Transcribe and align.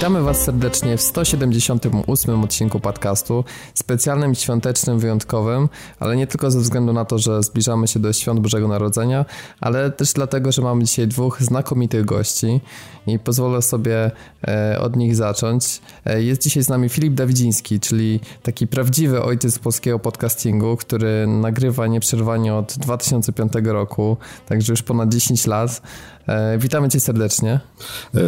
Witamy 0.00 0.22
Was 0.22 0.42
serdecznie 0.42 0.96
w 0.96 1.02
178 1.02 2.44
odcinku 2.44 2.80
podcastu, 2.80 3.44
specjalnym, 3.74 4.34
świątecznym, 4.34 4.98
wyjątkowym, 4.98 5.68
ale 5.98 6.16
nie 6.16 6.26
tylko 6.26 6.50
ze 6.50 6.60
względu 6.60 6.92
na 6.92 7.04
to, 7.04 7.18
że 7.18 7.42
zbliżamy 7.42 7.88
się 7.88 8.00
do 8.00 8.12
świąt 8.12 8.40
Bożego 8.40 8.68
Narodzenia, 8.68 9.24
ale 9.60 9.90
też 9.90 10.12
dlatego, 10.12 10.52
że 10.52 10.62
mamy 10.62 10.84
dzisiaj 10.84 11.08
dwóch 11.08 11.42
znakomitych 11.42 12.04
gości 12.04 12.60
i 13.06 13.18
pozwolę 13.18 13.62
sobie 13.62 14.10
e, 14.48 14.80
od 14.80 14.96
nich 14.96 15.16
zacząć. 15.16 15.80
E, 16.04 16.22
jest 16.22 16.42
dzisiaj 16.42 16.62
z 16.62 16.68
nami 16.68 16.88
Filip 16.88 17.14
Dawidziński, 17.14 17.80
czyli 17.80 18.20
taki 18.42 18.66
prawdziwy 18.66 19.22
ojciec 19.22 19.58
polskiego 19.58 19.98
podcastingu, 19.98 20.76
który 20.76 21.26
nagrywa 21.26 21.86
nieprzerwanie 21.86 22.54
od 22.54 22.78
2005 22.78 23.52
roku, 23.64 24.16
także 24.46 24.72
już 24.72 24.82
ponad 24.82 25.08
10 25.08 25.46
lat. 25.46 25.82
E, 26.26 26.58
witamy 26.58 26.88
cię 26.88 27.00
serdecznie. 27.00 27.60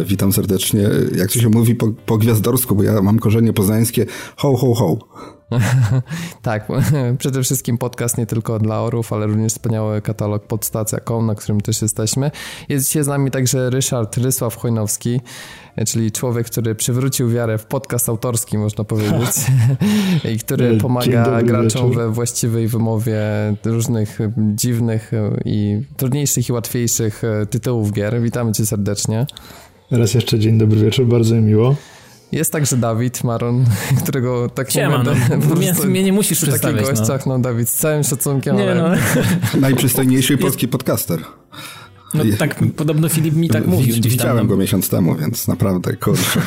Witam 0.05 0.33
serdecznie. 0.33 0.89
Jak 1.15 1.31
to 1.31 1.39
się 1.39 1.49
mówi 1.49 1.75
po, 1.75 1.87
po 2.05 2.17
gwiazdorsku, 2.17 2.75
bo 2.75 2.83
ja 2.83 3.01
mam 3.01 3.19
korzenie 3.19 3.53
poznańskie. 3.53 4.05
Ho, 4.35 4.57
ho, 4.57 4.73
ho. 4.73 4.97
tak, 6.41 6.67
przede 7.19 7.43
wszystkim 7.43 7.77
podcast 7.77 8.17
nie 8.17 8.25
tylko 8.25 8.59
dla 8.59 8.81
orów, 8.81 9.13
ale 9.13 9.27
również 9.27 9.53
wspaniały 9.53 10.01
katalog 10.01 10.47
podstacja.com, 10.47 11.25
na 11.25 11.35
którym 11.35 11.61
też 11.61 11.81
jesteśmy. 11.81 12.31
Jest 12.69 12.87
dzisiaj 12.87 13.03
z 13.03 13.07
nami 13.07 13.31
także 13.31 13.69
Ryszard 13.69 14.17
Rysław 14.17 14.55
Chojnowski, 14.55 15.21
czyli 15.87 16.11
człowiek, 16.11 16.47
który 16.47 16.75
przywrócił 16.75 17.29
wiarę 17.29 17.57
w 17.57 17.65
podcast 17.65 18.09
autorski, 18.09 18.57
można 18.57 18.83
powiedzieć, 18.83 19.35
i 20.33 20.37
który 20.37 20.77
pomaga 20.77 21.41
graczom 21.41 21.89
wieczór. 21.89 21.95
we 21.95 22.09
właściwej 22.09 22.67
wymowie 22.67 23.21
różnych 23.65 24.19
dziwnych 24.37 25.11
i 25.45 25.81
trudniejszych 25.97 26.49
i 26.49 26.51
łatwiejszych 26.51 27.21
tytułów 27.49 27.91
gier. 27.91 28.21
Witamy 28.21 28.51
cię 28.51 28.65
serdecznie. 28.65 29.25
Raz 29.91 30.13
jeszcze 30.13 30.39
dzień 30.39 30.57
dobry 30.57 30.79
wieczór, 30.79 31.05
bardzo 31.05 31.35
mi 31.35 31.41
miło. 31.41 31.75
Jest 32.33 32.51
także 32.51 32.77
Dawid 32.77 33.23
Maron, 33.23 33.65
którego 34.03 34.49
tak 34.49 34.71
Siema, 34.71 34.97
nie 34.97 35.03
będę... 35.03 35.47
No, 35.49 35.55
mnie, 35.55 35.73
mnie 35.87 36.03
nie 36.03 36.13
musisz 36.13 36.37
przy 36.37 36.59
takich 36.59 36.81
no. 36.81 36.87
gościach, 36.87 37.25
no. 37.25 37.37
no 37.37 37.39
Dawid, 37.39 37.69
z 37.69 37.73
całym 37.73 38.03
szacunkiem, 38.03 38.55
nie, 38.55 38.71
ale... 38.71 38.75
No. 38.75 38.89
Najprzystojniejszy 39.61 40.37
polski 40.37 40.67
podcaster. 40.67 41.19
No 42.13 42.23
tak, 42.37 42.63
podobno 42.75 43.09
Filip 43.09 43.35
mi 43.35 43.49
tak 43.49 43.67
mówił. 43.67 43.95
Widziałem 43.95 44.47
go 44.47 44.57
miesiąc 44.57 44.89
temu, 44.89 45.15
więc 45.15 45.47
naprawdę, 45.47 45.97
kurczę. 45.97 46.41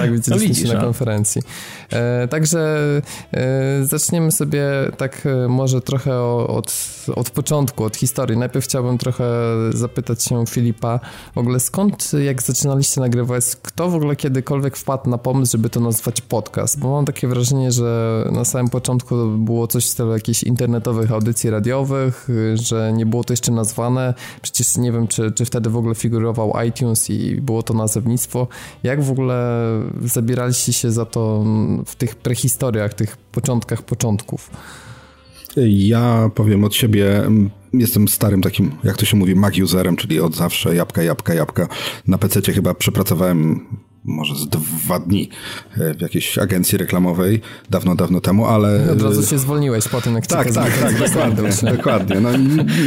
No 0.00 0.06
tak, 0.06 0.12
widzieliśmy 0.12 0.68
no, 0.68 0.74
na 0.74 0.80
konferencji. 0.80 1.42
E, 1.90 2.28
także 2.28 2.78
e, 3.32 3.84
zaczniemy 3.84 4.32
sobie 4.32 4.64
tak 4.96 5.26
e, 5.26 5.48
może 5.48 5.80
trochę 5.80 6.20
od, 6.46 6.74
od 7.16 7.30
początku, 7.30 7.84
od 7.84 7.96
historii. 7.96 8.38
Najpierw 8.38 8.64
chciałbym 8.64 8.98
trochę 8.98 9.24
zapytać 9.70 10.24
się 10.24 10.46
Filipa, 10.46 11.00
w 11.34 11.38
ogóle 11.38 11.60
skąd, 11.60 12.12
jak 12.24 12.42
zaczynaliście 12.42 13.00
nagrywać, 13.00 13.44
kto 13.62 13.90
w 13.90 13.94
ogóle 13.94 14.16
kiedykolwiek 14.16 14.76
wpadł 14.76 15.10
na 15.10 15.18
pomysł, 15.18 15.52
żeby 15.52 15.70
to 15.70 15.80
nazwać 15.80 16.20
podcast? 16.20 16.78
Bo 16.78 16.90
mam 16.90 17.04
takie 17.04 17.28
wrażenie, 17.28 17.72
że 17.72 18.24
na 18.32 18.44
samym 18.44 18.68
początku 18.68 19.14
było 19.38 19.66
coś 19.66 19.84
w 19.84 19.88
stylu 19.88 20.12
jakichś 20.12 20.42
internetowych 20.42 21.12
audycji 21.12 21.50
radiowych, 21.50 22.28
że 22.54 22.92
nie 22.92 23.06
było 23.06 23.24
to 23.24 23.32
jeszcze 23.32 23.52
nazwane. 23.52 24.14
Przecież 24.42 24.76
nie 24.76 24.92
wiem, 24.92 25.08
czy, 25.08 25.32
czy 25.32 25.44
wtedy 25.44 25.70
w 25.70 25.76
ogóle 25.76 25.94
figurował 25.94 26.52
iTunes 26.68 27.10
i 27.10 27.40
było 27.40 27.62
to 27.62 27.74
nazewnictwo. 27.74 28.48
Jak 28.82 29.02
w 29.02 29.10
ogóle 29.10 29.60
zabieraliście 30.00 30.72
się 30.72 30.92
za 30.92 31.06
to 31.06 31.44
w 31.86 31.96
tych 31.96 32.14
prehistoriach, 32.14 32.94
tych 32.94 33.16
początkach 33.16 33.82
początków? 33.82 34.50
Ja 35.66 36.30
powiem 36.34 36.64
od 36.64 36.74
siebie, 36.74 37.22
jestem 37.72 38.08
starym 38.08 38.42
takim, 38.42 38.72
jak 38.84 38.96
to 38.96 39.04
się 39.04 39.16
mówi, 39.16 39.34
Mac 39.34 39.58
userem, 39.58 39.96
czyli 39.96 40.20
od 40.20 40.36
zawsze 40.36 40.74
jabłka, 40.74 41.02
jabłka, 41.02 41.34
jabłka. 41.34 41.68
Na 42.06 42.18
PC 42.18 42.52
chyba 42.52 42.74
przepracowałem 42.74 43.66
może 44.04 44.34
z 44.34 44.48
dwa 44.48 44.98
dni 44.98 45.28
e, 45.78 45.94
w 45.94 46.00
jakiejś 46.00 46.38
agencji 46.38 46.78
reklamowej, 46.78 47.40
dawno, 47.70 47.94
dawno 47.94 48.20
temu, 48.20 48.46
ale... 48.46 48.92
Od 48.92 49.02
razu 49.02 49.26
się 49.26 49.38
zwolniłeś 49.38 49.88
po 49.88 50.00
tym, 50.00 50.14
jak 50.14 50.26
Tak, 50.26 50.52
tak, 50.52 50.78
tak, 50.78 50.98
dokładnie, 50.98 51.72
dokładnie. 51.76 52.20
No, 52.20 52.28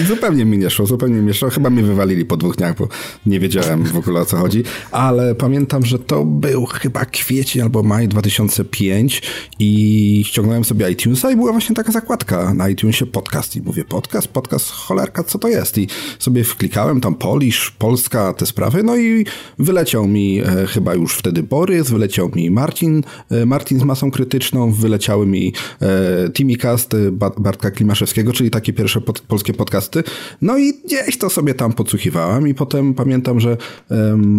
zupełnie 0.08 0.46
mi 0.46 0.58
nie 0.58 0.70
szło, 0.70 0.86
zupełnie 0.86 1.16
mi 1.16 1.26
nie 1.26 1.34
szło. 1.34 1.50
Chyba 1.50 1.70
mnie 1.70 1.84
wywalili 1.84 2.26
po 2.26 2.38
dwóch 2.38 2.56
dniach, 2.56 2.78
bo 2.78 2.88
nie 3.26 3.40
wiedziałem 3.40 3.84
w 3.84 3.98
ogóle 3.98 4.22
o 4.22 4.26
co 4.26 4.38
chodzi, 4.38 4.64
ale 4.92 5.36
pamiętam, 5.36 5.86
że 5.86 6.00
to 6.00 6.26
był 6.26 6.66
chyba 6.66 7.06
kwiecień 7.06 7.62
albo 7.62 7.84
maj 7.84 8.08
2005 8.08 9.22
i 9.60 10.24
ściągnąłem 10.28 10.64
sobie 10.64 10.92
iTunesa 10.92 11.32
i 11.32 11.36
była 11.36 11.52
właśnie 11.52 11.76
taka 11.76 11.92
zakładka 11.92 12.54
na 12.54 12.70
iTunesie 12.70 13.06
podcast 13.06 13.56
i 13.56 13.62
mówię 13.62 13.84
podcast, 13.84 14.28
podcast, 14.28 14.72
cholerka, 14.72 15.24
co 15.24 15.40
to 15.40 15.48
jest? 15.48 15.78
I 15.78 15.88
sobie 16.20 16.44
wklikałem 16.44 17.02
tam 17.02 17.16
Polish, 17.16 17.72
Polska, 17.72 18.34
te 18.34 18.46
sprawy, 18.46 18.84
no 18.84 18.98
i 18.98 19.26
wyleciał 19.60 20.08
mi 20.08 20.42
e, 20.42 20.68
chyba 20.68 20.94
już 20.94 21.03
już 21.04 21.16
wtedy 21.18 21.44
Borys, 21.44 21.90
wyleciał 21.90 22.32
mi 22.36 22.52
Marcin, 22.52 23.04
e, 23.32 23.46
Marcin 23.46 23.80
z 23.80 23.84
masą 23.84 24.12
krytyczną, 24.12 24.72
wyleciały 24.72 25.26
mi 25.26 25.54
e, 25.82 26.30
Timicast 26.30 26.94
e, 26.94 27.12
Bartka 27.38 27.72
Klimaszewskiego, 27.72 28.34
czyli 28.34 28.50
takie 28.50 28.74
pierwsze 28.74 29.02
pod, 29.02 29.20
polskie 29.20 29.54
podcasty. 29.54 30.04
No 30.42 30.58
i 30.58 30.74
gdzieś 30.86 31.18
to 31.18 31.30
sobie 31.30 31.54
tam 31.54 31.74
podsłuchiwałem 31.74 32.48
i 32.48 32.54
potem 32.54 32.94
pamiętam, 32.94 33.40
że 33.40 33.58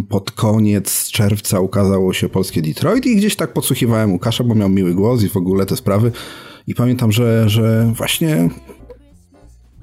pod 0.09 0.31
koniec 0.31 1.11
czerwca 1.11 1.61
ukazało 1.61 2.13
się 2.13 2.29
polskie 2.29 2.63
Detroit 2.63 3.07
i 3.07 3.17
gdzieś 3.17 3.37
tak 3.37 3.53
podsłuchiwałem 3.53 4.13
Łukasza, 4.13 4.45
bo 4.45 4.55
miał 4.55 4.69
miły 4.69 4.95
głos 4.95 5.23
i 5.23 5.29
w 5.29 5.37
ogóle 5.37 5.67
te 5.67 5.77
sprawy. 5.77 6.13
I 6.67 6.75
pamiętam, 6.75 7.13
że, 7.13 7.49
że 7.49 7.93
właśnie 7.97 8.49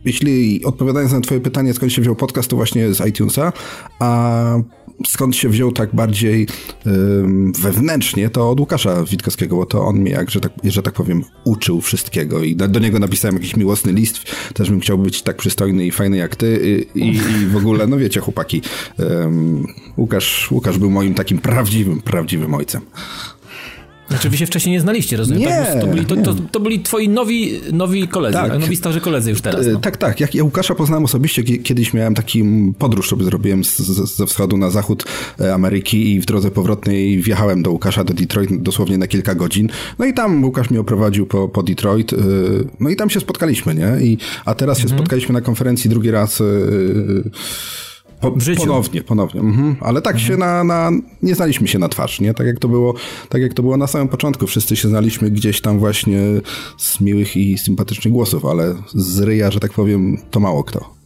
jeśli 0.06 0.66
odpowiadając 0.66 1.14
na 1.14 1.22
twoje 1.22 1.41
pytanie, 1.41 1.74
skąd 1.74 1.94
się 1.94 2.02
wziął 2.02 2.16
podcast, 2.16 2.50
to 2.50 2.56
właśnie 2.56 2.94
z 2.94 3.08
iTunesa, 3.08 3.53
a 4.00 4.56
skąd 5.08 5.36
się 5.36 5.50
wziął 5.50 5.72
tak 5.72 5.96
bardziej 5.96 6.48
wewnętrznie, 7.60 8.30
to 8.30 8.50
od 8.50 8.60
Łukasza 8.60 9.04
Witkowskiego, 9.04 9.56
bo 9.56 9.66
to 9.66 9.86
on 9.86 9.96
mnie, 9.96 10.12
jak, 10.12 10.32
że 10.32 10.40
tak, 10.40 10.52
że 10.64 10.84
tak 10.84 10.94
powiem, 10.94 11.24
uczył 11.44 11.82
wszystkiego 11.82 12.44
i 12.44 12.56
do, 12.56 12.80
niego 12.80 13.00
napisałem 13.00 13.36
jakiś 13.36 13.56
miłosny 13.56 13.94
list, 13.94 14.24
też 14.54 14.70
bym 14.70 14.80
chciał 14.80 14.98
być 14.98 15.22
tak 15.22 15.38
przystojny 15.38 15.86
i 15.86 15.92
fajny 15.92 16.18
jak 16.18 16.36
ty 16.36 16.88
i, 16.96 17.00
i, 17.00 17.16
i 17.16 17.48
w 17.48 17.58
ogóle, 17.58 17.88
no 17.88 17.98
wiecie, 17.98 18.20
chłopaki, 18.20 18.62
Łukasz, 19.98 20.52
Łukasz 20.52 20.78
był 20.78 20.90
moim 20.90 21.14
takim 21.14 21.38
prawdziwym, 21.38 22.02
prawdziwym 22.02 22.54
ojcem. 22.54 22.82
Znaczy 24.12 24.30
wy 24.30 24.38
się 24.38 24.46
wcześniej 24.46 24.74
nie 24.74 24.82
znaliście, 24.82 25.18
rozumiem? 25.18 25.42
Nie, 25.42 25.48
tak? 25.48 25.82
to, 25.82 25.88
byli, 25.88 26.06
to, 26.06 26.16
to, 26.16 26.36
to, 26.52 26.60
byli 26.60 26.80
twoi 26.80 27.10
nowi, 27.10 27.62
nowi 27.74 28.08
koledzy, 28.08 28.38
tak. 28.38 28.60
nowi 28.60 28.76
starzy 28.76 29.02
koledzy 29.02 29.30
już 29.30 29.42
teraz. 29.42 29.66
No. 29.74 29.80
Tak, 29.80 29.98
tak. 29.98 30.20
Jak 30.20 30.36
ja 30.36 30.44
Łukasza 30.44 30.76
poznałem 30.76 31.06
osobiście, 31.06 31.44
kiedyś 31.44 31.94
miałem 31.94 32.16
taki 32.16 32.44
podróż, 32.80 33.10
sobie 33.10 33.26
zrobiłem 33.26 33.64
z, 33.64 33.78
z, 33.78 34.16
ze 34.16 34.26
wschodu 34.26 34.58
na 34.58 34.70
zachód 34.70 35.06
e, 35.40 35.54
Ameryki 35.54 36.14
i 36.14 36.22
w 36.22 36.26
drodze 36.26 36.52
powrotnej 36.52 37.22
wjechałem 37.22 37.64
do 37.64 37.72
Łukasza, 37.72 38.04
do 38.04 38.14
Detroit 38.14 38.62
dosłownie 38.62 38.98
na 38.98 39.08
kilka 39.08 39.36
godzin. 39.36 39.70
No 40.00 40.06
i 40.06 40.14
tam 40.14 40.44
Łukasz 40.44 40.70
mnie 40.70 40.80
oprowadził 40.80 41.26
po, 41.26 41.48
po 41.48 41.64
Detroit. 41.64 42.14
E, 42.14 42.18
no 42.80 42.90
i 42.90 42.96
tam 42.96 43.10
się 43.10 43.20
spotkaliśmy, 43.20 43.76
nie? 43.76 44.06
I, 44.06 44.18
a 44.46 44.56
teraz 44.56 44.78
się 44.78 44.84
mhm. 44.84 45.00
spotkaliśmy 45.00 45.34
na 45.34 45.42
konferencji 45.42 45.90
drugi 45.90 46.12
raz 46.12 46.42
e, 46.42 46.46
po, 48.22 48.32
w 48.32 48.42
życiu. 48.42 48.62
Ponownie, 48.62 49.02
ponownie. 49.02 49.42
Mhm. 49.42 49.76
Ale 49.80 50.02
tak 50.02 50.16
mhm. 50.16 50.32
się 50.32 50.38
na, 50.38 50.64
na, 50.64 50.92
nie 51.22 51.36
znaliśmy 51.36 51.68
się 51.68 51.80
na 51.80 51.90
twarz, 51.90 52.20
nie? 52.20 52.34
Tak 52.34 52.48
jak 52.48 52.59
to 52.59 52.68
było, 52.68 52.94
tak 53.30 53.42
jak 53.42 53.54
to 53.54 53.62
było 53.62 53.78
na 53.78 53.88
samym 53.88 54.08
początku. 54.08 54.48
Wszyscy 54.48 54.76
się 54.76 54.88
znaliśmy 54.88 55.32
gdzieś 55.32 55.62
tam 55.62 55.80
właśnie 55.80 56.20
z 56.78 57.02
miłych 57.02 57.38
i 57.38 57.58
sympatycznych 57.58 58.14
głosów, 58.14 58.46
ale 58.46 58.76
z 58.94 59.20
ryja, 59.20 59.52
że 59.52 59.59
tak 59.59 59.74
powiem, 59.74 60.18
to 60.32 60.40
mało 60.40 60.64
kto. 60.64 61.01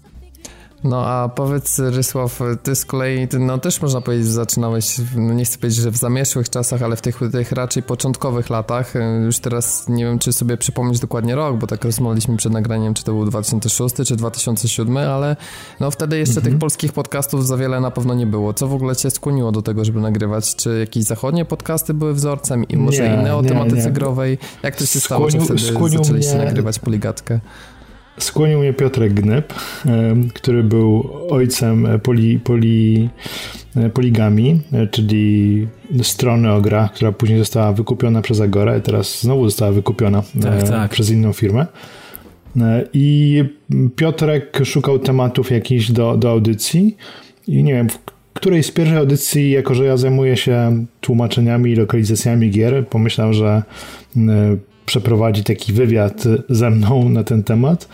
No 0.86 1.06
a 1.06 1.30
powiedz 1.30 1.80
Rysław, 1.80 2.40
ty 2.64 2.76
z 2.76 2.86
kolei, 2.86 3.28
ty, 3.28 3.40
no 3.40 3.58
też 3.58 3.82
można 3.82 4.02
powiedzieć, 4.02 4.28
że 4.28 4.34
zaczynałeś, 4.34 5.02
no 5.16 5.34
nie 5.34 5.46
chcę 5.46 5.58
powiedzieć, 5.58 5.80
że 5.80 5.92
w 5.92 5.98
zamieszłych 5.98 6.50
czasach, 6.50 6.82
ale 6.82 6.96
w 6.96 7.02
tych, 7.02 7.20
tych 7.32 7.52
raczej 7.52 7.84
początkowych 7.84 8.50
latach. 8.50 8.94
Już 9.26 9.40
teraz 9.40 9.90
nie 9.90 10.06
wiem, 10.06 10.20
czy 10.20 10.34
sobie 10.34 10.58
przypomnieć 10.58 11.00
dokładnie 11.00 11.36
rok, 11.36 11.58
bo 11.58 11.68
tak 11.68 11.86
rozmawialiśmy 11.86 12.38
przed 12.38 12.54
nagraniem, 12.54 12.94
czy 12.94 13.04
to 13.04 13.12
był 13.12 13.26
2006 13.26 13.96
czy 14.06 14.16
2007, 14.16 14.98
ale 14.98 15.36
no 15.80 15.92
wtedy 15.92 16.18
jeszcze 16.18 16.36
mhm. 16.36 16.52
tych 16.52 16.60
polskich 16.60 16.94
podcastów 16.94 17.48
za 17.48 17.58
wiele 17.58 17.80
na 17.80 17.92
pewno 17.92 18.14
nie 18.14 18.28
było. 18.28 18.54
Co 18.54 18.68
w 18.68 18.74
ogóle 18.74 18.96
cię 18.96 19.12
skłoniło 19.12 19.52
do 19.52 19.62
tego, 19.62 19.86
żeby 19.86 20.02
nagrywać? 20.02 20.56
Czy 20.56 20.80
jakieś 20.80 21.04
zachodnie 21.04 21.46
podcasty 21.46 21.94
były 21.94 22.14
wzorcem 22.14 22.64
i 22.64 22.78
może 22.78 23.10
nie, 23.10 23.16
inne 23.16 23.36
o 23.36 23.44
tematyce 23.44 23.86
nie. 23.86 23.92
growej? 23.92 24.38
Jak 24.64 24.76
to 24.76 24.86
się 24.86 25.00
stało, 25.00 25.30
że 25.30 25.40
wtedy 25.40 25.60
zaczęliście 25.90 26.38
nagrywać 26.38 26.80
poligatkę? 26.80 27.40
Skłonił 28.18 28.60
mnie 28.60 28.74
Piotrek 28.74 29.14
Gnep, 29.14 29.54
który 30.34 30.64
był 30.64 31.10
ojcem 31.30 31.88
poli, 32.04 32.40
poli, 32.40 33.10
e, 33.76 33.90
poligami, 33.90 34.62
e, 34.74 34.88
czyli 34.88 35.68
strony 36.04 36.52
o 36.52 36.62
grach, 36.62 36.94
która 36.94 37.12
później 37.12 37.40
została 37.40 37.74
wykupiona 37.74 38.22
przez 38.22 38.42
Agora 38.42 38.78
i 38.78 38.82
teraz 38.82 39.22
znowu 39.22 39.46
została 39.46 39.72
wykupiona 39.72 40.24
tak, 40.42 40.64
e, 40.64 40.68
tak. 40.68 40.92
przez 40.92 41.10
inną 41.10 41.34
firmę. 41.34 41.66
I 42.94 43.44
Piotrek 43.96 44.60
szukał 44.64 45.00
tematów 45.00 45.52
jakichś 45.52 45.92
do, 45.92 46.18
do 46.18 46.32
audycji 46.32 46.98
i 47.48 47.64
nie 47.64 47.74
wiem, 47.74 47.90
w 47.90 48.00
której 48.34 48.64
z 48.64 48.72
pierwszej 48.72 48.98
audycji, 48.98 49.52
jako 49.52 49.76
że 49.76 49.86
ja 49.86 49.98
zajmuję 49.98 50.38
się 50.38 50.86
tłumaczeniami 51.02 51.72
i 51.72 51.76
lokalizacjami 51.76 52.52
gier, 52.52 52.88
pomyślał, 52.88 53.34
że 53.34 53.64
przeprowadzi 54.86 55.44
taki 55.44 55.74
wywiad 55.74 56.24
ze 56.50 56.70
mną 56.70 57.10
na 57.10 57.24
ten 57.24 57.44
temat. 57.44 57.88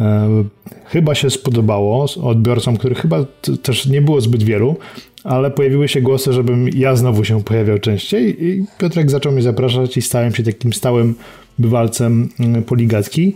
E, 0.00 0.44
chyba 0.86 1.14
się 1.14 1.30
spodobało 1.30 2.06
odbiorcom, 2.22 2.76
których 2.76 2.98
chyba 2.98 3.24
też 3.62 3.86
nie 3.86 4.02
było 4.02 4.20
zbyt 4.20 4.42
wielu, 4.42 4.76
ale 5.24 5.50
pojawiły 5.50 5.88
się 5.88 6.00
głosy, 6.00 6.32
żebym 6.32 6.68
ja 6.68 6.96
znowu 6.96 7.24
się 7.24 7.42
pojawiał 7.42 7.78
częściej 7.78 8.44
i 8.44 8.64
Piotrek 8.78 9.10
zaczął 9.10 9.32
mnie 9.32 9.42
zapraszać 9.42 9.96
i 9.96 10.02
stałem 10.02 10.34
się 10.34 10.42
takim 10.42 10.72
stałym 10.72 11.14
bywalcem 11.58 12.28
mm, 12.40 12.62
poligacki. 12.62 13.34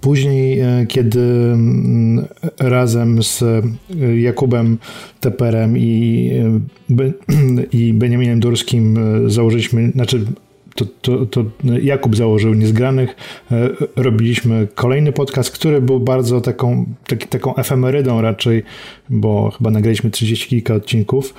Później, 0.00 0.60
e, 0.60 0.86
kiedy 0.88 1.20
mm, 1.20 2.26
razem 2.58 3.22
z 3.22 3.42
e, 3.42 3.62
Jakubem 4.16 4.78
Teperem 5.20 5.78
i, 5.78 6.32
i 7.72 7.92
Beniaminem 7.92 8.40
Durskim 8.40 8.98
założyliśmy, 9.26 9.90
znaczy 9.90 10.24
to, 10.74 10.84
to, 11.02 11.26
to 11.26 11.44
Jakub 11.82 12.16
założył 12.16 12.54
Niezgranych. 12.54 13.16
Robiliśmy 13.96 14.68
kolejny 14.74 15.12
podcast, 15.12 15.50
który 15.50 15.80
był 15.80 16.00
bardzo 16.00 16.40
taką, 16.40 16.86
taki, 17.06 17.28
taką 17.28 17.56
efemerydą 17.56 18.20
raczej, 18.20 18.62
bo 19.10 19.50
chyba 19.50 19.70
nagraliśmy 19.70 20.10
30 20.10 20.48
kilka 20.48 20.74
odcinków. 20.74 21.34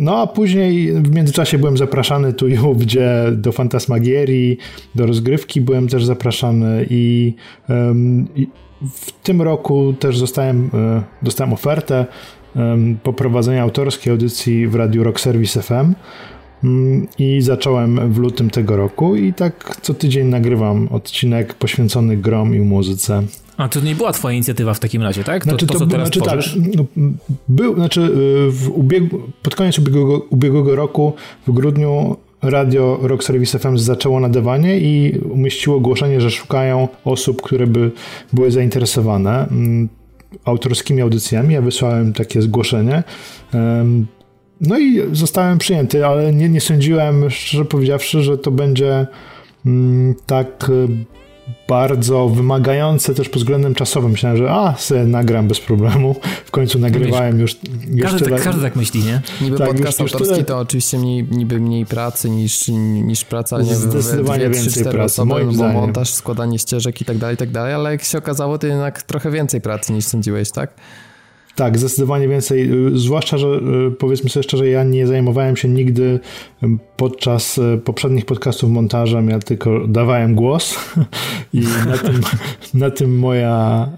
No 0.00 0.16
a 0.16 0.26
później 0.26 0.92
w 0.92 1.14
międzyczasie 1.14 1.58
byłem 1.58 1.76
zapraszany 1.76 2.32
tu 2.32 2.48
i 2.48 2.58
ówdzie 2.58 3.24
do 3.32 3.52
Fantasmagierii, 3.52 4.58
do 4.94 5.06
rozgrywki 5.06 5.60
byłem 5.60 5.88
też 5.88 6.04
zapraszany 6.04 6.86
i, 6.90 7.34
i 8.36 8.48
w 8.92 9.12
tym 9.12 9.42
roku 9.42 9.92
też 9.92 10.18
zostałem, 10.18 10.70
e, 10.74 11.02
dostałem 11.22 11.52
ofertę 11.52 12.06
poprowadzenia 13.02 13.62
autorskiej 13.62 14.10
audycji 14.10 14.66
w 14.66 14.74
Radiu 14.74 15.04
Rock 15.04 15.20
Service 15.20 15.62
FM 15.62 15.94
i 17.18 17.40
zacząłem 17.42 18.12
w 18.12 18.18
lutym 18.18 18.50
tego 18.50 18.76
roku 18.76 19.16
i 19.16 19.32
tak 19.32 19.76
co 19.82 19.94
tydzień 19.94 20.26
nagrywam 20.26 20.88
odcinek 20.88 21.54
poświęcony 21.54 22.16
grom 22.16 22.54
i 22.54 22.58
muzyce. 22.58 23.22
A 23.56 23.68
to 23.68 23.80
nie 23.80 23.94
była 23.94 24.12
twoja 24.12 24.34
inicjatywa 24.34 24.74
w 24.74 24.80
takim 24.80 25.02
razie, 25.02 25.24
tak? 25.24 25.44
To, 25.44 25.50
znaczy, 25.50 25.66
to, 25.66 25.72
to 25.72 25.78
co 25.78 25.86
teraz 25.86 26.08
znaczy, 26.08 26.20
tak, 26.20 26.40
no, 26.76 26.84
był, 27.48 27.74
znaczy 27.74 28.00
y, 28.00 28.50
w 28.50 28.70
ubiegu, 28.70 29.20
pod 29.42 29.54
koniec 29.54 29.78
ubiegłego, 29.78 30.18
ubiegłego 30.30 30.76
roku 30.76 31.12
w 31.46 31.52
grudniu 31.52 32.16
Radio 32.42 32.98
Rock 33.02 33.24
Service 33.24 33.58
FM 33.58 33.78
zaczęło 33.78 34.20
nadawanie 34.20 34.78
i 34.78 35.18
umieściło 35.18 35.76
ogłoszenie, 35.76 36.20
że 36.20 36.30
szukają 36.30 36.88
osób, 37.04 37.42
które 37.42 37.66
by 37.66 37.90
były 38.32 38.50
zainteresowane 38.50 39.48
mm, 39.48 39.88
autorskimi 40.44 41.02
audycjami. 41.02 41.54
Ja 41.54 41.62
wysłałem 41.62 42.12
takie 42.12 42.42
zgłoszenie. 42.42 43.02
No 44.60 44.78
i 44.78 45.02
zostałem 45.12 45.58
przyjęty, 45.58 46.06
ale 46.06 46.32
nie, 46.32 46.48
nie 46.48 46.60
sądziłem, 46.60 47.30
szczerze 47.30 47.64
powiedziawszy, 47.64 48.22
że 48.22 48.38
to 48.38 48.50
będzie 48.50 49.06
mm, 49.66 50.14
tak 50.26 50.70
y, 50.70 50.88
bardzo 51.68 52.28
wymagające 52.28 53.14
też 53.14 53.28
pod 53.28 53.42
względem 53.42 53.74
czasowym. 53.74 54.10
Myślałem, 54.10 54.38
że 54.38 54.50
a, 54.50 54.74
sobie 54.76 55.04
nagram 55.04 55.48
bez 55.48 55.60
problemu. 55.60 56.14
W 56.44 56.50
końcu 56.50 56.78
nagrywałem 56.78 57.40
już, 57.40 57.56
już 57.90 58.02
każdy, 58.02 58.24
tyle... 58.24 58.36
tak, 58.36 58.44
każdy 58.44 58.62
tak 58.62 58.76
myśli, 58.76 59.00
nie? 59.00 59.20
Niby 59.40 59.58
tak, 59.58 59.68
podcast 59.68 60.00
już, 60.00 60.12
autorski 60.12 60.44
to 60.44 60.58
oczywiście 60.58 60.98
mniej, 60.98 61.26
niby 61.30 61.60
mniej 61.60 61.86
pracy 61.86 62.30
niż, 62.30 62.68
niż 62.68 63.24
praca 63.24 63.62
nie 63.62 63.74
Zdecydowanie 63.76 64.48
dwie, 64.48 64.60
więcej 64.60 64.84
pracy, 64.84 64.98
osoby, 64.98 65.28
moim 65.28 65.46
bo 65.46 65.52
zdaniem. 65.52 65.76
montaż, 65.76 66.14
składanie 66.14 66.58
ścieżek 66.58 67.00
i 67.00 67.04
tak 67.04 67.18
dalej, 67.18 67.34
i 67.34 67.38
tak 67.38 67.50
dalej, 67.50 67.74
ale 67.74 67.90
jak 67.90 68.04
się 68.04 68.18
okazało, 68.18 68.58
to 68.58 68.66
jednak 68.66 69.02
trochę 69.02 69.30
więcej 69.30 69.60
pracy 69.60 69.92
niż 69.92 70.04
sądziłeś, 70.04 70.50
tak? 70.50 70.74
Tak, 71.58 71.78
zdecydowanie 71.78 72.28
więcej. 72.28 72.86
Y, 72.86 72.98
zwłaszcza, 72.98 73.38
że 73.38 73.46
y, 73.46 73.90
powiedzmy 73.90 74.30
sobie 74.30 74.42
szczerze, 74.42 74.68
ja 74.68 74.84
nie 74.84 75.06
zajmowałem 75.06 75.56
się 75.56 75.68
nigdy 75.68 76.20
podczas 76.96 77.58
y, 77.58 77.80
poprzednich 77.84 78.26
podcastów 78.26 78.70
montażem, 78.70 79.28
ja 79.30 79.38
tylko 79.38 79.86
dawałem 79.88 80.34
głos 80.34 80.76
i 81.52 81.60
na 81.86 81.98
tym, 81.98 82.20
na 82.74 82.90
tym 82.90 83.18
moja, 83.18 83.88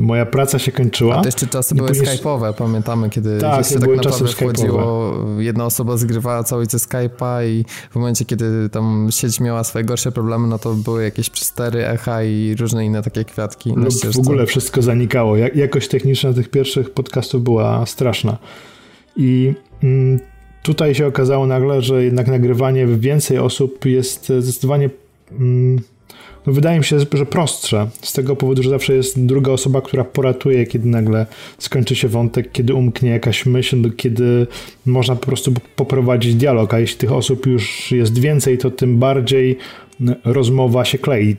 moja 0.00 0.26
praca 0.26 0.58
się 0.58 0.72
kończyła. 0.72 1.16
A 1.16 1.20
to 1.20 1.28
jeszcze 1.28 1.46
czasy 1.46 1.74
I 1.74 1.76
były 1.76 1.88
później... 1.88 2.06
skype'owe, 2.06 2.52
pamiętamy, 2.52 3.10
kiedy 3.10 3.38
tak, 3.38 3.68
tak 3.68 3.80
były 3.80 3.96
naprawdę 3.96 4.26
wchodziło, 4.26 5.14
jedna 5.38 5.66
osoba 5.66 5.96
zgrywała 5.96 6.44
całość 6.44 6.70
Skype'a 6.70 7.46
i 7.46 7.64
w 7.90 7.96
momencie, 7.96 8.24
kiedy 8.24 8.68
tam 8.68 9.08
sieć 9.10 9.40
miała 9.40 9.64
swoje 9.64 9.84
gorsze 9.84 10.12
problemy, 10.12 10.48
no 10.48 10.58
to 10.58 10.74
były 10.74 11.04
jakieś 11.04 11.30
przestery, 11.30 11.86
echa 11.86 12.22
i 12.22 12.54
różne 12.58 12.84
inne 12.84 13.02
takie 13.02 13.24
kwiatki. 13.24 13.72
Lub 13.76 13.94
w 14.14 14.18
ogóle 14.18 14.46
wszystko 14.46 14.82
zanikało. 14.82 15.36
Jakość 15.36 15.88
techniczna 15.88 16.32
tych 16.32 16.50
pierwszych 16.50 16.63
pierwszych 16.64 16.90
podcastów 16.90 17.42
była 17.42 17.86
straszna. 17.86 18.38
I 19.16 19.52
mm, 19.82 20.18
tutaj 20.62 20.94
się 20.94 21.06
okazało 21.06 21.46
nagle, 21.46 21.82
że 21.82 22.04
jednak 22.04 22.28
nagrywanie 22.28 22.86
więcej 22.86 23.38
osób 23.38 23.86
jest 23.86 24.32
zdecydowanie. 24.38 24.90
Mm, 25.30 25.80
no 26.46 26.52
wydaje 26.52 26.78
mi 26.78 26.84
się, 26.84 26.98
że 26.98 27.26
prostsze. 27.26 27.88
Z 28.02 28.12
tego 28.12 28.36
powodu, 28.36 28.62
że 28.62 28.70
zawsze 28.70 28.94
jest 28.94 29.26
druga 29.26 29.52
osoba, 29.52 29.80
która 29.80 30.04
poratuje, 30.04 30.66
kiedy 30.66 30.88
nagle 30.88 31.26
skończy 31.58 31.96
się 31.96 32.08
wątek, 32.08 32.52
kiedy 32.52 32.74
umknie 32.74 33.10
jakaś 33.10 33.46
myśl, 33.46 33.92
kiedy 33.96 34.46
można 34.86 35.16
po 35.16 35.26
prostu 35.26 35.52
poprowadzić 35.76 36.34
dialog. 36.34 36.74
A 36.74 36.78
jeśli 36.78 36.98
tych 36.98 37.12
osób 37.12 37.46
już 37.46 37.92
jest 37.92 38.18
więcej, 38.18 38.58
to 38.58 38.70
tym 38.70 38.98
bardziej 38.98 39.58
rozmowa 40.24 40.84
się 40.84 40.98
klei. 40.98 41.36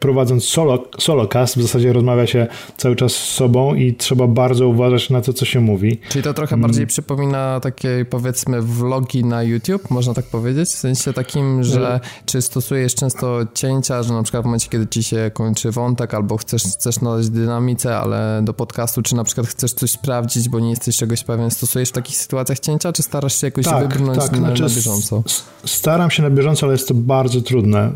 Prowadząc 0.00 0.44
solo, 0.44 0.84
solocast 0.98 1.58
w 1.58 1.62
zasadzie 1.62 1.92
rozmawia 1.92 2.26
się 2.26 2.46
cały 2.76 2.96
czas 2.96 3.12
z 3.12 3.34
sobą 3.34 3.74
i 3.74 3.94
trzeba 3.94 4.26
bardzo 4.26 4.68
uważać 4.68 5.10
na 5.10 5.20
to, 5.20 5.32
co 5.32 5.44
się 5.44 5.60
mówi. 5.60 6.00
Czyli 6.08 6.24
to 6.24 6.34
trochę 6.34 6.56
bardziej 6.56 6.82
mm. 6.82 6.88
przypomina 6.88 7.60
takie 7.60 8.06
powiedzmy 8.10 8.62
vlogi 8.62 9.24
na 9.24 9.42
YouTube, 9.42 9.90
można 9.90 10.14
tak 10.14 10.24
powiedzieć? 10.24 10.68
W 10.68 10.78
sensie 10.78 11.12
takim, 11.12 11.64
że 11.64 12.00
no. 12.02 12.08
czy 12.26 12.42
stosujesz 12.42 12.94
często 12.94 13.38
cięcia, 13.54 14.02
że 14.02 14.14
na 14.14 14.22
przykład 14.22 14.42
w 14.42 14.46
momencie, 14.46 14.68
kiedy 14.68 14.86
ci 14.86 15.02
się 15.02 15.30
kończy 15.34 15.70
wątek 15.70 16.14
albo 16.14 16.36
chcesz, 16.36 16.62
chcesz 16.62 17.00
nadać 17.00 17.30
dynamice, 17.30 17.96
ale 17.96 18.40
do 18.44 18.54
podcastu, 18.54 19.02
czy 19.02 19.14
na 19.14 19.24
przykład 19.24 19.46
chcesz 19.46 19.72
coś 19.72 19.90
sprawdzić, 19.90 20.48
bo 20.48 20.60
nie 20.60 20.70
jesteś 20.70 20.96
czegoś 20.96 21.24
pewien, 21.24 21.50
stosujesz 21.50 21.88
w 21.88 21.92
takich 21.92 22.16
sytuacjach 22.16 22.58
cięcia, 22.58 22.92
czy 22.92 23.02
starasz 23.02 23.40
się 23.40 23.46
jakoś 23.46 23.64
tak, 23.64 23.88
wybrnąć 23.88 24.18
tak. 24.18 24.32
na, 24.32 24.38
znaczy, 24.38 24.62
na 24.62 24.68
bieżąco? 24.68 25.22
Staram 25.64 26.10
się 26.10 26.22
na 26.22 26.30
bieżąco, 26.30 26.66
ale 26.66 26.74
jest 26.74 26.88
to 26.88 26.94
bardzo 26.94 27.40
trudne 27.40 27.59
trudne. 27.60 27.92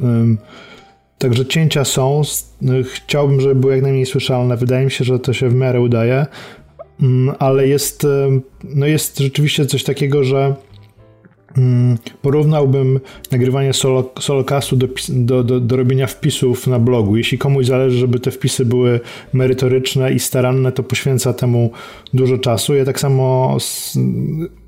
Także 1.18 1.46
cięcia 1.46 1.84
są. 1.84 2.22
Chciałbym, 2.92 3.40
żeby 3.40 3.54
były 3.54 3.72
jak 3.72 3.82
najmniej 3.82 4.06
słyszalne. 4.06 4.56
Wydaje 4.56 4.84
mi 4.84 4.90
się, 4.90 5.04
że 5.04 5.18
to 5.18 5.32
się 5.32 5.48
w 5.48 5.54
miarę 5.54 5.80
udaje, 5.80 6.26
ale 7.38 7.68
jest, 7.68 8.06
no 8.64 8.86
jest 8.86 9.18
rzeczywiście 9.18 9.66
coś 9.66 9.84
takiego, 9.84 10.24
że 10.24 10.54
porównałbym 12.22 13.00
nagrywanie 13.32 13.72
solo, 13.72 14.12
solocastu 14.20 14.76
do, 14.76 14.88
do, 15.08 15.44
do, 15.44 15.60
do 15.60 15.76
robienia 15.76 16.06
wpisów 16.06 16.66
na 16.66 16.78
blogu. 16.78 17.16
Jeśli 17.16 17.38
komuś 17.38 17.66
zależy, 17.66 17.98
żeby 17.98 18.20
te 18.20 18.30
wpisy 18.30 18.64
były 18.64 19.00
merytoryczne 19.32 20.12
i 20.12 20.18
staranne, 20.18 20.72
to 20.72 20.82
poświęca 20.82 21.32
temu 21.32 21.70
dużo 22.14 22.38
czasu. 22.38 22.74
Ja 22.74 22.84
tak 22.84 23.00
samo 23.00 23.56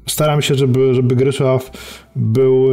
staram 0.08 0.42
się, 0.42 0.54
żeby, 0.54 0.94
żeby 0.94 1.16
Grysław 1.16 1.70
był 2.16 2.68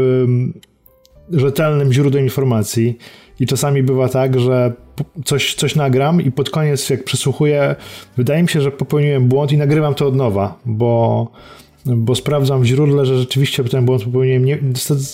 rzetelnym 1.31 1.93
źródłem 1.93 2.23
informacji. 2.23 2.97
I 3.39 3.47
czasami 3.47 3.83
bywa 3.83 4.09
tak, 4.09 4.39
że 4.39 4.73
coś, 5.25 5.55
coś 5.55 5.75
nagram 5.75 6.21
i 6.21 6.31
pod 6.31 6.49
koniec, 6.49 6.89
jak 6.89 7.03
przesłuchuję, 7.03 7.75
wydaje 8.17 8.41
mi 8.41 8.49
się, 8.49 8.61
że 8.61 8.71
popełniłem 8.71 9.27
błąd 9.27 9.51
i 9.51 9.57
nagrywam 9.57 9.93
to 9.93 10.07
od 10.07 10.15
nowa, 10.15 10.59
bo, 10.65 11.27
bo 11.85 12.15
sprawdzam 12.15 12.61
w 12.61 12.65
źródle, 12.65 13.05
że 13.05 13.17
rzeczywiście 13.17 13.63
ten 13.63 13.85
błąd 13.85 14.03
popełniłem. 14.03 14.45
Nie, 14.45 14.59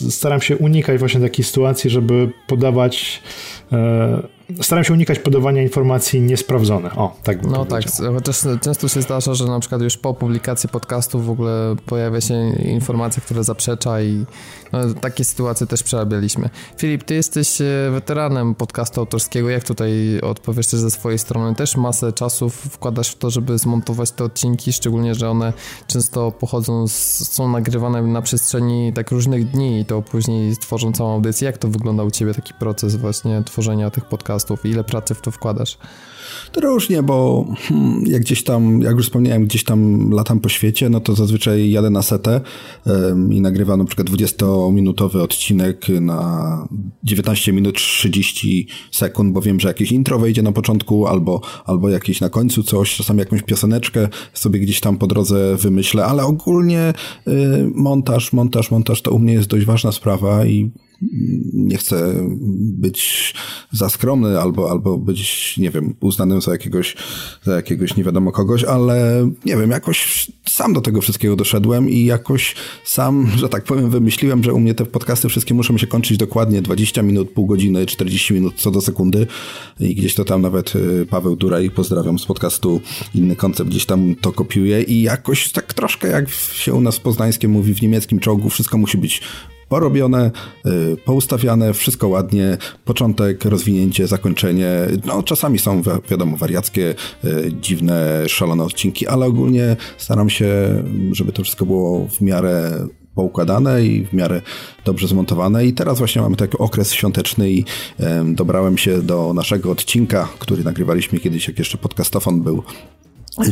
staram 0.10 0.42
się 0.42 0.58
unikać 0.58 1.00
właśnie 1.00 1.22
takiej 1.22 1.46
sytuacji, 1.46 1.90
żeby 1.90 2.30
podawać. 2.48 3.24
E, 3.72 4.39
staram 4.62 4.84
się 4.84 4.94
unikać 4.94 5.20
podawania 5.20 5.62
informacji 5.62 6.22
niesprawdzonych. 6.22 6.98
O, 6.98 7.16
tak 7.24 7.44
No 7.44 7.66
tak, 7.66 7.84
chociaż 8.16 8.42
często 8.62 8.88
się 8.88 9.02
zdarza, 9.02 9.34
że 9.34 9.46
na 9.46 9.60
przykład 9.60 9.82
już 9.82 9.98
po 9.98 10.14
publikacji 10.14 10.70
podcastu 10.70 11.20
w 11.20 11.30
ogóle 11.30 11.76
pojawia 11.86 12.22
się 12.22 12.50
informacja, 12.50 13.22
która 13.22 13.44
zaprzecza 13.44 14.02
i 14.02 14.26
no, 14.72 14.94
takie 15.02 15.24
sytuacje 15.24 15.68
też 15.68 15.84
przerabialiśmy. 15.84 16.50
Filip, 16.78 17.04
ty 17.04 17.16
jesteś 17.16 17.62
e, 17.62 17.66
weteranem 17.92 18.56
podcastu 18.56 19.00
autorskiego. 19.00 19.50
Jak 19.50 19.64
tutaj 19.64 20.20
odpowiesz 20.22 20.68
też 20.68 20.80
ze 20.80 20.92
swojej 20.92 21.20
strony? 21.20 21.56
Też 21.56 21.78
masę 21.78 22.14
czasu 22.14 22.50
wkładasz 22.50 23.10
w 23.10 23.18
to, 23.18 23.30
żeby 23.30 23.58
zmontować 23.58 24.12
te 24.12 24.24
odcinki, 24.24 24.74
szczególnie, 24.74 25.16
że 25.16 25.30
one 25.30 25.54
często 25.88 26.32
pochodzą, 26.32 26.88
z, 26.88 26.94
są 27.32 27.50
nagrywane 27.52 28.02
na 28.02 28.22
przestrzeni 28.22 28.94
tak 28.94 29.12
różnych 29.12 29.52
dni 29.52 29.80
i 29.80 29.86
to 29.86 30.02
później 30.02 30.58
tworzą 30.58 30.92
całą 30.92 31.14
audycję. 31.14 31.46
Jak 31.46 31.58
to 31.58 31.68
wygląda 31.68 32.04
u 32.04 32.12
ciebie 32.12 32.34
taki 32.34 32.54
proces 32.54 32.96
właśnie 32.96 33.44
tworzenia 33.44 33.90
tych 33.90 34.06
podcastów? 34.06 34.39
Ile 34.66 34.84
pracy 34.84 35.16
w 35.16 35.22
to 35.22 35.32
wkładasz? 35.32 35.78
To 36.52 36.62
różnie, 36.62 37.04
bo 37.04 37.46
hmm, 37.58 38.04
jak 38.08 38.22
gdzieś 38.22 38.44
tam, 38.44 38.82
jak 38.82 38.96
już 38.96 39.06
wspomniałem, 39.06 39.46
gdzieś 39.46 39.64
tam 39.64 40.12
latam 40.12 40.40
po 40.40 40.50
świecie, 40.50 40.90
no 40.90 41.00
to 41.00 41.16
zazwyczaj 41.16 41.72
jadę 41.72 41.90
na 41.90 42.02
setę 42.02 42.42
i 43.30 43.42
nagrywam 43.42 43.80
na 43.80 43.86
przykład 43.86 44.10
20-minutowy 44.10 45.22
odcinek 45.22 45.90
na 46.02 46.68
19 47.04 47.54
minut 47.54 47.76
30 47.76 48.68
sekund, 48.92 49.34
bo 49.34 49.42
wiem, 49.42 49.60
że 49.60 49.68
jakieś 49.68 49.92
intro 49.92 50.20
wejdzie 50.20 50.42
na 50.42 50.52
początku 50.52 51.08
albo, 51.08 51.42
albo 51.66 51.90
jakieś 51.90 52.22
na 52.22 52.30
końcu 52.30 52.64
coś, 52.64 52.96
czasami 52.96 53.20
jakąś 53.20 53.42
pioseneczkę 53.42 54.08
sobie 54.34 54.60
gdzieś 54.60 54.80
tam 54.80 54.98
po 54.98 55.08
drodze 55.08 55.56
wymyślę, 55.56 56.06
ale 56.06 56.24
ogólnie 56.24 56.94
y, 57.28 57.32
montaż, 57.76 58.34
montaż, 58.34 58.72
montaż 58.72 59.02
to 59.02 59.12
u 59.12 59.20
mnie 59.20 59.34
jest 59.34 59.48
dość 59.48 59.66
ważna 59.66 59.92
sprawa 59.92 60.46
i 60.46 60.72
nie 61.54 61.78
chcę 61.78 62.28
być 62.60 63.34
za 63.72 63.90
skromny 63.90 64.40
albo, 64.40 64.72
albo 64.72 64.98
być, 64.98 65.58
nie 65.58 65.70
wiem, 65.70 65.96
uznanym 66.00 66.42
za 66.42 66.52
jakiegoś, 66.52 66.96
za 67.44 67.56
jakiegoś 67.56 67.96
nie 67.96 68.04
wiadomo 68.04 68.32
kogoś, 68.32 68.64
ale 68.64 69.28
nie 69.46 69.58
wiem, 69.58 69.72
jakoś 69.72 70.28
sam 70.50 70.74
do 70.74 70.82
tego 70.82 71.02
wszystkiego 71.02 71.36
doszedłem 71.36 71.90
i 71.90 72.06
jakoś 72.06 72.56
sam, 72.84 73.32
że 73.38 73.50
tak 73.50 73.64
powiem, 73.64 73.90
wymyśliłem, 73.90 74.44
że 74.44 74.54
u 74.54 74.60
mnie 74.60 74.74
te 74.74 74.86
podcasty 74.86 75.30
wszystkie 75.30 75.54
muszą 75.54 75.78
się 75.78 75.88
kończyć 75.88 76.18
dokładnie 76.18 76.62
20 76.62 77.02
minut, 77.02 77.30
pół 77.30 77.46
godziny, 77.46 77.86
40 77.86 78.34
minut 78.34 78.54
co 78.58 78.72
do 78.72 78.82
sekundy. 78.82 79.28
I 79.80 79.96
gdzieś 79.96 80.16
to 80.16 80.26
tam 80.26 80.42
nawet 80.42 80.76
y, 80.76 81.06
Paweł 81.10 81.36
Duraj, 81.36 81.70
pozdrawiam 81.70 82.20
z 82.20 82.26
podcastu 82.26 82.82
Inny 83.16 83.36
Koncept, 83.36 83.70
gdzieś 83.70 83.86
tam 83.86 84.16
to 84.16 84.32
kopiuje 84.32 84.82
i 84.82 85.02
jakoś 85.02 85.52
tak 85.52 85.74
troszkę 85.74 86.08
jak 86.08 86.30
się 86.54 86.74
u 86.74 86.82
nas 86.82 86.98
w 86.98 87.48
mówi 87.48 87.74
w 87.74 87.82
niemieckim 87.82 88.20
czołgu, 88.20 88.50
wszystko 88.50 88.78
musi 88.78 88.98
być 88.98 89.22
porobione, 89.70 90.32
y, 90.66 90.98
poustawiane, 91.06 91.74
wszystko 91.74 92.08
ładnie, 92.08 92.58
początek, 92.86 93.46
rozwinięcie, 93.46 94.08
zakończenie. 94.08 94.72
No, 95.06 95.24
czasami 95.24 95.60
są, 95.60 95.82
wiadomo, 96.10 96.38
wariackie, 96.38 96.96
y, 97.26 97.52
dziwne, 97.62 98.24
szalone 98.30 98.64
odcinki, 98.64 99.08
ale 99.08 99.26
ogólnie 99.26 99.76
staram 99.98 100.30
się, 100.30 100.48
żeby 101.12 101.32
to 101.32 101.44
wszystko 101.44 101.66
było 101.66 102.08
w 102.08 102.22
miarę 102.22 102.88
poukładane 103.16 103.86
i 103.86 104.06
w 104.06 104.14
miarę 104.14 104.42
dobrze 104.86 105.08
zmontowane. 105.08 105.66
I 105.66 105.74
teraz 105.74 105.98
właśnie 105.98 106.22
mamy 106.22 106.36
taki 106.36 106.58
okres 106.58 106.94
świąteczny 106.94 107.52
i 107.52 107.66
dobrałem 108.26 108.78
się 108.78 109.02
do 109.02 109.34
naszego 109.34 109.72
odcinka, 109.72 110.28
który 110.40 110.64
nagrywaliśmy 110.64 111.20
kiedyś, 111.20 111.48
jak 111.48 111.60
jeszcze 111.60 111.78
podcastofon 111.78 112.42
był 112.42 112.64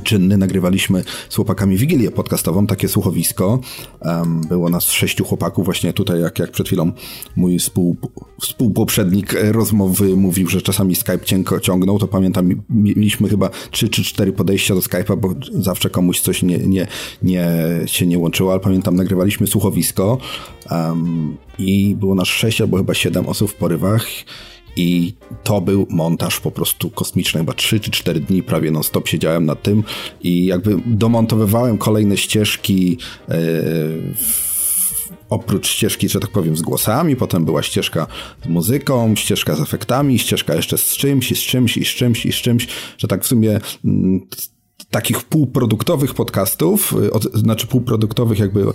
czynny. 0.04 0.38
Nagrywaliśmy 0.38 1.04
z 1.30 1.36
chłopakami 1.36 1.78
Wigilię 1.78 2.12
podcastową, 2.12 2.68
takie 2.68 2.88
słuchowisko. 2.88 3.60
Um, 4.02 4.42
było 4.42 4.70
nas 4.70 4.84
sześciu 4.84 5.26
chłopaków, 5.26 5.66
właśnie 5.66 5.94
tutaj, 5.94 6.22
jak, 6.22 6.40
jak 6.40 6.52
przed 6.52 6.68
chwilą 6.68 6.92
mój 7.36 7.60
współ, 7.60 7.96
współpoprzednik 8.42 9.36
rozmowy 9.52 10.16
mówił, 10.16 10.48
że 10.48 10.62
czasami 10.62 10.96
Skype 10.96 11.26
cienko 11.26 11.60
ciągnął, 11.60 12.00
to 12.00 12.08
pamiętam, 12.08 12.50
mieliśmy 12.70 13.30
chyba 13.30 13.50
trzy 13.72 13.90
czy 13.90 14.04
cztery 14.04 14.34
podejścia 14.34 14.76
do 14.76 14.82
Skype'a, 14.82 15.18
bo 15.18 15.34
zawsze 15.52 15.90
komuś 15.90 16.20
coś 16.20 16.44
nie, 16.44 16.58
nie, 16.58 16.88
nie, 17.24 17.48
się 17.86 18.08
nie 18.08 18.20
łączyło, 18.20 18.52
ale 18.52 18.60
pamiętam, 18.60 18.96
nagrywaliśmy 18.96 19.48
słuchowisko 19.48 20.18
um, 20.72 21.38
i 21.60 21.96
było 21.96 22.16
nas 22.16 22.28
sześć 22.28 22.62
albo 22.62 22.78
chyba 22.78 22.94
siedem 22.94 23.26
osób 23.26 23.52
w 23.52 23.56
porywach 23.56 24.08
i 24.78 25.14
to 25.44 25.62
był 25.62 25.88
montaż 25.90 26.40
po 26.40 26.52
prostu 26.52 26.90
kosmiczny. 26.90 27.40
Chyba 27.40 27.54
3 27.54 27.80
czy 27.80 27.92
4 27.92 28.20
dni 28.20 28.44
prawie 28.44 28.72
non-stop 28.72 29.08
siedziałem 29.08 29.46
nad 29.46 29.64
tym 29.64 29.84
i 30.22 30.46
jakby 30.46 30.80
domontowywałem 30.86 31.78
kolejne 31.78 32.18
ścieżki 32.18 32.98
yy, 33.28 33.36
oprócz 35.30 35.68
ścieżki, 35.68 36.10
że 36.10 36.20
tak 36.20 36.32
powiem, 36.32 36.58
z 36.58 36.62
głosami, 36.62 37.16
potem 37.16 37.46
była 37.46 37.64
ścieżka 37.64 38.08
z 38.44 38.48
muzyką, 38.48 39.16
ścieżka 39.16 39.56
z 39.56 39.62
efektami, 39.62 40.20
ścieżka 40.20 40.56
jeszcze 40.56 40.78
z 40.78 40.98
czymś 40.98 41.32
i 41.32 41.36
z 41.36 41.40
czymś 41.40 41.78
i 41.78 41.86
z 41.86 41.88
czymś 41.88 42.26
i 42.26 42.32
z 42.32 42.36
czymś, 42.36 42.68
że 42.98 43.08
tak 43.08 43.24
w 43.24 43.28
sumie 43.28 43.60
mm, 43.86 44.28
takich 44.98 45.24
półproduktowych 45.24 46.14
podcastów, 46.14 46.96
y, 47.04 47.14
od, 47.14 47.24
znaczy 47.24 47.68
półproduktowych 47.68 48.40
jakby 48.40 48.60
yy, 48.60 48.72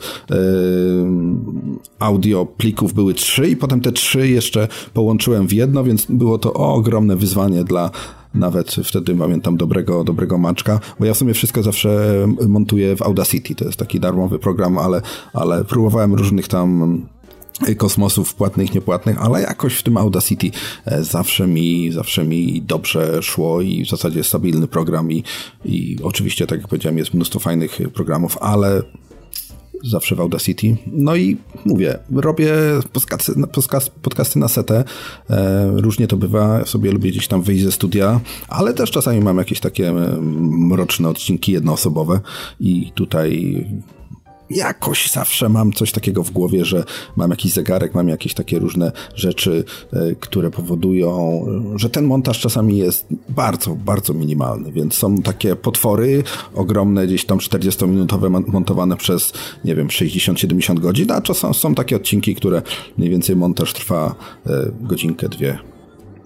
audio 1.99 2.47
plików 2.47 2.95
były 2.95 3.15
trzy 3.15 3.49
i 3.49 3.57
potem 3.57 3.81
te 3.81 3.93
trzy 3.93 4.29
jeszcze 4.29 4.69
połączyłem 4.95 5.47
w 5.47 5.53
jedno, 5.53 5.85
więc 5.85 6.07
było 6.09 6.39
to 6.39 6.53
ogromne 6.53 7.17
wyzwanie 7.17 7.65
dla 7.65 7.91
nawet 8.35 8.71
wtedy 8.85 9.15
pamiętam 9.15 9.57
dobrego, 9.57 10.05
dobrego 10.05 10.39
maczka, 10.39 10.81
bo 11.01 11.07
ja 11.07 11.15
w 11.15 11.17
sumie 11.17 11.35
wszystko 11.35 11.63
zawsze 11.63 11.91
montuję 12.49 12.97
w 12.97 13.03
Audacity, 13.03 13.55
to 13.55 13.65
jest 13.65 13.79
taki 13.79 14.01
darmowy 14.01 14.39
program, 14.39 14.79
ale, 14.79 15.03
ale 15.33 15.65
próbowałem 15.65 16.15
różnych 16.15 16.49
tam 16.49 17.01
kosmosów 17.77 18.35
płatnych, 18.35 18.75
niepłatnych, 18.75 19.23
ale 19.23 19.41
jakoś 19.43 19.75
w 19.75 19.83
tym 19.83 19.97
Audacity 19.97 20.51
e, 20.85 21.05
zawsze 21.05 21.47
mi, 21.47 21.93
zawsze 21.93 22.25
mi 22.25 22.63
dobrze 22.63 23.23
szło 23.23 23.61
i 23.61 23.85
w 23.85 23.91
zasadzie 23.91 24.25
stabilny 24.25 24.69
program 24.69 25.13
i, 25.13 25.25
i 25.65 25.97
oczywiście, 26.03 26.47
tak 26.47 26.59
jak 26.59 26.69
powiedziałem, 26.69 26.99
jest 26.99 27.15
mnóstwo 27.15 27.39
fajnych 27.39 27.79
programów, 27.95 28.39
ale 28.41 28.83
zawsze 29.85 30.17
w 30.17 30.21
Audacity. 30.21 30.77
No 30.87 31.17
i 31.17 31.37
mówię, 31.65 31.99
robię 32.17 32.55
podcasty, 32.93 33.33
podcasty 34.03 34.39
na 34.39 34.49
setę. 34.49 34.85
E, 35.31 35.71
różnie 35.75 36.07
to 36.07 36.17
bywa. 36.17 36.65
Sobie 36.65 36.93
lubię 36.93 37.11
gdzieś 37.11 37.29
tam 37.29 37.43
wyjść 37.43 37.65
ze 37.65 37.73
studia, 37.73 38.21
ale 38.49 38.75
też 38.75 38.91
czasami 38.91 39.21
mam 39.21 39.39
jakieś 39.39 39.61
takie 39.61 39.89
e, 39.89 40.17
mroczne 40.41 41.09
odcinki 41.09 41.53
jednoosobowe 41.53 42.21
i 42.61 42.93
tutaj 42.95 43.65
jakoś 44.55 45.11
zawsze 45.11 45.49
mam 45.49 45.73
coś 45.73 45.93
takiego 45.93 46.23
w 46.23 46.31
głowie, 46.31 46.65
że 46.65 46.85
mam 47.17 47.31
jakiś 47.31 47.53
zegarek, 47.53 47.95
mam 47.95 48.09
jakieś 48.09 48.35
takie 48.35 48.59
różne 48.59 48.93
rzeczy, 49.15 49.65
e, 49.93 50.15
które 50.21 50.51
powodują, 50.51 51.45
że 51.77 51.91
ten 51.91 52.05
montaż 52.05 52.41
czasami 52.41 52.79
jest 52.79 53.07
bardzo, 53.29 53.75
bardzo 53.75 54.15
minimalny, 54.15 54.73
więc 54.73 54.95
są 54.95 55.19
takie 55.19 55.57
potwory 55.57 56.23
ogromne, 56.55 57.07
gdzieś 57.07 57.25
tam 57.25 57.39
40-minutowe 57.39 58.43
montowane 58.47 58.97
przez, 58.97 59.33
nie 59.65 59.75
wiem, 59.75 59.89
60-70 59.89 60.79
godzin, 60.79 61.11
a 61.11 61.21
czasem 61.21 61.55
są 61.55 61.75
takie 61.75 61.97
odcinki, 61.97 62.35
które 62.35 62.63
mniej 62.99 63.11
więcej 63.11 63.37
montaż 63.37 63.73
trwa 63.73 64.15
e, 64.47 64.51
godzinkę, 64.81 65.29
dwie, 65.29 65.59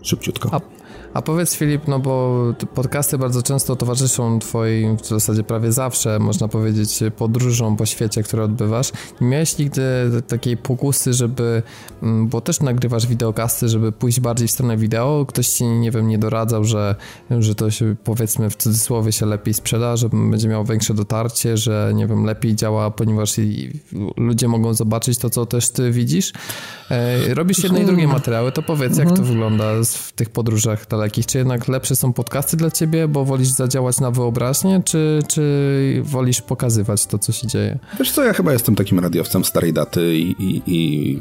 szybciutko. 0.03 0.76
A 1.15 1.23
powiedz 1.23 1.55
Filip, 1.55 1.89
no 1.89 1.99
bo 1.99 2.45
podcasty 2.75 3.19
bardzo 3.19 3.43
często 3.43 3.77
towarzyszą 3.77 4.39
twoim, 4.39 4.97
w 4.97 5.07
zasadzie 5.07 5.43
prawie 5.43 5.73
zawsze, 5.73 6.19
można 6.19 6.49
powiedzieć, 6.49 7.01
podróżom 7.17 7.77
po 7.77 7.87
świecie, 7.87 8.23
które 8.23 8.45
odbywasz. 8.45 8.93
Nie 9.21 9.27
miałeś 9.27 9.59
nigdy 9.59 9.83
takiej 10.29 10.57
pokusy, 10.57 11.13
żeby, 11.13 11.63
mm, 12.03 12.29
bo 12.29 12.41
też 12.41 12.61
nagrywasz 12.61 13.07
wideokasty, 13.07 13.69
żeby 13.69 13.93
pójść 13.93 14.21
bardziej 14.21 14.49
w 14.49 14.51
stronę 14.51 14.77
wideo? 14.77 15.25
Ktoś 15.29 15.49
ci, 15.49 15.65
nie 15.65 15.91
wiem, 15.91 16.09
nie 16.09 16.19
doradzał, 16.19 16.65
że, 16.65 16.95
że 17.39 17.55
to 17.55 17.71
się, 17.71 17.97
powiedzmy, 18.05 18.51
w 18.51 18.57
cudzysłowie 18.57 19.13
się 19.13 19.27
lepiej 19.27 19.55
sprzeda, 19.55 19.97
że 19.97 20.09
będzie 20.09 20.49
miało 20.49 20.65
większe 20.65 20.95
dotarcie, 20.95 21.57
że, 21.57 21.93
nie 21.95 22.07
wiem, 22.07 22.25
lepiej 22.25 22.55
działa, 22.55 22.91
ponieważ 22.91 23.35
ludzie 24.17 24.49
mogą 24.49 24.75
zobaczyć 24.75 25.19
to, 25.19 25.31
co 25.31 25.47
też 25.47 25.71
ty 25.71 25.91
widzisz? 25.91 26.33
E, 26.91 27.35
robisz 27.35 27.63
jedne 27.63 27.83
i 27.83 27.87
drugie 27.87 28.09
materiały, 28.09 28.53
to 28.53 28.63
powiedz, 28.63 28.99
jak 28.99 29.09
to 29.09 29.15
mhm. 29.15 29.29
wygląda 29.29 29.65
w 29.85 30.13
tych 30.13 30.31
podróżach 30.31 30.87
dalekich? 31.07 31.27
Czy 31.27 31.39
jednak 31.39 31.69
lepsze 31.69 31.97
są 31.97 32.13
podcasty 32.13 32.57
dla 32.57 32.71
ciebie, 32.71 33.09
bo 33.09 33.25
wolisz 33.25 33.49
zadziałać 33.49 34.01
na 34.01 34.11
wyobraźnię, 34.11 34.83
czy, 34.85 35.23
czy 35.29 36.03
wolisz 36.05 36.43
pokazywać 36.43 37.07
to, 37.07 37.19
co 37.19 37.33
się 37.33 37.47
dzieje? 37.47 37.79
Wiesz 37.99 38.13
co, 38.13 38.25
ja 38.25 38.33
chyba 38.33 38.53
jestem 38.53 38.75
takim 38.75 38.99
radiowcem 38.99 39.45
starej 39.45 39.73
daty 39.73 40.19
i, 40.19 40.35
i, 40.39 40.63
i 40.67 41.21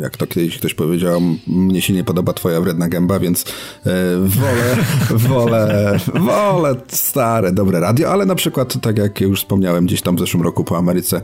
jak 0.00 0.16
to 0.16 0.26
kiedyś 0.26 0.58
ktoś 0.58 0.74
powiedział, 0.74 1.20
mnie 1.46 1.82
się 1.82 1.92
nie 1.92 2.04
podoba 2.04 2.32
twoja 2.32 2.60
wredna 2.60 2.88
gęba, 2.88 3.18
więc 3.18 3.44
e, 3.86 3.92
wolę, 4.24 4.76
wolę, 5.28 5.98
wolę 6.14 6.76
stare, 6.88 7.52
dobre 7.52 7.80
radio, 7.80 8.12
ale 8.12 8.26
na 8.26 8.34
przykład, 8.34 8.80
tak 8.80 8.98
jak 8.98 9.20
już 9.20 9.40
wspomniałem, 9.40 9.86
gdzieś 9.86 10.02
tam 10.02 10.16
w 10.16 10.18
zeszłym 10.18 10.42
roku 10.42 10.64
po 10.64 10.76
Ameryce 10.76 11.20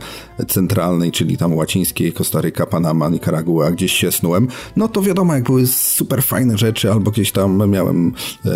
Centralnej, 0.47 1.11
czyli 1.11 1.37
tam 1.37 1.55
łacińskiej, 1.55 2.13
Kostaryka, 2.13 2.65
Panama, 2.65 3.09
Nicaragua, 3.09 3.71
gdzieś 3.71 3.93
się 3.93 4.11
snułem, 4.11 4.47
no 4.75 4.87
to 4.87 5.01
wiadomo, 5.01 5.33
jak 5.33 5.43
były 5.43 5.67
super 5.67 6.23
fajne 6.23 6.57
rzeczy, 6.57 6.91
albo 6.91 7.11
gdzieś 7.11 7.31
tam 7.31 7.64
miałem 7.67 8.13
e, 8.45 8.51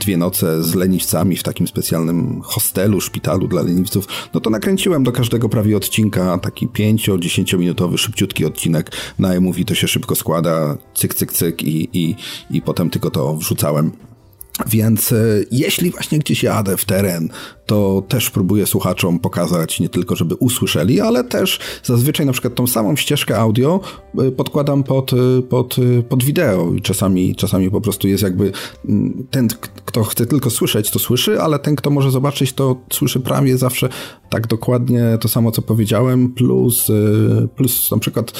dwie 0.00 0.16
noce 0.16 0.62
z 0.62 0.74
leniwcami 0.74 1.36
w 1.36 1.42
takim 1.42 1.68
specjalnym 1.68 2.40
hostelu, 2.42 3.00
szpitalu 3.00 3.48
dla 3.48 3.62
leniwców, 3.62 4.08
no 4.34 4.40
to 4.40 4.50
nakręciłem 4.50 5.02
do 5.02 5.12
każdego 5.12 5.48
prawie 5.48 5.76
odcinka 5.76 6.38
taki 6.38 6.68
5-10 6.68 7.58
minutowy, 7.58 7.98
szybciutki 7.98 8.44
odcinek 8.44 8.92
na 9.18 9.34
iMovie, 9.34 9.64
to 9.64 9.74
się 9.74 9.88
szybko 9.88 10.14
składa, 10.14 10.76
cyk, 10.94 11.14
cyk, 11.14 11.32
cyk 11.32 11.62
i, 11.62 11.88
i, 11.92 12.16
i 12.50 12.62
potem 12.62 12.90
tylko 12.90 13.10
to 13.10 13.36
wrzucałem. 13.36 13.92
Więc 14.66 15.12
e, 15.12 15.16
jeśli 15.50 15.90
właśnie 15.90 16.18
gdzieś 16.18 16.42
jadę 16.42 16.76
w 16.76 16.84
teren, 16.84 17.28
to 17.66 18.02
też 18.08 18.30
próbuję 18.30 18.66
słuchaczom 18.66 19.18
pokazać 19.18 19.80
nie 19.80 19.88
tylko, 19.88 20.16
żeby 20.16 20.34
usłyszeli, 20.34 21.00
ale 21.00 21.24
też 21.24 21.58
zazwyczaj 21.84 22.26
na 22.26 22.32
przykład 22.32 22.54
tą 22.54 22.66
samą 22.66 22.96
ścieżkę 22.96 23.38
audio 23.38 23.80
e, 24.18 24.30
podkładam 24.30 24.82
pod, 24.82 25.12
e, 25.12 25.42
pod, 25.42 25.76
pod 26.08 26.24
wideo 26.24 26.72
i 26.72 26.82
czasami, 26.82 27.36
czasami 27.36 27.70
po 27.70 27.80
prostu 27.80 28.08
jest 28.08 28.22
jakby 28.22 28.52
mm, 28.88 29.26
ten, 29.30 29.48
kto 29.84 30.04
chce 30.04 30.26
tylko 30.26 30.50
słyszeć, 30.50 30.90
to 30.90 30.98
słyszy, 30.98 31.40
ale 31.40 31.58
ten, 31.58 31.76
kto 31.76 31.90
może 31.90 32.10
zobaczyć, 32.10 32.52
to 32.52 32.76
słyszy 32.92 33.20
prawie 33.20 33.58
zawsze 33.58 33.88
tak 34.30 34.46
dokładnie 34.46 35.18
to 35.20 35.28
samo, 35.28 35.50
co 35.50 35.62
powiedziałem, 35.62 36.28
plus, 36.28 36.88
plus 37.56 37.90
na 37.90 37.98
przykład 37.98 38.32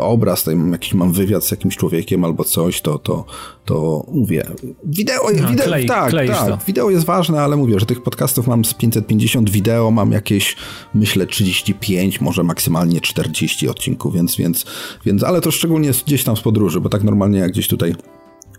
obraz, 0.00 0.40
tutaj 0.40 0.70
jakiś 0.72 0.94
mam 0.94 1.12
wywiad 1.12 1.44
z 1.44 1.50
jakimś 1.50 1.76
człowiekiem 1.76 2.24
albo 2.24 2.44
coś, 2.44 2.80
to, 2.80 2.98
to, 2.98 3.24
to 3.64 4.06
mówię. 4.12 4.46
Wideo, 4.84 5.22
no, 5.42 5.48
wideo 5.48 5.66
klei, 5.66 5.86
tak, 5.86 6.12
tak. 6.12 6.48
To. 6.48 6.58
Wideo 6.66 6.90
jest 6.90 7.04
ważne, 7.04 7.42
ale 7.42 7.56
mówię, 7.56 7.80
że 7.80 7.86
tych 7.86 8.02
podcastów 8.02 8.46
mam 8.46 8.61
z 8.64 8.74
550 8.74 9.50
wideo, 9.50 9.90
mam 9.90 10.12
jakieś, 10.12 10.56
myślę, 10.94 11.26
35, 11.26 12.20
może 12.20 12.42
maksymalnie 12.42 13.00
40 13.00 13.68
odcinków, 13.68 14.14
więc, 14.14 14.36
więc, 14.36 14.64
więc 15.06 15.22
ale 15.22 15.40
to 15.40 15.50
szczególnie 15.50 15.90
gdzieś 16.06 16.24
tam 16.24 16.36
z 16.36 16.40
podróży, 16.40 16.80
bo 16.80 16.88
tak 16.88 17.02
normalnie 17.02 17.38
jak 17.38 17.50
gdzieś 17.50 17.68
tutaj 17.68 17.94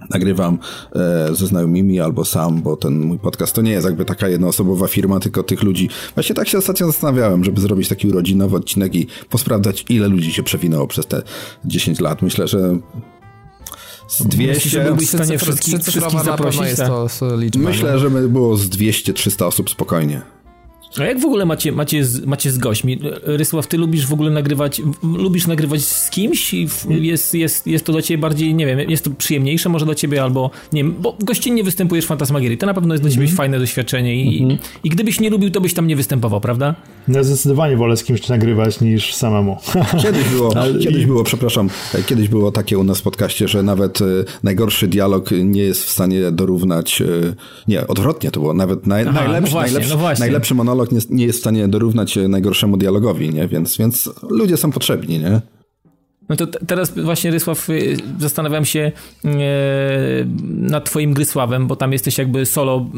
nagrywam 0.09 0.57
e, 0.95 1.35
ze 1.35 1.47
znajomymi 1.47 1.99
albo 1.99 2.25
sam, 2.25 2.61
bo 2.61 2.77
ten 2.77 2.99
mój 2.99 3.19
podcast 3.19 3.55
to 3.55 3.61
nie 3.61 3.71
jest 3.71 3.85
jakby 3.85 4.05
taka 4.05 4.29
jednoosobowa 4.29 4.87
firma, 4.87 5.19
tylko 5.19 5.43
tych 5.43 5.63
ludzi. 5.63 5.89
Właśnie 6.13 6.35
tak 6.35 6.47
się 6.47 6.57
ostatnio 6.57 6.87
zastanawiałem, 6.87 7.43
żeby 7.43 7.61
zrobić 7.61 7.89
taki 7.89 8.07
urodzinowy 8.07 8.57
odcinek 8.57 8.95
i 8.95 9.07
posprawdzać, 9.29 9.85
ile 9.89 10.07
ludzi 10.07 10.33
się 10.33 10.43
przewinęło 10.43 10.87
przez 10.87 11.05
te 11.05 11.21
10 11.65 11.99
lat. 11.99 12.21
Myślę, 12.21 12.47
że 12.47 12.77
z 14.07 14.23
200... 14.23 14.83
Byłbyś 14.83 15.07
w 15.07 15.11
stanie 15.11 15.37
wszystkich, 15.37 15.81
wszystkich 15.81 16.23
zaprosić. 16.23 16.61
Jest 16.61 16.81
to 17.19 17.37
liczba, 17.37 17.69
Myślę, 17.69 17.99
że 17.99 18.09
by 18.09 18.29
było 18.29 18.57
z 18.57 18.69
200-300 18.69 19.45
osób 19.45 19.69
spokojnie. 19.69 20.21
A 20.99 21.03
jak 21.03 21.19
w 21.19 21.25
ogóle 21.25 21.45
macie, 21.45 21.71
macie, 21.71 22.05
z, 22.05 22.25
macie 22.25 22.51
z 22.51 22.57
gośćmi? 22.57 22.99
Rysław, 23.23 23.67
ty 23.67 23.77
lubisz 23.77 24.07
w 24.07 24.13
ogóle 24.13 24.31
nagrywać, 24.31 24.81
lubisz 25.03 25.47
nagrywać 25.47 25.85
z 25.85 26.09
kimś? 26.09 26.53
Jest, 26.89 27.33
jest, 27.33 27.67
jest 27.67 27.85
to 27.85 27.91
dla 27.91 28.01
ciebie 28.01 28.21
bardziej, 28.21 28.55
nie 28.55 28.65
wiem, 28.65 28.79
jest 28.79 29.03
to 29.03 29.11
przyjemniejsze 29.11 29.69
może 29.69 29.85
dla 29.85 29.95
ciebie 29.95 30.23
albo, 30.23 30.49
nie 30.73 30.83
wiem, 30.83 30.95
bo 30.99 31.17
gościnnie 31.19 31.63
występujesz 31.63 32.05
w 32.05 32.07
Fantasmagierii. 32.07 32.57
To 32.57 32.65
na 32.65 32.73
pewno 32.73 32.93
jest 32.93 33.03
dla 33.03 33.11
ciebie 33.11 33.23
mm 33.23 33.33
-hmm. 33.33 33.37
fajne 33.37 33.59
doświadczenie 33.59 34.15
i, 34.15 34.43
mm 34.43 34.57
-hmm. 34.57 34.59
i 34.83 34.89
gdybyś 34.89 35.19
nie 35.19 35.29
lubił, 35.29 35.51
to 35.51 35.61
byś 35.61 35.73
tam 35.73 35.87
nie 35.87 35.95
występował, 35.95 36.41
prawda? 36.41 36.75
Ja 37.07 37.23
zdecydowanie 37.23 37.77
wolę 37.77 37.97
z 37.97 38.03
kimś 38.03 38.27
nagrywać 38.27 38.81
niż 38.81 39.13
samemu. 39.13 39.57
Kiedyś 40.03 40.23
było, 40.29 40.53
kiedyś 40.83 41.05
było, 41.05 41.23
przepraszam, 41.23 41.69
kiedyś 42.05 42.27
było 42.27 42.51
takie 42.51 42.77
u 42.77 42.83
nas 42.83 42.99
w 42.99 43.01
podcaście, 43.03 43.47
że 43.47 43.63
nawet 43.63 44.01
e, 44.01 44.05
najgorszy 44.43 44.87
dialog 44.87 45.29
nie 45.31 45.61
jest 45.61 45.83
w 45.83 45.89
stanie 45.89 46.31
dorównać, 46.31 47.01
e, 47.01 47.05
nie, 47.67 47.87
odwrotnie 47.87 48.31
to 48.31 48.39
było, 48.39 48.53
nawet 48.53 48.87
naj, 48.87 49.05
Aha, 49.07 49.11
najlepszy, 49.23 49.53
no 49.53 49.59
właśnie, 49.59 49.79
najlepszy, 49.79 49.97
no 49.97 50.19
najlepszy 50.19 50.55
monolog 50.55 50.82
nie, 50.91 50.99
nie 51.09 51.25
jest 51.25 51.39
w 51.39 51.41
stanie 51.41 51.67
dorównać 51.67 52.19
najgorszemu 52.29 52.77
dialogowi, 52.77 53.29
nie? 53.29 53.47
Więc, 53.47 53.77
więc 53.77 54.09
ludzie 54.29 54.57
są 54.57 54.71
potrzebni, 54.71 55.19
nie? 55.19 55.41
No 56.29 56.35
to 56.35 56.47
teraz 56.47 56.99
właśnie, 56.99 57.31
Rysław, 57.31 57.69
y, 57.69 57.97
zastanawiam 58.19 58.65
się 58.65 58.91
e, 59.25 59.29
nad 60.43 60.85
twoim 60.85 61.13
Grysławem, 61.13 61.67
bo 61.67 61.75
tam 61.75 61.93
jesteś 61.93 62.17
jakby 62.17 62.45
solo 62.45 62.89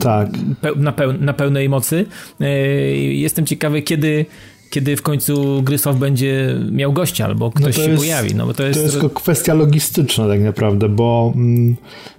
tak. 0.00 0.28
na, 0.76 0.92
peł, 0.92 1.12
na 1.12 1.32
pełnej 1.32 1.68
mocy. 1.68 2.06
E, 2.40 2.48
jestem 2.96 3.46
ciekawy, 3.46 3.82
kiedy 3.82 4.26
kiedy 4.70 4.96
w 4.96 5.02
końcu 5.02 5.62
Grysław 5.62 5.96
będzie 5.96 6.54
miał 6.72 6.92
gościa 6.92 7.24
albo 7.24 7.50
ktoś 7.50 7.76
no 7.76 7.84
się 7.84 7.90
jest, 7.90 8.02
pojawi. 8.02 8.34
No, 8.34 8.46
bo 8.46 8.54
to 8.54 8.62
jest, 8.62 8.78
to 8.78 8.84
jest 8.84 9.14
kwestia 9.14 9.54
logistyczna 9.54 10.28
tak 10.28 10.40
naprawdę, 10.40 10.88
bo 10.88 11.32
mm, 11.36 11.76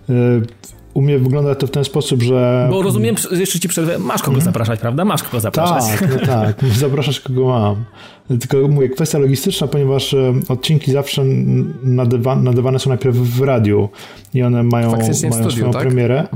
y, 0.10 0.42
u 1.00 1.01
mnie 1.01 1.20
wygląda 1.20 1.56
to 1.56 1.68
w 1.68 1.72
ten 1.72 1.84
sposób, 1.84 2.22
że... 2.24 2.68
Bo 2.72 2.82
rozumiem, 2.82 3.15
jeszcze 3.32 3.60
ci 3.60 3.70
przerwę, 3.70 4.00
masz 4.00 4.22
kogo 4.22 4.38
mhm. 4.38 4.46
zapraszać, 4.46 4.79
prawda? 4.79 5.06
Masz 5.06 5.24
kogo 5.24 5.39
zapraszać. 5.39 6.00
Tak, 6.00 6.10
no 6.12 6.25
tak, 6.34 6.63
zapraszasz 6.77 7.20
kogo 7.20 7.46
mam. 7.46 7.86
Tylko 8.39 8.58
mówię, 8.68 8.89
kwestia 8.89 9.18
logistyczna, 9.18 9.68
ponieważ 9.68 10.13
e, 10.13 10.34
odcinki 10.50 10.91
zawsze 10.91 11.24
nadywa, 11.84 12.36
nadawane 12.36 12.79
są 12.79 12.89
najpierw 12.89 13.15
w 13.15 13.41
radiu 13.41 13.89
i 14.34 14.44
one 14.44 14.63
mają, 14.63 14.91
mają 14.91 15.13
studiu, 15.13 15.50
swoją 15.51 15.72
tak? 15.72 15.82
premierę. 15.82 16.27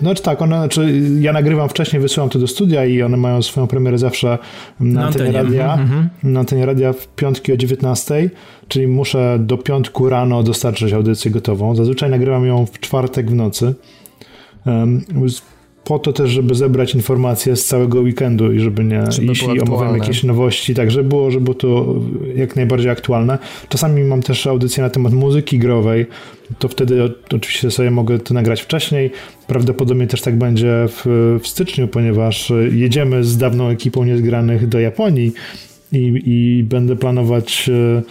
Znaczy 0.00 0.22
tak, 0.22 0.42
one, 0.42 0.56
znaczy 0.56 1.00
ja 1.20 1.32
nagrywam 1.32 1.68
wcześniej, 1.68 2.02
wysyłam 2.02 2.28
to 2.28 2.38
do 2.38 2.46
studia 2.46 2.84
i 2.84 3.02
one 3.02 3.16
mają 3.16 3.42
swoją 3.42 3.66
premierę 3.66 3.98
zawsze 3.98 4.38
na, 4.80 5.00
na 5.00 5.06
antenie, 5.06 5.40
antenie 5.40 5.42
radia, 5.42 5.74
mm 5.74 5.88
-hmm. 5.88 6.08
na 6.22 6.40
antenie 6.40 6.66
radia 6.66 6.92
w 6.92 7.08
piątki 7.08 7.52
o 7.52 7.56
19, 7.56 8.30
czyli 8.68 8.88
muszę 8.88 9.38
do 9.40 9.58
piątku 9.58 10.08
rano 10.08 10.42
dostarczyć 10.42 10.92
audycję 10.92 11.30
gotową. 11.30 11.74
Zazwyczaj 11.74 12.10
nagrywam 12.10 12.46
ją 12.46 12.66
w 12.66 12.80
czwartek 12.80 13.30
w 13.30 13.34
nocy. 13.34 13.74
Um, 14.66 15.04
po 15.84 15.98
to 15.98 16.12
też, 16.12 16.30
żeby 16.30 16.54
zebrać 16.54 16.94
informacje 16.94 17.56
z 17.56 17.64
całego 17.64 18.00
weekendu 18.00 18.52
i 18.52 18.60
żeby 18.60 18.84
nie, 18.84 19.04
żeby 19.08 19.26
jeśli 19.26 19.60
omawiam 19.60 19.98
jakieś 19.98 20.22
nowości, 20.22 20.74
tak, 20.74 20.90
żeby 20.90 21.08
było, 21.08 21.30
żeby 21.30 21.44
było 21.44 21.54
to 21.54 21.94
jak 22.36 22.56
najbardziej 22.56 22.90
aktualne. 22.90 23.38
Czasami 23.68 24.04
mam 24.04 24.22
też 24.22 24.46
audycję 24.46 24.82
na 24.82 24.90
temat 24.90 25.12
muzyki 25.12 25.58
growej, 25.58 26.06
to 26.58 26.68
wtedy 26.68 27.02
oczywiście 27.34 27.70
sobie 27.70 27.90
mogę 27.90 28.18
to 28.18 28.34
nagrać 28.34 28.62
wcześniej. 28.62 29.10
Prawdopodobnie 29.46 30.06
też 30.06 30.20
tak 30.20 30.38
będzie 30.38 30.86
w, 30.88 31.02
w 31.42 31.48
styczniu, 31.48 31.88
ponieważ 31.88 32.52
jedziemy 32.70 33.24
z 33.24 33.36
dawną 33.36 33.68
ekipą 33.68 34.04
niezgranych 34.04 34.68
do 34.68 34.80
Japonii 34.80 35.32
i, 35.92 36.22
i 36.26 36.64
będę 36.64 36.96
planować 36.96 37.68
E, 37.68 38.02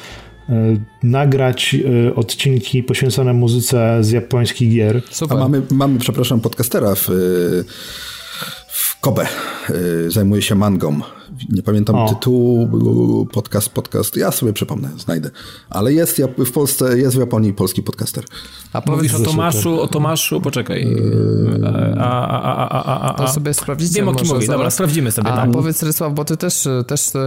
nagrać 1.03 1.75
e, 1.75 2.15
odcinki 2.15 2.83
poświęcone 2.83 3.33
muzyce 3.33 3.97
z 4.01 4.11
japońskich 4.11 4.71
gier. 4.71 5.01
Super. 5.09 5.37
A 5.37 5.39
mamy, 5.39 5.61
mamy, 5.71 5.99
przepraszam, 5.99 6.41
podcastera 6.41 6.95
w, 6.95 7.07
w 8.67 8.99
Kobe. 8.99 9.27
E, 9.69 10.11
zajmuje 10.11 10.41
się 10.41 10.55
mangą 10.55 10.99
nie 11.49 11.63
pamiętam 11.63 11.95
o. 11.95 12.09
tytułu, 12.09 13.25
podcast, 13.25 13.69
podcast, 13.69 14.17
ja 14.17 14.31
sobie 14.31 14.53
przypomnę, 14.53 14.89
znajdę. 14.97 15.29
Ale 15.69 15.93
jest 15.93 16.21
w 16.37 16.51
Polsce, 16.51 16.97
jest 16.99 17.15
w 17.15 17.19
Japonii 17.19 17.53
polski 17.53 17.83
podcaster. 17.83 18.23
A 18.73 18.81
powiedz 18.81 19.13
o 19.13 19.19
Tomaszu, 19.19 19.81
o 19.81 19.87
Tomaszu, 19.87 20.41
poczekaj. 20.41 20.87
Yy, 20.87 21.61
a, 21.99 22.27
a, 22.27 22.67
a, 22.67 22.83
a, 22.83 23.01
a, 23.01 23.13
To 23.13 23.27
sobie 23.27 23.53
sprawdzicie. 23.53 23.95
Wiem 23.95 24.07
o 24.07 24.15
kim 24.15 24.27
mówi, 24.27 24.47
dobra, 24.47 24.69
sprawdzimy 24.69 25.11
sobie. 25.11 25.31
A 25.31 25.35
tak. 25.35 25.51
powiedz 25.51 25.83
Rysław, 25.83 26.13
bo 26.13 26.25
ty 26.25 26.37
też, 26.37 26.67
też 26.87 27.15
e, 27.15 27.19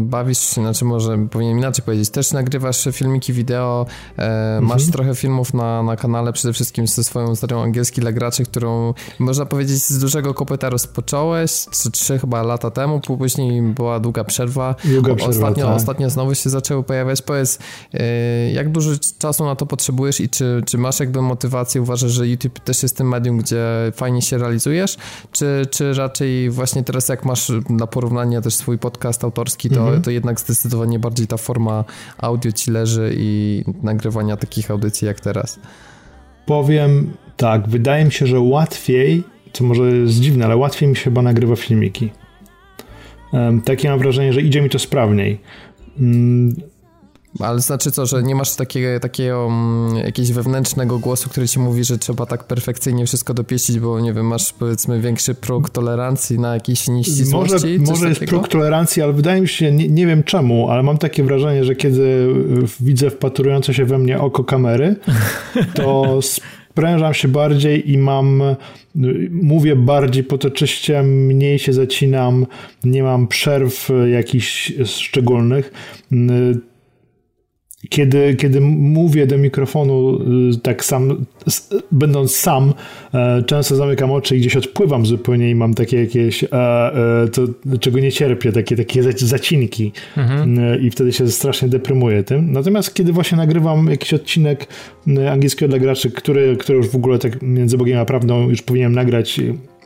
bawisz 0.00 0.38
się, 0.38 0.60
znaczy 0.60 0.84
może 0.84 1.18
powinienem 1.30 1.58
inaczej 1.58 1.84
powiedzieć, 1.84 2.10
też 2.10 2.32
nagrywasz 2.32 2.88
filmiki 2.92 3.32
wideo, 3.32 3.86
e, 4.16 4.58
masz 4.62 4.82
mhm. 4.82 4.92
trochę 4.92 5.14
filmów 5.14 5.54
na, 5.54 5.82
na 5.82 5.96
kanale, 5.96 6.32
przede 6.32 6.52
wszystkim 6.52 6.86
ze 6.86 7.04
swoją 7.04 7.36
serią 7.36 7.62
angielski 7.62 8.00
dla 8.00 8.12
graczy, 8.12 8.44
którą 8.44 8.94
można 9.18 9.46
powiedzieć 9.46 9.78
z 9.78 9.98
dużego 9.98 10.34
kopyta 10.34 10.70
rozpocząłeś, 10.70 11.66
czy 11.82 11.90
trzy 11.90 12.18
chyba 12.18 12.42
lata 12.42 12.70
temu 12.70 12.79
temu, 12.80 13.00
później 13.00 13.62
była 13.62 14.00
długa 14.00 14.24
przerwa. 14.24 14.74
Długa 14.84 15.14
przerwa 15.14 15.30
ostatnio, 15.30 15.66
tak. 15.66 15.76
ostatnio 15.76 16.10
znowu 16.10 16.34
się 16.34 16.50
zaczęły 16.50 16.82
pojawiać. 16.82 17.22
Powiedz, 17.22 17.58
e, 17.94 18.52
jak 18.52 18.72
dużo 18.72 18.90
czasu 19.18 19.44
na 19.44 19.56
to 19.56 19.66
potrzebujesz 19.66 20.20
i 20.20 20.28
czy, 20.28 20.62
czy 20.66 20.78
masz 20.78 21.00
jakby 21.00 21.22
motywację, 21.22 21.82
uważasz, 21.82 22.12
że 22.12 22.28
YouTube 22.28 22.60
też 22.60 22.82
jest 22.82 22.96
tym 22.96 23.08
medium, 23.08 23.38
gdzie 23.38 23.64
fajnie 23.94 24.22
się 24.22 24.38
realizujesz, 24.38 24.96
czy, 25.32 25.66
czy 25.70 25.94
raczej 25.94 26.50
właśnie 26.50 26.84
teraz 26.84 27.08
jak 27.08 27.24
masz 27.24 27.52
na 27.68 27.86
porównanie 27.86 28.40
też 28.40 28.54
swój 28.54 28.78
podcast 28.78 29.24
autorski, 29.24 29.70
to, 29.70 29.80
mhm. 29.80 30.02
to 30.02 30.10
jednak 30.10 30.40
zdecydowanie 30.40 30.98
bardziej 30.98 31.26
ta 31.26 31.36
forma 31.36 31.84
audio 32.18 32.52
ci 32.52 32.70
leży 32.70 33.14
i 33.16 33.64
nagrywania 33.82 34.36
takich 34.36 34.70
audycji 34.70 35.06
jak 35.06 35.20
teraz? 35.20 35.58
Powiem 36.46 37.12
tak, 37.36 37.68
wydaje 37.68 38.04
mi 38.04 38.12
się, 38.12 38.26
że 38.26 38.40
łatwiej, 38.40 39.24
co 39.52 39.64
może 39.64 39.96
jest 39.96 40.14
dziwne, 40.14 40.44
ale 40.44 40.56
łatwiej 40.56 40.88
mi 40.88 40.96
się 40.96 41.02
chyba 41.02 41.22
nagrywa 41.22 41.56
filmiki. 41.56 42.10
Takie 43.64 43.90
mam 43.90 43.98
wrażenie, 43.98 44.32
że 44.32 44.42
idzie 44.42 44.62
mi 44.62 44.70
to 44.70 44.78
sprawniej. 44.78 45.40
Mm. 45.98 46.54
Ale 47.38 47.60
znaczy 47.60 47.90
co, 47.90 48.06
że 48.06 48.22
nie 48.22 48.34
masz 48.34 48.56
takiego, 48.56 49.00
takiego 49.00 49.46
um, 49.46 49.96
jakiegoś 49.96 50.32
wewnętrznego 50.32 50.98
głosu, 50.98 51.30
który 51.30 51.48
ci 51.48 51.58
mówi, 51.58 51.84
że 51.84 51.98
trzeba 51.98 52.26
tak 52.26 52.44
perfekcyjnie 52.44 53.06
wszystko 53.06 53.34
dopieścić, 53.34 53.78
bo 53.78 54.00
nie 54.00 54.12
wiem, 54.12 54.26
masz 54.26 54.52
powiedzmy 54.52 55.00
większy 55.00 55.34
próg 55.34 55.70
tolerancji 55.70 56.38
na 56.38 56.54
jakieś 56.54 56.88
nieścisłości? 56.88 57.52
Może, 57.52 57.92
może 57.92 58.08
jest 58.08 58.20
próg 58.20 58.48
tolerancji, 58.48 59.02
ale 59.02 59.12
wydaje 59.12 59.40
mi 59.40 59.48
się, 59.48 59.72
nie, 59.72 59.88
nie, 59.88 60.06
wiem 60.06 60.22
czemu, 60.22 60.70
ale 60.70 60.82
mam 60.82 60.98
takie 60.98 61.24
wrażenie, 61.24 61.64
że 61.64 61.76
kiedy 61.76 62.34
widzę 62.80 63.10
wpatrujące 63.10 63.74
się 63.74 63.84
we 63.84 63.98
mnie 63.98 64.20
oko 64.20 64.44
kamery, 64.44 64.96
to 65.74 66.18
sprężam 66.80 67.14
się 67.14 67.28
bardziej 67.28 67.90
i 67.90 67.98
mam, 67.98 68.42
mówię 69.30 69.76
bardziej 69.76 70.24
potoczyście, 70.24 71.02
mniej 71.02 71.58
się 71.58 71.72
zacinam, 71.72 72.46
nie 72.84 73.02
mam 73.02 73.28
przerw 73.28 73.88
jakichś 74.12 74.72
szczególnych 74.84 75.72
kiedy, 77.88 78.34
kiedy 78.34 78.60
mówię 78.60 79.26
do 79.26 79.38
mikrofonu 79.38 80.18
y, 80.54 80.60
tak 80.62 80.84
sam, 80.84 81.26
będąc 81.92 82.36
sam, 82.36 82.74
e, 83.14 83.42
często 83.42 83.76
zamykam 83.76 84.10
oczy 84.10 84.36
i 84.36 84.40
gdzieś 84.40 84.56
odpływam 84.56 85.06
zupełnie 85.06 85.50
i 85.50 85.54
mam 85.54 85.74
takie 85.74 86.00
jakieś, 86.00 86.44
e, 86.44 86.48
e, 86.52 87.28
to, 87.32 87.42
czego 87.80 88.00
nie 88.00 88.12
cierpię, 88.12 88.52
takie, 88.52 88.76
takie 88.76 89.02
zacinki 89.16 89.92
mhm. 90.16 90.80
i 90.82 90.90
wtedy 90.90 91.12
się 91.12 91.28
strasznie 91.28 91.68
deprymuję 91.68 92.24
tym. 92.24 92.52
Natomiast 92.52 92.94
kiedy 92.94 93.12
właśnie 93.12 93.38
nagrywam 93.38 93.86
jakiś 93.90 94.14
odcinek 94.14 94.66
angielskiego 95.30 95.68
dla 95.68 95.78
graczy, 95.78 96.10
który, 96.10 96.56
który 96.56 96.78
już 96.78 96.88
w 96.88 96.96
ogóle 96.96 97.18
tak 97.18 97.42
między 97.42 97.78
Bogiem 97.78 97.98
a 97.98 98.04
prawdą 98.04 98.48
już 98.48 98.62
powinienem 98.62 98.94
nagrać 98.94 99.40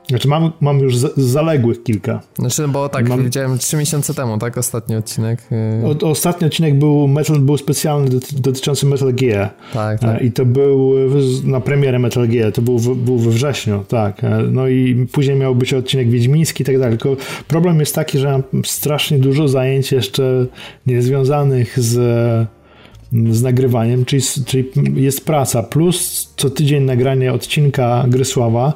znaczy 0.08 0.28
mam, 0.28 0.52
mam 0.60 0.78
już 0.78 0.96
zaległych 1.16 1.82
kilka. 1.82 2.20
Znaczy, 2.38 2.68
bo 2.68 2.88
tak, 2.88 3.08
mam... 3.08 3.24
widziałem 3.24 3.58
trzy 3.58 3.76
miesiące 3.76 4.14
temu, 4.14 4.38
tak? 4.38 4.58
Ostatni 4.58 4.96
odcinek. 4.96 5.48
Y- 5.52 6.06
o, 6.06 6.10
ostatni 6.10 6.46
odcinek 6.46 6.78
był, 6.78 7.08
metal, 7.08 7.38
był 7.38 7.56
specjalny 7.56 8.10
dotyczący 8.32 8.86
Metal 8.86 9.14
Gear. 9.14 9.50
Tak, 9.72 10.00
tak. 10.00 10.22
I 10.22 10.32
to 10.32 10.44
był 10.44 10.94
na 11.44 11.60
premierę 11.60 11.98
Metal 11.98 12.28
Gear, 12.28 12.52
to 12.52 12.62
był, 12.62 12.78
w, 12.78 12.96
był 12.96 13.18
we 13.18 13.30
wrześniu, 13.30 13.84
tak. 13.88 14.24
E, 14.24 14.42
no 14.50 14.68
i 14.68 15.06
później 15.12 15.36
miał 15.36 15.54
być 15.54 15.74
odcinek 15.74 16.10
wiedźmiński 16.10 16.62
i 16.62 16.66
tak 16.66 16.78
dalej. 16.78 16.98
Tylko 16.98 17.22
problem 17.48 17.80
jest 17.80 17.94
taki, 17.94 18.18
że 18.18 18.30
mam 18.30 18.64
strasznie 18.64 19.18
dużo 19.18 19.48
zajęć 19.48 19.92
jeszcze 19.92 20.46
niezwiązanych 20.86 21.80
z 21.80 21.96
z 23.30 23.42
nagrywaniem, 23.42 24.04
czyli, 24.04 24.22
czyli 24.46 24.70
jest 24.96 25.24
praca, 25.26 25.62
plus 25.62 26.28
co 26.36 26.50
tydzień 26.50 26.82
nagranie 26.82 27.32
odcinka 27.32 28.04
Grysława. 28.08 28.72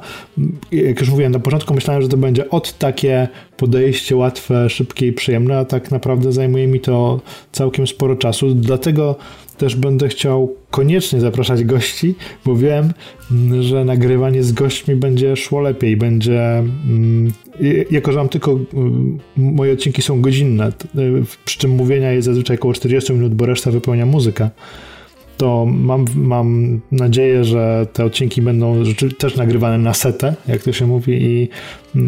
Jak 0.71 0.99
już 0.99 1.09
mówiłem, 1.09 1.31
na 1.31 1.39
początku 1.39 1.73
myślałem, 1.73 2.01
że 2.01 2.09
to 2.09 2.17
będzie 2.17 2.49
od 2.49 2.77
takie 2.77 3.27
podejście 3.57 4.15
łatwe, 4.15 4.69
szybkie 4.69 5.07
i 5.07 5.13
przyjemne, 5.13 5.57
a 5.57 5.65
tak 5.65 5.91
naprawdę 5.91 6.31
zajmuje 6.31 6.67
mi 6.67 6.79
to 6.79 7.21
całkiem 7.51 7.87
sporo 7.87 8.15
czasu, 8.15 8.55
dlatego 8.55 9.15
też 9.59 9.75
będę 9.75 10.07
chciał 10.07 10.55
koniecznie 10.71 11.19
zapraszać 11.19 11.63
gości, 11.63 12.15
bo 12.45 12.55
wiem, 12.55 12.93
że 13.61 13.85
nagrywanie 13.85 14.43
z 14.43 14.51
gośćmi 14.51 14.95
będzie 14.95 15.35
szło 15.35 15.61
lepiej, 15.61 15.97
będzie 15.97 16.57
mm, 16.57 17.33
jako, 17.91 18.11
że 18.11 18.17
mam 18.17 18.29
tylko 18.29 18.51
mm, 18.51 19.19
moje 19.37 19.73
odcinki 19.73 20.01
są 20.01 20.21
godzinne, 20.21 20.71
przy 21.45 21.59
czym 21.59 21.71
mówienia 21.71 22.11
jest 22.11 22.25
zazwyczaj 22.25 22.57
około 22.57 22.73
40 22.73 23.13
minut, 23.13 23.33
bo 23.33 23.45
reszta 23.45 23.71
wypełnia 23.71 24.05
muzyka 24.05 24.49
to 25.39 25.65
mam, 25.65 26.05
mam 26.15 26.79
nadzieję, 26.91 27.43
że 27.43 27.87
te 27.93 28.05
odcinki 28.05 28.41
będą 28.41 28.83
też 29.17 29.35
nagrywane 29.35 29.77
na 29.77 29.93
setę, 29.93 30.35
jak 30.47 30.63
to 30.63 30.73
się 30.73 30.87
mówi, 30.87 31.23
i 31.23 31.49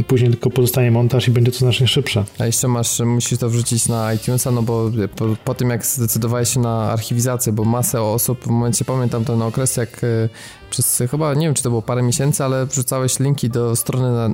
później 0.07 0.31
tylko 0.31 0.49
pozostanie 0.49 0.91
montaż 0.91 1.27
i 1.27 1.31
będzie 1.31 1.51
to 1.51 1.57
znacznie 1.57 1.87
szybsze. 1.87 2.23
A 2.39 2.45
jeszcze 2.45 2.67
masz, 2.67 2.99
musisz 2.99 3.39
to 3.39 3.49
wrzucić 3.49 3.87
na 3.87 4.13
iTunesa, 4.13 4.51
no 4.51 4.61
bo 4.61 4.91
po, 5.15 5.25
po 5.45 5.53
tym 5.53 5.69
jak 5.69 5.85
zdecydowałeś 5.85 6.49
się 6.49 6.59
na 6.59 6.91
archiwizację, 6.91 7.53
bo 7.53 7.65
masę 7.65 8.01
osób, 8.01 8.43
w 8.43 8.47
momencie 8.47 8.85
pamiętam 8.85 9.25
ten 9.25 9.41
okres, 9.41 9.77
jak 9.77 10.03
e, 10.03 10.29
przez 10.71 11.03
chyba, 11.11 11.33
nie 11.33 11.45
wiem 11.45 11.53
czy 11.53 11.63
to 11.63 11.69
było 11.69 11.81
parę 11.81 12.03
miesięcy, 12.03 12.43
ale 12.43 12.65
wrzucałeś 12.65 13.19
linki 13.19 13.49
do 13.49 13.75
strony 13.75 14.11
na, 14.11 14.29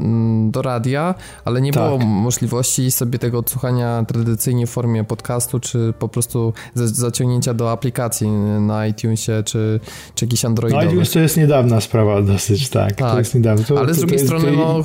do 0.51 0.61
radia, 0.61 1.15
ale 1.45 1.61
nie 1.61 1.71
tak. 1.71 1.83
było 1.83 1.97
możliwości 1.97 2.91
sobie 2.91 3.19
tego 3.19 3.39
odsłuchania 3.39 4.05
tradycyjnie 4.07 4.67
w 4.67 4.69
formie 4.69 5.03
podcastu, 5.03 5.59
czy 5.59 5.93
po 5.99 6.07
prostu 6.07 6.53
zaciągnięcia 6.75 7.53
do 7.53 7.71
aplikacji 7.71 8.29
na 8.61 8.87
iTunesie, 8.87 9.43
czy, 9.45 9.79
czy 10.15 10.25
jakiś 10.25 10.45
Androidowy. 10.45 10.85
No 10.85 10.91
iTunes 10.91 11.11
to 11.11 11.19
jest 11.19 11.37
niedawna 11.37 11.81
sprawa 11.81 12.21
dosyć, 12.21 12.69
tak. 12.69 12.95
tak. 12.95 13.11
To 13.11 13.19
jest 13.19 13.35
niedawna. 13.35 13.65
To, 13.65 13.79
ale 13.79 13.93
z 13.93 13.97
drugiej 13.97 14.19
strony, 14.19 14.51
no, 14.51 14.83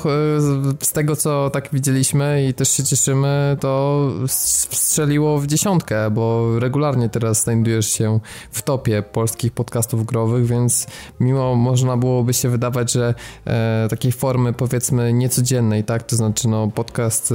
z 0.81 0.91
tego 0.91 1.15
co 1.15 1.49
tak 1.49 1.69
widzieliśmy 1.73 2.47
i 2.49 2.53
też 2.53 2.69
się 2.69 2.83
cieszymy, 2.83 3.57
to 3.59 4.09
strzeliło 4.27 5.39
w 5.39 5.47
dziesiątkę, 5.47 6.11
bo 6.11 6.59
regularnie 6.59 7.09
teraz 7.09 7.43
znajdujesz 7.43 7.87
się 7.87 8.19
w 8.51 8.61
topie 8.61 9.01
polskich 9.01 9.51
podcastów 9.51 10.05
growych, 10.05 10.45
więc 10.45 10.87
mimo 11.19 11.42
można 11.55 11.97
byłoby 11.97 12.33
się 12.33 12.49
wydawać, 12.49 12.91
że 12.91 13.13
e, 13.45 13.87
takiej 13.89 14.11
formy 14.11 14.53
powiedzmy 14.53 15.13
niecodziennej, 15.13 15.83
tak, 15.83 16.03
to 16.03 16.15
znaczy 16.15 16.47
no 16.47 16.71
podcast 16.75 17.33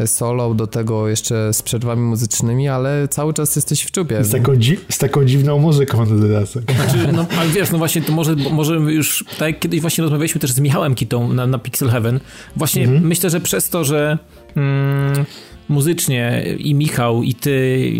e, 0.00 0.06
solo, 0.06 0.54
do 0.54 0.66
tego 0.66 1.08
jeszcze 1.08 1.52
z 1.52 1.62
przerwami 1.62 2.02
muzycznymi, 2.02 2.68
ale 2.68 3.08
cały 3.08 3.34
czas 3.34 3.56
jesteś 3.56 3.82
w 3.82 3.90
czubie. 3.90 4.24
Z 4.24 4.30
taką, 4.30 4.56
dzi 4.56 4.78
z 4.88 4.98
taką 4.98 5.24
dziwną 5.24 5.58
muzyką 5.58 5.98
na 5.98 6.16
dodatek. 6.16 6.72
Znaczy, 6.72 7.12
no, 7.12 7.26
ale 7.38 7.50
wiesz, 7.50 7.70
no 7.70 7.78
właśnie, 7.78 8.02
to 8.02 8.12
może, 8.12 8.36
może 8.36 8.74
już, 8.74 9.24
tak 9.38 9.48
jak 9.48 9.58
kiedyś 9.58 9.80
właśnie 9.80 10.02
rozmawialiśmy 10.02 10.40
też 10.40 10.52
z 10.52 10.60
Michałem 10.60 10.94
Kitą 10.94 11.32
na, 11.32 11.46
na 11.46 11.58
Pixel 11.58 11.88
Heaven, 11.88 12.20
właśnie 12.56 12.84
mhm. 12.84 13.06
myślę, 13.06 13.30
że 13.30 13.40
przez 13.40 13.70
to, 13.70 13.84
że 13.84 14.18
mm, 14.56 15.24
muzycznie 15.68 16.44
i 16.58 16.74
Michał 16.74 17.22
i 17.22 17.34
ty, 17.34 17.92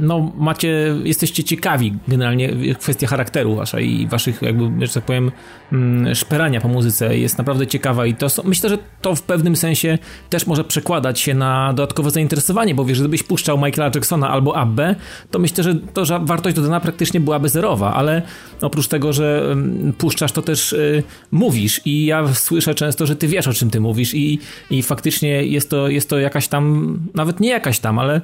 no 0.00 0.32
macie, 0.36 0.96
jesteście 1.04 1.44
ciekawi 1.44 1.92
generalnie 2.08 2.50
kwestia 2.78 3.06
charakteru 3.06 3.54
wasza 3.54 3.80
i 3.80 4.06
waszych 4.06 4.42
jakby, 4.42 4.86
że 4.86 4.92
tak 4.92 5.04
powiem, 5.04 5.30
mm, 5.72 6.14
szperania 6.14 6.60
po 6.60 6.68
muzyce 6.68 7.18
jest 7.18 7.38
naprawdę 7.38 7.66
ciekawa 7.66 8.06
i 8.06 8.14
to 8.14 8.26
myślę, 8.44 8.70
że 8.70 8.78
to 9.02 9.14
w 9.14 9.22
pewnym 9.22 9.56
sensie 9.56 9.98
też 10.30 10.46
może 10.46 10.64
przekładać 10.64 11.20
się 11.20 11.34
na 11.34 11.72
dodatkowe 11.72 12.10
zainteresowanie, 12.10 12.74
bo 12.74 12.84
wiesz, 12.84 12.98
gdybyś 13.00 13.22
puszczał 13.22 13.58
Michaela 13.58 13.90
Jacksona 13.94 14.30
albo 14.30 14.56
Abbę, 14.56 14.94
to 15.30 15.38
myślę, 15.38 15.64
że 15.64 15.74
to 15.74 16.04
że 16.04 16.20
wartość 16.22 16.56
dodana 16.56 16.80
praktycznie 16.80 17.20
byłaby 17.20 17.48
zerowa, 17.48 17.94
ale 17.94 18.22
oprócz 18.60 18.88
tego, 18.88 19.12
że 19.12 19.48
mm, 19.52 19.92
puszczasz, 19.92 20.32
to 20.32 20.42
też 20.42 20.72
y, 20.72 21.02
mówisz 21.30 21.80
i 21.84 22.06
ja 22.06 22.34
słyszę 22.34 22.74
często, 22.74 23.06
że 23.06 23.16
ty 23.16 23.28
wiesz, 23.28 23.48
o 23.48 23.52
czym 23.52 23.70
ty 23.70 23.80
mówisz 23.80 24.14
i, 24.14 24.38
i 24.70 24.82
faktycznie 24.82 25.44
jest 25.44 25.70
to, 25.70 25.88
jest 25.88 26.08
to 26.10 26.18
jakaś 26.18 26.48
tam 26.48 26.98
nawet 27.14 27.40
nie 27.40 27.50
jakaś 27.50 27.78
tam, 27.78 27.98
ale 27.98 28.20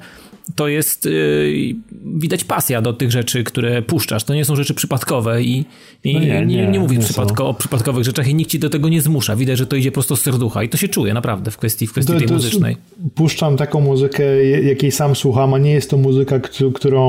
to 0.55 0.69
jest 0.69 1.05
yy, 1.05 1.75
widać 2.05 2.45
pasja 2.45 2.83
do 2.83 2.93
tych 2.93 3.11
rzeczy, 3.11 3.45
które 3.45 3.83
puszczasz. 3.83 4.25
To 4.25 4.35
nie 4.35 4.45
są 4.45 4.57
rzeczy 4.57 4.75
przypadkowe 4.75 5.43
i, 5.43 5.65
i 6.05 6.15
no 6.15 6.21
nie, 6.21 6.27
nie, 6.27 6.47
nie, 6.47 6.67
nie 6.67 6.79
nie 6.79 6.99
przypadko, 6.99 7.49
o 7.49 7.55
przypadkowych 7.55 8.05
rzeczach 8.05 8.29
i 8.29 8.35
nikt 8.35 8.51
ci 8.51 8.59
do 8.59 8.71
tego 8.71 8.89
nie 8.89 9.01
zmusza. 9.01 9.37
Widać, 9.37 9.59
że 9.59 9.67
to 9.67 9.77
idzie 9.77 9.93
prosto 9.93 10.17
z 10.17 10.21
serducha 10.21 10.63
i 10.63 10.69
to 10.69 10.77
się 10.77 10.89
czuje 10.89 11.15
naprawdę 11.15 11.51
w 11.51 11.57
kwestii, 11.57 11.87
w 11.87 11.93
kwestii 11.93 12.13
to, 12.13 12.19
tej 12.19 12.29
to 12.29 12.35
muzycznej. 12.35 12.77
Puszczam 13.15 13.57
taką 13.57 13.81
muzykę, 13.81 14.45
jakiej 14.45 14.93
sam 14.93 15.17
słucham, 15.17 15.55
a 15.55 15.59
nie 15.59 15.73
jest 15.73 15.91
to 15.91 15.97
muzyka, 15.97 16.41
którą 16.75 17.03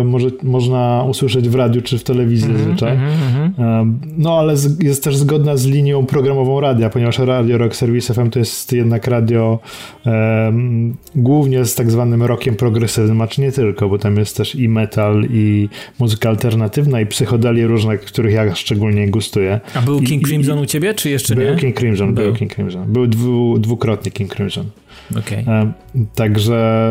e, 0.00 0.04
może, 0.04 0.28
można 0.42 1.04
usłyszeć 1.08 1.48
w 1.48 1.54
radiu 1.54 1.82
czy 1.82 1.98
w 1.98 2.04
telewizji 2.04 2.46
mm 2.46 2.56
-hmm, 2.56 2.64
zazwyczaj. 2.64 2.96
Mm 2.96 3.10
-hmm. 3.10 3.94
No 4.18 4.38
ale 4.38 4.54
jest 4.82 5.04
też 5.04 5.16
zgodna 5.16 5.56
z 5.56 5.66
linią 5.66 6.06
programową 6.06 6.60
radia, 6.60 6.90
ponieważ 6.90 7.18
Radio 7.18 7.58
Rock 7.58 7.76
Service 7.76 8.14
FM 8.14 8.30
to 8.30 8.38
jest 8.38 8.72
jednak 8.72 9.06
radio 9.06 9.58
um, 10.06 10.96
głównie 11.14 11.64
z 11.64 11.74
tak 11.74 11.90
zwanym 11.90 12.22
rockiem 12.22 12.54
programowym 12.54 12.73
progresywnym, 12.74 13.20
a 13.20 13.26
czy 13.26 13.40
nie 13.40 13.52
tylko, 13.52 13.88
bo 13.88 13.98
tam 13.98 14.16
jest 14.16 14.36
też 14.36 14.54
i 14.54 14.68
metal, 14.68 15.24
i 15.30 15.68
muzyka 15.98 16.28
alternatywna, 16.28 17.00
i 17.00 17.06
psychodelie 17.06 17.66
różne, 17.66 17.98
których 17.98 18.32
ja 18.32 18.54
szczególnie 18.54 19.10
gustuję. 19.10 19.60
A 19.74 19.80
był 19.80 20.00
King 20.00 20.22
I, 20.22 20.24
Crimson 20.24 20.58
i, 20.58 20.62
u 20.62 20.66
ciebie, 20.66 20.94
czy 20.94 21.10
jeszcze 21.10 21.34
był 21.34 21.44
nie? 21.44 21.56
King 21.56 21.76
Crimson, 21.76 22.14
był. 22.14 22.24
był 22.24 22.34
King 22.34 22.54
Crimson. 22.54 22.92
Był 22.92 23.06
dwu, 23.06 23.58
dwukrotnie 23.58 24.10
King 24.12 24.34
Crimson. 24.34 24.66
Okay. 25.10 25.38
E, 25.38 25.72
także 26.14 26.90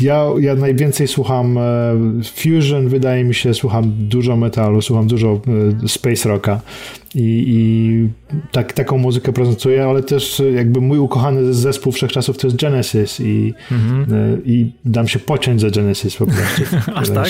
ja, 0.00 0.24
ja 0.40 0.54
najwięcej 0.54 1.08
słucham 1.08 1.58
e, 1.58 1.62
Fusion, 2.24 2.88
wydaje 2.88 3.24
mi 3.24 3.34
się, 3.34 3.54
słucham 3.54 3.92
dużo 3.98 4.36
metalu, 4.36 4.82
słucham 4.82 5.06
dużo 5.06 5.40
e, 5.84 5.88
space 5.88 6.28
rocka 6.28 6.60
i, 7.14 7.44
i 7.48 8.08
tak, 8.52 8.72
taką 8.72 8.98
muzykę 8.98 9.32
prezentuję, 9.32 9.84
ale 9.84 10.02
też 10.02 10.42
jakby 10.54 10.80
mój 10.80 10.98
ukochany 10.98 11.54
zespół 11.54 11.92
wszechczasów 11.92 12.38
to 12.38 12.46
jest 12.46 12.56
Genesis 12.56 13.20
i, 13.20 13.54
mhm. 13.72 14.14
E, 14.14 14.38
i 14.44 14.72
dam 14.84 15.08
się 15.08 15.18
pociąć 15.18 15.60
za 15.60 15.70
Genesis 15.70 16.16
po 16.16 16.26
prostu. 16.26 16.62
Aż 16.94 17.10
tak? 17.10 17.28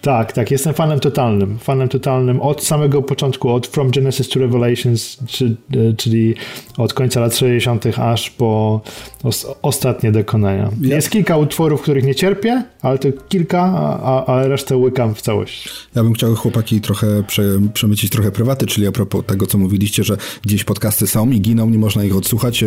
tak, 0.00 0.32
tak, 0.32 0.50
jestem 0.50 0.74
fanem 0.74 1.00
totalnym, 1.00 1.58
fanem 1.58 1.88
totalnym 1.88 2.40
od 2.40 2.64
samego 2.64 3.02
początku, 3.02 3.50
od 3.50 3.66
From 3.66 3.90
Genesis 3.90 4.28
to 4.28 4.40
Revelations, 4.40 5.18
czy, 5.26 5.56
czyli 5.96 6.34
od 6.76 6.94
końca 6.94 7.20
lat 7.20 7.36
60. 7.36 7.84
aż 7.98 8.30
po 8.30 8.80
os, 9.22 9.46
ostatnie 9.62 10.12
dokonania. 10.12 10.70
Jest 10.80 11.10
kilka 11.10 11.36
utworów, 11.36 11.82
których 11.82 12.04
nie 12.04 12.14
cierpię, 12.14 12.64
ale 12.82 12.98
to 12.98 13.08
kilka, 13.28 13.60
a, 14.02 14.26
a 14.26 14.46
resztę 14.46 14.76
łykam 14.76 15.14
w 15.14 15.22
całości. 15.22 15.68
Ja 15.94 16.02
bym 16.02 16.12
chciał 16.12 16.34
chłopaki 16.34 16.80
trochę 16.80 17.22
prze, 17.22 17.42
przemycić 17.74 18.10
trochę 18.10 18.30
prywaty, 18.30 18.66
czyli 18.66 18.86
a 18.86 18.92
propos 18.92 19.13
tego, 19.22 19.46
co 19.46 19.58
mówiliście, 19.58 20.04
że 20.04 20.16
gdzieś 20.42 20.64
podcasty 20.64 21.06
są 21.06 21.30
i 21.30 21.40
giną, 21.40 21.70
nie 21.70 21.78
można 21.78 22.04
ich 22.04 22.16
odsłuchać. 22.16 22.62
E, 22.62 22.66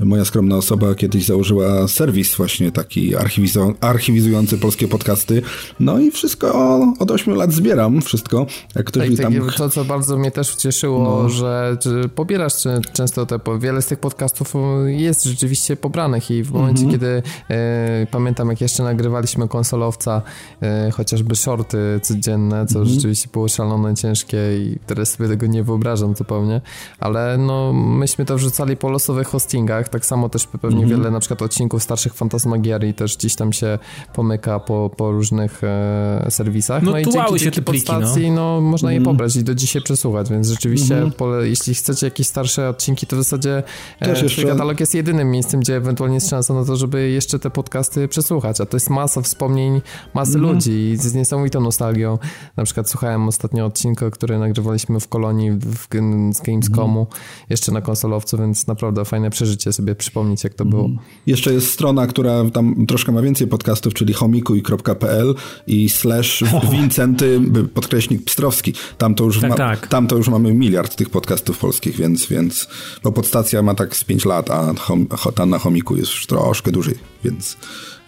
moja 0.00 0.24
skromna 0.24 0.56
osoba 0.56 0.94
kiedyś 0.94 1.24
założyła 1.24 1.88
serwis 1.88 2.34
właśnie 2.34 2.72
taki 2.72 3.16
archiwizu 3.16 3.74
archiwizujący 3.80 4.58
polskie 4.58 4.88
podcasty. 4.88 5.42
No 5.80 5.98
i 5.98 6.10
wszystko 6.10 6.78
od 6.98 7.10
8 7.10 7.34
lat 7.34 7.52
zbieram, 7.52 8.02
wszystko. 8.02 8.46
Jak 8.74 8.86
ktoś 8.86 9.08
tak, 9.08 9.18
tam... 9.18 9.50
To, 9.56 9.70
co 9.70 9.84
bardzo 9.84 10.18
mnie 10.18 10.30
też 10.30 10.54
ucieszyło, 10.54 11.22
no. 11.22 11.28
że 11.28 11.76
pobierasz 12.14 12.52
często 12.92 13.26
te, 13.26 13.38
wiele 13.60 13.82
z 13.82 13.86
tych 13.86 13.98
podcastów 13.98 14.54
jest 14.86 15.24
rzeczywiście 15.24 15.76
pobranych 15.76 16.30
i 16.30 16.42
w 16.42 16.52
momencie, 16.52 16.82
mhm. 16.82 17.00
kiedy 17.00 17.22
e, 17.50 18.06
pamiętam, 18.10 18.48
jak 18.48 18.60
jeszcze 18.60 18.82
nagrywaliśmy 18.82 19.48
konsolowca, 19.48 20.22
e, 20.62 20.90
chociażby 20.90 21.36
shorty 21.36 22.00
codzienne, 22.02 22.66
co 22.66 22.78
mhm. 22.78 22.94
rzeczywiście 22.94 23.28
było 23.32 23.48
szalone, 23.48 23.94
ciężkie 23.94 24.38
i 24.58 24.78
teraz 24.86 25.10
sobie 25.10 25.28
tego 25.28 25.46
nie 25.46 25.61
wyobrażam 25.62 26.16
zupełnie, 26.16 26.60
ale 27.00 27.38
no 27.38 27.72
myśmy 27.72 28.24
to 28.24 28.36
wrzucali 28.36 28.76
po 28.76 28.90
losowych 28.90 29.26
hostingach, 29.26 29.88
tak 29.88 30.06
samo 30.06 30.28
też 30.28 30.46
pewnie 30.46 30.82
mhm. 30.82 30.88
wiele 30.88 31.10
na 31.10 31.20
przykład 31.20 31.42
odcinków 31.42 31.82
starszych 31.82 32.14
Fantasmagierii 32.14 32.94
też 32.94 33.16
gdzieś 33.16 33.36
tam 33.36 33.52
się 33.52 33.78
pomyka 34.14 34.60
po, 34.60 34.90
po 34.96 35.12
różnych 35.12 35.64
e, 35.64 36.26
serwisach. 36.30 36.82
No, 36.82 36.90
no 36.90 36.98
i 36.98 37.04
dzięki, 37.04 37.38
się 37.38 37.50
te 37.50 37.62
pliki, 37.62 37.86
podstacji, 37.86 38.30
no. 38.30 38.60
no 38.60 38.60
można 38.60 38.88
mhm. 38.88 39.02
je 39.02 39.04
pobrać 39.04 39.36
i 39.36 39.44
do 39.44 39.54
dzisiaj 39.54 39.82
przesłuchać, 39.82 40.30
więc 40.30 40.48
rzeczywiście 40.48 40.94
mhm. 40.94 41.12
pole, 41.12 41.48
jeśli 41.48 41.74
chcecie 41.74 42.06
jakieś 42.06 42.26
starsze 42.26 42.68
odcinki, 42.68 43.06
to 43.06 43.16
w 43.16 43.18
zasadzie 43.18 43.62
e, 44.00 44.22
jeszcze... 44.22 44.44
katalog 44.44 44.80
jest 44.80 44.94
jedynym 44.94 45.30
miejscem, 45.30 45.60
gdzie 45.60 45.76
ewentualnie 45.76 46.14
jest 46.14 46.30
szansa 46.30 46.54
na 46.54 46.64
to, 46.64 46.76
żeby 46.76 47.10
jeszcze 47.10 47.38
te 47.38 47.50
podcasty 47.50 48.08
przesłuchać, 48.08 48.60
a 48.60 48.66
to 48.66 48.76
jest 48.76 48.90
masa 48.90 49.20
wspomnień 49.22 49.80
masy 50.14 50.34
mhm. 50.34 50.54
ludzi 50.54 50.72
i 50.72 50.96
z 50.96 51.14
niesamowitą 51.14 51.60
nostalgią. 51.60 52.18
Na 52.56 52.64
przykład 52.64 52.90
słuchałem 52.90 53.28
ostatnio 53.28 53.66
odcinka, 53.66 54.10
który 54.10 54.38
nagrywaliśmy 54.38 55.00
w 55.00 55.08
Kolonii 55.08 55.51
w, 55.58 55.88
z 56.32 56.42
Gamescomu, 56.42 57.00
mm. 57.00 57.22
jeszcze 57.50 57.72
na 57.72 57.80
konsolowcu, 57.80 58.38
więc 58.38 58.66
naprawdę 58.66 59.04
fajne 59.04 59.30
przeżycie 59.30 59.72
sobie 59.72 59.94
przypomnieć, 59.94 60.44
jak 60.44 60.54
to 60.54 60.64
było. 60.64 60.84
Mm. 60.84 60.98
Jeszcze 61.26 61.52
jest 61.52 61.70
strona, 61.70 62.06
która 62.06 62.50
tam 62.52 62.86
troszkę 62.86 63.12
ma 63.12 63.22
więcej 63.22 63.46
podcastów, 63.46 63.94
czyli 63.94 64.14
homikuj.pl 64.14 65.34
i 65.66 65.88
slash 65.88 66.44
Wincenty, 66.72 67.40
podkreśnik 67.74 68.24
Pstrowski. 68.24 68.74
Tam 68.98 69.14
to, 69.14 69.24
już 69.24 69.40
tak, 69.40 69.50
ma, 69.50 69.56
tak. 69.56 69.86
tam 69.86 70.06
to 70.06 70.16
już 70.16 70.28
mamy 70.28 70.54
miliard 70.54 70.96
tych 70.96 71.10
podcastów 71.10 71.58
polskich, 71.58 71.96
więc, 71.96 72.26
więc 72.26 72.68
bo 73.02 73.12
podstacja 73.12 73.62
ma 73.62 73.74
tak 73.74 73.96
z 73.96 74.04
5 74.04 74.24
lat, 74.24 74.50
a 74.50 74.74
hom, 74.78 75.06
ta 75.34 75.46
na 75.46 75.58
Homiku 75.58 75.96
jest 75.96 76.10
już 76.10 76.26
troszkę 76.26 76.72
dłużej, 76.72 76.94
więc 77.24 77.56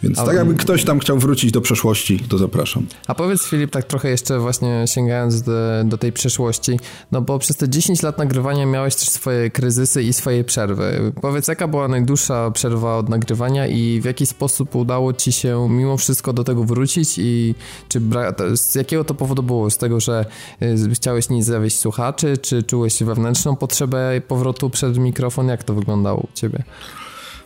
Więc 0.05 0.19
A, 0.19 0.25
tak 0.25 0.37
jakby 0.37 0.55
ktoś 0.55 0.85
tam 0.85 0.99
chciał 0.99 1.19
wrócić 1.19 1.53
do 1.53 1.61
przeszłości, 1.61 2.19
to 2.29 2.39
zapraszam. 2.39 2.87
A 3.07 3.15
powiedz 3.15 3.43
Filip, 3.43 3.71
tak 3.71 3.85
trochę 3.85 4.11
jeszcze 4.11 4.39
właśnie 4.39 4.85
sięgając 4.87 5.43
do, 5.43 5.53
do 5.85 5.99
tej 5.99 6.13
przeszłości, 6.13 6.81
no 7.13 7.23
bo 7.23 7.39
przez 7.39 7.57
te 7.57 7.69
10 7.69 8.03
lat 8.03 8.19
nagrywania 8.19 8.67
miałeś 8.67 8.95
też 8.95 9.09
swoje 9.09 9.51
kryzysy 9.51 10.03
i 10.03 10.13
swoje 10.13 10.45
przerwy. 10.45 11.13
Powiedz, 11.21 11.49
jaka 11.49 11.69
była 11.69 11.89
najdłuższa 11.89 12.51
przerwa 12.51 12.99
od 12.99 13.09
nagrywania 13.09 13.67
i 13.67 14.01
w 14.01 14.05
jaki 14.05 14.27
sposób 14.27 14.75
udało 14.75 15.13
ci 15.13 15.33
się 15.33 15.69
mimo 15.71 15.97
wszystko 15.97 16.33
do 16.33 16.45
tego 16.45 16.65
wrócić 16.65 17.19
i 17.19 17.55
czy 17.89 18.01
z 18.55 18.75
jakiego 18.75 19.05
to 19.05 19.15
powodu 19.15 19.43
było? 19.43 19.71
Z 19.71 19.79
tego, 19.79 20.01
że 20.01 20.27
y, 20.63 20.95
chciałeś 20.95 21.29
nie 21.29 21.45
zawieść 21.45 21.79
słuchaczy, 21.79 22.37
czy 22.39 22.63
czułeś 22.63 23.03
wewnętrzną 23.03 23.57
potrzebę 23.57 24.21
powrotu 24.29 24.71
przed 24.71 24.99
mikrofon? 24.99 25.49
Jak 25.49 25.65
to 25.65 25.75
wyglądało 25.75 26.21
u 26.21 26.29
ciebie? 26.35 26.65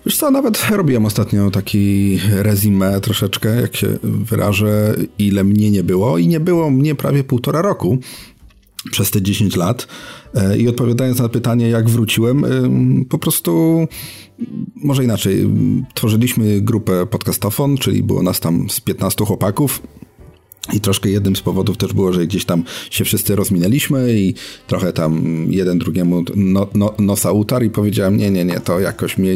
Wiesz 0.08 0.16
co, 0.16 0.30
nawet 0.30 0.70
robiłem 0.70 1.06
ostatnio 1.06 1.50
taki 1.50 2.18
rezimę 2.30 3.00
troszeczkę, 3.00 3.60
jak 3.60 3.76
się 3.76 3.98
wyrażę, 4.02 4.96
ile 5.18 5.44
mnie 5.44 5.70
nie 5.70 5.82
było 5.82 6.18
i 6.18 6.28
nie 6.28 6.40
było 6.40 6.70
mnie 6.70 6.94
prawie 6.94 7.24
półtora 7.24 7.62
roku 7.62 7.98
przez 8.90 9.10
te 9.10 9.22
10 9.22 9.56
lat. 9.56 9.86
E, 10.34 10.58
I 10.58 10.68
odpowiadając 10.68 11.18
na 11.18 11.28
pytanie, 11.28 11.68
jak 11.68 11.88
wróciłem, 11.88 12.44
po 13.08 13.18
prostu 13.18 13.86
może 14.76 15.04
inaczej. 15.04 15.50
Tworzyliśmy 15.94 16.60
grupę 16.60 17.06
podcastofon, 17.06 17.76
czyli 17.76 18.02
było 18.02 18.22
nas 18.22 18.40
tam 18.40 18.70
z 18.70 18.80
15 18.80 19.24
chłopaków. 19.24 19.82
I 20.72 20.80
troszkę 20.80 21.10
jednym 21.10 21.36
z 21.36 21.40
powodów 21.40 21.76
też 21.76 21.92
było, 21.92 22.12
że 22.12 22.26
gdzieś 22.26 22.44
tam 22.44 22.64
się 22.90 23.04
wszyscy 23.04 23.36
rozminęliśmy 23.36 24.18
i 24.18 24.34
trochę 24.66 24.92
tam 24.92 25.46
jeden 25.50 25.78
drugiemu 25.78 26.24
no, 26.36 26.66
no, 26.74 26.94
nosa 26.98 27.32
utarł 27.32 27.64
i 27.64 27.70
powiedziałem, 27.70 28.16
nie, 28.16 28.30
nie, 28.30 28.44
nie, 28.44 28.60
to 28.60 28.80
jakoś 28.80 29.18
mnie 29.18 29.34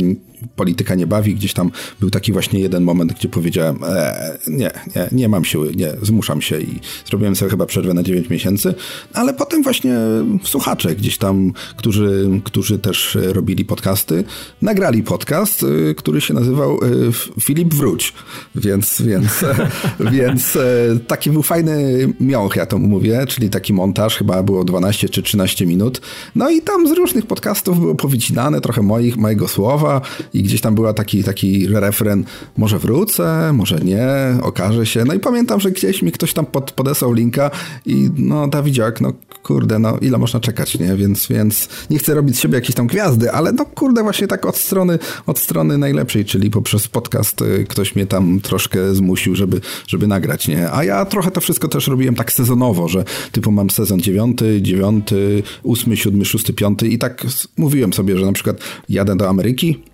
polityka 0.57 0.95
nie 0.95 1.07
bawi. 1.07 1.35
Gdzieś 1.35 1.53
tam 1.55 1.71
był 2.01 2.11
taki 2.11 2.33
właśnie 2.33 2.61
jeden 2.61 2.83
moment, 2.83 3.13
gdzie 3.13 3.29
powiedziałem, 3.29 3.79
e, 3.85 4.39
nie, 4.49 4.71
nie, 4.97 5.09
nie 5.13 5.29
mam 5.29 5.45
siły, 5.45 5.73
nie, 5.77 5.93
zmuszam 6.03 6.43
się 6.43 6.61
i 6.61 6.81
zrobiłem 7.07 7.37
sobie 7.37 7.51
chyba 7.51 7.67
przerwę 7.67 7.95
na 7.95 8.03
9 8.03 8.31
miesięcy, 8.31 8.75
ale 9.15 9.35
potem 9.35 9.63
właśnie 9.63 9.97
słuchacze 10.45 10.95
gdzieś 10.95 11.19
tam, 11.19 11.53
którzy, 11.77 12.41
którzy 12.45 12.79
też 12.79 13.19
robili 13.23 13.65
podcasty, 13.65 14.25
nagrali 14.63 15.03
podcast, 15.03 15.63
y, 15.63 15.95
który 15.95 16.21
się 16.21 16.35
nazywał 16.35 16.85
y, 16.85 17.13
Filip 17.41 17.75
Wróć, 17.75 18.13
więc, 18.55 19.03
więc, 19.03 19.45
więc 20.13 20.57
e, 20.57 20.99
taki 21.07 21.31
był 21.31 21.43
fajny 21.43 22.09
miąch, 22.21 22.57
ja 22.57 22.67
to 22.67 22.79
mówię, 22.79 23.27
czyli 23.29 23.51
taki 23.51 23.73
montaż, 23.73 24.17
chyba 24.17 24.43
było 24.43 24.65
12 24.65 25.09
czy 25.09 25.23
13 25.23 25.67
minut, 25.67 26.01
no 26.35 26.51
i 26.51 26.63
tam 26.63 26.89
z 26.89 26.91
różnych 26.91 27.27
podcastów 27.27 27.81
było 27.81 27.95
powycinane 27.95 28.61
trochę 28.61 28.83
moich, 28.83 29.17
mojego 29.17 29.49
słowa, 29.49 30.01
i 30.35 30.43
gdzieś 30.43 30.61
tam 30.61 30.75
była 30.75 30.93
taki, 30.93 31.25
taki 31.25 31.67
refren, 31.67 32.25
może 32.57 32.79
wrócę, 32.79 33.53
może 33.53 33.79
nie, 33.79 34.09
okaże 34.43 34.87
się. 34.87 35.05
No 35.05 35.15
i 35.15 35.19
pamiętam, 35.19 35.61
że 35.61 35.71
gdzieś 35.71 36.03
mi 36.03 36.13
ktoś 36.13 36.33
tam 36.33 36.47
pod, 36.47 36.73
podesłał 36.73 37.13
linka 37.13 37.51
i 37.87 38.11
no 38.17 38.49
Dawidziak, 38.49 39.01
no 39.01 39.13
kurde, 39.43 39.79
no 39.79 39.99
ile 39.99 40.19
można 40.19 40.41
czekać, 40.41 40.79
nie? 40.79 40.97
Więc, 40.97 41.27
więc 41.27 41.69
nie 41.91 41.99
chcę 41.99 42.15
robić 42.15 42.37
z 42.37 42.41
siebie 42.41 42.55
jakieś 42.55 42.75
tam 42.77 42.87
gwiazdy, 42.87 43.33
ale 43.33 43.53
no 43.53 43.65
kurde, 43.65 44.03
właśnie 44.03 44.27
tak 44.27 44.47
od 44.47 44.57
strony, 44.57 44.99
od 45.27 45.39
strony 45.39 45.79
najlepszej, 45.79 46.25
czyli 46.25 46.51
poprzez 46.51 46.89
podcast 46.89 47.43
y, 47.43 47.67
ktoś 47.69 47.97
mnie 47.97 48.07
tam 48.07 48.41
troszkę 48.41 48.95
zmusił, 48.95 49.35
żeby, 49.35 49.61
żeby 49.87 50.07
nagrać, 50.07 50.49
nie? 50.49 50.73
A 50.73 50.85
ja 50.85 51.05
trochę 51.05 51.31
to 51.31 51.41
wszystko 51.41 51.69
też 51.69 51.87
robiłem 51.87 52.15
tak 52.15 52.33
sezonowo, 52.33 52.89
że 52.89 53.05
typu 53.33 53.53
mam 53.53 53.71
sezon 53.71 54.01
dziewiąty, 54.01 54.63
dziewiąty, 54.63 55.43
ósmy, 55.63 55.97
siódmy, 55.97 56.25
szósty, 56.25 56.53
piąty 56.53 56.89
i 56.89 56.99
tak 56.99 57.27
mówiłem 57.57 57.93
sobie, 57.93 58.19
że 58.19 58.27
na 58.27 58.33
przykład 58.33 58.57
jadę 58.89 59.17
do 59.17 59.29
Ameryki, 59.29 59.92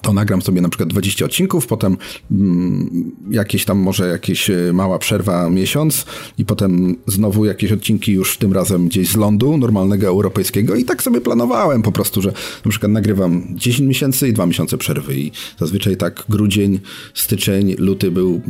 to 0.00 0.12
nagram 0.12 0.42
sobie 0.42 0.60
na 0.60 0.68
przykład 0.68 0.88
20 0.88 1.24
odcinków, 1.24 1.66
potem 1.66 1.96
mm, 2.30 3.12
jakieś 3.30 3.64
tam 3.64 3.78
może 3.78 4.08
jakieś 4.08 4.50
e, 4.50 4.72
mała 4.72 4.98
przerwa 4.98 5.50
miesiąc 5.50 6.06
i 6.38 6.44
potem 6.44 6.96
znowu 7.06 7.44
jakieś 7.44 7.72
odcinki 7.72 8.12
już 8.12 8.38
tym 8.38 8.52
razem 8.52 8.88
gdzieś 8.88 9.08
z 9.08 9.16
lądu 9.16 9.56
normalnego 9.56 10.06
europejskiego 10.06 10.74
i 10.74 10.84
tak 10.84 11.02
sobie 11.02 11.20
planowałem 11.20 11.82
po 11.82 11.92
prostu, 11.92 12.22
że 12.22 12.32
na 12.64 12.70
przykład 12.70 12.92
nagrywam 12.92 13.46
10 13.50 13.88
miesięcy 13.88 14.28
i 14.28 14.32
2 14.32 14.46
miesiące 14.46 14.78
przerwy 14.78 15.14
i 15.14 15.32
zazwyczaj 15.58 15.96
tak 15.96 16.24
grudzień, 16.28 16.80
styczeń, 17.14 17.74
luty 17.78 18.10
był 18.10 18.40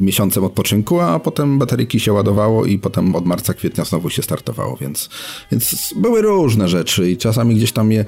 miesiącem 0.00 0.44
odpoczynku, 0.44 1.00
a 1.00 1.18
potem 1.18 1.58
bateryki 1.58 2.00
się 2.00 2.12
ładowało 2.12 2.66
i 2.66 2.78
potem 2.78 3.14
od 3.14 3.26
marca, 3.26 3.54
kwietnia 3.54 3.84
znowu 3.84 4.10
się 4.10 4.22
startowało, 4.22 4.76
więc, 4.76 5.08
więc 5.50 5.94
były 5.96 6.22
różne 6.22 6.68
rzeczy 6.68 7.10
i 7.10 7.16
czasami 7.16 7.54
gdzieś 7.54 7.72
tam 7.72 7.92
je 7.92 8.04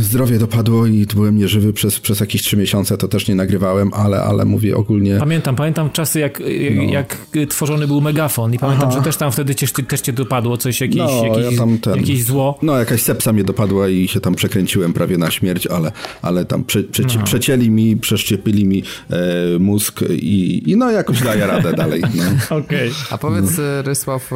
zdrowie 0.00 0.38
dopadło 0.38 0.86
i 0.86 1.06
byłem 1.14 1.36
nieżywy 1.36 1.72
przez, 1.72 2.00
przez 2.00 2.20
jakieś 2.20 2.42
trzy 2.42 2.56
miesiące, 2.56 2.98
to 2.98 3.08
też 3.08 3.28
nie 3.28 3.34
nagrywałem, 3.34 3.94
ale, 3.94 4.22
ale 4.22 4.44
mówię 4.44 4.76
ogólnie... 4.76 5.16
Pamiętam, 5.18 5.56
pamiętam 5.56 5.90
czasy, 5.90 6.20
jak, 6.20 6.42
no. 6.76 6.82
jak 6.82 7.16
tworzony 7.48 7.86
był 7.86 8.00
megafon 8.00 8.54
i 8.54 8.58
pamiętam, 8.58 8.88
Aha. 8.88 8.98
że 8.98 9.04
też 9.04 9.16
tam 9.16 9.32
wtedy 9.32 9.54
cię, 9.54 9.66
też 9.66 10.00
cię 10.00 10.12
dopadło 10.12 10.56
coś, 10.56 10.80
jakieś, 10.80 10.96
no, 10.96 11.24
jakieś, 11.24 11.58
ja 11.58 11.66
ten, 11.80 11.96
jakieś 11.96 12.24
zło. 12.24 12.58
No, 12.62 12.78
jakaś 12.78 13.02
sepsa 13.02 13.32
mnie 13.32 13.44
dopadła 13.44 13.88
i 13.88 14.08
się 14.08 14.20
tam 14.20 14.34
przekręciłem 14.34 14.92
prawie 14.92 15.18
na 15.18 15.30
śmierć, 15.30 15.66
ale, 15.66 15.92
ale 16.22 16.44
tam 16.44 16.64
prze, 16.64 16.82
prze, 16.82 17.04
przecięli 17.24 17.70
mi, 17.70 17.96
przeszczepili 17.96 18.66
mi 18.66 18.82
e, 19.10 19.58
mózg 19.58 20.00
i, 20.10 20.70
i 20.70 20.76
no 20.76 20.90
jakoś 20.90 21.22
daję 21.22 21.46
radę 21.46 21.72
dalej. 21.72 22.02
No. 22.14 22.24
Okej. 22.56 22.88
Okay. 22.88 22.90
A 23.10 23.18
powiedz 23.18 23.58
no. 23.58 23.82
Rysław, 23.82 24.30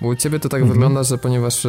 bo 0.00 0.08
u 0.08 0.14
ciebie 0.14 0.40
to 0.40 0.48
tak 0.48 0.60
mhm. 0.60 0.72
wygląda, 0.72 1.02
że 1.02 1.18
ponieważ 1.18 1.66
e, 1.66 1.68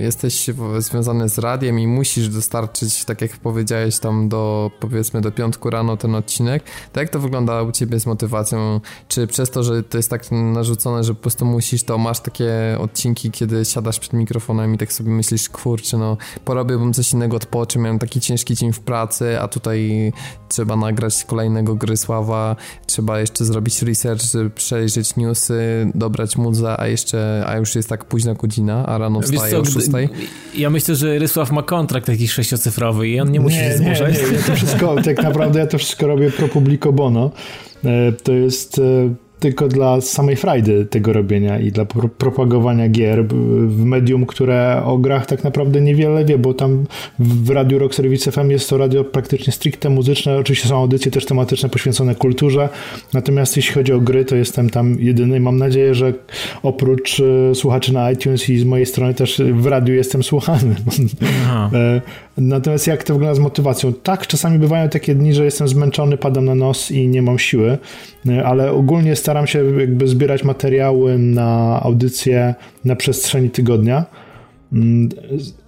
jesteś 0.00 0.46
związany 0.78 1.28
z 1.28 1.38
radiem 1.38 1.80
i 1.80 1.86
musisz 1.86 2.11
dostarczyć, 2.20 3.04
tak 3.04 3.20
jak 3.20 3.36
powiedziałeś, 3.36 3.98
tam 3.98 4.28
do 4.28 4.70
powiedzmy 4.80 5.20
do 5.20 5.32
piątku 5.32 5.70
rano 5.70 5.96
ten 5.96 6.14
odcinek. 6.14 6.62
Tak 6.92 7.02
jak 7.02 7.10
to 7.10 7.18
wygląda 7.18 7.62
u 7.62 7.72
ciebie 7.72 8.00
z 8.00 8.06
motywacją? 8.06 8.80
Czy 9.08 9.26
przez 9.26 9.50
to, 9.50 9.62
że 9.62 9.82
to 9.82 9.96
jest 9.96 10.10
tak 10.10 10.32
narzucone, 10.32 11.04
że 11.04 11.14
po 11.14 11.20
prostu 11.20 11.44
musisz, 11.44 11.82
to 11.82 11.98
masz 11.98 12.20
takie 12.20 12.52
odcinki, 12.78 13.30
kiedy 13.30 13.64
siadasz 13.64 13.98
przed 13.98 14.12
mikrofonem 14.12 14.74
i 14.74 14.78
tak 14.78 14.92
sobie 14.92 15.10
myślisz, 15.10 15.48
kurczę, 15.48 15.98
no 15.98 16.16
porobiłbym 16.44 16.92
coś 16.92 17.12
innego, 17.12 17.36
odpoczę, 17.36 17.78
miałem 17.78 17.98
taki 17.98 18.20
ciężki 18.20 18.54
dzień 18.54 18.72
w 18.72 18.80
pracy, 18.80 19.40
a 19.40 19.48
tutaj 19.48 20.12
trzeba 20.48 20.76
nagrać 20.76 21.24
kolejnego 21.24 21.74
Grysława, 21.74 22.56
trzeba 22.86 23.20
jeszcze 23.20 23.44
zrobić 23.44 23.82
research, 23.82 24.22
przejrzeć 24.54 25.16
newsy, 25.16 25.90
dobrać 25.94 26.36
muzę, 26.36 26.80
a 26.80 26.86
jeszcze, 26.86 27.44
a 27.46 27.56
już 27.56 27.74
jest 27.74 27.88
tak 27.88 28.04
późna 28.04 28.34
godzina, 28.34 28.86
a 28.86 28.98
rano 28.98 29.20
wstaje 29.20 29.58
o 29.58 29.64
6. 29.64 29.88
Ja 30.54 30.70
myślę, 30.70 30.96
że 30.96 31.18
Rysław 31.18 31.52
ma 31.52 31.62
kontrakt 31.62 32.01
taki 32.02 32.28
sześciocyfrowy 32.28 33.08
i 33.08 33.20
on 33.20 33.32
nie 33.32 33.40
musi 33.40 33.56
nie, 33.56 33.62
się 33.62 33.76
zmuszać. 33.76 34.16
Nie, 34.16 34.28
nie, 34.28 34.36
ja 34.36 34.42
to 34.42 34.54
wszystko, 34.54 35.02
tak 35.02 35.22
naprawdę 35.22 35.58
ja 35.58 35.66
to 35.66 35.78
wszystko 35.78 36.06
robię 36.06 36.30
pro 36.30 36.48
publico 36.48 36.92
bono. 36.92 37.30
E, 37.84 38.12
to 38.12 38.32
jest 38.32 38.78
e, 38.78 38.82
tylko 39.42 39.68
dla 39.68 40.00
samej 40.00 40.36
frajdy 40.36 40.86
tego 40.86 41.12
robienia 41.12 41.58
i 41.58 41.72
dla 41.72 41.84
pro 41.84 42.08
propagowania 42.08 42.88
gier 42.88 43.24
w 43.66 43.84
medium, 43.84 44.26
które 44.26 44.82
o 44.84 44.98
grach 44.98 45.26
tak 45.26 45.44
naprawdę 45.44 45.80
niewiele 45.80 46.24
wie, 46.24 46.38
bo 46.38 46.54
tam 46.54 46.84
w 47.18 47.50
Radiu 47.50 47.78
Rock 47.78 47.94
Service 47.94 48.32
FM 48.32 48.50
jest 48.50 48.70
to 48.70 48.78
radio 48.78 49.04
praktycznie 49.04 49.52
stricte 49.52 49.90
muzyczne, 49.90 50.38
oczywiście 50.38 50.68
są 50.68 50.78
audycje 50.78 51.10
też 51.10 51.26
tematyczne 51.26 51.68
poświęcone 51.68 52.14
kulturze, 52.14 52.68
natomiast 53.12 53.56
jeśli 53.56 53.74
chodzi 53.74 53.92
o 53.92 54.00
gry, 54.00 54.24
to 54.24 54.36
jestem 54.36 54.70
tam 54.70 54.96
jedyny. 55.00 55.40
Mam 55.40 55.56
nadzieję, 55.56 55.94
że 55.94 56.12
oprócz 56.62 57.20
e, 57.20 57.54
słuchaczy 57.54 57.92
na 57.92 58.10
iTunes 58.10 58.50
i 58.50 58.58
z 58.58 58.64
mojej 58.64 58.86
strony 58.86 59.14
też 59.14 59.42
w 59.52 59.66
radiu 59.66 59.94
jestem 59.94 60.22
słuchany. 60.22 60.74
E, 62.38 62.40
natomiast 62.40 62.86
jak 62.86 63.04
to 63.04 63.12
wygląda 63.14 63.34
z 63.34 63.38
motywacją? 63.38 63.92
Tak, 63.92 64.26
czasami 64.26 64.58
bywają 64.58 64.88
takie 64.88 65.14
dni, 65.14 65.34
że 65.34 65.44
jestem 65.44 65.68
zmęczony, 65.68 66.16
padam 66.16 66.44
na 66.44 66.54
nos 66.54 66.90
i 66.90 67.08
nie 67.08 67.22
mam 67.22 67.38
siły, 67.38 67.78
e, 68.28 68.44
ale 68.44 68.72
ogólnie 68.72 69.16
staram 69.16 69.46
się 69.46 69.64
jakby 69.80 70.08
zbierać 70.08 70.44
materiały 70.44 71.18
na 71.18 71.80
audycje 71.82 72.54
na 72.84 72.96
przestrzeni 72.96 73.50
tygodnia. 73.50 74.04
Mm, 74.72 75.08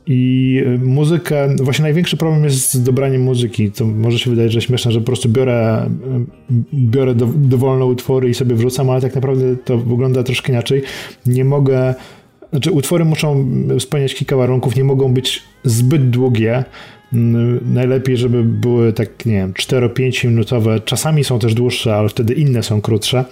I 0.07 0.63
muzykę, 0.83 1.57
właśnie 1.63 1.83
największy 1.83 2.17
problem 2.17 2.45
jest 2.45 2.75
z 2.75 2.83
dobraniem 2.83 3.23
muzyki. 3.23 3.71
To 3.71 3.87
może 3.87 4.19
się 4.19 4.31
wydać, 4.31 4.53
że 4.53 4.61
śmieszne, 4.61 4.93
że 4.93 5.01
po 5.01 5.07
prostu 5.07 5.29
biorę, 5.29 5.91
biorę 6.75 7.15
do, 7.15 7.27
dowolne 7.27 7.85
utwory 7.85 8.29
i 8.29 8.35
sobie 8.35 8.55
wrzucam, 8.55 8.91
ale 8.91 9.01
tak 9.01 9.15
naprawdę 9.15 9.57
to 9.57 9.79
wygląda 9.79 10.23
troszkę 10.23 10.53
inaczej. 10.53 10.83
Nie 11.27 11.45
mogę, 11.45 11.95
znaczy 12.55 12.73
utwory 12.73 13.05
muszą 13.05 13.47
spełniać 13.79 14.15
kilka 14.15 14.37
warunków, 14.37 14.77
nie 14.77 14.85
mogą 14.85 15.15
być 15.15 15.43
zbyt 15.65 16.11
długie, 16.11 16.65
Najlepiej, 17.63 18.17
żeby 18.17 18.43
były 18.43 18.93
tak, 18.93 19.27
nie 19.27 19.33
wiem, 19.33 19.53
4-5 19.53 20.29
minutowe. 20.29 20.81
Czasami 20.81 21.25
są 21.25 21.39
też 21.39 21.55
dłuższe, 21.55 21.97
ale 21.97 22.09
wtedy 22.09 22.35
inne 22.35 22.63
są 22.63 22.81
krótsze. 22.81 23.25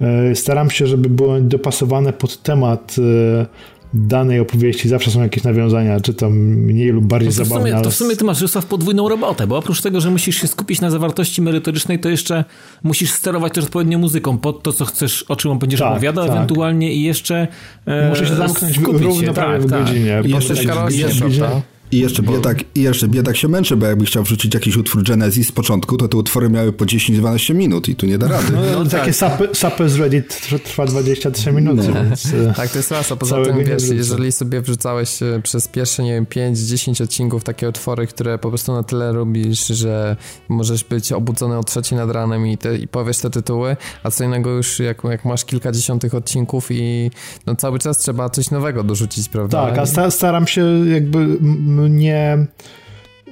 E, 0.00 0.34
staram 0.34 0.70
się, 0.70 0.86
żeby 0.86 1.08
były 1.08 1.40
dopasowane 1.40 2.12
pod 2.12 2.42
temat 2.42 2.96
e, 2.98 3.46
danej 3.94 4.40
opowieści 4.40 4.88
zawsze 4.88 5.10
są 5.10 5.22
jakieś 5.22 5.44
nawiązania, 5.44 6.00
czy 6.00 6.14
to 6.14 6.30
mniej 6.30 6.88
lub 6.88 7.04
bardziej 7.04 7.30
no 7.30 7.36
to 7.36 7.44
zabawne. 7.44 7.70
W 7.70 7.72
sumie, 7.72 7.82
to 7.82 7.90
w 7.90 7.94
sumie 7.94 8.16
ty 8.16 8.24
masz, 8.24 8.40
Rysław, 8.40 8.66
podwójną 8.66 9.08
robotę, 9.08 9.46
bo 9.46 9.58
oprócz 9.58 9.82
tego, 9.82 10.00
że 10.00 10.10
musisz 10.10 10.36
się 10.40 10.48
skupić 10.48 10.80
na 10.80 10.90
zawartości 10.90 11.42
merytorycznej, 11.42 11.98
to 11.98 12.08
jeszcze 12.08 12.44
musisz 12.82 13.10
sterować 13.10 13.54
też 13.54 13.64
odpowiednio 13.64 13.98
muzyką 13.98 14.38
pod 14.38 14.62
to, 14.62 14.72
co 14.72 14.84
chcesz, 14.84 15.22
o 15.22 15.36
czym 15.36 15.50
on 15.50 15.58
będziesz 15.58 15.80
tak, 15.80 15.92
opowiadał 15.92 16.26
tak. 16.26 16.36
ewentualnie 16.36 16.92
i 16.92 17.02
jeszcze 17.02 17.48
e, 17.86 18.08
Muszę 18.08 18.26
się 18.26 18.34
zamknąć 18.34 18.78
równo 18.78 19.26
się. 19.26 19.32
prawie 19.32 19.58
tak, 19.58 19.66
w 19.66 19.70
tak. 19.70 19.84
godzinie. 19.84 20.22
I 20.24 20.30
jeszcze 20.30 20.54
tak, 20.54 20.92
jest, 20.92 21.22
I 21.92 21.98
jeszcze, 21.98 22.22
bo... 22.22 22.32
biedak, 22.32 22.58
I 22.74 22.82
jeszcze 22.82 23.08
biedak 23.08 23.36
się 23.36 23.48
męczy, 23.48 23.76
bo 23.76 23.86
jakby 23.86 24.04
chciał 24.04 24.22
wrzucić 24.22 24.54
jakiś 24.54 24.76
utwór 24.76 25.02
Genesis 25.02 25.48
z 25.48 25.52
początku, 25.52 25.96
to 25.96 26.08
te 26.08 26.16
utwory 26.16 26.50
miały 26.50 26.72
po 26.72 26.84
10-12 26.84 27.54
minut 27.54 27.88
i 27.88 27.96
tu 27.96 28.06
nie 28.06 28.18
da 28.18 28.28
rady. 28.28 28.52
No, 28.52 28.84
no 28.84 28.90
takie 28.90 29.12
tak. 29.12 29.56
sapy, 29.56 29.88
z 29.88 29.96
Reddit 29.96 30.48
trwa 30.64 30.86
23 30.86 31.52
minuty. 31.52 31.88
No. 31.88 31.94
Więc, 31.94 32.26
e, 32.26 32.54
tak, 32.56 32.70
to 32.70 32.78
jest 32.78 32.90
raz, 32.90 33.12
a 33.12 33.16
poza 33.16 33.44
tym 33.44 33.64
wiesz, 33.64 33.88
jeżeli 33.88 34.32
sobie 34.32 34.60
wrzucałeś 34.60 35.22
e, 35.22 35.40
przez 35.42 35.68
pierwsze, 35.68 36.02
nie 36.02 36.12
wiem, 36.12 36.26
5-10 36.26 37.02
odcinków 37.02 37.44
takie 37.44 37.68
utwory, 37.68 38.06
które 38.06 38.38
po 38.38 38.48
prostu 38.48 38.72
na 38.72 38.82
tyle 38.82 39.12
lubisz, 39.12 39.66
że 39.66 40.16
możesz 40.48 40.84
być 40.84 41.12
obudzony 41.12 41.58
o 41.58 41.64
trzeciej 41.64 41.98
nad 41.98 42.10
ranem 42.10 42.46
i, 42.46 42.58
te, 42.58 42.76
i 42.76 42.88
powiesz 42.88 43.18
te 43.18 43.30
tytuły, 43.30 43.76
a 44.02 44.10
co 44.10 44.24
innego 44.24 44.50
już 44.50 44.78
jak, 44.78 45.04
jak 45.04 45.24
masz 45.24 45.44
kilkadziesiątych 45.44 46.14
odcinków 46.14 46.68
i 46.70 47.10
no 47.46 47.56
cały 47.56 47.78
czas 47.78 47.98
trzeba 47.98 48.30
coś 48.30 48.50
nowego 48.50 48.84
dorzucić, 48.84 49.28
prawda? 49.28 49.66
Tak, 49.66 49.98
a 49.98 50.10
staram 50.10 50.46
się 50.46 50.88
jakby 50.88 51.38
nie 51.88 52.46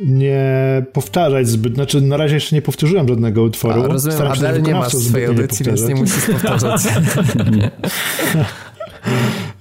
nie 0.05 0.83
powtarzać 0.93 1.49
zbyt, 1.49 1.75
znaczy 1.75 2.01
na 2.01 2.17
razie 2.17 2.35
jeszcze 2.35 2.57
nie 2.57 2.63
powtórzyłem 2.63 3.09
żadnego 3.09 3.43
utworu. 3.43 3.83
A, 3.83 3.87
rozumiem, 3.87 4.17
Staram 4.17 4.33
Adele 4.33 4.63
nie 4.63 4.75
ma 4.75 4.91
swojej 4.91 5.27
audycji, 5.27 5.67
więc 5.67 5.89
nie 5.89 5.95
musisz 5.95 6.27
powtarzać. 6.27 6.83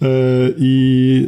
E, 0.01 0.07
I 0.57 1.27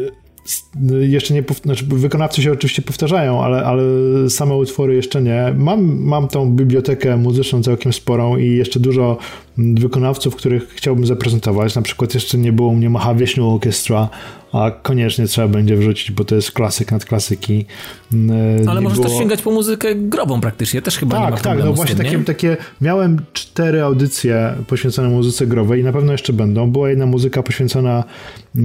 jeszcze 0.99 1.33
nie, 1.33 1.43
znaczy 1.63 1.85
wykonawcy 1.85 2.41
się 2.41 2.51
oczywiście 2.51 2.81
powtarzają, 2.81 3.43
ale, 3.43 3.65
ale 3.65 3.83
same 4.29 4.55
utwory 4.55 4.95
jeszcze 4.95 5.21
nie. 5.21 5.53
Mam, 5.57 5.99
mam 5.99 6.27
tą 6.27 6.51
bibliotekę 6.51 7.17
muzyczną 7.17 7.63
całkiem 7.63 7.93
sporą 7.93 8.37
i 8.37 8.51
jeszcze 8.51 8.79
dużo 8.79 9.17
wykonawców, 9.57 10.35
których 10.35 10.69
chciałbym 10.69 11.05
zaprezentować. 11.05 11.75
Na 11.75 11.81
przykład 11.81 12.13
jeszcze 12.13 12.37
nie 12.37 12.51
było 12.51 12.69
u 12.69 12.75
mnie 12.75 12.89
Mahavishnu 12.89 13.55
Orchestra, 13.55 14.09
a 14.55 14.71
koniecznie 14.71 15.27
trzeba 15.27 15.47
będzie 15.47 15.75
wrzucić, 15.75 16.11
bo 16.11 16.25
to 16.25 16.35
jest 16.35 16.51
klasyk 16.51 16.91
nad 16.91 17.05
klasyki. 17.05 17.65
Mm, 18.13 18.69
Ale 18.69 18.81
możesz 18.81 18.99
było... 18.99 19.09
też 19.09 19.17
sięgać 19.17 19.41
po 19.41 19.51
muzykę 19.51 19.95
grową 19.95 20.41
praktycznie, 20.41 20.81
też 20.81 20.97
chyba 20.97 21.17
tak, 21.17 21.25
nie 21.25 21.31
ma 21.31 21.37
Tak, 21.37 21.59
no 21.59 21.73
właśnie 21.73 21.95
tym, 21.95 22.05
takie, 22.05 22.23
takie, 22.23 22.57
miałem 22.81 23.21
cztery 23.33 23.83
audycje 23.83 24.53
poświęcone 24.67 25.09
muzyce 25.09 25.47
growej 25.47 25.81
i 25.81 25.83
na 25.83 25.93
pewno 25.93 26.11
jeszcze 26.11 26.33
będą. 26.33 26.71
Była 26.71 26.89
jedna 26.89 27.05
muzyka 27.05 27.43
poświęcona 27.43 28.03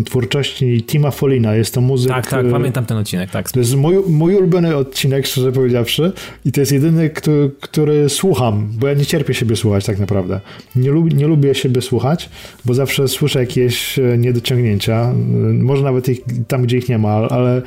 twórczości 0.04 0.82
Tima 0.82 1.10
Folina, 1.10 1.54
jest 1.54 1.74
to 1.74 1.80
muzyk... 1.80 2.12
Tak, 2.12 2.26
tak, 2.26 2.46
pamiętam 2.50 2.86
ten 2.86 2.96
odcinek, 2.96 3.30
tak. 3.30 3.52
To 3.52 3.58
jest 3.58 3.76
mój, 3.76 3.96
mój 4.08 4.34
ulubiony 4.34 4.76
odcinek, 4.76 5.26
szczerze 5.26 5.52
powiedziawszy 5.52 6.12
i 6.44 6.52
to 6.52 6.60
jest 6.60 6.72
jedyny, 6.72 7.10
który, 7.10 7.50
który 7.60 8.08
słucham, 8.08 8.68
bo 8.78 8.88
ja 8.88 8.94
nie 8.94 9.06
cierpię 9.06 9.34
siebie 9.34 9.56
słuchać 9.56 9.84
tak 9.84 9.98
naprawdę. 9.98 10.40
Nie, 10.80 10.90
lub, 10.90 11.14
nie 11.14 11.26
lubię 11.26 11.54
siebie 11.54 11.82
słuchać, 11.82 12.30
bo 12.64 12.74
zawsze 12.74 13.08
słyszę 13.08 13.40
jakieś 13.40 13.98
e, 13.98 14.18
niedociągnięcia, 14.18 15.14
może 15.52 15.80
może 15.80 15.92
nawet 15.92 16.08
ich, 16.08 16.20
tam, 16.48 16.62
gdzie 16.62 16.78
ich 16.78 16.88
nie 16.88 16.98
ma, 16.98 17.10
ale 17.10 17.58
y, 17.58 17.62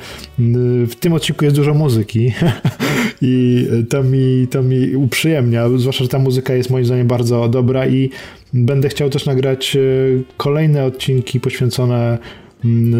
w 0.86 0.94
tym 0.94 1.12
odcinku 1.12 1.44
jest 1.44 1.56
dużo 1.56 1.74
muzyki 1.74 2.32
i 3.22 3.66
to 3.88 4.02
mi, 4.02 4.46
to 4.50 4.62
mi 4.62 4.96
uprzyjemnia, 4.96 5.68
zwłaszcza, 5.76 6.04
że 6.04 6.10
ta 6.10 6.18
muzyka 6.18 6.54
jest 6.54 6.70
moim 6.70 6.84
zdaniem 6.84 7.06
bardzo 7.06 7.48
dobra 7.48 7.86
i 7.86 8.10
będę 8.52 8.88
chciał 8.88 9.10
też 9.10 9.26
nagrać 9.26 9.76
kolejne 10.36 10.84
odcinki 10.84 11.40
poświęcone 11.40 12.18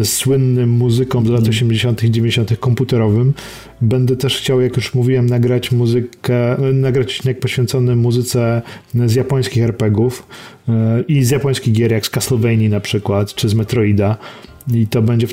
słynnym 0.03 0.69
muzykom 0.69 1.27
z 1.27 1.29
lat 1.29 1.47
80. 1.47 2.03
i 2.03 2.11
90. 2.11 2.59
komputerowym. 2.59 3.33
Będę 3.81 4.15
też 4.15 4.37
chciał, 4.37 4.61
jak 4.61 4.75
już 4.75 4.93
mówiłem, 4.93 5.25
nagrać 5.25 5.71
muzykę, 5.71 6.57
nagrać 6.73 7.07
odcinek 7.07 7.39
poświęcony 7.39 7.95
muzyce 7.95 8.61
z 9.05 9.15
japońskich 9.15 9.63
RPGów 9.63 10.27
y, 10.69 10.71
i 11.07 11.23
z 11.23 11.29
japońskich 11.29 11.73
gier, 11.73 11.91
jak 11.91 12.05
z 12.05 12.09
Castlevania 12.09 12.69
na 12.69 12.79
przykład, 12.79 13.35
czy 13.35 13.49
z 13.49 13.53
Metroida. 13.53 14.17
I 14.73 14.87
to 14.87 15.01
będzie 15.01 15.27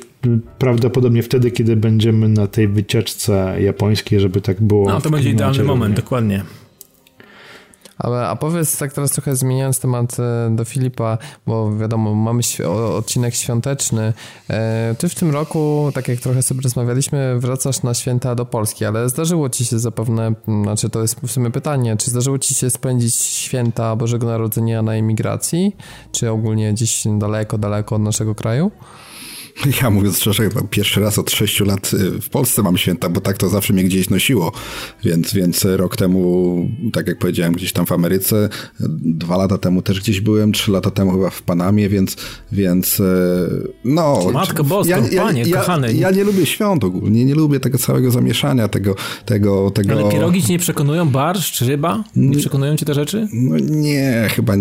prawdopodobnie 0.58 1.22
wtedy, 1.22 1.50
kiedy 1.50 1.76
będziemy 1.76 2.28
na 2.28 2.46
tej 2.46 2.68
wycieczce 2.68 3.56
japońskiej, 3.60 4.20
żeby 4.20 4.40
tak 4.40 4.62
było. 4.62 4.88
No, 4.88 5.00
to 5.00 5.10
będzie 5.10 5.30
idealny 5.30 5.64
moment, 5.64 5.96
dokładnie. 5.96 6.42
Ale, 8.02 8.28
a 8.28 8.36
powiedz 8.36 8.78
tak 8.78 8.92
teraz 8.92 9.10
trochę 9.10 9.36
zmieniając 9.36 9.80
temat 9.80 10.16
e, 10.18 10.50
do 10.56 10.64
Filipa, 10.64 11.18
bo 11.46 11.76
wiadomo, 11.76 12.14
mamy 12.14 12.42
odcinek 12.94 13.34
świąteczny. 13.34 14.12
E, 14.50 14.94
ty 14.98 15.08
w 15.08 15.14
tym 15.14 15.30
roku, 15.30 15.90
tak 15.94 16.08
jak 16.08 16.20
trochę 16.20 16.42
sobie 16.42 16.60
rozmawialiśmy, 16.60 17.38
wracasz 17.38 17.82
na 17.82 17.94
święta 17.94 18.34
do 18.34 18.44
Polski, 18.44 18.84
ale 18.84 19.08
zdarzyło 19.08 19.48
ci 19.48 19.64
się 19.64 19.78
zapewne, 19.78 20.34
znaczy 20.62 20.90
to 20.90 21.02
jest 21.02 21.20
w 21.20 21.30
sumie 21.30 21.50
pytanie, 21.50 21.96
czy 21.96 22.10
zdarzyło 22.10 22.38
ci 22.38 22.54
się 22.54 22.70
spędzić 22.70 23.14
święta 23.14 23.96
Bożego 23.96 24.26
Narodzenia 24.26 24.82
na 24.82 24.94
emigracji, 24.94 25.76
czy 26.12 26.30
ogólnie 26.30 26.72
gdzieś 26.72 27.04
daleko, 27.18 27.58
daleko 27.58 27.94
od 27.94 28.02
naszego 28.02 28.34
kraju? 28.34 28.70
Ja 29.82 29.90
mówiąc 29.90 30.18
szczerze, 30.18 30.42
chyba 30.42 30.62
pierwszy 30.70 31.00
raz 31.00 31.18
od 31.18 31.30
sześciu 31.30 31.64
lat 31.64 31.94
y, 31.94 32.20
w 32.20 32.28
Polsce 32.28 32.62
mam 32.62 32.78
święta, 32.78 33.08
bo 33.08 33.20
tak 33.20 33.38
to 33.38 33.48
zawsze 33.48 33.72
mnie 33.72 33.84
gdzieś 33.84 34.10
nosiło. 34.10 34.52
Więc, 35.04 35.34
więc 35.34 35.64
rok 35.64 35.96
temu, 35.96 36.68
tak 36.92 37.06
jak 37.06 37.18
powiedziałem, 37.18 37.52
gdzieś 37.52 37.72
tam 37.72 37.86
w 37.86 37.92
Ameryce, 37.92 38.48
dwa 39.00 39.36
lata 39.36 39.58
temu 39.58 39.82
też 39.82 40.00
gdzieś 40.00 40.20
byłem, 40.20 40.52
trzy 40.52 40.70
lata 40.70 40.90
temu 40.90 41.12
chyba 41.12 41.30
w 41.30 41.42
Panamie, 41.42 41.88
więc, 41.88 42.16
więc 42.52 43.00
y, 43.00 43.72
no... 43.84 44.30
Matko 44.32 44.64
Boska, 44.64 44.98
ja, 44.98 45.22
panie, 45.22 45.42
ja, 45.42 45.56
kochany. 45.56 45.92
Ja, 45.92 46.10
ja, 46.10 46.16
nie 46.16 46.24
lubię 46.24 46.46
świąt 46.46 46.84
ogólnie, 46.84 47.24
nie 47.24 47.34
lubię 47.34 47.60
tego 47.60 47.78
całego 47.78 48.10
zamieszania, 48.10 48.68
tego... 48.68 48.94
tego, 49.26 49.70
tego... 49.70 49.92
Ale 49.92 50.10
pierogi 50.10 50.42
ci 50.42 50.52
nie 50.52 50.58
przekonują? 50.58 51.08
Barszcz, 51.08 51.60
ryba? 51.60 52.04
Nie 52.16 52.36
przekonują 52.36 52.76
cię 52.76 52.86
te 52.86 52.94
rzeczy? 52.94 53.28
No 53.32 53.56
nie, 53.58 54.28
chyba... 54.30 54.54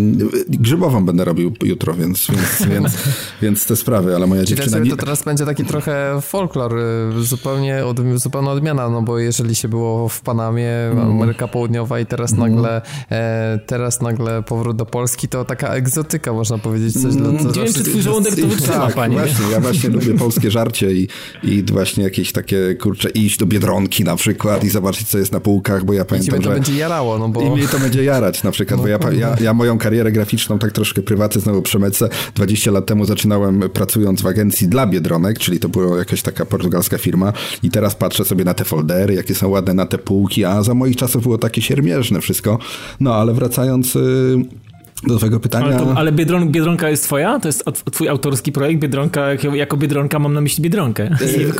Grzybową 0.49 1.05
będę 1.05 1.25
robił 1.25 1.53
jutro, 1.63 1.93
więc, 1.93 2.27
więc, 2.27 2.61
więc, 2.71 2.97
więc 3.41 3.65
te 3.65 3.75
sprawy, 3.75 4.15
ale 4.15 4.27
moja 4.27 4.45
dziewczyna 4.45 4.80
to 4.89 4.97
teraz 4.97 5.23
będzie 5.23 5.45
taki 5.45 5.65
trochę 5.65 6.21
folklor, 6.21 6.77
y, 6.77 7.23
zupełnie, 7.23 7.85
od, 7.85 7.99
zupełna 8.15 8.51
odmiana, 8.51 8.89
no 8.89 9.01
bo 9.01 9.19
jeżeli 9.19 9.55
się 9.55 9.67
było 9.67 10.09
w 10.09 10.21
Panamie, 10.21 10.69
mm. 10.69 11.11
Ameryka 11.11 11.47
Południowa 11.47 11.99
i 11.99 12.05
teraz 12.05 12.33
mm. 12.33 12.49
nagle 12.49 12.81
e, 13.11 13.59
teraz 13.65 14.01
nagle 14.01 14.43
powrót 14.43 14.77
do 14.77 14.85
Polski, 14.85 15.27
to 15.27 15.45
taka 15.45 15.67
egzotyka, 15.67 16.33
można 16.33 16.57
powiedzieć. 16.57 16.93
Coś 16.93 17.15
mm. 17.15 17.37
dla, 17.37 17.51
Nie 17.51 17.63
wiem, 17.63 17.73
czy 17.73 17.83
twój 17.83 18.01
żołądek 18.01 18.35
to 18.35 18.47
wytrzyma, 18.47 18.85
tak, 18.85 18.95
panie. 18.95 19.17
Właśnie, 19.17 19.45
ja 19.51 19.59
właśnie 19.59 19.89
lubię 19.99 20.13
polskie 20.13 20.51
żarcie 20.51 20.91
i, 20.93 21.07
i 21.43 21.63
właśnie 21.63 22.03
jakieś 22.03 22.31
takie, 22.31 22.75
kurczę, 22.75 23.09
iść 23.09 23.37
do 23.37 23.45
Biedronki 23.45 24.03
na 24.03 24.15
przykład 24.15 24.63
i 24.63 24.69
zobaczyć, 24.69 25.07
co 25.07 25.17
jest 25.17 25.31
na 25.31 25.39
półkach, 25.39 25.85
bo 25.85 25.93
ja 25.93 26.05
pamiętam, 26.05 26.39
I 26.39 26.43
to 26.43 26.49
że... 26.49 26.55
będzie 26.55 26.75
jarało, 26.75 27.17
no 27.17 27.29
bo... 27.29 27.41
I 27.41 27.49
mnie 27.49 27.67
to 27.67 27.79
będzie 27.79 28.03
jarać 28.03 28.43
na 28.43 28.51
przykład, 28.51 28.77
no, 28.77 28.83
bo 28.83 28.89
ja, 28.89 28.99
ja, 29.19 29.35
ja 29.41 29.53
moją 29.53 29.77
karierę 29.77 30.11
graficzną 30.11 30.59
tak 30.59 30.71
troszkę 30.71 31.01
prywatnie 31.01 31.41
znowu 31.41 31.61
przemecę. 31.61 32.09
20 32.35 32.71
lat 32.71 32.85
temu 32.85 33.05
zaczynałem 33.05 33.69
pracując 33.73 34.21
w 34.21 34.27
agencji 34.27 34.67
dla 34.71 34.87
Biedronek, 34.87 35.39
czyli 35.39 35.59
to 35.59 35.69
była 35.69 35.97
jakaś 35.97 36.21
taka 36.21 36.45
portugalska 36.45 36.97
firma 36.97 37.33
i 37.63 37.69
teraz 37.69 37.95
patrzę 37.95 38.25
sobie 38.25 38.43
na 38.43 38.53
te 38.53 38.65
foldery, 38.65 39.13
jakie 39.13 39.35
są 39.35 39.49
ładne 39.49 39.73
na 39.73 39.85
te 39.85 39.97
półki, 39.97 40.45
a 40.45 40.63
za 40.63 40.73
moich 40.73 40.95
czasów 40.95 41.23
było 41.23 41.37
takie 41.37 41.61
siermierzne 41.61 42.21
wszystko. 42.21 42.59
No, 42.99 43.15
ale 43.15 43.33
wracając... 43.33 43.95
Yy 43.95 44.61
do 45.07 45.17
twojego 45.17 45.39
pytania. 45.39 45.65
Ale, 45.65 45.77
to, 45.77 45.93
ale 45.97 46.11
Biedron, 46.11 46.51
Biedronka 46.51 46.89
jest 46.89 47.03
twoja? 47.03 47.39
To 47.39 47.47
jest 47.47 47.63
twój 47.91 48.09
autorski 48.09 48.51
projekt? 48.51 48.81
Biedronka, 48.81 49.27
jako 49.53 49.77
Biedronka 49.77 50.19
mam 50.19 50.33
na 50.33 50.41
myśli 50.41 50.63
Biedronkę. 50.63 51.09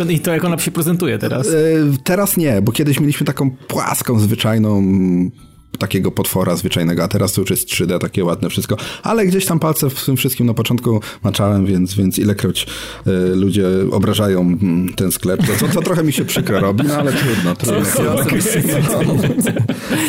I, 0.10 0.14
I, 0.14 0.20
to 0.20 0.34
jak 0.34 0.46
ona 0.46 0.58
się 0.58 0.72
prezentuje 0.72 1.18
teraz? 1.18 1.48
E, 1.48 1.54
teraz 2.04 2.38
nie, 2.38 2.62
bo 2.62 2.72
kiedyś 2.72 3.00
mieliśmy 3.00 3.26
taką 3.26 3.52
płaską, 3.52 4.20
zwyczajną 4.20 4.82
takiego 5.80 6.12
potwora 6.12 6.56
zwyczajnego, 6.56 7.04
a 7.04 7.08
teraz 7.08 7.34
to 7.34 7.42
już 7.42 7.50
jest 7.50 7.68
3D, 7.68 8.00
takie 8.00 8.26
ładne 8.26 8.50
wszystko, 8.50 8.78
ale 9.04 9.26
gdzieś 9.26 9.46
tam 9.46 9.60
palce 9.60 9.90
w 9.90 10.06
tym 10.06 10.18
wszystkim 10.18 10.48
na 10.48 10.54
początku 10.54 11.02
maczałem, 11.24 11.66
więc, 11.66 11.94
więc 11.94 12.20
ilekroć 12.20 12.68
y, 13.08 13.36
ludzie 13.36 13.68
obrażają 13.92 14.42
mm, 14.42 14.94
ten 14.94 15.12
sklep, 15.12 15.40
to, 15.48 15.68
to, 15.68 15.74
to, 15.74 15.82
trochę 15.82 16.04
mi 16.04 16.14
się 16.14 16.26
przykro 16.26 16.60
robi, 16.60 16.84
no 16.88 16.96
ale 16.96 17.14
trudno. 17.14 17.56
trudno. 17.56 17.82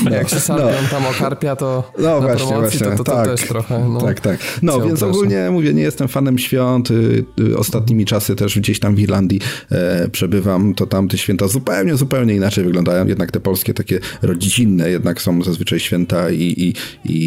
No, 0.05 0.11
Jak 0.11 0.29
się 0.29 0.40
szarpią 0.40 0.66
no. 0.83 0.88
tam 0.90 1.07
o 1.07 1.12
karpia, 1.18 1.57
to 1.57 1.92
no, 1.98 2.20
właśnie, 2.20 2.46
promocji, 2.46 2.79
właśnie. 2.79 2.96
to, 2.96 3.05
to, 3.05 3.12
tak, 3.12 3.27
też 3.27 3.40
trochę 3.48 3.88
no, 3.88 4.01
Tak, 4.01 4.20
tak. 4.20 4.38
No, 4.62 4.81
więc 4.81 5.03
ogólnie 5.03 5.51
mówię, 5.51 5.75
nie 5.75 5.83
jestem 5.83 6.09
fanem 6.09 6.38
świąt, 6.38 6.90
y, 6.90 7.25
y, 7.40 7.59
ostatnimi 7.59 8.05
czasy 8.05 8.37
też 8.37 8.59
gdzieś 8.59 8.81
tam 8.81 8.94
w 8.94 9.01
Irlandii 9.01 9.40
e, 9.70 10.09
przebywam, 10.09 10.75
to 10.75 10.87
tam 10.87 11.09
te 11.09 11.18
święta 11.18 11.48
zupełnie, 11.48 11.96
zupełnie 11.96 12.35
inaczej 12.35 12.64
wyglądają, 12.64 13.07
jednak 13.07 13.31
te 13.31 13.40
polskie 13.40 13.75
takie 13.75 14.01
rodzinne 14.22 14.90
jednak 14.90 15.22
są 15.22 15.42
zazwyczaj 15.52 15.80
święta 15.80 16.30
i, 16.30 16.42
i, 16.42 16.74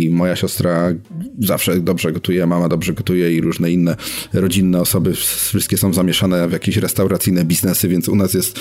i 0.05 0.09
moja 0.09 0.35
siostra 0.35 0.91
zawsze 1.39 1.79
dobrze 1.79 2.11
gotuje, 2.11 2.47
mama 2.47 2.69
dobrze 2.69 2.93
gotuje 2.93 3.35
i 3.35 3.41
różne 3.41 3.71
inne 3.71 3.95
rodzinne 4.33 4.81
osoby, 4.81 5.13
wszystkie 5.13 5.77
są 5.77 5.93
zamieszane 5.93 6.47
w 6.47 6.51
jakieś 6.51 6.77
restauracyjne 6.77 7.43
biznesy, 7.43 7.87
więc 7.87 8.09
u 8.09 8.15
nas 8.15 8.33
jest 8.33 8.59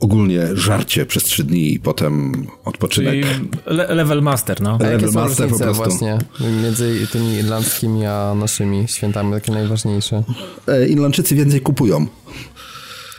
ogólnie 0.00 0.48
żarcie 0.54 1.06
przez 1.06 1.24
trzy 1.24 1.44
dni 1.44 1.74
i 1.74 1.80
potem 1.80 2.46
odpoczynek. 2.64 3.26
Le 3.66 3.94
level 3.94 4.22
master, 4.22 4.60
no. 4.60 4.78
A 4.80 4.84
level 4.84 5.12
master 5.12 5.48
po 5.48 5.58
prostu. 5.58 5.84
właśnie 5.84 6.18
między 6.62 7.06
tymi 7.12 7.34
irlandzkimi 7.34 8.06
a 8.06 8.34
naszymi 8.34 8.88
świętami, 8.88 9.32
takie 9.32 9.52
najważniejsze? 9.52 10.22
E, 10.68 10.88
Irlandczycy 10.88 11.34
więcej 11.34 11.60
kupują. 11.60 12.06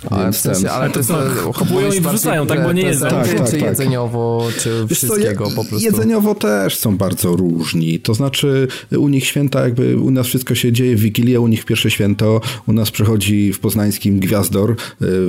Ale, 0.10 0.24
Więc 0.24 0.38
w 0.38 0.40
sensie, 0.40 0.72
ale 0.72 0.90
to 0.90 1.00
jest... 1.00 1.12
Kupują 1.54 1.92
i 1.92 2.02
wrzucają, 2.02 2.48
tak, 2.48 2.64
bo 2.64 2.74
nie 2.74 2.82
jedzą. 2.82 3.08
Tak, 3.10 3.34
tak, 3.34 3.46
czy 3.46 3.52
tak. 3.52 3.62
jedzeniowo, 3.62 4.48
czy 4.60 4.86
Wiesz 4.90 4.98
wszystkiego 4.98 5.50
co, 5.50 5.56
po 5.56 5.66
prostu? 5.66 5.86
Jedzeniowo 5.86 6.36
też 6.36 6.78
są 6.78 6.98
bardzo 6.98 7.36
różni. 7.36 8.00
To 8.00 8.14
znaczy 8.14 8.68
u 8.98 9.08
nich 9.08 9.26
święta 9.26 9.62
jakby, 9.62 9.98
u 9.98 10.12
nas 10.12 10.28
wszystko 10.28 10.56
się 10.56 10.72
dzieje 10.72 10.96
w 10.96 11.00
Wigilię, 11.00 11.40
u 11.40 11.48
nich 11.48 11.66
pierwsze 11.66 11.92
święto, 11.92 12.42
u 12.68 12.74
nas 12.74 12.92
przychodzi 12.92 13.54
w 13.54 13.60
poznańskim 13.60 14.20
Gwiazdor, 14.20 14.72
y, 14.72 14.76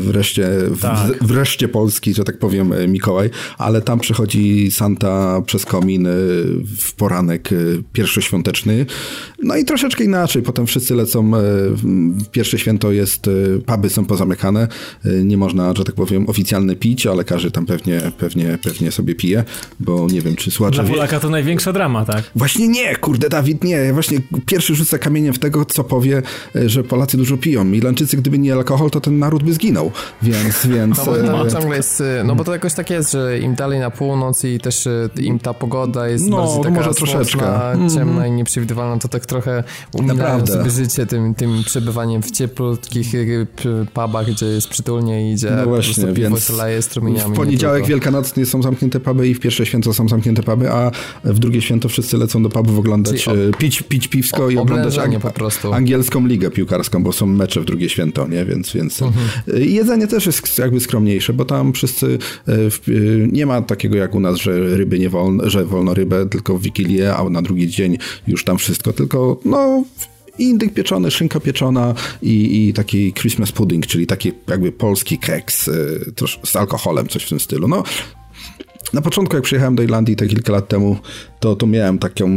wreszcie, 0.01 0.49
tak. 0.81 0.99
w, 0.99 1.27
wreszcie 1.27 1.69
Polski, 1.69 2.15
że 2.15 2.25
tak 2.25 2.39
powiem, 2.39 2.73
y, 2.73 2.89
Mikołaj, 2.89 3.31
ale 3.59 3.83
tam 3.83 4.01
przychodzi 4.01 4.71
Santa 4.71 5.43
przez 5.47 5.65
komin 5.65 6.07
y, 6.07 6.11
w 6.79 6.93
poranek 6.97 7.51
pierwszoświąteczny. 7.93 8.87
No 9.43 9.57
i 9.57 9.65
troszeczkę 9.65 10.05
inaczej, 10.05 10.43
potem 10.43 10.67
wszyscy 10.67 10.95
lecą, 10.95 11.33
pierwsze 12.33 12.59
święto 12.59 12.93
jest, 12.93 13.31
puby 13.67 13.91
są 13.91 14.05
pozamykane, 14.05 14.66
nie 15.05 15.37
można, 15.37 15.75
że 15.77 15.85
tak 15.85 15.95
powiem, 15.95 16.29
oficjalne 16.29 16.77
pić, 16.77 17.07
ale 17.07 17.25
każdy 17.25 17.51
tam 17.51 17.67
pewnie, 17.67 18.01
pewnie, 18.19 18.59
pewnie 18.63 18.93
sobie 18.93 19.15
pije, 19.15 19.45
bo 19.81 20.07
nie 20.13 20.21
wiem, 20.21 20.37
czy 20.37 20.51
słuchacze... 20.51 20.83
Dla 20.83 20.91
Polaka 20.91 21.21
to 21.21 21.31
największa 21.31 21.73
drama, 21.73 22.05
tak? 22.05 22.31
Właśnie 22.35 22.69
nie, 22.69 22.97
kurde, 22.97 23.29
Dawid, 23.29 23.65
nie. 23.65 23.77
Ja 23.77 23.93
właśnie 23.93 24.19
pierwszy 24.47 24.75
rzucę 24.75 24.99
kamieniem 24.99 25.35
w 25.35 25.39
tego, 25.39 25.65
co 25.65 25.85
powie, 25.85 26.23
że 26.55 26.85
Polacy 26.85 27.17
dużo 27.17 27.37
piją. 27.37 27.65
Milańczycy, 27.65 28.17
gdyby 28.17 28.39
nie 28.39 28.53
alkohol, 28.53 28.91
to 28.91 29.01
ten 29.01 29.19
naród 29.19 29.43
by 29.43 29.53
zginął, 29.53 29.93
więc... 30.23 30.67
więc 30.77 30.99
no, 30.99 31.05
bo, 31.05 31.23
no, 31.23 31.51
ciągle 31.51 31.77
jest, 31.77 32.03
no 32.25 32.35
bo 32.35 32.45
to 32.45 32.53
jakoś 32.53 32.75
tak 32.75 32.91
jest, 32.91 33.13
że 33.13 33.39
im 33.39 33.55
dalej 33.55 33.81
na 33.81 33.91
północ 33.91 34.45
i 34.45 34.59
też 34.59 34.89
im 35.19 35.39
ta 35.39 35.55
pogoda 35.55 36.09
jest 36.09 36.29
no, 36.29 36.37
bardziej 36.37 36.63
taka 36.63 36.75
może 36.75 36.95
troszeczkę. 36.95 37.73
ciemna 37.95 38.21
mm. 38.21 38.29
i 38.29 38.31
nieprzewidywalna, 38.31 38.99
to 38.99 39.09
tak 39.09 39.27
trochę 39.27 39.65
umilają 39.93 40.47
sobie 40.47 40.71
życie 40.71 41.07
tym, 41.07 41.35
tym 41.35 41.63
przebywaniem 41.65 42.23
w 42.23 42.31
cieplutkich 42.31 43.07
pubach, 43.95 44.27
gdzie 44.27 44.46
jest 44.49 44.69
przytulnie 44.69 45.33
i 45.33 45.35
gdzie 45.35 45.51
no 45.51 45.65
właśnie, 45.65 46.13
więc 46.13 46.51
leje 46.51 46.83
strumieniami. 46.83 47.33
W 47.33 47.37
poniedziałek 47.37 47.87
wielkanocny 47.87 48.47
są 48.47 48.63
zamknięte 48.63 49.01
puby 49.01 49.29
i 49.29 49.35
w 49.35 49.41
pierwsze 49.41 49.67
święto 49.67 49.95
są 49.95 50.09
zamknięte 50.09 50.43
puby, 50.43 50.71
a 50.71 50.91
w 51.25 51.39
drugie 51.39 51.63
święto 51.63 51.89
wszyscy 51.89 52.17
lecą 52.17 52.43
do 52.43 52.49
pubów 52.49 52.79
oglądać, 52.79 53.29
e, 53.29 53.33
pić, 53.59 53.83
pić 53.83 54.09
piwsko 54.09 54.45
o, 54.45 54.51
i 54.51 54.57
oglądać 54.57 54.99
ang 54.99 55.15
angielską 55.73 56.27
ligę 56.27 56.51
piłkarską, 56.51 57.03
bo 57.03 57.13
są 57.13 57.27
mecze 57.27 57.61
w 57.61 57.65
drugie 57.65 57.89
święto, 57.89 58.29
nie? 58.29 58.45
Więc, 58.45 58.73
więc 58.73 59.03
mhm. 59.03 59.27
E, 59.55 59.61
jedzenie 59.61 60.07
też 60.07 60.27
jest 60.27 60.59
jakby 60.59 60.81
skromniejsze, 60.81 61.33
bo 61.33 61.45
tam 61.45 61.73
wszyscy 61.73 62.19
e, 62.49 62.53
nie 63.33 63.47
ma 63.47 63.63
takiego 63.63 63.97
jak 63.97 64.15
u 64.15 64.21
nas, 64.21 64.37
że 64.37 64.77
ryby 64.77 64.99
nie 64.99 65.11
wolno, 65.11 65.51
że 65.51 65.65
wolno 65.65 65.95
rybę, 65.95 66.29
tylko 66.29 66.59
w 66.59 66.63
Wigilię, 66.63 67.15
a 67.15 67.31
na 67.31 67.43
drugi 67.43 67.69
dzień 67.69 67.99
już 68.27 68.45
tam 68.45 68.59
wszystko, 68.59 68.93
tylko 68.93 69.41
no 69.45 69.85
indyk 70.39 70.75
pieczony, 70.75 71.11
szynka 71.11 71.41
pieczona 71.41 71.95
i, 72.23 72.69
i 72.69 72.73
taki 72.73 73.13
Christmas 73.13 73.53
pudding, 73.53 73.87
czyli 73.87 74.07
taki 74.07 74.33
jakby 74.49 74.73
polski 74.73 75.19
keks 75.19 75.71
z 76.45 76.57
alkoholem, 76.57 77.09
coś 77.09 77.25
w 77.25 77.29
tym 77.29 77.41
stylu. 77.41 77.69
No, 77.69 77.83
na 78.93 79.01
początku, 79.01 79.37
jak 79.37 79.45
przyjechałem 79.45 79.75
do 79.75 79.83
Irlandii 79.83 80.17
te 80.17 80.27
kilka 80.27 80.53
lat 80.53 80.69
temu, 80.69 80.97
to, 81.41 81.57
to 81.57 81.67
miałem 81.67 81.99
taką 81.99 82.29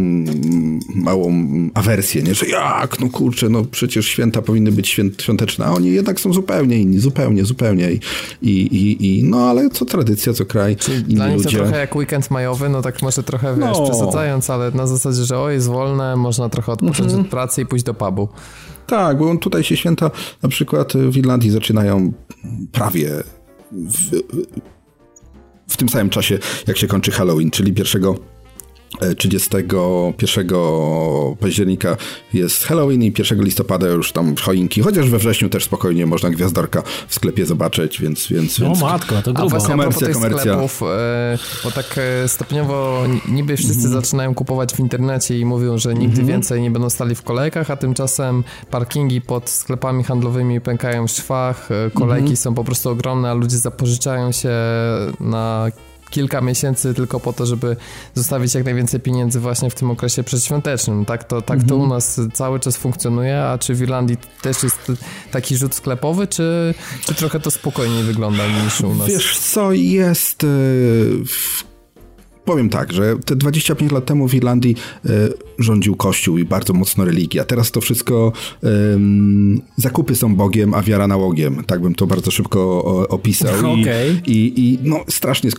małą 0.95 1.34
awersję, 1.74 2.24
nie? 2.24 2.36
że 2.36 2.45
jak, 2.45 3.00
no 3.00 3.10
kurczę, 3.10 3.50
no 3.50 3.66
przecież 3.72 4.06
święta 4.06 4.41
powinny 4.41 4.72
być 4.72 4.88
święt, 4.88 5.22
świąteczne, 5.22 5.66
a 5.66 5.72
oni 5.72 5.91
jednak 5.91 6.20
są 6.20 6.34
zupełnie 6.34 6.78
inni, 6.78 7.00
zupełnie, 7.00 7.45
zupełnie. 7.45 7.91
I, 7.91 8.00
i, 8.41 9.18
i, 9.18 9.24
no 9.24 9.50
ale 9.50 9.70
co 9.70 9.86
tradycja, 9.86 10.34
co 10.34 10.45
kraj, 10.45 10.76
Czyli 10.76 10.97
inni 10.97 11.16
dla 11.16 11.28
nich 11.28 11.38
ludzie. 11.38 11.58
to 11.58 11.64
trochę 11.64 11.80
jak 11.80 11.95
weekend 11.95 12.32
majowy, 12.32 12.70
no 12.70 12.82
tak 12.82 13.02
może 13.02 13.24
trochę, 13.24 13.56
wiesz, 13.56 13.78
no. 13.78 13.84
przesadzając, 13.84 14.50
ale 14.50 14.72
na 14.72 14.88
zasadzie, 14.88 15.24
że 15.24 15.39
o, 15.39 15.50
jest 15.50 15.68
wolne, 15.68 16.16
można 16.16 16.50
trochę 16.50 16.72
odpocząć 16.72 17.00
mhm. 17.00 17.22
od 17.22 17.28
pracy 17.28 17.62
i 17.62 17.66
pójść 17.66 17.86
do 17.86 17.93
pubu. 17.93 18.30
Tak, 18.88 19.18
bo 19.18 19.38
tutaj 19.38 19.64
się 19.64 19.78
święta 19.78 20.12
na 20.43 20.50
przykład 20.50 20.93
w 20.93 21.18
Irlandii 21.18 21.52
zaczynają 21.52 22.14
prawie 22.72 23.24
w, 23.72 24.12
w 25.70 25.78
tym 25.78 25.89
samym 25.89 26.09
czasie, 26.09 26.39
jak 26.67 26.78
się 26.78 26.88
kończy 26.88 27.11
Halloween, 27.11 27.51
czyli 27.51 27.74
1 27.78 28.03
31 29.18 30.48
października 31.40 31.98
jest 32.34 32.64
Halloween 32.64 33.04
i 33.04 33.14
1 33.18 33.44
listopada 33.44 33.88
już 33.88 34.12
tam 34.12 34.36
choinki, 34.36 34.82
chociaż 34.82 35.10
we 35.10 35.18
wrześniu 35.18 35.50
też 35.50 35.64
spokojnie 35.64 36.06
można 36.06 36.30
gwiazdorka 36.30 36.84
w 37.08 37.16
sklepie 37.16 37.46
zobaczyć, 37.46 38.02
więc... 38.02 38.28
więc, 38.28 38.60
więc... 38.60 38.84
O 38.84 38.86
matko, 38.86 39.22
to 39.22 39.34
grubo. 39.34 39.58
A 39.58 39.68
komercja, 39.68 40.14
komercja. 40.14 40.42
Sklepów, 40.42 40.84
e, 40.84 41.38
bo 41.64 41.72
tak 41.72 41.96
e, 41.98 42.28
stopniowo 42.28 43.04
niby 43.28 43.58
wszyscy 43.58 43.88
mm. 43.88 44.02
zaczynają 44.02 44.36
kupować 44.36 44.74
w 44.74 44.80
internecie 44.80 45.40
i 45.40 45.46
mówią, 45.46 45.78
że 45.78 45.94
nigdy 45.94 46.22
-hmm. 46.22 46.26
więcej 46.26 46.62
nie 46.62 46.72
będą 46.72 46.90
stali 46.90 47.16
w 47.16 47.22
kolejkach, 47.22 47.72
a 47.72 47.76
tymczasem 47.76 48.44
parkingi 48.72 49.22
pod 49.22 49.50
sklepami 49.50 50.04
handlowymi 50.04 50.62
pękają 50.62 51.08
w 51.08 51.12
szwach, 51.12 51.70
e, 51.72 51.92
kolejki 51.92 52.34
-hmm. 52.34 52.36
są 52.36 52.54
po 52.54 52.64
prostu 52.64 52.90
ogromne, 52.90 53.32
a 53.32 53.34
ludzie 53.34 53.58
zapożyczają 53.58 54.32
się 54.32 54.50
na 55.20 55.72
kilka 56.10 56.41
miesięcy 56.41 56.93
tylko 56.93 57.20
po 57.20 57.34
to, 57.34 57.45
żeby 57.45 57.76
zostawić 58.14 58.55
jak 58.55 58.66
najwięcej 58.66 58.99
pieniędzy 58.99 59.39
właśnie 59.39 59.70
w 59.70 59.76
tym 59.76 59.91
okresie 59.91 60.24
przedświątecznym. 60.24 61.05
Tak 61.05 61.24
to, 61.24 61.41
tak 61.41 61.60
to 61.60 61.76
mhm. 61.76 61.82
u 61.82 61.88
nas 61.88 62.22
cały 62.34 62.60
czas 62.60 62.78
funkcjonuje, 62.78 63.41
a 63.41 63.57
czy 63.57 63.76
w 63.76 63.82
Irlandii 63.82 64.18
też 64.41 64.64
jest 64.64 64.91
taki 65.32 65.57
rzut 65.57 65.76
sklepowy, 65.76 66.28
czy, 66.28 66.74
czy 67.05 67.14
trochę 67.14 67.39
to 67.39 67.51
spokojniej 67.51 68.03
wygląda 68.03 68.43
niż 68.47 68.82
u 68.82 68.95
nas? 68.95 69.07
Wiesz 69.07 69.39
co, 69.39 69.72
jest... 69.72 70.45
Powiem 72.50 72.70
tak, 72.70 72.93
że 72.93 73.16
te 73.26 73.36
25 73.36 73.91
lat 73.91 74.06
temu 74.06 74.28
w 74.28 74.34
Irlandii 74.34 74.76
e, 75.06 75.10
rządził 75.60 75.95
kościół 75.95 76.38
i 76.38 76.45
bardzo 76.45 76.74
mocno 76.74 77.06
religia. 77.06 77.45
Teraz 77.45 77.72
to 77.72 77.82
wszystko 77.82 78.32
zakupy 79.78 80.16
są 80.16 80.36
Bogiem, 80.36 80.74
a 80.74 80.82
wiara 80.82 81.08
nałogiem. 81.08 81.64
Tak 81.64 81.82
bym 81.82 81.95
to 81.95 82.08
bardzo 82.08 82.32
szybko 82.32 82.84
opisał. 83.10 83.56
I, 83.78 83.82
okay. 83.82 84.22
i, 84.28 84.54
i 84.56 84.80
no, 84.84 85.04
strasznie 85.10 85.52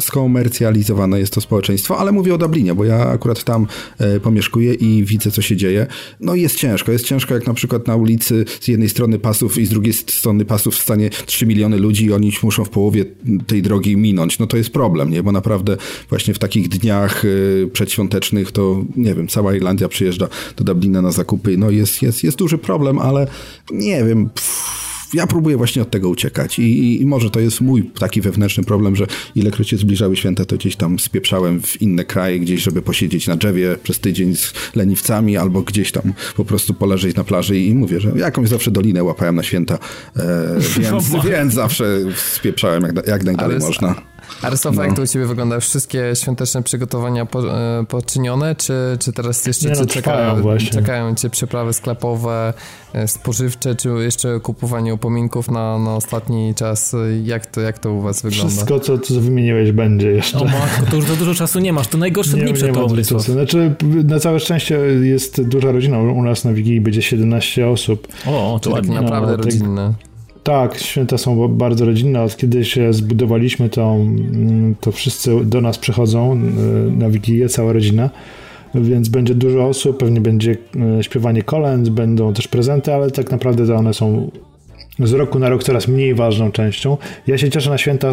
skomercjalizowane, 0.00 1.20
jest 1.20 1.32
to 1.32 1.40
społeczeństwo, 1.40 1.98
ale 1.98 2.12
mówię 2.12 2.34
o 2.34 2.38
Dublinie, 2.38 2.74
bo 2.74 2.84
ja 2.84 3.08
akurat 3.08 3.44
tam 3.44 3.66
e, 3.98 4.20
pomieszkuję 4.20 4.74
i 4.74 5.04
widzę, 5.04 5.30
co 5.30 5.42
się 5.42 5.56
dzieje. 5.56 5.86
No 6.20 6.34
i 6.34 6.42
jest 6.42 6.56
ciężko. 6.56 6.92
Jest 6.92 7.04
ciężko, 7.04 7.34
jak 7.34 7.46
na 7.46 7.54
przykład 7.54 7.86
na 7.86 7.96
ulicy 7.96 8.44
z 8.60 8.68
jednej 8.68 8.88
strony 8.88 9.18
pasów 9.18 9.58
i 9.58 9.66
z 9.66 9.70
drugiej 9.70 9.92
strony 9.92 10.44
pasów 10.44 10.74
stanie 10.74 11.10
3 11.26 11.46
miliony 11.46 11.76
ludzi 11.76 12.04
i 12.04 12.12
oni 12.12 12.32
muszą 12.42 12.64
w 12.64 12.70
połowie 12.70 13.04
tej 13.46 13.62
drogi 13.62 13.96
minąć. 13.96 14.38
No 14.38 14.46
to 14.46 14.56
jest 14.56 14.70
problem, 14.70 15.10
nie? 15.10 15.22
Bo 15.22 15.32
naprawdę 15.32 15.76
właśnie 16.08 16.34
w 16.34 16.38
takich 16.38 16.68
dniach 16.68 17.24
y, 17.24 17.70
przedświątecznych 17.72 18.52
to, 18.52 18.84
nie 18.96 19.14
wiem, 19.14 19.28
cała 19.28 19.54
Irlandia 19.54 19.88
przyjeżdża 19.88 20.28
do 20.56 20.64
Dublina 20.64 21.02
na 21.02 21.12
zakupy. 21.12 21.56
No 21.56 21.70
jest, 21.70 22.02
jest, 22.02 22.24
jest 22.24 22.38
duży 22.38 22.58
problem, 22.58 22.98
ale 22.98 23.26
nie 23.70 24.04
wiem... 24.04 24.30
Pff, 24.30 24.86
ja 25.14 25.26
próbuję 25.26 25.56
właśnie 25.56 25.82
od 25.82 25.90
tego 25.90 26.08
uciekać 26.08 26.58
I, 26.58 27.02
I, 27.02 27.06
może 27.06 27.30
to 27.30 27.40
jest 27.40 27.60
mój 27.60 27.82
taki 27.82 28.20
wewnętrzny 28.20 28.64
problem, 28.64 28.96
że 28.96 29.06
ilekroć 29.34 29.68
się 29.68 29.76
zbliżały 29.76 30.16
święta, 30.16 30.44
to 30.44 30.56
gdzieś 30.56 30.76
tam 30.76 30.98
spieprzałem 30.98 31.62
w 31.62 31.82
inne 31.82 32.04
kraje, 32.04 32.40
gdzieś, 32.40 32.62
żeby 32.62 32.82
posiedzieć 32.82 33.26
na 33.26 33.36
drzewie 33.36 33.76
przez 33.82 34.00
tydzień 34.00 34.36
z 34.36 34.52
leniwcami, 34.74 35.36
albo 35.36 35.62
gdzieś 35.62 35.92
tam 35.92 36.12
po 36.36 36.44
prostu 36.44 36.74
poleżeć 36.74 37.16
na 37.16 37.24
plaży 37.24 37.58
i 37.58 37.74
mówię, 37.74 38.00
że 38.00 38.12
jakąś 38.16 38.48
zawsze 38.48 38.70
dolinę 38.70 39.04
łapałem 39.04 39.36
na 39.36 39.42
święta, 39.42 39.78
e, 40.16 40.56
więc, 40.80 41.24
więc 41.24 41.54
zawsze 41.54 41.98
spieprzałem 42.16 42.82
jak, 42.82 43.06
jak 43.06 43.24
najdalej 43.24 43.56
Ale 43.56 43.66
można. 43.66 43.94
A 44.42 44.50
Rysowa, 44.50 44.76
no. 44.76 44.84
jak 44.84 44.96
to 44.96 45.02
u 45.02 45.06
Ciebie 45.06 45.26
wygląda? 45.26 45.60
Wszystkie 45.60 46.12
świąteczne 46.14 46.62
przygotowania 46.62 47.26
po, 47.26 47.58
e, 47.58 47.84
poczynione, 47.88 48.54
czy, 48.54 48.74
czy 49.00 49.12
teraz 49.12 49.46
jeszcze 49.46 49.68
Nie, 49.68 49.74
no, 49.74 49.86
czekają, 49.86 50.42
czekają 50.72 51.14
Cię 51.14 51.30
przyprawy 51.30 51.72
sklepowe, 51.72 52.54
e, 52.92 53.08
spożywcze, 53.08 53.74
czy 53.74 53.88
jeszcze 53.88 54.40
kupowanie 54.40 54.94
upominków 54.94 55.50
na, 55.50 55.78
na 55.78 55.94
ostatni 55.94 56.54
czas? 56.54 56.96
Jak 57.24 57.46
to, 57.46 57.60
jak 57.60 57.78
to 57.78 57.92
u 57.92 58.00
Was 58.00 58.22
wygląda? 58.22 58.48
Wszystko, 58.48 58.80
co, 58.80 58.98
co 58.98 59.20
wymieniłeś, 59.20 59.72
będzie 59.72 60.10
jeszcze. 60.10 60.38
O 60.38 60.44
matko, 60.44 60.86
to 60.90 60.96
już 60.96 61.04
za 61.04 61.16
dużo 61.16 61.34
czasu 61.34 61.58
nie 61.58 61.72
masz, 61.72 61.88
to 61.88 61.98
najgorsze 61.98 62.36
nie, 62.36 62.44
dni 62.44 62.54
przed 62.54 62.74
tobą, 62.74 63.18
Znaczy, 63.18 63.74
na 64.04 64.20
całe 64.20 64.40
szczęście 64.40 64.78
jest 65.02 65.42
duża 65.42 65.72
rodzina, 65.72 65.98
u 65.98 66.22
nas 66.22 66.44
na 66.44 66.52
Wigilii 66.52 66.80
będzie 66.80 67.02
17 67.02 67.68
osób. 67.68 68.08
O, 68.26 68.60
to 68.62 68.70
ładnie. 68.70 69.00
naprawdę 69.00 69.30
no, 69.30 69.36
rodzinne. 69.36 69.94
Tak, 70.00 70.15
święta 70.76 71.18
są 71.18 71.48
bardzo 71.48 71.84
rodzinne. 71.84 72.22
Od 72.22 72.36
kiedy 72.36 72.64
się 72.64 72.92
zbudowaliśmy, 72.92 73.68
to, 73.68 73.92
mm, 73.92 74.74
to 74.80 74.92
wszyscy 74.92 75.44
do 75.44 75.60
nas 75.60 75.78
przychodzą 75.78 76.32
y, 76.34 76.90
na 76.90 77.10
Wigilię, 77.10 77.48
cała 77.48 77.72
rodzina. 77.72 78.10
Więc 78.74 79.08
będzie 79.08 79.34
dużo 79.34 79.66
osób, 79.66 79.98
pewnie 79.98 80.20
będzie 80.20 80.56
y, 81.00 81.02
śpiewanie 81.02 81.42
kolęd, 81.42 81.88
będą 81.88 82.32
też 82.32 82.48
prezenty, 82.48 82.94
ale 82.94 83.10
tak 83.10 83.30
naprawdę 83.30 83.66
to 83.66 83.76
one 83.76 83.94
są 83.94 84.30
z 84.98 85.12
roku 85.12 85.38
na 85.38 85.48
rok 85.48 85.64
coraz 85.64 85.88
mniej 85.88 86.14
ważną 86.14 86.52
częścią. 86.52 86.96
Ja 87.26 87.38
się 87.38 87.50
cieszę 87.50 87.70
na 87.70 87.78
święta, 87.78 88.12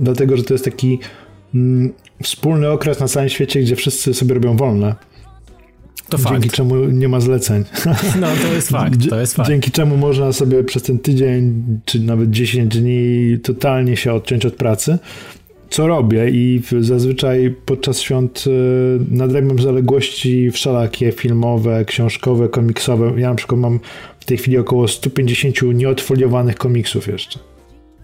dlatego 0.00 0.36
że 0.36 0.42
to 0.42 0.54
jest 0.54 0.64
taki 0.64 0.98
mm, 1.54 1.92
wspólny 2.22 2.70
okres 2.70 3.00
na 3.00 3.08
całym 3.08 3.28
świecie, 3.28 3.60
gdzie 3.60 3.76
wszyscy 3.76 4.14
sobie 4.14 4.34
robią 4.34 4.56
wolne. 4.56 4.94
To 6.08 6.18
fakt. 6.18 6.32
Dzięki 6.34 6.50
czemu 6.50 6.84
nie 6.84 7.08
ma 7.08 7.20
zleceń. 7.20 7.64
No, 8.20 8.26
to 8.42 8.54
jest 8.54 8.68
fakt, 8.68 9.10
to 9.10 9.20
jest 9.20 9.34
fakt. 9.34 9.48
Dzięki 9.48 9.70
czemu 9.70 9.96
można 9.96 10.32
sobie 10.32 10.64
przez 10.64 10.82
ten 10.82 10.98
tydzień, 10.98 11.64
czy 11.84 12.00
nawet 12.00 12.30
10 12.30 12.78
dni 12.78 13.38
totalnie 13.42 13.96
się 13.96 14.12
odciąć 14.12 14.46
od 14.46 14.54
pracy, 14.54 14.98
co 15.70 15.86
robię 15.86 16.30
i 16.30 16.62
zazwyczaj 16.80 17.54
podczas 17.66 18.00
świąt 18.00 18.44
y, 18.46 18.50
nadrabiam 19.10 19.58
zaległości 19.58 20.50
wszelakie, 20.50 21.12
filmowe, 21.12 21.84
książkowe, 21.84 22.48
komiksowe. 22.48 23.12
Ja 23.16 23.28
na 23.28 23.34
przykład 23.34 23.60
mam 23.60 23.80
tej 24.28 24.38
chwili 24.38 24.58
około 24.58 24.88
150 24.88 25.62
nieodfoliowanych 25.62 26.56
komiksów 26.56 27.06
jeszcze. 27.06 27.38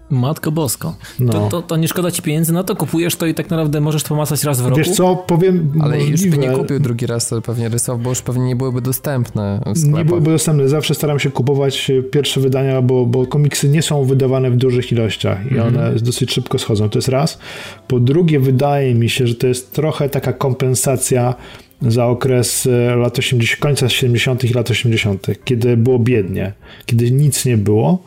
Matko 0.09 0.51
Bosko. 0.51 0.95
No. 1.19 1.33
To, 1.33 1.49
to, 1.49 1.61
to, 1.61 1.77
nie 1.77 1.87
szkoda 1.87 2.11
ci 2.11 2.21
pieniędzy 2.21 2.53
na 2.53 2.63
to? 2.63 2.75
Kupujesz 2.75 3.15
to 3.15 3.25
i 3.25 3.33
tak 3.33 3.49
naprawdę 3.49 3.81
możesz 3.81 4.03
to 4.03 4.09
pomacać 4.09 4.43
raz 4.43 4.61
w 4.61 4.65
roku? 4.65 4.77
Wiesz 4.77 4.89
co, 4.89 5.15
powiem 5.15 5.71
Ale 5.81 5.97
możliwe. 5.97 6.11
już 6.11 6.27
by 6.27 6.37
nie 6.37 6.49
kupił 6.49 6.79
drugi 6.79 7.05
raz 7.05 7.29
to 7.29 7.41
pewnie 7.41 7.69
rysów, 7.69 8.03
bo 8.03 8.09
już 8.09 8.21
pewnie 8.21 8.45
nie 8.45 8.55
byłyby 8.55 8.81
dostępne. 8.81 9.61
Nie 9.83 10.05
byłyby 10.05 10.31
dostępne. 10.31 10.69
Zawsze 10.69 10.95
staram 10.95 11.19
się 11.19 11.31
kupować 11.31 11.91
pierwsze 12.11 12.41
wydania, 12.41 12.81
bo, 12.81 13.05
bo 13.05 13.27
komiksy 13.27 13.69
nie 13.69 13.81
są 13.81 14.03
wydawane 14.03 14.51
w 14.51 14.57
dużych 14.57 14.91
ilościach 14.91 15.51
i 15.51 15.59
one 15.59 15.87
mm. 15.87 15.99
dosyć 15.99 16.31
szybko 16.31 16.59
schodzą. 16.59 16.89
To 16.89 16.97
jest 16.97 17.09
raz. 17.09 17.39
Po 17.87 17.99
drugie, 17.99 18.39
wydaje 18.39 18.95
mi 18.95 19.09
się, 19.09 19.27
że 19.27 19.35
to 19.35 19.47
jest 19.47 19.73
trochę 19.73 20.09
taka 20.09 20.33
kompensacja 20.33 21.35
za 21.81 22.05
okres 22.05 22.67
e, 22.67 22.95
lat 22.95 23.19
80, 23.19 23.59
końca 23.59 23.89
70. 23.89 24.43
i 24.43 24.53
lat 24.53 24.71
80., 24.71 25.27
kiedy 25.43 25.77
było 25.77 25.99
biednie, 25.99 26.53
kiedy 26.85 27.11
nic 27.11 27.45
nie 27.45 27.57
było 27.57 28.03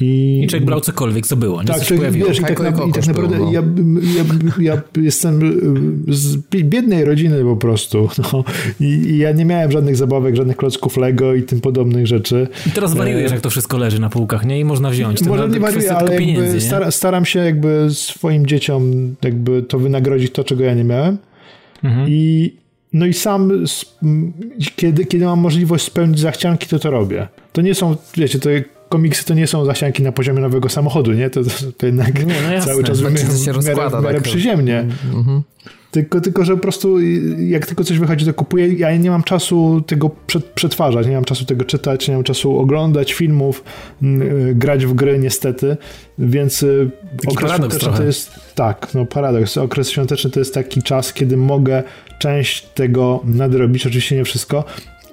i, 0.00 0.40
I 0.44 0.46
człowiek 0.46 0.66
brał 0.66 0.80
cokolwiek, 0.80 1.26
co 1.26 1.36
było. 1.36 1.62
Nie? 1.62 1.68
Tak, 1.68 1.84
człowiek, 1.84 2.12
wiesz, 2.12 2.38
i 2.38 2.42
tak, 2.42 2.60
na, 2.60 2.84
i 2.84 2.92
tak 2.92 3.06
naprawdę 3.06 3.38
no. 3.38 3.52
ja, 3.52 3.62
ja, 4.16 4.24
ja, 4.60 4.82
jestem 5.02 5.60
z 6.08 6.36
biednej 6.50 7.04
rodziny 7.04 7.44
po 7.44 7.56
prostu. 7.56 8.08
No. 8.32 8.44
I, 8.80 8.84
I, 8.84 9.18
ja 9.18 9.32
nie 9.32 9.44
miałem 9.44 9.72
żadnych 9.72 9.96
zabawek, 9.96 10.36
żadnych 10.36 10.56
klocków 10.56 10.96
Lego 10.96 11.34
i 11.34 11.42
tym 11.42 11.60
podobnych 11.60 12.06
rzeczy. 12.06 12.48
I 12.66 12.70
teraz 12.70 12.94
wariujesz, 12.94 13.30
e... 13.30 13.34
jak 13.34 13.42
to 13.42 13.50
wszystko 13.50 13.78
leży 13.78 14.00
na 14.00 14.10
półkach, 14.10 14.46
nie? 14.46 14.60
I 14.60 14.64
można 14.64 14.90
wziąć. 14.90 15.18
To 15.20 15.28
Może 15.28 15.48
nie 15.48 15.60
wariuję, 15.60 15.92
ale 15.92 16.18
pieniędzy, 16.18 16.60
stara, 16.60 16.90
staram 16.90 17.24
się 17.24 17.38
jakby 17.38 17.88
swoim 17.90 18.46
dzieciom 18.46 19.14
jakby 19.22 19.62
to 19.62 19.78
wynagrodzić 19.78 20.32
to, 20.32 20.44
czego 20.44 20.64
ja 20.64 20.74
nie 20.74 20.84
miałem. 20.84 21.18
Mhm. 21.84 22.06
I 22.08 22.52
no 22.92 23.06
i 23.06 23.12
sam, 23.12 23.64
kiedy, 24.76 25.06
kiedy 25.06 25.24
mam 25.24 25.40
możliwość 25.40 25.84
spełnić 25.84 26.18
zachcianki, 26.18 26.66
to 26.66 26.78
to 26.78 26.90
robię. 26.90 27.28
To 27.52 27.60
nie 27.60 27.74
są, 27.74 27.96
wiecie, 28.16 28.38
to 28.38 28.50
komiksy 28.88 29.24
to 29.24 29.34
nie 29.34 29.46
są 29.46 29.64
zasianki 29.64 30.02
na 30.02 30.12
poziomie 30.12 30.40
nowego 30.40 30.68
samochodu, 30.68 31.12
nie? 31.12 31.30
To, 31.30 31.40
to 31.76 31.86
jednak 31.86 32.26
nie, 32.26 32.34
no 32.56 32.64
cały 32.66 32.84
czas 32.84 32.98
znaczy, 32.98 33.16
w 33.16 33.46
miarę, 33.46 33.90
w 33.90 34.02
miarę, 34.02 34.14
tak. 34.14 34.22
przyziemnie. 34.22 34.78
Mm 34.78 35.24
-hmm. 35.24 35.40
Tylko, 35.96 36.20
tylko, 36.20 36.44
że 36.44 36.54
po 36.54 36.62
prostu 36.62 37.00
jak 37.38 37.66
tylko 37.66 37.84
coś 37.84 37.98
wychodzi, 37.98 38.26
to 38.26 38.34
kupuję. 38.34 38.72
Ja 38.72 38.96
nie 38.96 39.10
mam 39.10 39.22
czasu 39.22 39.80
tego 39.86 40.10
przetwarzać, 40.54 41.06
nie 41.06 41.14
mam 41.14 41.24
czasu 41.24 41.44
tego 41.44 41.64
czytać, 41.64 42.08
nie 42.08 42.14
mam 42.14 42.24
czasu 42.24 42.58
oglądać 42.58 43.12
filmów, 43.12 43.64
y, 44.02 44.54
grać 44.54 44.86
w 44.86 44.94
gry 44.94 45.18
niestety, 45.18 45.76
więc 46.18 46.62
y, 46.62 46.90
taki 47.16 47.36
okres 47.36 47.52
świąteczny 47.52 47.78
trochę. 47.80 47.98
to 47.98 48.04
jest 48.04 48.30
tak, 48.54 48.88
no 48.94 49.06
paradoks. 49.06 49.56
Okres 49.56 49.90
świąteczny 49.90 50.30
to 50.30 50.40
jest 50.40 50.54
taki 50.54 50.82
czas, 50.82 51.12
kiedy 51.12 51.36
mogę 51.36 51.82
część 52.18 52.62
tego 52.62 53.20
nadrobić, 53.24 53.86
oczywiście 53.86 54.16
nie 54.16 54.24
wszystko, 54.24 54.64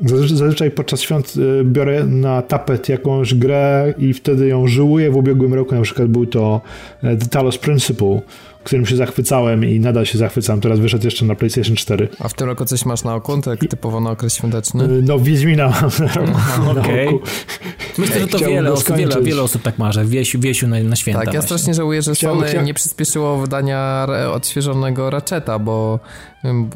Zazwyczaj 0.06 0.72
podczas 0.72 1.01
świąt 1.01 1.34
y, 1.38 1.64
biorę 1.64 2.06
na 2.06 2.41
tapet 2.41 2.89
jakąś 2.89 3.34
grę 3.34 3.93
i 3.97 4.14
wtedy 4.14 4.47
ją 4.47 4.68
żyłuję. 4.68 5.12
W 5.12 5.16
ubiegłym 5.16 5.54
roku 5.54 5.76
na 5.76 5.82
przykład 5.82 6.08
był 6.08 6.26
to 6.26 6.62
e, 7.04 7.18
The 7.18 7.26
Talos 7.26 7.58
Principle, 7.58 8.22
którym 8.64 8.86
się 8.86 8.95
zachwycałem 8.95 9.66
i 9.66 9.80
nadal 9.80 10.06
się 10.06 10.18
zachwycam. 10.18 10.62
Teraz 10.62 10.80
wyszedł 10.80 11.06
jeszcze 11.06 11.26
na 11.26 11.36
PlayStation 11.36 11.76
4. 11.76 12.10
A 12.20 12.30
w 12.30 12.34
tym 12.34 12.47
roku 12.47 12.66
coś 12.66 12.86
masz 12.86 13.04
na 13.04 13.16
oku, 13.16 13.41
tak 13.41 13.60
typowo 13.60 13.99
na 13.99 14.12
okres 14.12 14.36
świąteczny? 14.36 14.84
Y, 14.84 15.01
no, 15.01 15.20
Wiedźmina 15.20 15.74
mam 16.66 16.76
na 16.76 16.82
okay. 16.82 17.08
oku. 17.08 17.20
Myślę, 17.97 18.20
że 18.20 18.28
to 18.28 18.39
wiele 18.39 18.72
osób, 18.72 18.97
wiele, 18.97 19.22
wiele 19.22 19.41
osób 19.41 19.62
tak 19.62 19.80
ma, 19.80 19.91
że 19.91 20.06
Wiesiu, 20.06 20.39
Wiesiu 20.39 20.68
na, 20.68 20.84
na 20.84 20.95
święta. 20.95 21.20
Tak, 21.20 21.28
ja 21.28 21.32
właśnie. 21.34 21.47
strasznie 21.47 21.74
żałuję, 21.74 22.01
że 22.01 22.16
Sony 22.16 22.47
chcia... 22.47 22.62
nie 22.62 22.74
przyspieszyło 22.74 23.38
wydania 23.38 24.08
odświeżonego 24.34 25.10
Ratcheta, 25.10 25.60
bo 25.60 25.99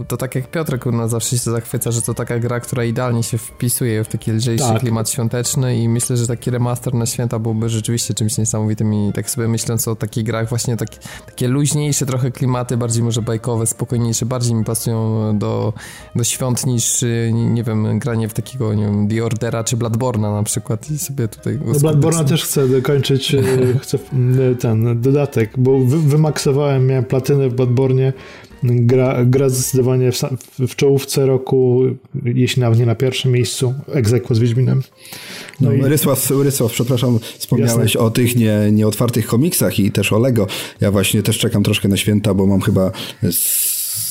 to 0.07 0.18
tak 0.18 0.36
jak 0.36 0.51
Piotrek 0.51 0.86
no, 0.86 1.07
zawsze 1.07 1.30
się 1.30 1.51
zachwyca, 1.51 1.91
że 1.91 2.01
to 2.01 2.13
taka 2.13 2.39
gra, 2.39 2.59
która 2.59 2.84
idealnie 2.84 3.24
się 3.24 3.38
wpisuje 3.38 4.03
w 4.03 4.07
taki 4.07 4.32
lżejszy 4.32 4.65
tak. 4.65 4.80
klimat 4.80 5.09
świąteczny 5.09 5.78
i 5.78 5.89
myślę, 5.89 6.18
że 6.18 6.28
taki 6.28 6.51
remaster 6.51 6.93
na 6.93 7.05
święta 7.05 7.39
byłby 7.39 7.70
rzeczywiście 7.70 8.13
czymś 8.13 8.38
niesamowitym 8.38 8.93
i 8.93 9.13
tak 9.13 9.30
sobie 9.30 9.47
myśląc 9.47 9.88
o 9.88 9.95
takich 9.95 10.24
grach 10.24 10.49
właśnie 10.49 10.78
tak, 10.78 10.89
takie 11.26 11.47
luźniejsze 11.47 12.05
trochę 12.05 12.32
klimaty, 12.32 12.78
bardziej 12.78 13.03
może 13.03 13.22
bajkowe, 13.22 13.68
spokojniejsze, 13.68 14.26
bardziej 14.26 14.53
mi 14.53 14.63
pasują 14.63 15.38
do, 15.38 15.74
do 16.15 16.24
świąt 16.24 16.65
niż, 16.65 17.05
nie 17.34 17.63
wiem, 17.63 17.99
granie 17.99 18.30
w 18.30 18.34
takiego, 18.34 18.74
nie 18.74 18.84
wiem, 18.84 19.07
The 19.07 19.26
Ordera 19.26 19.63
czy 19.63 19.78
Bladborna 19.78 20.34
na 20.34 20.43
przykład 20.43 20.91
i 20.91 20.97
sobie 20.97 21.28
tutaj... 21.28 21.59
No 21.65 21.80
Bladborna 21.80 22.24
też 22.24 22.43
chcę 22.43 22.68
dokończyć, 22.68 23.36
e, 23.36 23.41
chcę 23.82 23.97
ten 24.59 25.01
dodatek, 25.01 25.51
bo 25.57 25.80
wymaksowałem, 25.86 26.88
miałem 26.88 27.05
platynę 27.05 27.49
w 27.49 27.53
Bladbornie, 27.53 28.13
gra, 28.64 29.26
gra 29.26 29.49
zdecydowanie 29.49 30.12
w, 30.12 30.22
w 30.68 30.76
czołówce 30.76 31.26
roku, 31.26 31.84
jeśli 32.26 32.62
nawet 32.62 32.80
nie 32.80 32.86
na 32.86 32.95
pierwszym 32.95 33.32
miejscu, 33.32 33.74
egzekwo 33.93 34.36
z 34.36 34.39
Wiedźminem. 34.39 34.82
No, 35.62 35.70
no 35.70 35.76
i... 35.76 35.89
Rysław, 35.89 36.32
Rysław, 36.43 36.72
przepraszam, 36.72 37.20
wspomniałeś 37.38 37.93
Jasne. 37.93 38.08
o 38.08 38.12
tych 38.12 38.36
nie, 38.36 38.58
nieotwartych 38.72 39.28
komiksach 39.28 39.80
i 39.80 39.91
też 39.91 40.14
o 40.14 40.20
Lego. 40.20 40.47
Ja 40.82 40.91
właśnie 40.91 41.24
też 41.24 41.38
czekam 41.38 41.64
troszkę 41.64 41.88
na 41.88 41.97
święta, 41.97 42.34
bo 42.34 42.45
mam 42.45 42.62
chyba 42.62 42.91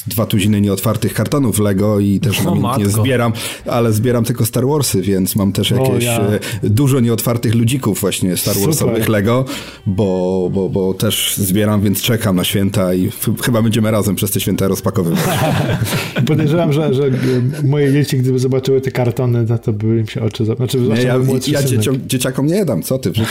dwa 0.07 0.27
tuziny 0.27 0.61
nieotwartych 0.61 1.15
kartonów 1.15 1.59
Lego 1.59 2.01
i 2.01 2.21
też 2.21 2.41
nie 2.79 2.87
zbieram, 2.87 3.33
ale 3.67 3.93
zbieram 3.93 4.25
tylko 4.25 4.47
Star 4.47 4.67
Warsy, 4.67 5.03
więc 5.03 5.37
mam 5.37 5.53
też 5.53 5.71
jakieś 5.71 6.05
ja. 6.05 6.21
E, 6.21 6.41
dużo 6.63 7.01
nieotwartych 7.01 7.55
ludzików 7.55 8.01
właśnie 8.01 8.37
Star 8.37 8.55
Warsowych 8.55 8.97
Super. 8.97 9.09
Lego, 9.09 9.45
bo, 9.87 10.51
bo, 10.53 10.69
bo 10.69 10.95
też 10.95 11.37
zbieram, 11.37 11.81
więc 11.81 12.03
czekam 12.03 12.37
na 12.37 12.45
święta 12.45 12.95
i 12.95 13.11
chyba 13.43 13.63
będziemy 13.63 13.91
razem 13.91 14.15
przez 14.15 14.31
te 14.31 14.41
święta 14.41 14.69
rozpakowywać. 14.69 15.25
Podejrzewam, 16.27 16.73
że, 16.73 16.95
że 16.95 17.03
moje 17.65 17.93
dzieci, 17.93 18.19
gdyby 18.19 18.39
zobaczyły 18.39 18.81
te 18.81 18.91
kartony, 18.91 19.47
no 19.49 19.59
to 19.59 19.73
by 19.73 19.99
im 20.01 20.07
się 20.07 20.23
oczy... 20.23 20.45
Znaczy, 20.45 20.81
nie, 20.81 21.03
ja, 21.03 21.17
ja 21.47 21.63
dzieciom, 21.63 21.99
dzieciakom 22.07 22.47
nie 22.47 22.65
dam, 22.65 22.83
co 22.83 22.99
ty? 22.99 23.13
To 23.13 23.23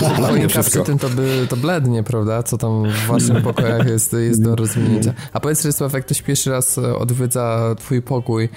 wszystko. 0.50 0.84
tym 0.84 1.00
to, 1.00 1.10
by, 1.10 1.48
to 1.50 1.58
blednie, 1.58 2.04
prawda? 2.04 2.44
Co 2.44 2.58
tam 2.58 2.84
w 2.90 3.08
waszych 3.08 3.44
pokojach 3.44 3.88
jest, 3.88 4.14
jest 4.14 4.44
do 4.44 4.56
rozwinięcia. 4.66 5.14
A 5.34 5.40
powiedz 5.40 5.66
Rysław, 5.66 5.94
jak 5.94 6.06
ktoś 6.06 6.22
pierwszy 6.22 6.52
raz 6.52 6.65
raz 6.66 6.78
odwiedza 6.78 7.76
twój 7.78 8.02
pokój, 8.02 8.44
e, 8.44 8.50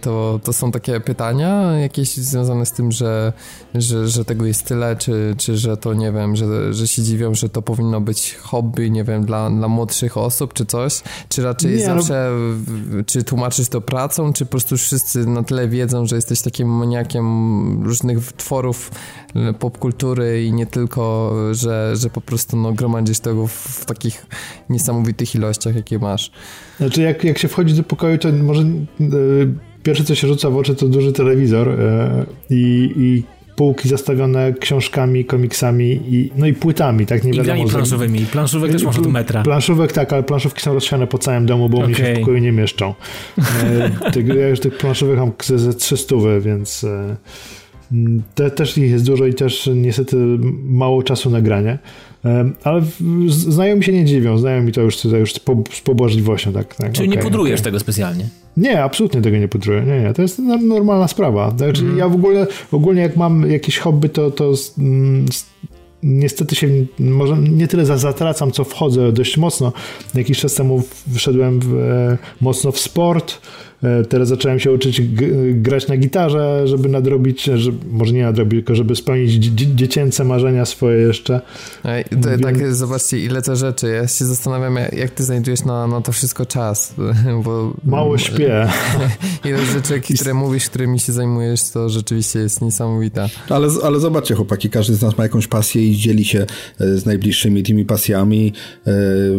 to, 0.00 0.40
to 0.42 0.52
są 0.52 0.72
takie 0.72 1.00
pytania 1.00 1.78
jakieś 1.78 2.16
związane 2.16 2.66
z 2.66 2.72
tym, 2.72 2.92
że, 2.92 3.32
że, 3.74 4.08
że 4.08 4.24
tego 4.24 4.46
jest 4.46 4.64
tyle, 4.64 4.96
czy, 4.96 5.34
czy 5.38 5.56
że 5.56 5.76
to, 5.76 5.94
nie 5.94 6.12
wiem, 6.12 6.36
że, 6.36 6.74
że 6.74 6.88
się 6.88 7.02
dziwią, 7.02 7.34
że 7.34 7.48
to 7.48 7.62
powinno 7.62 8.00
być 8.00 8.34
hobby, 8.34 8.90
nie 8.90 9.04
wiem, 9.04 9.24
dla, 9.24 9.50
dla 9.50 9.68
młodszych 9.68 10.16
osób, 10.16 10.52
czy 10.52 10.66
coś? 10.66 11.02
Czy 11.28 11.42
raczej 11.42 11.76
nie, 11.76 11.88
no- 11.88 11.94
zawsze, 11.94 12.30
no... 12.90 13.04
czy 13.06 13.22
tłumaczysz 13.22 13.68
to 13.68 13.80
pracą, 13.80 14.32
czy 14.32 14.44
po 14.44 14.50
prostu 14.50 14.76
wszyscy 14.76 15.26
na 15.26 15.42
tyle 15.42 15.68
wiedzą, 15.68 16.06
że 16.06 16.16
jesteś 16.16 16.42
takim 16.42 16.68
maniakiem 16.68 17.84
różnych 17.84 18.32
tworów 18.32 18.90
popkultury 19.58 20.44
i 20.44 20.52
nie 20.52 20.66
tylko, 20.66 21.32
że, 21.52 21.96
że 21.96 22.10
po 22.10 22.20
prostu 22.20 22.56
no, 22.56 22.72
gromadzisz 22.72 23.20
tego 23.20 23.46
w, 23.46 23.52
w 23.52 23.84
takich 23.84 24.26
niesamowitych 24.70 25.34
ilościach, 25.34 25.76
jakie 25.76 25.98
masz. 25.98 26.30
Znaczy, 26.76 27.02
jak, 27.02 27.24
jak 27.24 27.38
się 27.38 27.48
wchodzi 27.48 27.74
do 27.74 27.82
pokoju, 27.82 28.18
to 28.18 28.32
może 28.32 28.62
e, 28.62 29.43
pierwsze, 29.82 30.04
co 30.04 30.14
się 30.14 30.26
rzuca 30.26 30.50
w 30.50 30.56
oczy, 30.56 30.74
to 30.74 30.88
duży 30.88 31.12
telewizor 31.12 31.68
e, 31.68 32.26
i, 32.50 32.92
i 32.96 33.22
półki 33.56 33.88
zastawione 33.88 34.52
książkami, 34.52 35.24
komiksami 35.24 36.00
i, 36.08 36.30
no 36.36 36.46
i 36.46 36.52
płytami, 36.52 37.06
tak? 37.06 37.24
Nie 37.24 37.30
I 37.30 37.36
wiadomo. 37.36 37.64
I 37.64 37.70
planszowymi. 37.70 38.26
Planszówek 38.32 38.72
też 38.72 38.82
można 38.82 39.02
do 39.02 39.10
metra. 39.10 39.42
Planszówek 39.42 39.92
tak, 39.92 40.12
ale 40.12 40.22
planszówki 40.22 40.62
są 40.62 40.74
rozsiane 40.74 41.06
po 41.06 41.18
całym 41.18 41.46
domu, 41.46 41.68
bo 41.68 41.76
okay. 41.76 41.88
mnie 41.88 41.96
się 41.96 42.14
w 42.14 42.18
pokoju 42.18 42.38
nie 42.38 42.52
mieszczą. 42.52 42.94
E, 43.38 44.10
tych, 44.12 44.28
ja 44.28 44.48
już 44.48 44.60
tych 44.60 44.78
planszówek 44.78 45.18
mam 45.18 45.32
ze, 45.42 45.58
ze 45.58 45.74
300, 45.74 46.16
więc 46.40 46.84
e, 46.84 47.16
te, 48.34 48.50
też 48.50 48.78
ich 48.78 48.90
jest 48.90 49.06
dużo 49.06 49.26
i 49.26 49.34
też 49.34 49.70
niestety 49.74 50.16
mało 50.64 51.02
czasu 51.02 51.30
na 51.30 51.40
granie. 51.40 51.78
Ale 52.64 52.82
znajomi 53.28 53.84
się 53.84 53.92
nie 53.92 54.04
dziwią, 54.04 54.38
znajomi 54.38 54.72
to 54.72 54.80
już, 54.80 54.96
to 54.96 55.16
już 55.16 55.34
z 55.72 55.80
pobłażliwością. 55.84 56.52
Tak, 56.52 56.74
tak, 56.74 56.92
Czyli 56.92 57.08
okay, 57.08 57.18
nie 57.18 57.22
pudrujesz 57.24 57.60
okay. 57.60 57.64
tego 57.64 57.80
specjalnie? 57.80 58.28
Nie, 58.56 58.82
absolutnie 58.82 59.22
tego 59.22 59.36
nie 59.36 59.48
pudruję. 59.48 59.82
Nie, 59.82 60.00
nie, 60.00 60.14
to 60.14 60.22
jest 60.22 60.38
normalna 60.62 61.08
sprawa. 61.08 61.54
Znaczy, 61.56 61.82
mm. 61.82 61.98
Ja 61.98 62.08
w 62.08 62.14
ogóle, 62.14 62.46
ogólnie 62.72 63.02
jak 63.02 63.16
mam 63.16 63.50
jakieś 63.50 63.78
hobby, 63.78 64.08
to, 64.08 64.30
to 64.30 64.52
mm, 64.78 65.26
niestety 66.02 66.56
się 66.56 66.68
może 66.98 67.38
nie 67.38 67.68
tyle 67.68 67.86
zatracam, 67.86 68.52
co 68.52 68.64
wchodzę 68.64 69.12
dość 69.12 69.36
mocno. 69.36 69.72
Jakiś 70.14 70.38
czas 70.38 70.54
temu 70.54 70.82
wszedłem 71.14 71.60
w, 71.60 71.74
e, 71.74 72.18
mocno 72.40 72.72
w 72.72 72.78
sport, 72.78 73.40
teraz 74.08 74.28
zacząłem 74.28 74.58
się 74.58 74.72
uczyć 74.72 75.02
grać 75.52 75.88
na 75.88 75.96
gitarze, 75.96 76.62
żeby 76.68 76.88
nadrobić, 76.88 77.44
żeby, 77.44 77.78
może 77.90 78.12
nie 78.12 78.22
nadrobić, 78.22 78.58
tylko 78.58 78.74
żeby 78.74 78.96
spełnić 78.96 79.32
dziecięce 79.54 80.24
marzenia 80.24 80.64
swoje 80.64 80.98
jeszcze. 81.00 81.40
Ej, 81.84 82.04
to, 82.04 82.30
Więc... 82.30 82.42
Tak, 82.42 82.74
zobaczcie, 82.74 83.18
ile 83.18 83.42
to 83.42 83.56
rzeczy. 83.56 83.88
Ja 83.88 84.08
się 84.08 84.24
zastanawiam, 84.24 84.76
jak 84.92 85.10
ty 85.10 85.24
znajdujesz 85.24 85.64
na, 85.64 85.86
na 85.86 86.00
to 86.00 86.12
wszystko 86.12 86.46
czas. 86.46 86.94
Bo, 87.44 87.74
Mało 87.84 88.18
śpię. 88.18 88.68
ile 89.44 89.64
rzeczy, 89.66 90.00
które 90.14 90.34
mówisz, 90.34 90.68
którymi 90.68 91.00
się 91.00 91.12
zajmujesz, 91.12 91.70
to 91.70 91.88
rzeczywiście 91.88 92.38
jest 92.38 92.62
niesamowita. 92.62 93.28
Ale, 93.48 93.68
ale 93.84 94.00
zobaczcie, 94.00 94.34
chłopaki, 94.34 94.70
każdy 94.70 94.94
z 94.94 95.02
nas 95.02 95.18
ma 95.18 95.24
jakąś 95.24 95.46
pasję 95.46 95.86
i 95.86 95.96
dzieli 95.96 96.24
się 96.24 96.46
e, 96.80 96.96
z 96.96 97.06
najbliższymi 97.06 97.62
tymi 97.62 97.84
pasjami. 97.84 98.52
E, 98.86 98.92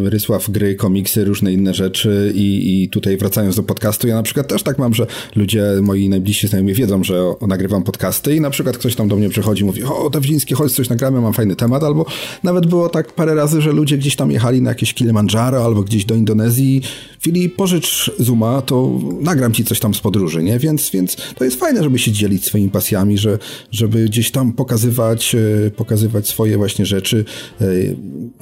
Rysław, 0.09 0.49
gry, 0.49 0.75
komiksy, 0.75 1.25
różne 1.25 1.53
inne 1.53 1.73
rzeczy 1.73 2.31
i, 2.35 2.83
i 2.83 2.89
tutaj 2.89 3.17
wracając 3.17 3.55
do 3.55 3.63
podcastu, 3.63 4.07
ja 4.07 4.15
na 4.15 4.23
przykład 4.23 4.34
przykład 4.35 4.47
też 4.47 4.63
tak 4.63 4.79
mam, 4.79 4.93
że 4.93 5.07
ludzie, 5.35 5.63
moi 5.81 6.09
najbliżsi 6.09 6.47
znajomi 6.47 6.73
wiedzą, 6.73 7.03
że 7.03 7.33
nagrywam 7.41 7.83
podcasty 7.83 8.35
i 8.35 8.41
na 8.41 8.49
przykład 8.49 8.77
ktoś 8.77 8.95
tam 8.95 9.07
do 9.07 9.15
mnie 9.15 9.29
przychodzi 9.29 9.61
i 9.61 9.65
mówi, 9.65 9.83
o, 9.83 10.09
Dawidziński, 10.09 10.53
chodź, 10.53 10.71
coś 10.71 10.89
nagramy, 10.89 11.21
mam 11.21 11.33
fajny 11.33 11.55
temat, 11.55 11.83
albo 11.83 12.05
nawet 12.43 12.67
było 12.67 12.89
tak 12.89 13.13
parę 13.13 13.35
razy, 13.35 13.61
że 13.61 13.71
ludzie 13.71 13.97
gdzieś 13.97 14.15
tam 14.15 14.31
jechali 14.31 14.61
na 14.61 14.69
jakieś 14.69 14.93
Kilimandżaro 14.93 15.65
albo 15.65 15.83
gdzieś 15.83 16.05
do 16.05 16.15
Indonezji, 16.15 16.81
Fili, 17.19 17.49
pożycz 17.49 18.11
Zuma, 18.19 18.61
to 18.61 18.99
nagram 19.21 19.53
ci 19.53 19.65
coś 19.65 19.79
tam 19.79 19.93
z 19.93 19.99
podróży, 19.99 20.43
nie? 20.43 20.59
Więc, 20.59 20.89
więc 20.89 21.17
to 21.35 21.43
jest 21.43 21.59
fajne, 21.59 21.83
żeby 21.83 21.99
się 21.99 22.11
dzielić 22.11 22.45
swoimi 22.45 22.69
pasjami, 22.69 23.17
że, 23.17 23.39
żeby 23.71 24.05
gdzieś 24.05 24.31
tam 24.31 24.53
pokazywać, 24.53 25.35
e, 25.35 25.71
pokazywać 25.71 26.27
swoje 26.27 26.57
właśnie 26.57 26.85
rzeczy, 26.85 27.25
e, 27.61 27.65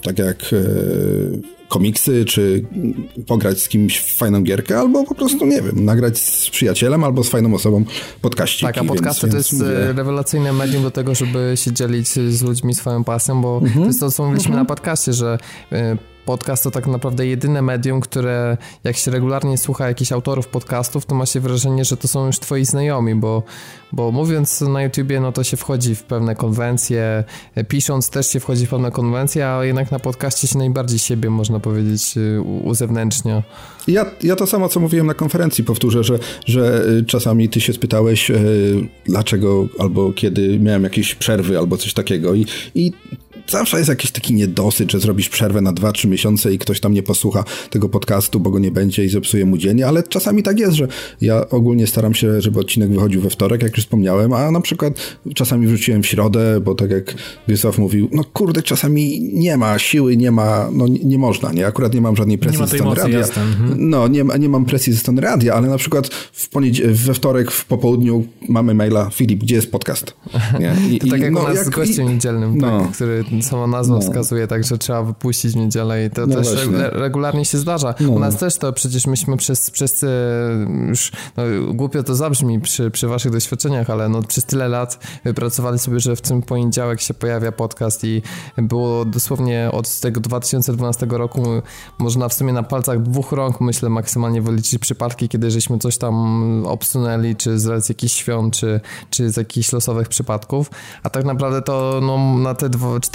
tak 0.04 0.20
jak 0.20 0.54
e, 0.54 1.63
komiksy, 1.74 2.26
czy 2.26 2.66
pograć 3.28 3.62
z 3.62 3.68
kimś 3.68 3.98
w 3.98 4.18
fajną 4.18 4.44
gierkę, 4.44 4.80
albo 4.80 5.04
po 5.04 5.16
prostu, 5.16 5.46
nie 5.46 5.62
wiem, 5.62 5.86
nagrać 5.86 6.18
z 6.18 6.50
przyjacielem 6.50 7.04
albo 7.04 7.24
z 7.24 7.30
fajną 7.30 7.54
osobą 7.54 7.86
podkaściki. 8.22 8.66
Tak, 8.66 8.78
a 8.78 8.84
podcasty 8.84 9.28
więc, 9.28 9.32
to 9.32 9.38
jest 9.38 9.54
mówię... 9.54 9.94
rewelacyjne 9.94 10.54
medium 10.54 10.84
do 10.84 10.92
tego, 10.92 11.16
żeby 11.16 11.54
się 11.56 11.72
dzielić 11.72 12.08
z 12.10 12.42
ludźmi 12.42 12.76
swoją 12.76 13.04
pasją, 13.04 13.42
bo 13.42 13.58
mhm. 13.64 13.82
to 13.82 13.88
jest 13.88 14.00
to, 14.00 14.12
co 14.12 14.24
mówiliśmy 14.24 14.50
mhm. 14.50 14.64
na 14.64 14.66
podcaście, 14.66 15.14
że 15.14 15.38
podcast 16.26 16.64
to 16.64 16.72
tak 16.72 16.88
naprawdę 16.88 17.28
jedyne 17.28 17.62
medium, 17.62 18.02
które 18.02 18.58
jak 18.84 18.98
się 18.98 19.12
regularnie 19.12 19.58
słucha 19.58 19.88
jakichś 19.88 20.12
autorów 20.12 20.48
podcastów, 20.48 21.06
to 21.06 21.16
ma 21.16 21.26
się 21.26 21.40
wrażenie, 21.40 21.86
że 21.86 21.98
to 21.98 22.08
są 22.08 22.26
już 22.26 22.40
twoi 22.40 22.66
znajomi, 22.66 23.16
bo, 23.16 23.44
bo 23.92 24.12
mówiąc 24.12 24.62
na 24.62 24.84
YouTubie, 24.84 25.20
no 25.20 25.32
to 25.32 25.44
się 25.44 25.58
wchodzi 25.58 25.96
w 25.96 26.04
pewne 26.04 26.36
konwencje, 26.36 27.24
pisząc 27.68 28.10
też 28.10 28.28
się 28.28 28.40
wchodzi 28.40 28.66
w 28.66 28.70
pewne 28.70 28.92
konwencje, 28.92 29.48
a 29.50 29.66
jednak 29.66 29.92
na 29.92 30.00
podcaście 30.00 30.48
się 30.48 30.58
najbardziej 30.58 31.00
siebie, 31.00 31.30
można 31.30 31.60
powiedzieć, 31.60 32.16
uzewnętrznia. 32.64 33.44
Ja, 33.88 34.06
ja 34.24 34.36
to 34.36 34.48
samo, 34.48 34.70
co 34.70 34.80
mówiłem 34.80 35.08
na 35.08 35.14
konferencji, 35.14 35.64
powtórzę, 35.64 36.04
że, 36.04 36.20
że 36.46 36.86
y, 36.88 37.06
czasami 37.06 37.50
ty 37.50 37.62
się 37.62 37.74
spytałeś, 37.74 38.30
yy, 38.30 38.38
dlaczego 39.06 39.68
albo 39.80 40.14
kiedy 40.14 40.60
miałem 40.60 40.84
jakieś 40.84 41.16
przerwy 41.16 41.58
albo 41.58 41.78
coś 41.78 41.94
takiego 41.94 42.34
i, 42.34 42.46
i 42.76 42.92
zawsze 43.48 43.78
jest 43.78 43.90
jakiś 43.90 44.12
taki 44.12 44.34
niedosyt, 44.34 44.92
że 44.92 45.00
zrobisz 45.00 45.30
przerwę 45.30 45.62
na 45.62 45.74
2-3 45.74 46.08
miesiące 46.08 46.54
i 46.54 46.58
ktoś 46.60 46.80
tam 46.80 46.94
nie 46.94 47.04
posłucha 47.04 47.44
tego 47.70 47.90
podcastu, 47.90 48.40
bo 48.40 48.50
go 48.50 48.60
nie 48.60 48.72
będzie 48.72 49.06
i 49.06 49.10
zepsuje 49.10 49.46
mu 49.46 49.58
dzień, 49.58 49.84
ale 49.84 50.04
czasami 50.04 50.44
tak 50.44 50.60
jest, 50.60 50.74
że 50.74 50.88
ja 51.22 51.50
ogólnie 51.50 51.88
staram 51.88 52.14
się, 52.14 52.42
żeby 52.42 52.60
odcinek 52.60 52.90
wychodził 52.90 53.22
we 53.22 53.30
wtorek, 53.30 53.64
jak 53.64 53.78
już 53.78 53.86
wspomniałem, 53.86 54.34
a 54.34 54.52
na 54.52 54.62
przykład 54.62 55.18
czasami 55.36 55.68
wrzuciłem 55.68 56.04
w 56.04 56.08
środę, 56.08 56.60
bo 56.62 56.76
tak 56.76 56.92
jak 56.92 57.14
Wiesław 57.48 57.78
mówił, 57.78 58.10
no 58.12 58.24
kurde, 58.24 58.64
czasami 58.64 59.22
nie 59.34 59.58
ma 59.58 59.80
siły, 59.80 60.18
nie 60.18 60.32
ma, 60.32 60.70
no 60.74 60.88
nie, 60.88 61.00
nie 61.00 61.18
można, 61.18 61.52
nie? 61.52 61.68
Akurat 61.68 61.94
nie 61.94 62.02
mam 62.02 62.16
żadnej 62.16 62.38
presji 62.38 62.58
ze 62.58 62.68
strony 62.68 62.96
radia. 62.96 63.20
Mhm. 63.20 63.90
No, 63.90 64.08
nie, 64.08 64.24
nie 64.40 64.50
mam 64.50 64.66
presji 64.66 64.94
ze 64.94 65.00
strony 65.00 65.22
radia, 65.22 65.54
ale 65.54 65.68
na 65.68 65.78
przykład 65.78 66.08
w 66.08 66.50
we 67.06 67.14
wtorek 67.14 67.52
w 67.52 67.66
popołudniu 67.66 68.26
mamy 68.50 68.74
maila, 68.74 69.10
Filip, 69.10 69.40
gdzie 69.40 69.56
jest 69.56 69.72
podcast? 69.72 70.14
Nie? 70.60 70.76
I, 70.92 71.00
to 71.00 71.08
tak 71.08 71.22
jak 71.22 71.32
no, 71.32 71.40
u 71.40 71.48
nas 71.48 71.56
jak, 71.56 71.66
z 71.66 71.70
gościem 71.70 72.08
niedzielnym, 72.08 72.58
no. 72.58 72.80
tak, 72.80 72.92
który 72.92 73.24
sama 73.42 73.68
nazwa 73.68 73.96
no. 73.96 74.02
wskazuje, 74.02 74.48
tak, 74.48 74.64
że 74.64 74.78
trzeba 74.78 75.04
wypuścić 75.04 75.52
w 75.52 75.56
niedzielę 75.56 76.06
i 76.06 76.10
to 76.10 76.28
no 76.28 76.36
też 76.36 76.48
re 76.52 76.90
regularnie 76.90 77.46
się 77.46 77.58
zdarza. 77.58 77.94
No. 78.00 78.12
U 78.12 78.20
nas 78.20 78.38
też 78.38 78.58
to 78.58 78.74
przecież 78.74 79.08
myśmy 79.08 79.38
przez, 79.38 79.72
przez 79.72 80.06
już, 80.88 81.12
no, 81.38 81.44
głupio 81.74 82.04
to 82.04 82.16
zabrzmi 82.16 82.62
przy, 82.62 82.92
przy 82.92 83.08
waszych 83.08 83.32
doświadczeniach, 83.32 83.90
ale 83.90 84.10
no 84.10 84.22
przez 84.22 84.46
tyle 84.46 84.68
lat 84.68 85.00
wypracowali 85.24 85.80
sobie, 85.80 86.00
że 86.00 86.16
w 86.16 86.22
tym 86.22 86.42
poniedziałek 86.42 87.02
się 87.02 87.14
pojawia 87.14 87.52
podcast 87.52 88.04
i 88.04 88.22
było 88.58 89.06
dosłownie 89.06 89.70
od 89.72 90.00
tego 90.00 90.22
2012 90.22 91.06
roku 91.10 91.44
można 92.00 92.30
w 92.30 92.34
sumie 92.34 92.54
na 92.54 92.64
palcach 92.64 93.02
dwóch 93.02 93.32
rąk 93.32 93.62
myślę 93.62 93.90
maksymalnie 93.90 94.42
wyliczyć 94.42 94.80
przypadki, 94.80 95.30
kiedy 95.30 95.52
żeśmy 95.52 95.80
coś 95.80 95.98
tam 95.98 96.14
obsunęli, 96.66 97.36
czy 97.36 97.60
z 97.60 97.66
racji 97.66 97.94
jakichś 97.94 98.14
świąt, 98.14 98.56
czy, 98.56 98.82
czy 99.10 99.30
z 99.30 99.38
jakichś 99.38 99.72
losowych 99.72 100.08
przypadków, 100.08 100.72
a 101.04 101.10
tak 101.10 101.26
naprawdę 101.26 101.62
to 101.62 102.00
no, 102.02 102.38
na 102.38 102.56
te 102.56 102.70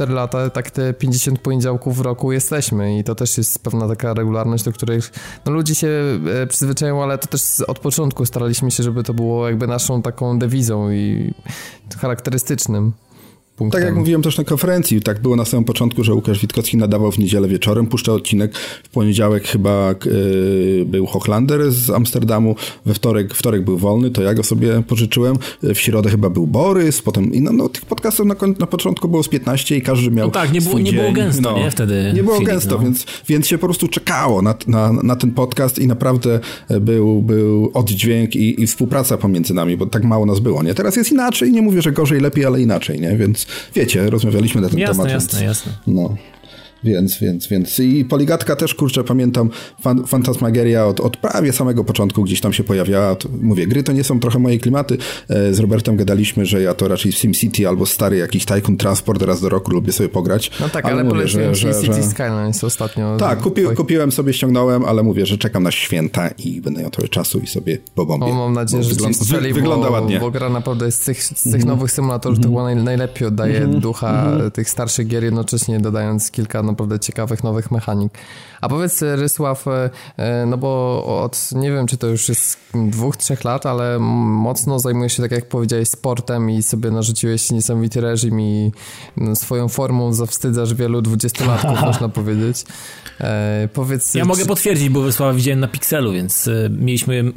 4 0.08 0.14
lata 0.14 0.50
tak 0.50 0.70
te 0.70 0.94
50 0.94 1.38
poniedziałków 1.38 1.96
w 1.96 2.00
roku 2.00 2.32
jesteśmy 2.32 2.98
i 2.98 3.04
to 3.04 3.14
też 3.14 3.38
jest 3.38 3.62
pewna 3.62 3.88
taka 3.88 4.14
regularność, 4.14 4.64
do 4.64 4.72
której 4.72 5.00
no, 5.46 5.52
ludzie 5.52 5.74
się 5.74 5.88
e, 6.42 6.46
przyzwyczają, 6.46 7.02
ale 7.02 7.18
to 7.18 7.26
też 7.26 7.60
od 7.60 7.78
początku 7.78 8.26
staraliśmy 8.26 8.70
się, 8.70 8.82
żeby 8.82 9.02
to 9.02 9.14
było 9.14 9.48
jakby 9.48 9.66
naszą 9.66 10.02
taką 10.02 10.38
dewizą 10.38 10.90
i 10.90 11.34
charakterystycznym 12.00 12.92
punktem. 13.58 13.80
Tak 13.80 13.88
jak 13.88 13.98
mówiłem 13.98 14.22
też 14.22 14.38
na 14.38 14.44
konferencji, 14.44 15.00
tak 15.00 15.22
było 15.22 15.36
na 15.36 15.44
samym 15.44 15.64
początku, 15.64 16.04
że 16.04 16.14
Łukasz 16.14 16.40
Witkowski 16.40 16.76
nadawał 16.76 17.12
w 17.12 17.18
niedzielę 17.18 17.48
wieczorem, 17.48 17.86
puszczał 17.86 18.14
odcinek, 18.14 18.58
w 18.82 18.88
poniedziałek 18.88 19.44
chyba 19.44 19.94
yy, 20.04 20.84
był 20.86 21.06
Hochlander 21.06 21.72
z 21.72 21.90
Amsterdamu, 21.90 22.56
we 22.86 22.94
wtorek, 22.94 23.34
wtorek 23.34 23.64
był 23.64 23.78
wolny, 23.78 24.10
to 24.10 24.22
ja 24.22 24.34
go 24.34 24.42
sobie 24.42 24.82
pożyczyłem, 24.82 25.36
w 25.62 25.78
środę 25.78 26.10
chyba 26.10 26.30
był 26.30 26.46
Borys, 26.46 27.02
potem 27.02 27.34
i 27.34 27.40
no, 27.40 27.52
no 27.52 27.68
tych 27.68 27.84
podcastów 27.84 28.26
na, 28.26 28.34
na 28.58 28.66
początku 28.66 29.08
było 29.08 29.22
z 29.22 29.28
15 29.28 29.76
i 29.76 29.82
każdy 29.82 30.10
miał 30.10 30.26
No 30.26 30.32
tak, 30.32 30.52
nie 30.52 30.60
było, 30.60 30.78
nie 30.78 30.92
było 30.92 31.12
gęsto, 31.12 31.42
no, 31.42 31.58
nie? 31.58 31.70
Wtedy 31.70 32.12
Nie 32.14 32.22
było 32.22 32.36
Filip, 32.36 32.50
gęsto, 32.50 32.74
no. 32.76 32.82
więc, 32.82 33.06
więc 33.28 33.46
się 33.46 33.58
po 33.58 33.66
prostu 33.66 33.88
czekało 33.88 34.42
na, 34.42 34.54
na, 34.66 34.92
na 34.92 35.16
ten 35.16 35.30
podcast 35.30 35.78
i 35.78 35.86
naprawdę 35.86 36.40
był, 36.80 37.22
był 37.22 37.70
oddźwięk 37.74 38.36
i, 38.36 38.62
i 38.62 38.66
współpraca 38.66 39.16
pomiędzy 39.16 39.54
nami, 39.54 39.76
bo 39.76 39.86
tak 39.86 40.04
mało 40.04 40.26
nas 40.26 40.40
było, 40.40 40.62
nie? 40.62 40.74
Teraz 40.74 40.96
jest 40.96 41.12
inaczej, 41.12 41.52
nie 41.52 41.62
mówię, 41.62 41.82
że 41.82 41.92
gorzej, 41.92 42.20
lepiej, 42.20 42.44
ale 42.44 42.60
inaczej, 42.60 43.00
nie? 43.00 43.16
Więc 43.16 43.46
wiecie, 43.74 44.10
rozmawialiśmy 44.10 44.60
na 44.60 44.68
ten 44.68 44.78
jasne, 44.78 44.94
temat. 44.94 45.10
Jasne, 45.12 45.44
jasne, 45.44 45.72
No. 45.86 46.16
Więc, 46.84 47.18
więc, 47.18 47.48
więc 47.48 47.78
i 47.78 48.04
Poligatka 48.04 48.56
też, 48.56 48.74
kurczę, 48.74 49.04
pamiętam, 49.04 49.50
fan, 49.80 50.06
Fantasmagieria 50.06 50.86
od, 50.86 51.00
od 51.00 51.16
prawie 51.16 51.52
samego 51.52 51.84
początku 51.84 52.22
gdzieś 52.22 52.40
tam 52.40 52.52
się 52.52 52.64
pojawiała. 52.64 53.16
To, 53.16 53.28
mówię, 53.40 53.66
gry 53.66 53.82
to 53.82 53.92
nie 53.92 54.04
są 54.04 54.20
trochę 54.20 54.38
moje 54.38 54.58
klimaty. 54.58 54.98
E, 55.28 55.54
z 55.54 55.58
Robertem 55.58 55.96
gadaliśmy, 55.96 56.46
że 56.46 56.62
ja 56.62 56.74
to 56.74 56.88
raczej 56.88 57.12
w 57.12 57.14
SimCity 57.14 57.68
albo 57.68 57.86
stary 57.86 58.16
jakiś 58.16 58.44
Tycoon 58.44 58.76
Transport 58.76 59.22
raz 59.22 59.40
do 59.40 59.48
roku 59.48 59.70
lubię 59.70 59.92
sobie 59.92 60.08
pograć. 60.08 60.50
No 60.60 60.68
tak, 60.68 60.84
ale, 60.84 60.94
ale 60.94 61.04
mówię, 61.04 61.28
że, 61.28 61.54
że, 61.54 61.74
że... 61.74 61.80
City 61.82 62.02
Skylines 62.02 62.64
ostatnio. 62.64 63.16
Tak, 63.16 63.40
kupi, 63.40 63.62
kupiłem 63.76 64.12
sobie, 64.12 64.32
ściągnąłem, 64.32 64.84
ale 64.84 65.02
mówię, 65.02 65.26
że 65.26 65.38
czekam 65.38 65.62
na 65.62 65.70
święta 65.70 66.28
i 66.28 66.60
będę 66.60 66.82
miał 66.82 66.90
trochę 66.90 67.08
czasu 67.08 67.38
i 67.38 67.46
sobie 67.46 67.78
pobombię. 67.94 68.26
O, 68.26 68.34
mam 68.34 68.52
nadzieję, 68.52 68.82
że 68.82 68.90
wygląda, 68.90 69.18
strzeli, 69.18 69.52
wygląda 69.52 69.86
bo, 69.86 69.92
ładnie. 69.92 70.20
Bo 70.20 70.30
gra 70.30 70.48
naprawdę 70.48 70.92
z 70.92 71.00
tych, 71.00 71.24
z 71.24 71.42
tych 71.42 71.54
mm 71.54 71.68
nowych 71.68 71.92
symulatorów 71.92 72.38
mm 72.38 72.54
to 72.54 72.58
chyba 72.66 72.82
najlepiej 72.82 73.28
oddaje 73.28 73.58
mm 73.58 73.80
ducha 73.80 74.24
mhm. 74.24 74.50
tych 74.50 74.70
starszych 74.70 75.06
gier, 75.06 75.24
jednocześnie 75.24 75.80
dodając 75.80 76.30
kilka 76.30 76.62
naprawdę 76.68 76.98
ciekawych 76.98 77.44
nowych 77.44 77.70
mechanik. 77.70 78.12
A 78.60 78.68
powiedz 78.68 79.02
Rysław, 79.02 79.68
e, 79.68 79.90
e, 80.16 80.46
no 80.46 80.58
bo 80.58 81.04
od, 81.24 81.50
nie 81.52 81.72
wiem 81.72 81.86
czy 81.86 81.96
to 81.96 82.06
już 82.06 82.28
jest 82.28 82.58
dwóch, 82.74 83.16
trzech 83.16 83.44
lat, 83.44 83.66
ale 83.66 83.98
mocno 83.98 84.78
zajmujesz 84.78 85.16
się, 85.16 85.22
tak 85.22 85.32
jak 85.32 85.48
powiedziałeś, 85.48 85.88
sportem 85.88 86.50
i 86.50 86.62
sobie 86.62 86.90
narzuciłeś 86.90 87.50
niesamowity 87.50 88.00
reżim 88.00 88.40
i 88.40 88.72
no, 89.16 89.36
swoją 89.36 89.68
formą 89.68 90.12
zawstydzasz 90.12 90.74
wielu 90.74 91.02
dwudziestolatków, 91.02 91.80
można 91.90 92.08
powiedzieć. 92.08 92.64
E, 93.20 93.68
powiedz... 93.72 94.14
Ja 94.14 94.22
czy... 94.22 94.28
mogę 94.28 94.46
potwierdzić, 94.46 94.88
bo 94.88 95.00
Wysława 95.00 95.32
widziałem 95.32 95.60
na 95.60 95.68
Pixelu, 95.68 96.12
więc 96.12 96.48
e, 96.48 96.70
mieliśmy 96.70 97.32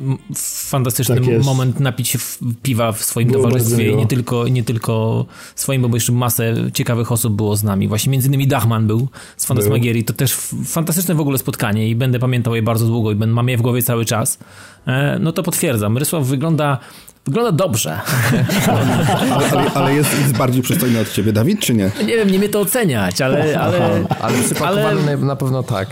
fantastyczny 0.67 1.15
tak 1.15 1.45
moment 1.45 1.79
napić 1.79 2.07
się 2.07 2.19
piwa 2.63 2.91
w 2.91 3.03
swoim 3.03 3.27
było 3.27 3.43
towarzystwie 3.43 3.91
i 3.91 3.95
nie 3.95 4.07
tylko, 4.07 4.47
nie 4.47 4.63
tylko 4.63 5.25
swoim, 5.55 5.81
bo 5.81 5.97
jeszcze 5.97 6.11
masę 6.11 6.55
ciekawych 6.73 7.11
osób 7.11 7.35
było 7.35 7.55
z 7.55 7.63
nami. 7.63 7.87
Właśnie 7.87 8.11
między 8.11 8.27
innymi 8.27 8.47
Dachman 8.47 8.87
był 8.87 9.07
z 9.37 9.45
Fantasmagierii. 9.45 10.03
To 10.03 10.13
też 10.13 10.35
fantastyczne 10.65 11.15
w 11.15 11.19
ogóle 11.19 11.37
spotkanie 11.37 11.89
i 11.89 11.95
będę 11.95 12.19
pamiętał 12.19 12.55
je 12.55 12.61
bardzo 12.61 12.85
długo 12.85 13.11
i 13.11 13.15
mam 13.15 13.49
je 13.49 13.57
w 13.57 13.61
głowie 13.61 13.83
cały 13.83 14.05
czas. 14.05 14.39
E, 14.87 15.17
no 15.19 15.31
to 15.31 15.43
potwierdzam. 15.43 15.97
Rysław 15.97 16.25
wygląda 16.25 16.77
Wygląda 17.25 17.51
dobrze. 17.51 17.99
ale, 19.31 19.49
ale, 19.51 19.71
ale 19.73 19.93
jest, 19.93 20.19
jest, 20.19 20.37
bardziej 20.37 20.61
przystojny 20.61 20.99
od 20.99 21.11
ciebie, 21.11 21.33
Dawid, 21.33 21.59
czy 21.59 21.73
nie? 21.73 21.91
Nie 22.05 22.15
wiem, 22.15 22.31
nie 22.31 22.39
mnie 22.39 22.49
to 22.49 22.59
oceniać, 22.59 23.21
ale... 23.21 23.59
Ale, 23.59 24.05
ale 24.19 24.43
przypakowany 24.43 25.11
ale... 25.11 25.17
na 25.17 25.35
pewno 25.35 25.63
tak. 25.63 25.89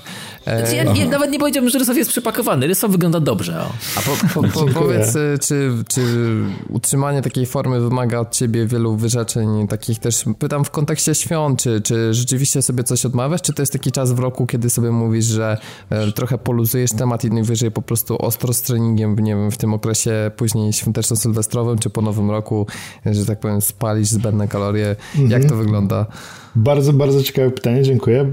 Znaczy, 0.57 0.75
ja 0.75 0.83
nie, 0.83 1.07
nawet 1.07 1.31
nie 1.31 1.39
powiedziałbym, 1.39 1.69
że 1.69 1.79
Rysow 1.79 1.97
jest 1.97 2.09
przypakowany. 2.09 2.67
Rysow 2.67 2.91
wygląda 2.91 3.19
dobrze. 3.19 3.61
O. 3.61 3.71
A 3.95 4.01
po, 4.01 4.41
po, 4.41 4.47
po, 4.47 4.73
powiedz, 4.73 5.15
y, 5.15 5.37
czy, 5.41 5.71
czy 5.87 6.01
utrzymanie 6.69 7.21
takiej 7.21 7.45
formy 7.45 7.79
wymaga 7.81 8.19
od 8.19 8.31
ciebie 8.31 8.65
wielu 8.65 8.95
wyrzeczeń, 8.95 9.67
takich 9.67 9.99
też, 9.99 10.23
pytam 10.39 10.65
w 10.65 10.71
kontekście 10.71 11.15
świąt, 11.15 11.61
czy, 11.61 11.81
czy 11.81 12.13
rzeczywiście 12.13 12.61
sobie 12.61 12.83
coś 12.83 13.05
odmawiasz, 13.05 13.41
czy 13.41 13.53
to 13.53 13.61
jest 13.61 13.73
taki 13.73 13.91
czas 13.91 14.11
w 14.11 14.19
roku, 14.19 14.47
kiedy 14.47 14.69
sobie 14.69 14.91
mówisz, 14.91 15.25
że 15.25 15.57
e, 15.89 16.11
trochę 16.11 16.37
poluzujesz 16.37 16.91
temat 16.91 17.25
i 17.25 17.31
najwyżej 17.31 17.71
po 17.71 17.81
prostu 17.81 18.25
ostro 18.25 18.53
z 18.53 18.61
treningiem, 18.61 19.19
nie 19.19 19.35
wiem, 19.35 19.51
w 19.51 19.57
tym 19.57 19.73
okresie 19.73 20.31
później 20.37 20.73
świąteczno-sylwestrowym, 20.73 21.79
czy 21.79 21.89
po 21.89 22.01
nowym 22.01 22.31
roku, 22.31 22.67
że 23.05 23.25
tak 23.25 23.39
powiem, 23.39 23.61
spalisz 23.61 24.09
zbędne 24.09 24.47
kalorie. 24.47 24.95
Mhm. 25.15 25.31
Jak 25.31 25.49
to 25.49 25.55
wygląda? 25.55 26.05
Bardzo, 26.55 26.93
bardzo 26.93 27.23
ciekawe 27.23 27.51
pytanie, 27.51 27.83
dziękuję, 27.83 28.21
e, 28.21 28.27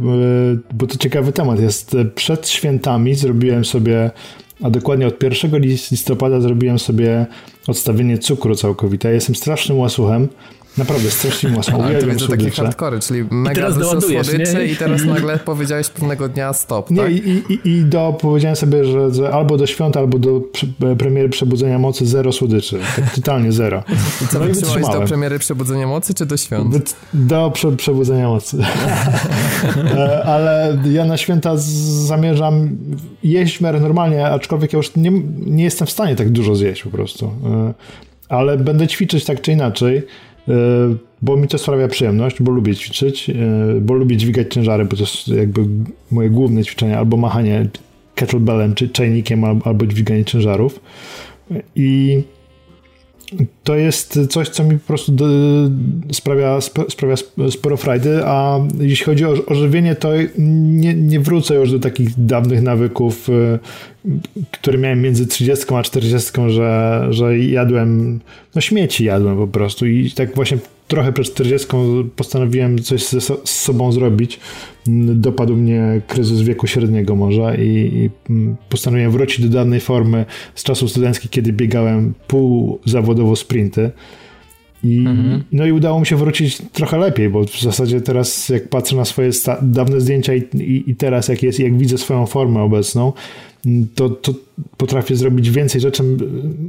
bo 0.75 0.87
to 0.87 0.99
ciekawy 0.99 1.33
temat 1.33 1.61
jest. 1.61 1.97
Przed 2.15 2.49
świętami 2.49 3.15
zrobiłem 3.15 3.65
sobie, 3.65 4.11
a 4.63 4.71
dokładnie 4.71 5.07
od 5.07 5.23
1 5.23 5.61
listopada 5.91 6.41
zrobiłem 6.41 6.79
sobie 6.79 7.27
odstawienie 7.69 8.19
cukru 8.19 8.55
całkowite. 8.55 9.13
Jestem 9.13 9.35
strasznym 9.35 9.79
łasuchem 9.79 10.29
Naprawdę, 10.79 11.11
strasznie 11.11 11.51
mocno. 11.51 11.85
Ale 11.85 11.99
to 11.99 12.07
widzę 12.07 12.29
takie 12.29 12.51
hardkory, 12.51 13.01
czyli 13.01 13.25
mega 13.31 13.71
dużo 13.71 14.01
słodyczy 14.01 14.55
nie? 14.55 14.67
i 14.67 14.77
teraz 14.77 15.05
nagle 15.05 15.39
powiedziałeś 15.39 15.89
pewnego 15.89 16.29
dnia 16.29 16.53
stop, 16.53 16.91
Nie, 16.91 17.03
tak? 17.03 17.13
i, 17.13 17.43
i, 17.49 17.69
i 17.69 17.85
do, 17.85 18.19
powiedziałem 18.21 18.57
sobie, 18.57 18.85
że, 18.85 19.15
że, 19.15 19.33
albo 19.33 19.57
do 19.57 19.67
świąt, 19.67 19.97
albo 19.97 20.19
do 20.19 20.41
premiery 20.99 21.29
Przebudzenia 21.29 21.79
Mocy 21.79 22.07
zero 22.07 22.33
słodyczy. 22.33 22.79
Tak 22.97 23.15
totalnie 23.15 23.53
zero. 23.53 23.83
I 24.25 24.27
co, 24.27 24.39
no 24.39 24.45
wytrzymałeś 24.45 25.01
do 25.01 25.07
premiery 25.07 25.39
Przebudzenia 25.39 25.87
Mocy, 25.87 26.15
czy 26.15 26.27
do 26.27 26.37
świąt? 26.37 26.97
Do 27.15 27.51
prze, 27.51 27.73
Przebudzenia 27.73 28.29
Mocy. 28.29 28.57
E, 29.97 30.25
ale 30.25 30.79
ja 30.91 31.05
na 31.05 31.17
święta 31.17 31.53
zamierzam 32.07 32.77
jeść 33.23 33.59
w 33.59 33.61
miarę 33.61 33.81
normalnie, 33.81 34.27
aczkolwiek 34.27 34.73
ja 34.73 34.77
już 34.77 34.97
nie, 34.97 35.11
nie 35.47 35.65
jestem 35.65 35.87
w 35.87 35.91
stanie 35.91 36.17
tak 36.17 36.31
dużo 36.31 36.55
zjeść 36.55 36.83
po 36.83 36.91
prostu. 36.91 37.27
E, 37.27 37.75
ale 38.29 38.59
będę 38.59 38.87
ćwiczyć 38.87 39.25
tak 39.25 39.41
czy 39.41 39.53
inaczej, 39.53 39.97
e, 39.97 40.03
bo 41.23 41.37
mi 41.37 41.49
to 41.49 41.59
sprawia 41.59 41.89
przyjemność, 41.89 42.43
bo 42.43 42.53
lubię 42.53 42.75
ćwiczyć, 42.75 43.31
bo 43.81 43.95
lubię 43.95 44.17
dźwigać 44.17 44.55
ciężary, 44.55 44.85
bo 44.85 44.97
to 44.97 45.03
jest 45.03 45.29
jakby 45.29 45.61
moje 46.11 46.31
główne 46.31 46.65
ćwiczenie, 46.65 46.99
albo 46.99 47.17
machanie 47.17 47.69
kettlebellem, 48.15 48.75
czy 48.75 48.89
czajnikiem, 48.89 49.45
albo 49.45 49.87
dźwiganie 49.87 50.25
ciężarów. 50.25 50.81
I 51.77 52.23
to 53.65 53.77
jest 53.77 54.19
coś, 54.31 54.49
co 54.49 54.65
mi 54.65 54.79
po 54.79 54.87
prostu 54.87 55.13
sprawia, 56.13 56.61
sprawia 56.89 57.15
sporo 57.51 57.77
frajdy, 57.77 58.21
a 58.25 58.61
jeśli 58.81 59.07
chodzi 59.07 59.25
o, 59.25 59.35
o 59.47 59.55
żywienie, 59.55 59.95
to 59.95 60.11
nie, 60.39 60.95
nie 60.95 61.21
wrócę 61.21 61.55
już 61.55 61.73
do 61.73 61.79
takich 61.79 62.27
dawnych 62.27 62.63
nawyków, 62.63 63.29
y, 63.29 63.59
które 64.51 64.79
miałem 64.79 65.03
między 65.03 65.27
30 65.27 65.75
a 65.75 65.83
40, 65.83 66.33
że, 66.49 67.07
że 67.11 67.39
jadłem, 67.39 68.21
no 68.55 68.61
śmieci 68.61 69.05
jadłem 69.05 69.37
po 69.37 69.47
prostu 69.47 69.87
i 69.87 70.11
tak 70.11 70.35
właśnie 70.35 70.59
trochę 70.89 71.13
przed 71.13 71.27
40 71.27 71.69
postanowiłem 72.17 72.79
coś 72.79 73.07
ze, 73.07 73.21
z 73.21 73.41
sobą 73.45 73.93
zrobić. 73.93 74.41
Dopadł 75.15 75.57
mnie 75.57 76.01
kryzys 76.07 76.41
wieku 76.41 76.67
średniego 76.67 77.17
może 77.17 77.57
i, 77.57 77.71
i 77.95 78.11
postanowiłem 78.69 79.11
wrócić 79.11 79.49
do 79.49 79.59
dawnej 79.59 79.81
formy 79.81 80.25
z 80.55 80.63
czasów 80.63 80.91
studenckich, 80.91 81.31
kiedy 81.31 81.53
biegałem 81.53 82.15
pół 82.27 82.79
zawodowo 82.85 83.37
sprinty. 83.37 83.91
I, 84.87 84.99
mhm. 84.99 85.43
No 85.53 85.67
i 85.67 85.73
udało 85.73 86.01
mi 86.01 86.07
się 86.07 86.17
wrócić 86.17 86.59
trochę 86.73 86.99
lepiej, 86.99 87.31
bo 87.31 87.45
w 87.45 87.61
zasadzie 87.61 88.01
teraz 88.01 88.49
jak 88.49 88.69
patrzę 88.69 88.97
na 88.97 89.05
swoje 89.05 89.31
dawne 89.63 90.01
zdjęcia 90.01 90.35
i, 90.35 90.43
i, 90.55 90.91
i, 90.91 90.97
teraz 90.97 91.29
jak 91.29 91.43
jest, 91.43 91.61
jak 91.61 91.79
widzę 91.79 91.99
swoją 91.99 92.27
formę 92.27 92.63
obecną, 92.63 93.13
to, 93.95 94.09
to 94.09 94.35
potrafię 94.77 95.17
zrobić 95.17 95.51
więcej 95.51 95.81
rzeczy. 95.81 96.03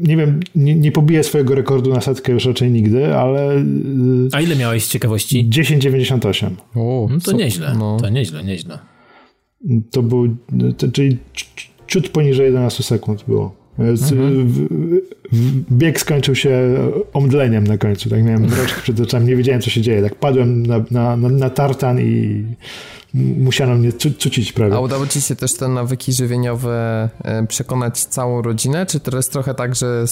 Nie 0.02 0.18
wiem, 0.18 0.40
nie, 0.56 0.76
nie 0.76 0.92
pobiję 0.92 1.24
swojego 1.24 1.56
rekordu 1.56 1.94
na 1.94 2.02
setkę 2.02 2.32
już 2.32 2.46
raczej 2.46 2.72
nigdy, 2.72 3.16
ale... 3.16 3.64
A 4.32 4.42
ile 4.42 4.56
miałeś 4.56 4.86
z 4.86 4.90
ciekawości? 4.90 5.50
10,98. 5.50 6.50
O, 6.76 7.08
no 7.12 7.20
to 7.20 7.32
co? 7.32 7.32
nieźle, 7.32 7.76
no. 7.80 7.98
to 8.02 8.10
nieźle, 8.10 8.44
nieźle. 8.44 8.80
To 9.92 10.04
był, 10.04 10.36
to, 10.78 10.88
czyli 10.92 11.18
ciut 11.88 12.10
poniżej 12.10 12.46
11 12.46 12.84
sekund 12.84 13.24
było. 13.28 13.56
Mhm. 13.80 14.68
Bieg 15.72 16.00
skończył 16.00 16.36
się 16.36 16.78
omdleniem 17.14 17.68
na 17.68 17.78
końcu. 17.78 18.10
Tak 18.10 18.24
miałem 18.24 18.42
mroczki 18.42 18.82
przed 18.82 19.00
oczami, 19.00 19.28
nie 19.28 19.36
wiedziałem 19.36 19.62
co 19.62 19.70
się 19.70 19.82
dzieje. 19.82 20.02
Tak 20.02 20.16
padłem 20.16 20.66
na, 20.66 20.84
na, 20.92 21.18
na, 21.18 21.50
tartan 21.50 22.00
i 22.02 22.44
musiano 23.14 23.76
mnie 23.76 23.94
cucić 23.94 24.54
prawie. 24.54 24.76
A 24.76 24.80
udało 24.80 25.08
ci 25.08 25.22
się 25.22 25.36
też 25.36 25.54
te 25.54 25.68
nawyki 25.68 26.14
żywieniowe 26.14 27.10
e, 27.24 27.48
przekonać 27.48 28.06
całą 28.06 28.42
rodzinę, 28.42 28.86
czy 28.86 29.00
jest 29.16 29.32
trochę 29.32 29.54
tak, 29.54 29.76
że 29.76 30.06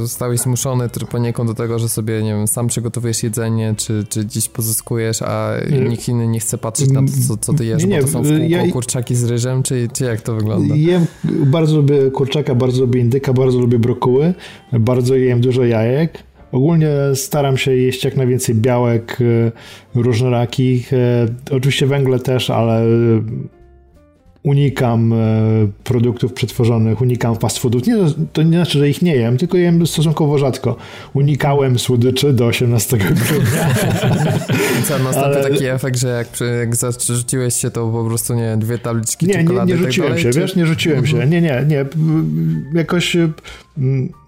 zostałeś 0.00 0.40
zmuszony 0.40 0.88
poniekąd 1.10 1.50
do 1.50 1.54
tego, 1.54 1.78
że 1.78 1.88
sobie, 1.88 2.22
nie 2.22 2.34
wiem, 2.34 2.46
sam 2.46 2.66
przygotowujesz 2.66 3.22
jedzenie, 3.22 3.74
czy, 3.76 4.04
czy 4.08 4.26
dziś 4.26 4.48
pozyskujesz, 4.48 5.22
a 5.22 5.52
nikt 5.90 6.08
inny 6.08 6.28
nie 6.28 6.40
chce 6.40 6.58
patrzeć 6.58 6.90
na 6.90 7.00
to, 7.00 7.08
co, 7.28 7.36
co 7.36 7.52
ty 7.52 7.64
jesz, 7.64 7.84
nie, 7.84 7.88
nie, 7.88 8.00
bo 8.00 8.06
to 8.06 8.12
są 8.12 8.22
w 8.22 8.28
kółko 8.28 8.44
ja, 8.44 8.72
kurczaki 8.72 9.14
z 9.14 9.24
ryżem, 9.24 9.62
czy, 9.62 9.88
czy 9.92 10.04
jak 10.04 10.20
to 10.20 10.34
wygląda? 10.34 10.74
Jem, 10.76 11.06
bardzo 11.24 11.76
lubię 11.76 12.10
kurczaka, 12.10 12.54
bardzo 12.54 12.80
lubię 12.80 13.00
indyka, 13.00 13.32
bardzo 13.32 13.58
lubię 13.58 13.78
brokuły, 13.78 14.34
bardzo 14.72 15.14
jem 15.14 15.40
dużo 15.40 15.64
jajek, 15.64 16.22
Ogólnie 16.52 16.88
staram 17.14 17.56
się 17.56 17.76
jeść 17.76 18.04
jak 18.04 18.16
najwięcej 18.16 18.54
białek 18.54 19.18
e, 19.20 20.00
różnorakich. 20.00 20.92
E, 20.92 21.26
oczywiście 21.50 21.86
węgle 21.86 22.18
też, 22.18 22.50
ale 22.50 22.82
unikam 24.42 25.12
e, 25.12 25.16
produktów 25.84 26.32
przetworzonych, 26.32 27.00
unikam 27.00 27.36
fast 27.36 27.58
foodów. 27.58 27.86
Nie, 27.86 27.96
to 28.32 28.42
nie 28.42 28.56
znaczy, 28.56 28.78
że 28.78 28.88
ich 28.88 29.02
nie 29.02 29.16
jem, 29.16 29.36
tylko 29.36 29.56
jem 29.56 29.86
stosunkowo 29.86 30.38
rzadko. 30.38 30.76
Unikałem 31.14 31.78
słodyczy 31.78 32.32
do 32.32 32.46
18 32.46 32.96
grudnia. 32.96 33.74
Co, 34.88 34.98
nastąpił 34.98 35.42
taki 35.42 35.66
efekt, 35.66 35.98
że 35.98 36.08
jak, 36.08 36.28
jak 36.58 36.76
zarzuciłeś 36.76 37.54
się, 37.54 37.70
to 37.70 37.88
po 37.88 38.04
prostu 38.04 38.34
nie 38.34 38.56
dwie 38.56 38.78
tabliczki 38.78 39.26
nie, 39.26 39.34
czekolady 39.34 39.72
Nie, 39.72 39.78
nie 39.78 39.86
rzuciłem 39.86 40.12
tak 40.12 40.20
się, 40.20 40.30
wiesz, 40.30 40.56
nie 40.56 40.66
rzuciłem 40.66 41.06
się. 41.06 41.16
Mhm. 41.16 41.30
Nie, 41.30 41.40
nie, 41.40 41.64
nie. 41.66 41.84
Jakoś 42.74 43.16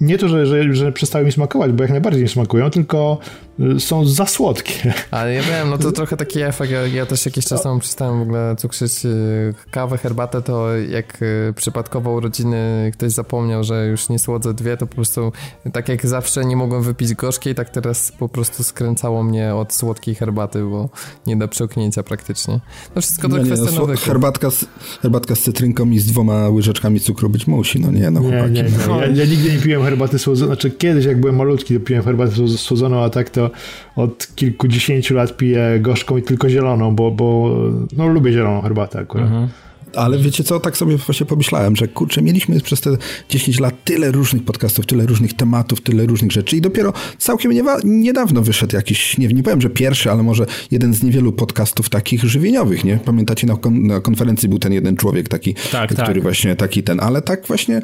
nie 0.01 0.19
to, 0.19 0.29
że, 0.29 0.47
że, 0.47 0.75
że 0.75 0.93
przestały 0.93 1.25
mi 1.25 1.33
smakować, 1.33 1.73
bo 1.73 1.83
jak 1.83 1.91
najbardziej 1.91 2.23
mi 2.23 2.29
smakują, 2.29 2.71
tylko 2.71 3.19
y, 3.61 3.81
są 3.81 4.05
za 4.05 4.27
słodkie. 4.27 4.95
Ale 5.11 5.35
ja 5.35 5.43
wiem, 5.43 5.71
no 5.71 5.79
to 5.79 5.93
trochę 6.01 6.17
taki 6.17 6.41
efekt. 6.41 6.73
Ja, 6.73 6.87
ja 6.87 7.07
też 7.07 7.27
jakiś 7.27 7.45
czas 7.45 7.63
temu 7.63 7.81
przestałem 7.81 8.19
w 8.19 8.23
ogóle 8.23 8.57
cukrzyć 8.59 9.05
y, 9.05 9.55
kawę, 9.71 9.99
herbatę, 9.99 10.43
to 10.43 10.77
jak 10.77 11.23
y, 11.23 11.53
przypadkowo 11.57 12.13
urodziny 12.13 12.91
ktoś 12.95 13.13
zapomniał, 13.13 13.65
że 13.65 13.87
już 13.87 14.09
nie 14.09 14.19
słodzę 14.19 14.55
dwie, 14.55 14.77
to 14.77 14.87
po 14.87 14.95
prostu 14.95 15.33
tak 15.73 15.89
jak 15.89 16.07
zawsze 16.07 16.45
nie 16.45 16.57
mogłem 16.57 16.83
wypić 16.83 17.15
gorzkiej, 17.15 17.55
tak 17.55 17.71
teraz 17.71 18.13
po 18.13 18.29
prostu 18.29 18.65
skręcało 18.65 19.23
mnie 19.23 19.55
od 19.55 19.73
słodkiej 19.73 20.15
herbaty, 20.15 20.63
bo 20.65 20.89
nie 21.27 21.37
da 21.37 21.49
przełknięcia 21.49 22.03
praktycznie. 22.03 22.61
No 22.97 23.03
wszystko 23.03 23.29
to 23.29 23.37
no 23.37 23.45
kwestia 23.45 23.81
no, 23.81 23.87
herbatka 23.97 24.51
z, 24.51 24.65
herbatka 25.03 25.35
z 25.35 25.41
cytrynką 25.41 25.91
i 25.91 25.99
z 25.99 26.07
dwoma 26.07 26.49
łyżeczkami 26.49 27.01
cukru 27.01 27.31
być 27.31 27.47
musi, 27.47 27.81
no 27.81 27.91
nie, 27.91 28.11
no 28.11 28.21
nie, 28.21 28.31
nie, 28.31 28.63
nie. 28.63 28.71
Ja, 28.89 29.07
ja 29.07 29.25
nigdy 29.43 29.57
nie 29.57 29.63
piłem 29.63 29.83
herbaty 29.83 30.19
słodzonej, 30.19 30.55
znaczy 30.55 30.71
kiedyś 30.71 31.05
jak 31.05 31.21
byłem 31.21 31.37
malutki, 31.37 31.75
to 31.75 31.81
piłem 31.81 32.03
herbatę 32.03 32.49
słodzoną, 32.49 33.05
a 33.05 33.11
tak 33.11 33.31
to 33.31 33.51
od 33.97 34.27
kilkudziesięciu 34.35 35.15
lat 35.15 35.37
piję 35.37 35.79
gorzką 35.81 36.17
i 36.17 36.23
tylko 36.23 36.49
zieloną, 36.49 36.95
bo, 36.95 37.11
bo 37.11 37.57
no 37.97 38.09
lubię 38.09 38.33
zieloną 38.33 38.61
herbatę 38.61 38.99
akurat. 38.99 39.27
Mhm. 39.27 39.49
Ale 39.97 40.19
wiecie 40.19 40.45
co, 40.45 40.61
tak 40.61 40.77
sobie 40.77 40.97
właśnie 40.97 41.27
pomyślałem, 41.27 41.77
że 41.77 41.89
kurczę, 41.89 42.23
mieliśmy 42.23 42.61
przez 42.61 42.81
te 42.81 42.97
10 43.29 43.61
lat 43.61 43.85
tyle 43.85 44.13
różnych 44.13 44.45
podcastów, 44.45 44.87
tyle 44.87 45.07
różnych 45.07 45.35
tematów, 45.35 45.81
tyle 45.81 46.07
różnych 46.07 46.33
rzeczy 46.33 46.57
i 46.57 46.61
dopiero 46.61 46.93
całkiem 47.19 47.53
niedawno 47.85 48.43
wyszedł 48.43 48.77
jakiś, 48.77 49.19
nie, 49.19 49.29
nie 49.29 49.43
powiem, 49.43 49.61
że 49.61 49.71
pierwszy, 49.71 50.11
ale 50.11 50.23
może 50.23 50.47
jeden 50.71 50.95
z 50.95 51.03
niewielu 51.03 51.33
podcastów 51.33 51.89
takich 51.89 52.25
żywieniowych, 52.25 52.85
nie? 52.85 52.97
Pamiętacie, 52.97 53.47
na, 53.47 53.57
kon 53.57 53.87
na 53.87 54.01
konferencji 54.01 54.49
był 54.49 54.59
ten 54.59 54.73
jeden 54.73 54.97
człowiek 54.97 55.29
taki, 55.29 55.55
tak, 55.73 55.93
który 55.93 56.15
tak. 56.15 56.23
właśnie 56.23 56.57
taki 56.57 56.83
ten, 56.83 57.01
ale 57.01 57.23
tak 57.23 57.47
właśnie 57.47 57.83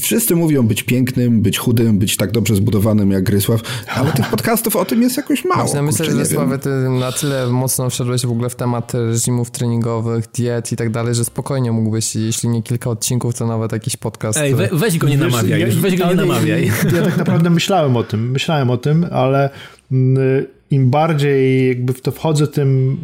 wszyscy 0.00 0.36
mówią 0.36 0.62
być 0.62 0.82
pięknym, 0.82 1.40
być 1.42 1.58
chudym, 1.58 1.98
być 1.98 2.16
tak 2.16 2.32
dobrze 2.32 2.56
zbudowanym 2.56 3.10
jak 3.10 3.24
Grysław, 3.24 3.60
ale 3.88 4.12
tych 4.12 4.30
podcastów 4.30 4.76
o 4.76 4.84
tym 4.84 5.02
jest 5.02 5.16
jakoś 5.16 5.44
mało. 5.44 5.62
Właśnie, 5.62 5.82
myślę, 5.82 6.06
że 6.06 6.26
Sławy, 6.26 6.58
ty 6.58 6.68
na 7.00 7.12
tyle 7.12 7.46
mocno 7.46 7.90
wszedłeś 7.90 8.26
w 8.26 8.30
ogóle 8.30 8.50
w 8.50 8.54
temat 8.54 8.94
reżimów 8.94 9.50
treningowych, 9.50 10.26
diet 10.26 10.72
i 10.72 10.76
tak 10.76 10.90
dalej, 10.90 11.14
że 11.14 11.24
spokojnie 11.24 11.43
spokojnie 11.44 11.72
mógłbyś, 11.72 12.16
jeśli 12.16 12.48
nie 12.48 12.62
kilka 12.62 12.90
odcinków, 12.90 13.34
to 13.34 13.46
nawet 13.46 13.72
jakiś 13.72 13.96
podcast. 13.96 14.38
Ej, 14.38 14.54
we, 14.54 14.68
weź 14.72 14.98
go 14.98 15.08
nie 15.08 15.18
namawiaj, 15.18 15.60
ja, 15.60 15.66
weź 15.80 15.96
go 15.96 16.06
nie 16.06 16.14
namawiaj. 16.14 16.70
Ja, 16.96 17.02
tak 17.02 17.16
naprawdę 17.16 17.50
myślałem 17.50 17.96
o 17.96 18.02
tym, 18.02 18.30
myślałem 18.30 18.70
o 18.70 18.76
tym, 18.76 19.06
ale 19.12 19.50
mm, 19.92 20.46
im 20.70 20.90
bardziej 20.90 21.68
jakby 21.68 21.92
w 21.92 22.00
to 22.00 22.10
wchodzę, 22.10 22.46
tym 22.46 22.96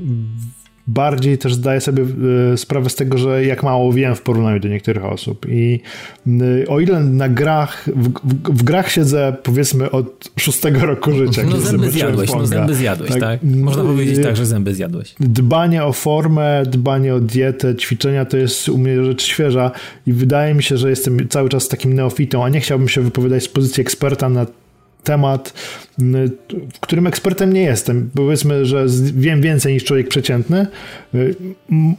bardziej 0.95 1.39
też 1.39 1.55
zdaję 1.55 1.81
sobie 1.81 2.05
e, 2.53 2.57
sprawę 2.57 2.91
z 2.91 2.95
tego, 2.95 3.19
że 3.19 3.45
jak 3.45 3.63
mało 3.63 3.93
wiem 3.93 4.15
w 4.15 4.23
porównaniu 4.23 4.61
do 4.61 4.69
niektórych 4.69 5.05
osób. 5.05 5.47
I 5.49 5.81
e, 6.27 6.69
o 6.69 6.81
ile 6.81 7.01
na 7.01 7.29
grach, 7.29 7.89
w, 7.97 8.09
w, 8.09 8.59
w 8.59 8.63
grach 8.63 8.91
siedzę 8.91 9.37
powiedzmy 9.43 9.91
od 9.91 10.31
szóstego 10.39 10.87
roku 10.87 11.13
życia. 11.13 11.43
No 11.51 11.61
zęby 11.61 11.91
zjadłeś, 11.91 12.31
no 12.33 12.47
zęby 12.47 12.75
zjadłeś, 12.75 13.11
tak? 13.11 13.21
tak? 13.21 13.41
Można 13.43 13.83
powiedzieć 13.83 14.25
tak, 14.25 14.37
że 14.37 14.47
zęby 14.47 14.75
zjadłeś. 14.75 15.15
Dbanie 15.21 15.85
o 15.85 15.93
formę, 15.93 16.63
dbanie 16.67 17.15
o 17.15 17.21
dietę, 17.21 17.77
ćwiczenia 17.77 18.25
to 18.25 18.37
jest 18.37 18.69
u 18.69 18.79
mnie 18.79 19.05
rzecz 19.05 19.23
świeża 19.23 19.71
i 20.07 20.13
wydaje 20.13 20.55
mi 20.55 20.63
się, 20.63 20.77
że 20.77 20.91
jestem 20.91 21.29
cały 21.29 21.49
czas 21.49 21.69
takim 21.69 21.93
neofitą, 21.93 22.45
a 22.45 22.49
nie 22.49 22.61
chciałbym 22.61 22.89
się 22.89 23.01
wypowiadać 23.01 23.43
z 23.43 23.49
pozycji 23.49 23.81
eksperta 23.81 24.29
na 24.29 24.47
temat, 25.05 25.53
w 26.75 26.81
którym 26.81 27.07
ekspertem 27.07 27.53
nie 27.53 27.63
jestem. 27.63 28.11
Powiedzmy, 28.15 28.67
że 28.67 28.87
wiem 29.15 29.43
więcej 29.43 29.75
niż 29.75 29.85
człowiek 29.85 30.09
przeciętny. 30.09 30.67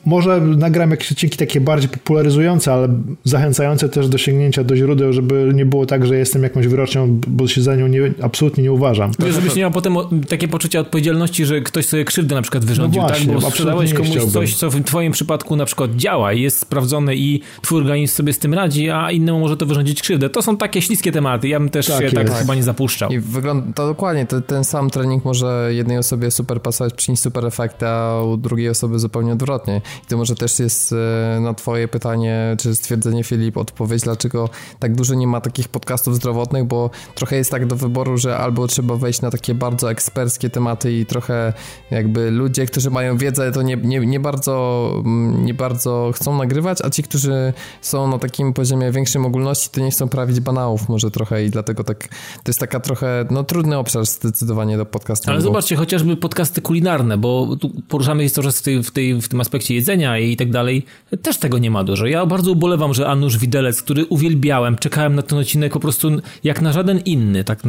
Może 0.06 0.42
nagram 0.42 0.92
jakieś 0.92 1.12
odcinki 1.12 1.38
takie 1.38 1.62
bardziej 1.62 1.90
popularyzujące, 1.90 2.74
ale 2.74 2.88
zachęcające 3.24 3.90
też 3.90 4.10
do 4.10 4.18
sięgnięcia 4.18 4.64
do 4.64 4.76
źródeł, 4.76 5.14
żeby 5.14 5.52
nie 5.54 5.66
było 5.66 5.86
tak, 5.86 6.08
że 6.08 6.18
jestem 6.18 6.44
jakąś 6.44 6.68
wyrocznią, 6.68 7.20
bo 7.28 7.48
się 7.48 7.62
za 7.62 7.76
nią 7.76 7.88
nie, 7.88 8.12
absolutnie 8.22 8.64
nie 8.64 8.72
uważam. 8.72 9.12
Wiesz, 9.20 9.36
żebyś 9.36 9.56
nie 9.56 9.62
miał 9.62 9.72
potem 9.72 9.96
takie 10.30 10.48
poczucie 10.48 10.80
odpowiedzialności, 10.80 11.46
że 11.46 11.62
ktoś 11.62 11.86
sobie 11.86 12.06
krzywdę 12.06 12.36
na 12.36 12.42
przykład 12.42 12.66
wyrządził, 12.66 13.02
no 13.02 13.08
właśnie, 13.08 13.34
tak? 13.34 13.42
Bo 13.42 13.52
sprzedałeś 13.52 13.94
komuś 13.94 14.12
chciałbym. 14.12 14.32
coś, 14.32 14.56
co 14.56 14.70
w 14.70 14.84
twoim 14.84 15.12
przypadku 15.12 15.56
na 15.56 15.66
przykład 15.66 15.96
działa 15.96 16.34
i 16.34 16.42
jest 16.42 16.60
sprawdzone 16.60 17.16
i 17.16 17.42
twój 17.62 17.78
organizm 17.78 18.16
sobie 18.16 18.34
z 18.34 18.40
tym 18.40 18.54
radzi, 18.54 18.90
a 18.90 19.12
innemu 19.12 19.40
może 19.40 19.58
to 19.58 19.66
wyrządzić 19.66 20.02
krzywdę. 20.02 20.30
To 20.30 20.42
są 20.42 20.58
takie 20.58 20.82
śliskie 20.82 21.12
tematy. 21.12 21.48
Ja 21.48 21.60
bym 21.60 21.70
też 21.70 21.88
tak, 21.88 22.10
się 22.10 22.12
tak 22.12 22.34
chyba 22.34 22.56
nie 22.56 22.64
zapuszczał 22.64 22.91
puszczał. 22.92 23.10
I 23.10 23.20
wygląda 23.20 23.74
to 23.74 23.88
dokładnie, 23.88 24.26
to, 24.26 24.42
ten 24.42 24.64
sam 24.64 24.90
trening 24.90 25.26
może 25.26 25.70
jednej 25.74 25.98
osobie 25.98 26.32
super 26.32 26.62
pasować, 26.62 26.94
przynieść 26.94 27.24
super 27.24 27.46
efekty, 27.46 27.88
a 27.88 28.22
u 28.22 28.38
drugiej 28.38 28.70
osoby 28.70 29.00
zupełnie 29.00 29.34
odwrotnie. 29.34 29.82
I 30.04 30.06
to 30.08 30.18
może 30.18 30.36
też 30.36 30.60
jest 30.60 30.94
e, 30.94 31.40
na 31.40 31.54
twoje 31.54 31.88
pytanie, 31.88 32.56
czy 32.60 32.76
stwierdzenie 32.76 33.24
Filip, 33.24 33.58
odpowiedź, 33.58 34.02
dlaczego 34.02 34.50
tak 34.80 34.96
dużo 34.96 35.14
nie 35.14 35.28
ma 35.28 35.42
takich 35.42 35.70
podcastów 35.70 36.16
zdrowotnych, 36.16 36.66
bo 36.66 36.90
trochę 37.16 37.36
jest 37.36 37.52
tak 37.52 37.66
do 37.66 37.76
wyboru, 37.76 38.18
że 38.18 38.38
albo 38.38 38.68
trzeba 38.68 38.96
wejść 38.96 39.22
na 39.22 39.32
takie 39.32 39.56
bardzo 39.56 39.92
eksperckie 39.92 40.50
tematy 40.50 40.94
i 40.94 41.06
trochę 41.06 41.54
jakby 41.92 42.32
ludzie, 42.32 42.66
którzy 42.66 42.90
mają 42.90 43.18
wiedzę, 43.18 43.52
to 43.52 43.62
nie, 43.62 43.78
nie, 43.78 44.00
nie, 44.00 44.20
bardzo, 44.20 44.92
mm, 45.06 45.46
nie 45.46 45.54
bardzo 45.54 46.12
chcą 46.16 46.38
nagrywać, 46.38 46.78
a 46.84 46.90
ci, 46.90 47.04
którzy 47.04 47.54
są 47.82 48.08
na 48.08 48.20
takim 48.20 48.54
poziomie 48.54 48.92
większej 48.92 49.22
ogólności, 49.22 49.70
to 49.70 49.82
nie 49.82 49.92
chcą 49.92 50.10
prawić 50.10 50.40
banałów 50.40 50.90
może 50.90 51.12
trochę 51.12 51.46
i 51.46 51.50
dlatego 51.50 51.84
tak, 51.84 52.08
to 52.44 52.50
jest 52.50 52.60
taka 52.60 52.80
trochę, 52.82 53.26
no 53.32 53.44
trudny 53.44 53.78
obszar 53.78 54.06
zdecydowanie 54.06 54.78
do 54.78 54.86
podcastu. 54.86 55.32
Ale 55.32 55.42
zobaczcie, 55.42 55.76
chociażby 55.76 56.18
podcasty 56.18 56.62
kulinarne, 56.62 57.18
bo 57.18 57.56
tu 57.56 57.70
poruszamy 57.88 58.24
się 58.24 58.30
coraz 58.30 58.60
w, 58.60 58.62
tej, 58.62 58.84
w, 58.84 58.92
tej, 58.92 59.22
w 59.22 59.28
tym 59.28 59.42
aspekcie 59.42 59.76
jedzenia 59.76 60.20
i 60.20 60.38
tak 60.38 60.52
dalej, 60.52 60.86
też 61.22 61.38
tego 61.38 61.58
nie 61.58 61.72
ma 61.72 61.84
dużo. 61.84 62.06
Ja 62.06 62.26
bardzo 62.26 62.52
ubolewam, 62.52 62.94
że 62.94 63.08
Anusz 63.08 63.38
Widelec, 63.38 63.82
który 63.82 64.06
uwielbiałem, 64.06 64.76
czekałem 64.76 65.16
na 65.16 65.22
ten 65.22 65.40
odcinek 65.40 65.74
po 65.74 65.80
prostu 65.80 66.10
jak 66.44 66.62
na 66.62 66.74
żaden 66.74 67.00
inny, 67.00 67.44
tak, 67.44 67.60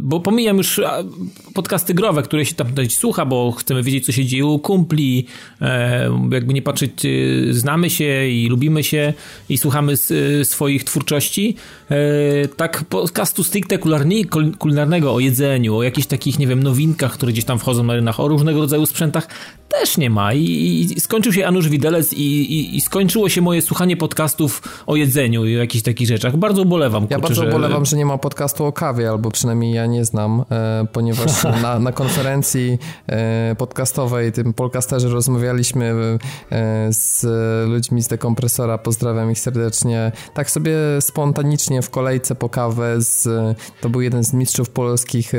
bo 0.00 0.20
pomijam 0.20 0.56
już 0.56 0.80
podcasty 1.54 1.94
growe, 1.94 2.22
które 2.22 2.44
się 2.44 2.54
tam 2.54 2.66
słucha, 2.88 3.26
bo 3.26 3.52
chcemy 3.52 3.82
wiedzieć, 3.82 4.06
co 4.06 4.12
się 4.12 4.24
dzieje 4.24 4.46
u 4.46 4.58
kumpli, 4.58 5.26
e, 5.60 6.10
jakby 6.32 6.54
nie 6.54 6.62
patrzeć, 6.62 6.92
e, 7.04 7.08
znamy 7.54 7.90
się 7.90 8.26
i 8.28 8.48
lubimy 8.48 8.84
się 8.84 9.12
i 9.48 9.58
słuchamy 9.58 9.92
e, 9.92 10.44
swoich 10.44 10.84
twórczości. 10.84 11.56
Tak 12.56 12.84
podcastu 12.84 13.44
stricte 13.44 13.78
kulinarnego 14.58 15.14
o 15.14 15.20
jedzeniu, 15.20 15.76
o 15.76 15.82
jakichś 15.82 16.06
takich, 16.06 16.38
nie 16.38 16.46
wiem, 16.46 16.62
nowinkach, 16.62 17.12
które 17.12 17.32
gdzieś 17.32 17.44
tam 17.44 17.58
wchodzą 17.58 17.82
na 17.82 17.94
rynek, 17.94 18.20
o 18.20 18.28
różnego 18.28 18.60
rodzaju 18.60 18.86
sprzętach, 18.86 19.28
też 19.68 19.96
nie 19.96 20.10
ma. 20.10 20.34
I, 20.34 20.42
i 20.96 21.00
skończył 21.00 21.32
się 21.32 21.46
Anusz 21.46 21.68
Widelec 21.68 22.12
i, 22.12 22.22
i, 22.22 22.76
i, 22.76 22.80
skończyło 22.80 23.28
się 23.28 23.40
moje 23.40 23.62
słuchanie 23.62 23.96
podcastów 23.96 24.82
o 24.86 24.96
jedzeniu 24.96 25.44
i 25.44 25.56
o 25.56 25.58
jakichś 25.58 25.84
takich 25.84 26.08
rzeczach. 26.08 26.36
Bardzo 26.36 26.62
ubolewam. 26.62 27.02
Ja 27.02 27.16
kurczę, 27.16 27.20
bardzo 27.20 27.42
że... 27.42 27.48
ubolewam, 27.48 27.84
że 27.84 27.96
nie 27.96 28.06
ma 28.06 28.18
podcastu 28.18 28.64
o 28.64 28.72
kawie, 28.72 29.10
albo 29.10 29.30
przynajmniej 29.30 29.74
ja 29.74 29.86
nie 29.86 30.04
znam, 30.04 30.44
e, 30.50 30.86
ponieważ 30.92 31.44
na, 31.62 31.78
na 31.78 31.92
konferencji 31.92 32.78
e, 33.06 33.54
podcastowej, 33.58 34.32
tym 34.32 34.52
podcasterzy 34.52 35.08
rozmawialiśmy 35.08 35.94
e, 36.52 36.92
z 36.92 37.26
ludźmi 37.68 38.02
z 38.02 38.08
dekompresora, 38.08 38.78
pozdrawiam 38.78 39.30
ich 39.30 39.38
serdecznie. 39.38 40.12
Tak 40.34 40.50
sobie 40.50 40.74
spontanicznie 41.00 41.75
w 41.82 41.90
kolejce 41.90 42.34
po 42.34 42.48
kawę 42.48 43.02
z, 43.02 43.28
to 43.80 43.88
był 43.88 44.00
jeden 44.00 44.24
z 44.24 44.32
mistrzów 44.32 44.70
polskich, 44.70 45.34
e, 45.34 45.38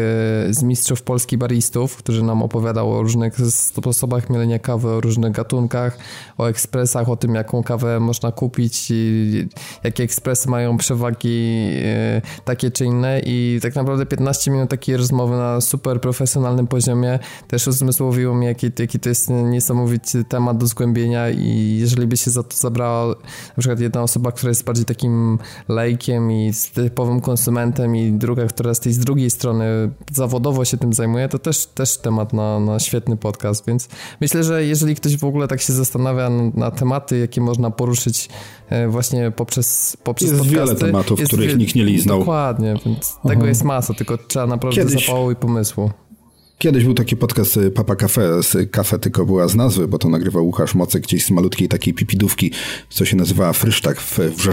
z 0.49 0.63
mistrzów 0.63 1.01
polskich 1.01 1.39
baristów, 1.39 1.95
który 1.95 2.23
nam 2.23 2.43
opowiadał 2.43 2.93
o 2.93 3.01
różnych 3.01 3.33
sposobach 3.51 4.07
sposobach 4.07 4.29
mielenia 4.29 4.59
kawy, 4.59 4.89
o 4.89 5.01
różnych 5.01 5.31
gatunkach, 5.31 5.97
o 6.37 6.49
ekspresach, 6.49 7.09
o 7.09 7.15
tym, 7.15 7.35
jaką 7.35 7.63
kawę 7.63 7.99
można 7.99 8.31
kupić 8.31 8.87
i 8.91 9.47
jakie 9.83 10.03
ekspresy 10.03 10.49
mają 10.49 10.77
przewagi 10.77 11.69
e, 11.83 12.21
takie 12.45 12.71
czy 12.71 12.85
inne. 12.85 13.21
I 13.25 13.59
tak 13.61 13.75
naprawdę 13.75 14.05
15 14.05 14.51
minut 14.51 14.69
takiej 14.69 14.97
rozmowy 14.97 15.35
na 15.35 15.61
super 15.61 16.01
profesjonalnym 16.01 16.67
poziomie 16.67 17.19
też 17.47 17.67
uzmysłowiło 17.67 18.35
mi, 18.35 18.45
jaki, 18.45 18.71
jaki 18.79 18.99
to 18.99 19.09
jest 19.09 19.29
niesamowity 19.29 20.23
temat 20.23 20.57
do 20.57 20.67
zgłębienia 20.67 21.29
i 21.29 21.77
jeżeli 21.79 22.07
by 22.07 22.17
się 22.17 22.31
za 22.31 22.43
to 22.43 22.57
zabrała 22.57 23.07
na 23.07 23.59
przykład 23.59 23.79
jedna 23.79 24.03
osoba, 24.03 24.31
która 24.31 24.49
jest 24.49 24.63
bardziej 24.63 24.85
takim 24.85 25.39
lejkiem 25.67 26.26
i 26.31 26.51
typowym 26.73 27.21
konsumentem 27.21 27.95
i 27.95 28.11
druga, 28.11 28.45
która 28.45 28.73
z 28.73 28.79
tej 28.79 28.93
z 28.93 28.99
drugiej 28.99 29.29
strony 29.29 29.65
zawodowo 30.13 30.65
się 30.65 30.77
tym 30.77 30.93
zajmuje, 30.93 31.29
to 31.29 31.39
też, 31.39 31.65
też 31.65 31.97
temat 31.97 32.33
na, 32.33 32.59
na 32.59 32.79
świetny 32.79 33.17
podcast, 33.17 33.65
więc 33.67 33.89
Myślę, 34.21 34.43
że 34.43 34.65
jeżeli 34.65 34.95
ktoś 34.95 35.17
w 35.17 35.23
ogóle 35.23 35.47
tak 35.47 35.61
się 35.61 35.73
zastanawia 35.73 36.29
na 36.53 36.71
tematy, 36.71 37.17
jakie 37.17 37.41
można 37.41 37.71
poruszyć 37.71 38.29
e, 38.69 38.87
właśnie 38.87 39.31
poprzez, 39.31 39.97
poprzez 40.03 40.29
jest 40.29 40.43
podcasty. 40.43 40.65
wiele 40.65 40.75
tematów, 40.75 41.19
jest 41.19 41.31
których 41.31 41.57
nikt 41.57 41.75
nie 41.75 41.85
liznął. 41.85 42.19
Dokładnie, 42.19 42.75
więc 42.85 43.15
Aha. 43.19 43.29
tego 43.29 43.45
jest 43.45 43.63
masa, 43.63 43.93
tylko 43.93 44.17
trzeba 44.17 44.47
naprawdę 44.47 44.81
Kiedyś... 44.81 45.05
zapału 45.05 45.31
i 45.31 45.35
pomysłu. 45.35 45.91
Kiedyś 46.57 46.83
był 46.83 46.93
taki 46.93 47.17
podcast 47.17 47.57
y, 47.57 47.71
Papa 47.71 47.95
Cafe, 47.95 48.43
z 48.43 48.71
kafe 48.71 48.99
tylko 48.99 49.25
była 49.25 49.47
z 49.47 49.55
nazwy, 49.55 49.87
bo 49.87 49.97
to 49.97 50.09
nagrywał 50.09 50.45
Łukasz 50.45 50.75
Mocek 50.75 51.03
gdzieś 51.03 51.25
z 51.25 51.31
malutkiej 51.31 51.67
takiej 51.67 51.93
pipidówki, 51.93 52.51
co 52.89 53.05
się 53.05 53.17
nazywała 53.17 53.53
Frysztak 53.53 54.01
w, 54.01 54.19
w. 54.19 54.47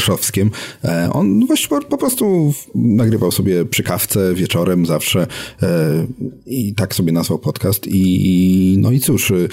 E, 0.85 1.11
on 1.13 1.47
właśnie 1.47 1.81
po, 1.89 1.99
prostu 1.99 2.55
nagrywał 2.75 3.33
sobie 3.33 3.65
przy 3.65 3.83
kawce 3.83 4.35
wieczorem 4.35 4.87
zawsze 4.87 5.27
e, 5.63 6.07
i 6.47 6.75
tak 6.75 6.95
sobie 6.95 7.13
nazwał 7.13 7.39
podcast 7.39 7.87
i 7.87 8.77
no 8.79 8.91
i 8.91 9.01
cóż, 9.01 9.31
y, 9.31 9.49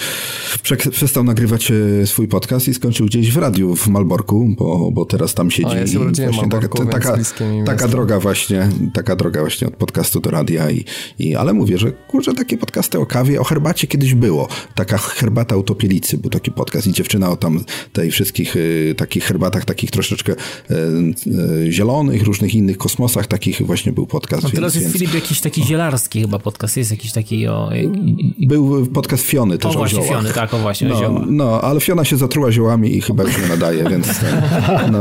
przestał 0.90 1.24
nagrywać 1.24 1.70
y, 1.70 2.06
swój 2.06 2.28
podcast 2.28 2.68
i 2.68 2.74
skończył 2.74 3.06
gdzieś 3.06 3.32
w 3.32 3.36
radiu 3.36 3.76
w 3.76 3.88
Malborku, 3.88 4.54
bo, 4.58 4.90
bo 4.90 5.04
teraz 5.04 5.34
tam 5.34 5.50
siedzi. 5.50 5.68
O, 5.68 5.74
ja 5.74 5.86
się 5.86 6.00
urodziłem 6.00 6.34
Malborku, 6.36 6.86
taka, 6.86 7.16
taka, 7.16 7.44
taka 7.66 7.88
droga 7.88 8.20
właśnie, 8.20 8.68
taka 8.94 9.16
droga 9.16 9.40
właśnie 9.40 9.68
od 9.68 9.76
podcastu 9.76 10.20
do 10.20 10.30
radia 10.30 10.70
i, 10.70 10.84
i 11.18 11.36
ale 11.36 11.52
mówię, 11.52 11.78
że 11.78 11.92
kurczę, 11.92 12.34
takie 12.42 12.56
podcasty 12.56 12.98
o 12.98 13.06
kawie, 13.06 13.40
o 13.40 13.44
herbacie 13.44 13.86
kiedyś 13.86 14.14
było. 14.14 14.48
Taka 14.74 14.98
herbata 14.98 15.56
utopielicy 15.56 16.18
był 16.18 16.30
taki 16.30 16.50
podcast 16.50 16.86
i 16.86 16.92
dziewczyna 16.92 17.30
o 17.30 17.36
tam 17.36 17.64
tej 17.92 18.10
wszystkich 18.10 18.56
y, 18.56 18.94
takich 18.96 19.24
herbatach, 19.24 19.64
takich 19.64 19.90
troszeczkę 19.90 20.32
y, 20.32 20.74
y, 21.66 21.72
zielonych, 21.72 22.22
różnych 22.22 22.54
innych 22.54 22.78
kosmosach, 22.78 23.26
takich 23.26 23.62
właśnie 23.66 23.92
był 23.92 24.06
podcast. 24.06 24.42
No 24.42 24.50
teraz 24.50 24.74
więc, 24.74 24.84
jest. 24.84 24.98
Filip 24.98 25.14
jakiś 25.14 25.40
taki 25.40 25.64
zielarski 25.64 26.20
chyba 26.20 26.38
podcast, 26.38 26.76
jest 26.76 26.90
jakiś 26.90 27.12
taki 27.12 27.48
o... 27.48 27.70
Był 28.38 28.86
podcast 28.86 29.24
Fiony 29.24 29.58
też 29.58 29.74
o, 29.76 29.78
właśnie, 29.78 30.00
o 30.00 30.02
Fiony, 30.02 30.32
tak, 30.32 30.54
o 30.54 30.58
właśnie, 30.58 30.88
no, 30.88 31.06
o 31.06 31.26
No, 31.26 31.60
ale 31.60 31.80
Fiona 31.80 32.04
się 32.04 32.16
zatruła 32.16 32.52
ziołami 32.52 32.96
i 32.96 33.00
chyba 33.00 33.22
już 33.22 33.38
nie 33.42 33.48
nadaje, 33.48 33.84
więc 33.90 34.08
no. 34.92 34.98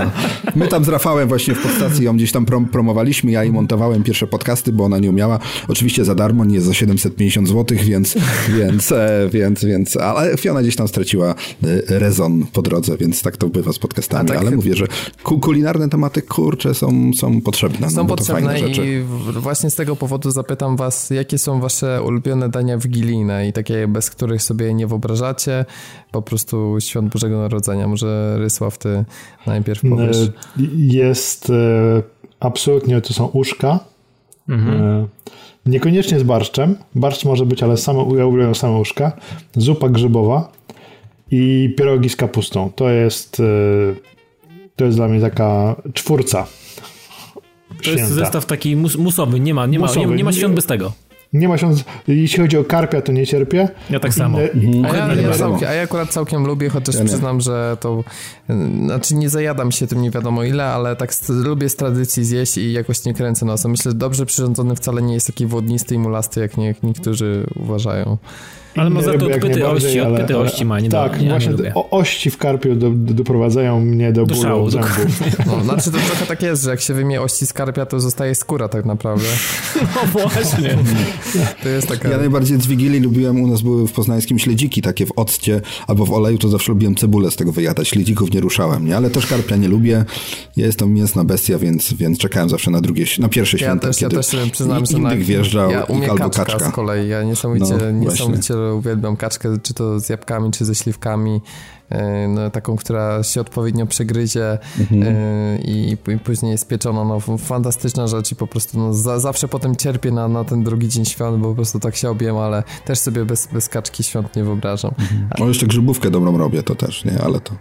My 0.55 0.67
tam 0.67 0.85
z 0.85 0.87
Rafałem 0.87 1.27
właśnie 1.27 1.55
w 1.55 1.61
podstacji 1.61 2.05
ją 2.05 2.17
gdzieś 2.17 2.31
tam 2.31 2.45
prom 2.45 2.65
promowaliśmy, 2.65 3.31
ja 3.31 3.43
jej 3.43 3.53
montowałem 3.53 4.03
pierwsze 4.03 4.27
podcasty, 4.27 4.73
bo 4.73 4.83
ona 4.85 4.99
nie 4.99 5.09
umiała. 5.09 5.39
Oczywiście 5.67 6.05
za 6.05 6.15
darmo, 6.15 6.45
nie 6.45 6.61
za 6.61 6.73
750 6.73 7.30
50 7.31 7.47
zł, 7.47 7.77
więc, 7.83 8.15
więc, 8.57 8.91
e, 8.91 9.29
więc, 9.31 9.65
więc, 9.65 9.97
ale 9.97 10.37
Fiona 10.37 10.61
gdzieś 10.61 10.75
tam 10.75 10.87
straciła 10.87 11.29
e, 11.29 11.99
rezon 11.99 12.45
po 12.53 12.61
drodze, 12.61 12.97
więc 12.97 13.21
tak 13.21 13.37
to 13.37 13.49
bywa 13.49 13.73
z 13.73 13.79
podcastami, 13.79 14.27
tak, 14.27 14.37
ale 14.37 14.51
mówię, 14.51 14.75
że 14.75 14.85
kulinarne 15.23 15.89
tematy, 15.89 16.21
kurcze, 16.21 16.73
są, 16.73 17.11
są 17.13 17.41
potrzebne. 17.41 17.89
Są 17.89 17.95
no, 17.95 18.05
potrzebne 18.05 18.59
i 18.59 19.03
właśnie 19.39 19.69
z 19.69 19.75
tego 19.75 19.95
powodu 19.95 20.31
zapytam 20.31 20.75
was, 20.75 21.09
jakie 21.09 21.37
są 21.37 21.59
wasze 21.59 22.03
ulubione 22.03 22.49
dania 22.49 22.77
wigilijne 22.77 23.47
i 23.47 23.53
takie, 23.53 23.87
bez 23.87 24.09
których 24.09 24.43
sobie 24.43 24.73
nie 24.73 24.87
wyobrażacie, 24.87 25.65
po 26.11 26.21
prostu 26.21 26.77
świąt 26.79 27.13
Bożego 27.13 27.37
Narodzenia. 27.37 27.87
Może 27.87 28.35
Rysław, 28.37 28.77
ty 28.77 29.05
najpierw 29.47 29.81
powiesz. 29.81 30.17
E, 30.17 30.31
jest 30.77 31.51
absolutnie, 32.39 33.01
to 33.01 33.13
są 33.13 33.25
uszka. 33.25 33.79
Mhm. 34.49 35.07
Niekoniecznie 35.65 36.19
z 36.19 36.23
barszczem. 36.23 36.75
Barszcz 36.95 37.25
może 37.25 37.45
być, 37.45 37.63
ale 37.63 37.77
same, 37.77 37.99
ja 38.17 38.25
uwielbiam 38.25 38.55
same 38.55 38.77
łóżka. 38.77 39.11
Zupa 39.55 39.89
grzybowa 39.89 40.51
i 41.31 41.73
pierogi 41.77 42.09
z 42.09 42.15
kapustą. 42.15 42.71
To 42.75 42.89
jest, 42.89 43.39
e, 43.39 43.43
to 44.75 44.85
jest 44.85 44.97
dla 44.97 45.07
mnie 45.07 45.21
taka 45.21 45.75
czwórca. 45.93 46.47
To 47.77 47.83
święta. 47.83 48.01
jest 48.01 48.13
zestaw 48.13 48.45
taki 48.45 48.75
mus, 48.75 48.95
musowy. 48.95 49.39
Nie 49.39 49.53
ma, 49.53 49.65
nie, 49.65 49.79
ma, 49.79 49.95
nie, 49.95 50.05
nie 50.05 50.23
ma 50.23 50.31
świąt 50.31 50.55
bez 50.55 50.65
tego. 50.65 50.93
Nie 51.33 51.47
ma 51.47 51.57
się, 51.57 51.73
jeśli 52.07 52.39
chodzi 52.39 52.57
o 52.57 52.63
karpia, 52.63 53.01
to 53.01 53.11
nie 53.11 53.27
cierpię. 53.27 53.69
Ja 53.89 53.99
tak 53.99 54.13
samo. 54.13 54.41
Mhm. 54.41 54.85
A, 54.85 54.97
ja, 54.97 55.21
ja 55.21 55.33
całkiem, 55.33 55.69
a 55.69 55.73
ja 55.73 55.83
akurat 55.83 56.09
całkiem 56.09 56.45
lubię, 56.45 56.69
chociaż 56.69 56.95
ja 56.95 57.05
przyznam, 57.05 57.41
że 57.41 57.77
to, 57.79 58.03
znaczy 58.85 59.15
nie 59.15 59.29
zajadam 59.29 59.71
się 59.71 59.87
tym 59.87 60.01
nie 60.01 60.11
wiadomo 60.11 60.43
ile, 60.43 60.65
ale 60.65 60.95
tak 60.95 61.11
lubię 61.29 61.69
z 61.69 61.75
tradycji 61.75 62.25
zjeść 62.25 62.57
i 62.57 62.73
jakoś 62.73 63.05
nie 63.05 63.13
kręcę 63.13 63.45
nosem. 63.45 63.71
Myślę, 63.71 63.91
że 63.91 63.97
dobrze 63.97 64.25
przyrządzony 64.25 64.75
wcale 64.75 65.01
nie 65.01 65.13
jest 65.13 65.27
taki 65.27 65.47
wodnisty 65.47 65.95
i 65.95 65.97
mulasty, 65.97 66.39
jak 66.39 66.57
nie, 66.57 66.75
niektórzy 66.83 67.45
uważają. 67.55 68.17
Ale 68.75 68.89
ma 68.89 69.01
za 69.01 69.17
to 69.17 69.25
odpyty 69.25 69.67
ości, 69.67 69.99
ale, 69.99 70.13
odpyty 70.13 70.35
ale, 70.35 70.43
ości 70.43 70.65
ma, 70.65 70.79
nie 70.79 70.89
Tak, 70.89 71.19
do, 71.19 71.25
właśnie 71.25 71.53
nie 71.53 71.73
ości 71.73 72.31
w 72.31 72.37
karpiu 72.37 72.75
do, 72.75 72.89
do, 72.89 73.13
doprowadzają 73.13 73.79
mnie 73.79 74.13
do, 74.13 74.25
do 74.25 74.35
bólu 74.35 74.47
szału, 74.47 74.69
zębów. 74.69 75.21
No, 75.47 75.63
znaczy 75.63 75.91
to 75.91 75.97
trochę 75.97 76.25
tak 76.25 76.41
jest, 76.41 76.63
że 76.63 76.69
jak 76.69 76.81
się 76.81 76.93
wymie 76.93 77.21
ości 77.21 77.47
z 77.47 77.53
karpia, 77.53 77.85
to 77.85 77.99
zostaje 77.99 78.35
skóra 78.35 78.67
tak 78.67 78.85
naprawdę. 78.85 79.25
No 79.95 80.07
właśnie. 80.07 80.77
To 81.63 81.69
jest 81.69 81.87
taka... 81.87 82.09
Ja 82.09 82.17
najbardziej 82.17 82.61
z 82.61 82.67
Wigilii 82.67 82.99
lubiłem, 82.99 83.41
u 83.41 83.47
nas 83.47 83.61
były 83.61 83.87
w 83.87 83.91
poznańskim 83.91 84.39
śledziki 84.39 84.81
takie 84.81 85.05
w 85.05 85.11
occie 85.15 85.61
albo 85.87 86.05
w 86.05 86.11
oleju, 86.11 86.37
to 86.37 86.49
zawsze 86.49 86.71
lubiłem 86.71 86.95
cebulę 86.95 87.31
z 87.31 87.35
tego 87.35 87.51
wyjadać. 87.51 87.87
Śledzików 87.87 88.33
nie 88.33 88.39
ruszałem, 88.39 88.85
nie? 88.85 88.97
Ale 88.97 89.09
też 89.09 89.27
karpia 89.27 89.55
nie 89.55 89.67
lubię. 89.67 90.05
Ja 90.57 90.65
jestem 90.65 90.93
mięsna 90.93 91.23
bestia, 91.23 91.59
więc, 91.59 91.93
więc 91.93 92.17
czekałem 92.17 92.49
zawsze 92.49 92.71
na 92.71 92.81
drugie, 92.81 93.05
na 93.19 93.29
pierwsze 93.29 93.57
ja 93.57 93.63
święta, 93.63 93.87
też, 93.87 93.97
kiedy 93.97 94.15
ja 94.15 94.21
też 94.21 94.51
przyznam, 94.51 94.83
indyk 94.97 95.19
wjeżdżał 95.19 95.71
ja 95.71 95.83
i 95.83 96.09
albo 96.09 96.29
kaczka. 96.29 96.45
kaczka. 96.45 96.69
z 96.69 96.73
kolei, 96.73 97.09
ja 97.09 97.23
niesamowicie, 97.23 97.77
no, 97.79 97.91
niesamowicie 97.91 98.53
uwielbiam 98.75 99.17
kaczkę, 99.17 99.57
czy 99.63 99.73
to 99.73 99.99
z 99.99 100.09
jabłkami, 100.09 100.51
czy 100.51 100.65
ze 100.65 100.75
śliwkami. 100.75 101.41
E, 101.89 102.27
no, 102.27 102.49
taką, 102.49 102.75
która 102.75 103.23
się 103.23 103.41
odpowiednio 103.41 103.85
przegryzie 103.85 104.57
mhm. 104.79 105.03
E, 105.03 105.57
i, 105.61 105.91
i, 105.91 106.19
później 106.19 106.51
jest 106.51 106.67
pieczona. 106.67 107.03
No, 107.03 107.37
fantastyczna 107.37 108.07
rzecz 108.07 108.31
i 108.31 108.35
po 108.35 108.47
prostu 108.47 108.77
no, 108.79 108.93
za, 108.93 109.19
zawsze 109.19 109.47
potem 109.47 109.75
cierpię 109.75 110.11
na, 110.11 110.27
na 110.27 110.43
ten 110.43 110.63
drugi 110.63 110.89
dzień 110.89 111.05
świąt, 111.05 111.37
bo 111.37 111.49
po 111.49 111.55
prostu 111.55 111.79
tak 111.79 111.95
się 111.95 112.09
obiem, 112.09 112.37
ale 112.37 112.63
też 112.85 112.99
sobie 112.99 113.25
bez, 113.25 113.47
bez 113.47 113.69
kaczki 113.69 114.03
świąt 114.03 114.35
nie 114.35 114.43
wyobrażam. 114.43 114.91
Mhm. 114.99 115.29
No 115.39 115.47
jeszcze 115.47 115.67
grzybówkę 115.67 116.11
dobrą 116.11 116.37
robię, 116.37 116.63
to 116.63 116.75
też, 116.75 117.05
nie? 117.05 117.21
Ale 117.21 117.39
to... 117.39 117.53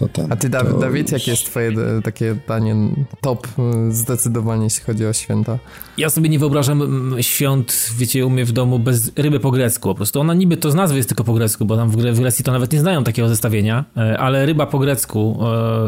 To 0.00 0.08
ten, 0.08 0.32
A 0.32 0.36
ty, 0.36 0.48
Dawid, 0.48 0.72
to... 0.72 0.78
Dawid, 0.78 1.12
jakie 1.12 1.30
jest 1.30 1.46
twoje 1.46 1.68
e, 1.68 2.02
takie 2.02 2.36
danie 2.48 2.76
top 3.20 3.48
zdecydowanie, 3.90 4.64
jeśli 4.64 4.84
chodzi 4.84 5.06
o 5.06 5.12
święta? 5.12 5.58
Ja 5.96 6.10
sobie 6.10 6.28
nie 6.28 6.38
wyobrażam 6.38 7.14
świąt, 7.20 7.90
wiecie, 7.98 8.26
u 8.26 8.30
mnie 8.30 8.44
w 8.44 8.52
domu 8.52 8.78
bez 8.78 9.12
ryby 9.16 9.40
po 9.40 9.50
grecku. 9.50 9.88
Po 9.88 9.94
prostu 9.94 10.20
ona 10.20 10.34
niby 10.34 10.56
to 10.56 10.70
z 10.70 10.74
nazwy 10.74 10.96
jest 10.96 11.08
tylko 11.08 11.24
po 11.24 11.32
grecku, 11.32 11.64
bo 11.64 11.76
tam 11.76 11.90
w 11.90 11.96
Grecji 11.96 12.44
to 12.44 12.52
nawet 12.52 12.72
nie 12.72 12.80
znają 12.80 13.04
takiego 13.04 13.28
zestawienia, 13.28 13.84
e, 13.96 14.18
ale 14.18 14.46
ryba 14.46 14.66
po 14.66 14.78
grecku 14.78 15.38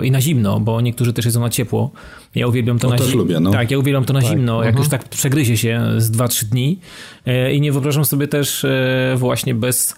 e, 0.00 0.06
i 0.06 0.10
na 0.10 0.20
zimno, 0.20 0.60
bo 0.60 0.80
niektórzy 0.80 1.12
też 1.12 1.24
jedzą 1.24 1.40
na 1.40 1.50
ciepło. 1.50 1.90
Ja 2.34 2.46
uwielbiam 2.46 2.78
to, 2.78 2.88
to 2.88 2.96
na 2.96 3.10
zimno. 3.10 3.40
no. 3.40 3.50
Tak, 3.50 3.70
ja 3.70 3.78
uwielbiam 3.78 4.04
to 4.04 4.12
na 4.12 4.20
tak. 4.20 4.30
zimno, 4.30 4.64
jak 4.64 4.74
-huh. 4.74 4.78
już 4.78 4.88
tak 4.88 5.08
przegryzie 5.08 5.56
się 5.56 5.82
z 5.98 6.10
2-3 6.10 6.44
dni. 6.44 6.78
I 7.52 7.60
nie 7.60 7.72
wyobrażam 7.72 8.04
sobie 8.04 8.28
też 8.28 8.66
właśnie 9.16 9.54
bez 9.54 9.94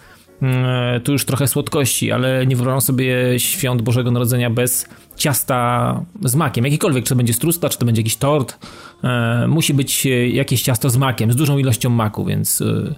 tu 1.05 1.12
już 1.12 1.24
trochę 1.24 1.49
słodkości, 1.49 2.12
ale 2.12 2.47
nie 2.47 2.57
wyobrażam 2.57 2.80
sobie 2.80 3.41
świąt 3.41 3.82
Bożego 3.82 4.11
Narodzenia 4.11 4.51
bez 4.51 4.89
ciasta 5.16 6.01
z 6.24 6.35
makiem. 6.35 6.64
Jakikolwiek, 6.64 7.05
czy 7.05 7.09
to 7.09 7.16
będzie 7.16 7.35
strusta, 7.35 7.68
czy 7.68 7.78
to 7.78 7.87
będzie 7.87 8.01
jakiś 8.01 8.16
tort, 8.16 8.59
e, 9.05 9.47
musi 9.49 9.74
być 9.74 10.07
jakieś 10.32 10.62
ciasto 10.62 10.91
z 10.91 10.97
makiem, 10.97 11.32
z 11.32 11.37
dużą 11.37 11.59
ilością 11.59 11.91
maku, 11.91 12.24
więc 12.24 12.61
e, 12.61 12.95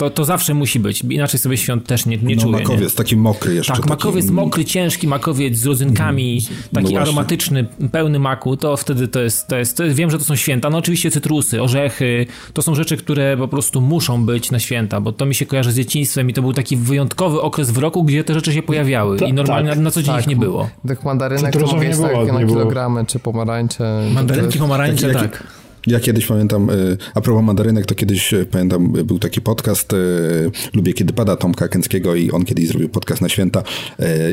to, 0.00 0.10
to 0.10 0.24
zawsze 0.24 0.54
musi 0.54 0.80
być. 0.80 1.02
Inaczej 1.02 1.40
sobie 1.40 1.56
świąt 1.56 1.86
też 1.86 2.06
nie, 2.06 2.16
nie 2.16 2.36
no, 2.36 2.42
czuję. 2.42 2.52
Makowiec, 2.52 2.90
nie? 2.90 2.96
taki 2.96 3.16
mokry 3.16 3.54
jeszcze. 3.54 3.72
Tak, 3.72 3.86
makowiec 3.86 4.24
taki... 4.24 4.34
mokry, 4.34 4.64
ciężki 4.64 5.08
makowiec 5.08 5.56
z 5.56 5.66
rodzynkami, 5.66 6.40
mm, 6.50 6.62
no 6.72 6.80
taki 6.80 6.96
aromatyczny, 6.96 7.66
pełny 7.92 8.18
maku, 8.18 8.56
to 8.56 8.76
wtedy 8.76 9.08
to 9.08 9.20
jest, 9.20 9.46
to 9.46 9.56
jest, 9.58 9.76
to 9.76 9.84
jest, 9.84 9.96
wiem, 9.96 10.10
że 10.10 10.18
to 10.18 10.24
są 10.24 10.36
święta. 10.36 10.70
No 10.70 10.78
oczywiście 10.78 11.10
cytrusy, 11.10 11.62
orzechy, 11.62 12.26
to 12.52 12.62
są 12.62 12.74
rzeczy, 12.74 12.96
które 12.96 13.36
po 13.36 13.48
prostu 13.48 13.80
muszą 13.80 14.26
być 14.26 14.50
na 14.50 14.58
święta, 14.58 15.00
bo 15.00 15.12
to 15.12 15.26
mi 15.26 15.34
się 15.34 15.46
kojarzy 15.46 15.72
z 15.72 15.76
dzieciństwem 15.76 16.30
i 16.30 16.32
to 16.32 16.42
był 16.42 16.52
taki 16.52 16.76
wyjątkowy 16.76 17.40
okres 17.40 17.70
w 17.70 17.78
roku, 17.78 18.04
gdzie 18.04 18.24
te 18.24 18.34
rzeczy 18.34 18.52
się 18.52 18.62
pojawiały 18.62 19.18
Ta, 19.18 19.26
i 19.26 19.32
normalnie 19.32 19.68
tak, 19.68 19.78
na, 19.78 19.84
na 19.84 19.90
co 19.90 20.02
dzień 20.02 20.14
tak, 20.14 20.22
ich 20.22 20.28
nie 20.28 20.36
było. 20.36 20.68
Tych 20.88 21.04
mandarynek 21.04 21.52
to 21.52 21.66
mogę 21.66 21.90
tak 21.90 22.32
na 22.32 22.46
kilogramy, 22.46 23.06
czy 23.06 23.18
pomarańcze. 23.18 24.02
Mandarynki, 24.14 24.58
pomarańcze, 24.58 25.12
tak. 25.12 25.59
Ja 25.90 26.00
kiedyś 26.00 26.26
pamiętam, 26.26 26.70
y, 26.70 26.96
a 27.14 27.20
propos 27.20 27.44
mandarynek, 27.44 27.86
to 27.86 27.94
kiedyś 27.94 28.32
y, 28.32 28.46
pamiętam, 28.50 28.92
był 28.92 29.18
taki 29.18 29.40
podcast, 29.40 29.92
y, 29.92 29.96
lubię 30.74 30.92
kiedy 30.92 31.12
pada 31.12 31.36
Tomka 31.36 31.68
Kęckiego 31.68 32.14
i 32.14 32.30
on 32.30 32.44
kiedyś 32.44 32.68
zrobił 32.68 32.88
podcast 32.88 33.22
na 33.22 33.28
święta 33.28 33.62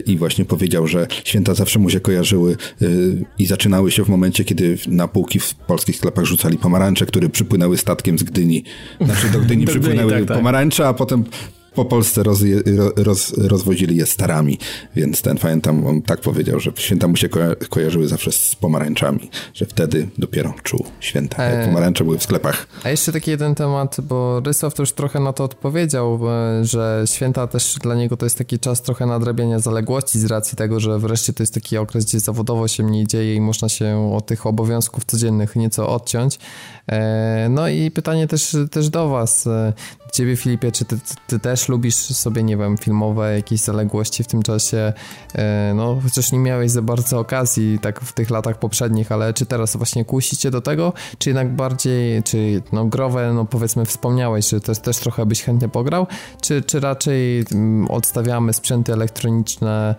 i 0.06 0.18
właśnie 0.18 0.46
powiedział, 0.46 0.88
że 0.88 1.08
święta 1.24 1.54
zawsze 1.54 1.80
mu 1.80 1.90
się 1.90 2.00
kojarzyły 2.00 2.58
i 3.40 3.46
zaczynały 3.46 3.92
się 3.92 4.06
w 4.06 4.10
momencie, 4.10 4.44
kiedy 4.44 4.78
na 4.88 5.08
półki 5.08 5.40
w 5.40 5.56
polskich 5.56 5.96
sklepach 5.96 6.26
rzucali 6.26 6.58
pomarańcze, 6.58 7.06
które 7.06 7.30
przypłynęły 7.30 7.78
statkiem 7.78 8.20
z 8.20 8.24
Gdyni. 8.24 8.64
Znaczy 9.02 9.30
do 9.30 9.40
Gdyni 9.40 9.66
do 9.66 9.72
przypłynęły 9.72 10.12
Gdyni, 10.12 10.22
tak, 10.22 10.28
tak. 10.28 10.38
pomarańcze, 10.38 10.88
a 10.88 10.94
potem 10.94 11.24
po 11.78 11.86
Polsce 11.86 12.24
roz, 12.24 12.40
roz, 12.96 13.34
rozwozili 13.38 13.98
je 13.98 14.06
starami, 14.06 14.60
więc 14.96 15.22
ten 15.22 15.38
pamiętam, 15.38 15.86
on 15.86 16.02
tak 16.02 16.22
powiedział, 16.22 16.60
że 16.60 16.72
święta 16.76 17.08
mu 17.08 17.16
się 17.16 17.30
ko 17.30 17.40
kojarzyły 17.70 18.08
zawsze 18.08 18.32
z 18.32 18.56
pomarańczami, 18.56 19.30
że 19.54 19.66
wtedy 19.66 20.08
dopiero 20.18 20.54
czuł 20.64 20.86
święta, 21.00 21.44
e, 21.44 21.66
pomarańcze 21.66 22.04
były 22.04 22.18
w 22.18 22.24
sklepach. 22.24 22.68
A 22.84 22.90
jeszcze 22.90 23.12
taki 23.12 23.32
jeden 23.32 23.56
temat, 23.56 23.98
bo 24.02 24.40
Rysław 24.40 24.74
to 24.74 24.84
już 24.84 24.92
trochę 24.92 25.20
na 25.20 25.34
to 25.34 25.44
odpowiedział, 25.44 26.20
że 26.62 27.04
święta 27.06 27.48
też 27.48 27.76
dla 27.82 27.96
niego 27.96 28.18
to 28.18 28.26
jest 28.26 28.38
taki 28.38 28.60
czas 28.60 28.82
trochę 28.82 29.06
nadrabiania 29.06 29.60
zaległości 29.60 30.20
z 30.20 30.26
racji 30.26 30.58
tego, 30.58 30.80
że 30.80 31.00
wreszcie 31.00 31.34
to 31.34 31.44
jest 31.44 31.54
taki 31.54 31.78
okres, 31.78 32.06
gdzie 32.06 32.20
zawodowo 32.20 32.68
się 32.68 32.84
mniej 32.84 33.08
dzieje 33.08 33.36
i 33.36 33.42
można 33.42 33.70
się 33.70 34.14
od 34.16 34.26
tych 34.26 34.46
obowiązków 34.46 35.06
codziennych 35.06 35.56
nieco 35.56 35.90
odciąć. 35.90 36.40
E, 36.92 37.48
no 37.50 37.70
i 37.70 37.92
pytanie 37.92 38.28
też, 38.28 38.56
też 38.72 38.90
do 38.90 39.10
was. 39.10 39.50
E, 40.08 40.12
ciebie 40.12 40.36
Filipie, 40.36 40.72
czy 40.72 40.86
ty, 40.86 40.98
ty, 41.28 41.40
też 41.40 41.70
lubisz 41.70 41.96
sobie, 41.96 42.44
nie 42.44 42.58
wiem, 42.58 42.78
filmowe 42.78 43.36
jakieś 43.36 43.62
zaległości 43.62 44.24
w 44.24 44.28
tym 44.28 44.44
czasie? 44.44 44.94
E, 45.36 45.74
no, 45.76 46.00
chociaż 46.04 46.32
nie 46.32 46.40
miałeś 46.40 46.72
za 46.72 46.82
bardzo 46.82 47.20
okazji 47.20 47.80
tak 47.82 48.02
w 48.02 48.14
tych 48.14 48.30
latach 48.30 48.60
poprzednich, 48.60 49.12
ale 49.12 49.34
czy 49.34 49.46
teraz 49.46 49.78
właśnie 49.78 50.06
kusicie 50.06 50.52
do 50.52 50.62
tego? 50.62 50.94
Czy 51.18 51.30
jednak 51.30 51.56
bardziej, 51.56 52.24
czy 52.24 52.62
no 52.72 52.86
growe, 52.86 53.34
no 53.34 53.46
powiedzmy 53.46 53.86
wspomniałeś, 53.86 54.50
że 54.50 54.62
też, 54.62 54.80
też 54.80 54.98
trochę 54.98 55.26
byś 55.26 55.44
chętnie 55.44 55.70
pograł? 55.70 56.08
Czy, 56.42 56.62
czy 56.62 56.80
raczej 56.80 57.46
mm, 57.52 57.88
odstawiamy 57.92 58.54
sprzęty 58.54 58.94
elektroniczne, 58.94 59.96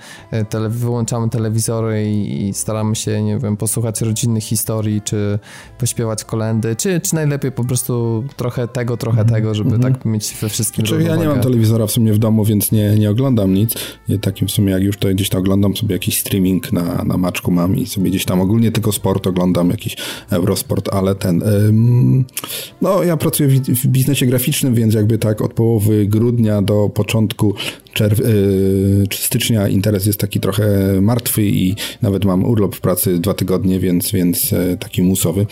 tele, 0.49 0.69
wyłączamy 0.69 1.29
telewizory 1.29 2.11
i, 2.11 2.49
i 2.49 2.55
staramy 2.55 2.97
się, 2.97 3.23
nie 3.23 3.39
wiem, 3.39 3.57
posłuchać 3.57 4.01
rodzinnych 4.01 4.45
historii, 4.45 5.03
czy 5.03 5.39
pośpiewać 5.79 6.25
kolendy? 6.25 6.69
czy, 6.77 7.01
czy 7.01 7.15
najlepiej 7.15 7.53
po 7.53 7.65
prostu 7.65 8.25
trochę 8.37 8.69
tego, 8.69 8.97
trochę 8.97 9.21
mhm. 9.21 9.35
tego, 9.35 9.55
żeby 9.55 9.71
mm 9.71 9.81
-hmm. 9.81 9.93
tak 9.93 9.98
mieć 10.05 10.35
we 10.41 10.49
wszystkim 10.49 10.87
znaczy, 10.87 11.05
Ja 11.05 11.17
nie 11.17 11.29
mam 11.29 11.41
telewizora 11.41 11.87
w 11.87 11.91
sumie 11.91 12.13
w 12.13 12.19
domu, 12.19 12.45
więc 12.45 12.73
nie, 12.73 12.95
nie 12.95 13.11
oglądam 13.11 13.55
nic. 13.55 13.75
I 14.09 14.19
takim 14.19 14.49
w 14.49 14.51
sumie 14.51 14.73
jak 14.73 14.83
już 14.83 14.97
to 14.97 15.09
gdzieś 15.09 15.29
tam 15.29 15.41
oglądam 15.41 15.77
sobie 15.77 15.93
jakiś 15.93 16.21
streaming 16.21 16.73
na, 16.73 17.05
na 17.05 17.17
maczku 17.17 17.51
mam 17.51 17.77
i 17.77 17.87
sobie 17.87 18.11
gdzieś 18.11 18.25
tam 18.25 18.41
ogólnie 18.41 18.73
tylko 18.73 18.93
sport 18.93 19.27
oglądam, 19.27 19.71
jakiś 19.71 19.97
Eurosport, 20.31 20.89
ale 20.93 21.15
ten... 21.15 21.43
Ym, 21.43 22.25
no 22.83 23.03
ja 23.03 23.17
pracuję 23.17 23.49
w, 23.49 23.61
w 23.61 23.87
biznesie 23.87 24.27
graficznym, 24.27 24.75
więc 24.75 24.95
jakby 24.95 25.19
tak 25.19 25.43
od 25.43 25.55
połowy 25.55 26.07
grudnia 26.07 26.63
do 26.63 26.89
początku 26.89 27.55
czerw- 27.95 28.21
yy, 28.21 29.07
stycznia 29.13 29.69
interes 29.69 30.07
jest 30.07 30.21
taki 30.21 30.41
trochę 30.41 31.01
martwy 31.01 31.43
i 31.43 31.75
nawet 32.03 32.25
mam 32.25 32.45
urlop 32.45 32.77
w 32.77 32.81
pracy 32.81 33.19
dwa 33.19 33.35
tygodnie, 33.35 33.81
więc, 33.81 34.13
więc 34.13 34.51
yy, 34.51 34.77
taki 34.81 35.03
musowy. 35.03 35.47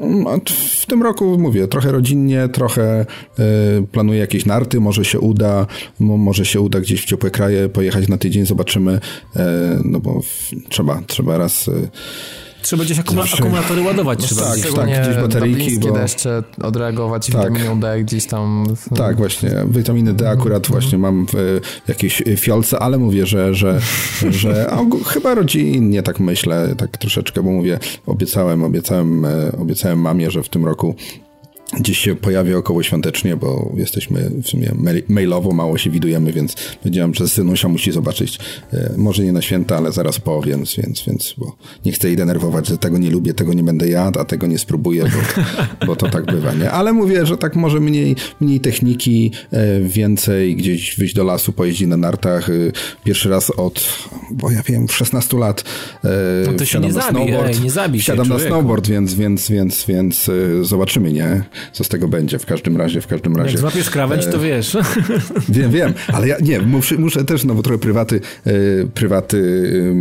Mm, 0.00 0.40
w 0.80 0.86
tym 0.86 1.02
roku 1.02 1.38
mówię, 1.38 1.68
trochę 1.68 1.92
rodzinnie, 1.92 2.48
trochę 2.48 3.06
yy, 3.38 3.44
planuję 3.92 4.18
jakieś 4.18 4.46
narty, 4.46 4.80
może 4.80 5.04
się 5.04 5.20
uda, 5.20 5.66
może 6.00 6.44
się 6.44 6.60
uda 6.60 6.80
gdzieś 6.80 7.02
w 7.02 7.04
ciepłe 7.04 7.30
kraje 7.30 7.68
pojechać 7.68 8.08
na 8.08 8.18
tydzień, 8.18 8.46
zobaczymy, 8.46 9.00
no 9.84 10.00
bo 10.00 10.20
trzeba, 10.68 11.02
trzeba 11.06 11.38
raz 11.38 11.70
Trzeba 12.64 12.84
gdzieś 12.84 12.98
akumula 12.98 13.26
akumulatory 13.38 13.82
ładować. 13.82 14.18
No, 14.20 14.26
trzeba 14.26 14.42
tak, 14.42 14.58
gdzieś. 14.58 14.74
tak, 14.74 15.02
gdzieś 15.02 15.16
bateryjki. 15.16 15.78
Bo... 15.78 15.92
deszcze 15.92 16.42
odreagować 16.62 17.26
tak. 17.26 17.52
witaminą 17.52 17.80
D 17.80 18.02
gdzieś 18.02 18.26
tam. 18.26 18.64
Tak, 18.96 19.16
właśnie. 19.16 19.50
Witaminy 19.68 20.12
D 20.12 20.30
akurat 20.30 20.66
mhm. 20.66 20.72
właśnie 20.80 20.98
mam 20.98 21.26
w 21.26 21.60
jakiejś 21.88 22.22
fiolce, 22.36 22.78
ale 22.78 22.98
mówię, 22.98 23.26
że, 23.26 23.54
że, 23.54 23.80
że 24.30 24.70
chyba 25.06 25.34
rodzinnie 25.34 26.02
tak 26.02 26.20
myślę, 26.20 26.74
tak 26.76 26.98
troszeczkę, 26.98 27.42
bo 27.42 27.50
mówię, 27.50 27.78
obiecałem, 28.06 28.64
obiecałem, 28.64 29.24
e, 29.24 29.52
obiecałem 29.58 29.98
mamie, 29.98 30.30
że 30.30 30.42
w 30.42 30.48
tym 30.48 30.64
roku 30.64 30.94
gdzieś 31.78 31.98
się 31.98 32.14
pojawia 32.14 32.56
około 32.56 32.82
świątecznie, 32.82 33.36
bo 33.36 33.72
jesteśmy 33.76 34.30
w 34.42 34.48
sumie 34.48 34.74
mailowo, 35.08 35.52
mało 35.52 35.78
się 35.78 35.90
widujemy, 35.90 36.32
więc 36.32 36.54
powiedziałem, 36.82 37.14
że 37.14 37.28
synusia 37.28 37.68
musi 37.68 37.92
zobaczyć, 37.92 38.38
e, 38.72 38.94
może 38.96 39.24
nie 39.24 39.32
na 39.32 39.42
święta, 39.42 39.76
ale 39.76 39.92
zaraz 39.92 40.20
po, 40.20 40.42
więc, 40.42 40.76
więc, 40.76 41.02
więc 41.06 41.34
bo 41.38 41.56
nie 41.84 41.92
chcę 41.92 42.08
jej 42.08 42.16
denerwować, 42.16 42.68
że 42.68 42.78
tego 42.78 42.98
nie 42.98 43.10
lubię, 43.10 43.34
tego 43.34 43.52
nie 43.52 43.62
będę 43.62 43.88
jadł, 43.88 44.20
a 44.20 44.24
tego 44.24 44.46
nie 44.46 44.58
spróbuję, 44.58 45.04
bo, 45.04 45.44
bo 45.86 45.96
to 45.96 46.08
tak 46.08 46.26
bywa, 46.26 46.52
nie? 46.52 46.70
Ale 46.70 46.92
mówię, 46.92 47.26
że 47.26 47.36
tak 47.36 47.56
może 47.56 47.80
mniej, 47.80 48.16
mniej 48.40 48.60
techniki, 48.60 49.30
e, 49.52 49.80
więcej 49.80 50.56
gdzieś 50.56 50.96
wyjść 50.96 51.14
do 51.14 51.24
lasu, 51.24 51.52
pojeździć 51.52 51.88
na 51.88 51.96
nartach. 51.96 52.50
E, 52.50 52.52
pierwszy 53.04 53.28
raz 53.28 53.50
od, 53.50 53.88
bo 54.30 54.50
ja 54.50 54.62
wiem, 54.62 54.88
16 54.88 55.38
lat 55.38 55.64
no 56.46 56.52
to 56.52 56.64
się 56.64 56.80
nie 56.80 56.88
na 56.88 56.94
zabij, 56.94 57.10
snowboard. 57.10 57.48
Ej, 57.48 57.60
nie 57.60 57.70
zabij 57.70 58.00
się, 58.00 58.04
Wsiadam 58.04 58.28
na 58.28 58.38
snowboard, 58.38 58.86
więc, 58.88 59.14
więc, 59.14 59.50
więc, 59.50 59.84
więc 59.88 60.30
zobaczymy, 60.62 61.12
nie? 61.12 61.44
Co 61.72 61.84
z 61.84 61.88
tego 61.88 62.08
będzie. 62.08 62.38
W 62.38 62.46
każdym 62.46 62.76
razie, 62.76 63.00
w 63.00 63.06
każdym 63.06 63.36
razie. 63.36 63.50
Jak 63.50 63.60
złapiesz 63.60 63.90
krawędź, 63.90 64.26
to 64.26 64.36
e, 64.36 64.40
wiesz. 64.40 64.76
Wiem, 65.48 65.70
wiem, 65.70 65.94
ale 66.12 66.28
ja 66.28 66.36
nie, 66.42 66.60
muszę, 66.60 66.94
muszę 66.94 67.24
też, 67.24 67.44
no 67.44 67.54
bo 67.54 67.62
trochę 67.62 67.78
prywaty, 67.78 68.20
e, 68.46 68.52
prywaty 68.94 69.36
y, 69.36 69.94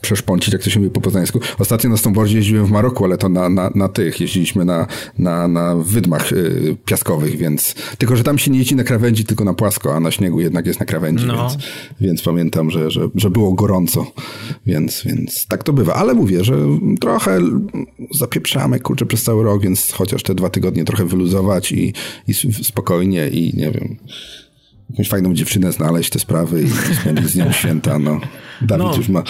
przeszpącić, 0.00 0.52
jak 0.52 0.62
to 0.62 0.70
się 0.70 0.80
mówi 0.80 0.90
po 0.90 1.00
poznańsku. 1.00 1.40
Ostatnio 1.58 1.90
na 1.90 1.96
snowboardzie 1.96 2.36
jeździłem 2.36 2.66
w 2.66 2.70
Maroku, 2.70 3.04
ale 3.04 3.18
to 3.18 3.28
na, 3.28 3.48
na, 3.48 3.70
na 3.74 3.88
tych, 3.88 4.20
jeździliśmy 4.20 4.64
na, 4.64 4.86
na, 5.18 5.48
na 5.48 5.76
wydmach 5.76 6.32
y, 6.32 6.76
piaskowych, 6.84 7.36
więc 7.36 7.74
tylko, 7.98 8.16
że 8.16 8.24
tam 8.24 8.38
się 8.38 8.50
nie 8.50 8.58
jeździ 8.58 8.76
na 8.76 8.84
krawędzi, 8.84 9.24
tylko 9.24 9.44
na 9.44 9.54
płasko, 9.54 9.94
a 9.94 10.00
na 10.00 10.10
śniegu 10.10 10.40
jednak 10.40 10.66
jest 10.66 10.80
na 10.80 10.86
krawędzi, 10.86 11.26
no. 11.26 11.48
więc, 11.50 11.64
więc 12.00 12.22
pamiętam, 12.22 12.70
że, 12.70 12.90
że, 12.90 13.08
że 13.14 13.30
było 13.30 13.52
gorąco, 13.52 14.06
więc, 14.66 15.02
więc 15.04 15.46
tak 15.46 15.64
to 15.64 15.72
bywa. 15.72 15.94
Ale 15.94 16.14
mówię, 16.14 16.44
że 16.44 16.56
trochę 17.00 17.38
zapieprzamy, 18.10 18.80
kurczę, 18.80 19.06
przez 19.06 19.22
cały 19.22 19.44
rok, 19.44 19.62
więc 19.62 19.92
chociaż 19.92 20.21
te 20.22 20.34
dwa 20.34 20.50
tygodnie 20.50 20.84
trochę 20.84 21.06
wyluzować 21.06 21.72
i, 21.72 21.92
i 22.28 22.34
spokojnie 22.64 23.28
i 23.28 23.56
nie 23.56 23.70
wiem, 23.70 23.96
jakąś 24.90 25.08
fajną 25.08 25.34
dziewczynę 25.34 25.72
znaleźć, 25.72 26.10
te 26.10 26.18
sprawy 26.18 26.62
i 26.62 26.94
spędzić 26.94 27.26
z 27.26 27.36
nią 27.36 27.52
święta, 27.52 27.98
no. 27.98 28.20
Dawid 28.66 28.86
no, 28.86 28.96
już 28.96 29.08
ma 29.08 29.22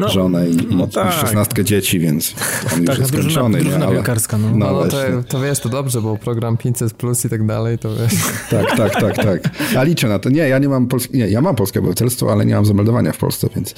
no, 0.00 0.08
żonę 0.08 0.48
i, 0.48 0.56
no 0.70 0.86
tak. 0.86 1.12
16 1.12 1.64
dzieci, 1.64 2.00
więc 2.00 2.34
on 2.74 2.84
tak, 2.84 2.88
już 2.88 2.98
jest 2.98 3.12
skończony. 3.12 3.58
Drużyna, 3.58 3.78
nie? 3.78 3.86
Ale, 3.86 4.02
no. 4.32 4.38
no, 4.38 4.56
no, 4.56 4.72
no 4.72 4.86
to, 4.86 4.96
to, 5.28 5.40
wiesz, 5.40 5.60
to 5.60 5.68
dobrze, 5.68 6.00
bo 6.00 6.16
program 6.16 6.56
500 6.56 6.94
plus 6.94 7.24
i 7.24 7.28
tak 7.28 7.46
dalej, 7.46 7.78
to 7.78 7.96
wiesz. 7.96 8.14
Tak, 8.50 8.76
tak, 8.76 9.00
tak, 9.00 9.16
tak. 9.16 9.40
Ja 9.72 9.82
liczę 9.82 10.08
na 10.08 10.18
to. 10.18 10.30
Nie, 10.30 10.48
ja 10.48 10.58
nie 10.58 10.68
mam 10.68 10.86
polskiego, 10.86 11.18
nie, 11.18 11.30
ja 11.30 11.40
mam 11.40 11.56
polskie 11.56 11.80
obywatelstwo, 11.80 12.32
ale 12.32 12.46
nie 12.46 12.54
mam 12.54 12.66
zameldowania 12.66 13.12
w 13.12 13.18
Polsce, 13.18 13.48
więc, 13.54 13.74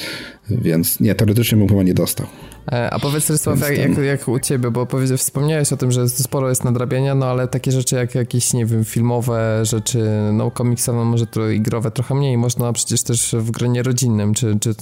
więc 0.51 1.01
nie, 1.01 1.15
teoretycznie 1.15 1.59
bym 1.59 1.69
chyba 1.69 1.83
nie 1.83 1.95
dostał. 1.95 2.27
E, 2.73 2.91
a 2.91 2.99
powiedz 2.99 3.31
Rysław, 3.31 3.61
jak, 3.61 3.79
jak, 3.79 3.99
jak, 3.99 4.29
u 4.29 4.41
ciebie, 4.41 4.71
bo 4.71 4.87
wspomniałeś 5.17 5.73
o 5.73 5.77
tym, 5.77 5.93
że 5.93 6.09
sporo 6.09 6.49
jest 6.49 6.65
nadrabiania, 6.65 7.15
no 7.15 7.27
ale 7.27 7.49
takie 7.49 7.73
rzeczy 7.73 7.97
jak 7.97 8.15
jakieś, 8.15 8.53
nie 8.53 8.67
wiem, 8.67 8.85
filmowe 8.85 9.61
rzeczy, 9.63 10.09
no 10.33 10.51
komiksowe, 10.51 11.05
może 11.05 11.27
to 11.27 11.49
i 11.49 11.61
growe 11.61 11.91
trochę 11.91 12.15
mniej, 12.15 12.39
można 12.39 12.73
przecież 12.73 13.03
też 13.03 13.35
w 13.39 13.51
gronie 13.51 13.83
rodzinnym, 13.83 14.35
czy, 14.35 14.59
czy 14.61 14.75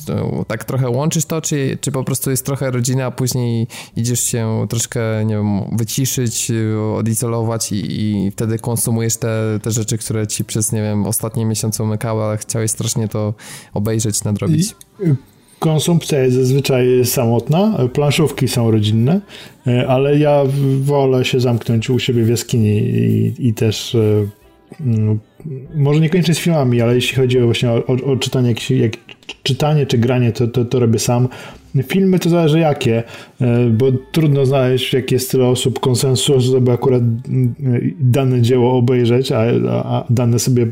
tak 0.46 0.64
trochę 0.64 0.90
łączysz 0.90 1.24
to, 1.24 1.40
czy, 1.40 1.78
czy 1.80 1.92
po 1.92 2.04
prostu 2.04 2.30
jest 2.30 2.46
trochę 2.46 2.70
rodzina, 2.70 3.06
a 3.06 3.10
później 3.10 3.66
idziesz 3.96 4.20
się 4.20 4.66
troszkę, 4.68 5.00
nie 5.24 5.34
wiem, 5.34 5.60
wyciszyć, 5.72 6.52
odizolować 6.94 7.72
i, 7.72 8.00
i 8.00 8.30
wtedy 8.30 8.58
konsumujesz 8.58 9.16
te, 9.16 9.58
te 9.62 9.70
rzeczy, 9.70 9.98
które 9.98 10.26
ci 10.26 10.44
przez, 10.44 10.72
nie 10.72 10.82
wiem, 10.82 11.06
ostatnie 11.06 11.46
miesiące 11.46 11.82
umykały, 11.82 12.22
ale 12.22 12.36
chciałeś 12.36 12.70
strasznie 12.70 13.08
to 13.08 13.34
obejrzeć, 13.74 14.24
nadrobić. 14.24 14.74
I 15.06 15.30
Konsumpcja 15.60 16.18
jest 16.18 16.36
zazwyczaj 16.36 17.04
samotna, 17.04 17.78
planszówki 17.92 18.48
są 18.48 18.70
rodzinne, 18.70 19.20
e, 19.66 19.88
ale 19.88 20.18
ja 20.18 20.42
wolę 20.80 21.24
się 21.24 21.40
zamknąć 21.40 21.90
u 21.90 21.98
siebie 21.98 22.24
w 22.24 22.28
jaskini 22.28 22.78
i, 22.78 23.34
i 23.48 23.54
też 23.54 23.94
e, 23.94 24.26
mm, 24.80 25.20
może 25.74 26.00
niekoniecznie 26.00 26.34
z 26.34 26.38
filmami, 26.38 26.80
ale 26.80 26.94
jeśli 26.94 27.16
chodzi 27.16 27.40
o 27.40 27.44
właśnie 27.44 27.70
o, 27.70 27.84
o 27.86 28.16
czytanie, 28.16 28.48
jak, 28.48 28.70
jak, 28.70 28.92
czytanie 29.42 29.86
czy 29.86 29.98
granie, 29.98 30.32
to, 30.32 30.48
to, 30.48 30.64
to 30.64 30.80
robię 30.80 30.98
sam. 30.98 31.28
Filmy 31.82 32.18
to 32.18 32.30
zależy 32.30 32.58
jakie, 32.58 33.02
e, 33.40 33.66
bo 33.70 33.86
trudno 34.12 34.46
znaleźć, 34.46 34.92
jak 34.92 35.12
jest 35.12 35.30
tyle 35.30 35.46
osób 35.46 35.80
konsensus, 35.80 36.44
żeby 36.44 36.72
akurat 36.72 37.02
mm, 37.02 37.54
dane 38.00 38.42
dzieło 38.42 38.78
obejrzeć, 38.78 39.32
a, 39.32 39.42
a 39.84 40.04
dane 40.10 40.38
sobie 40.38 40.66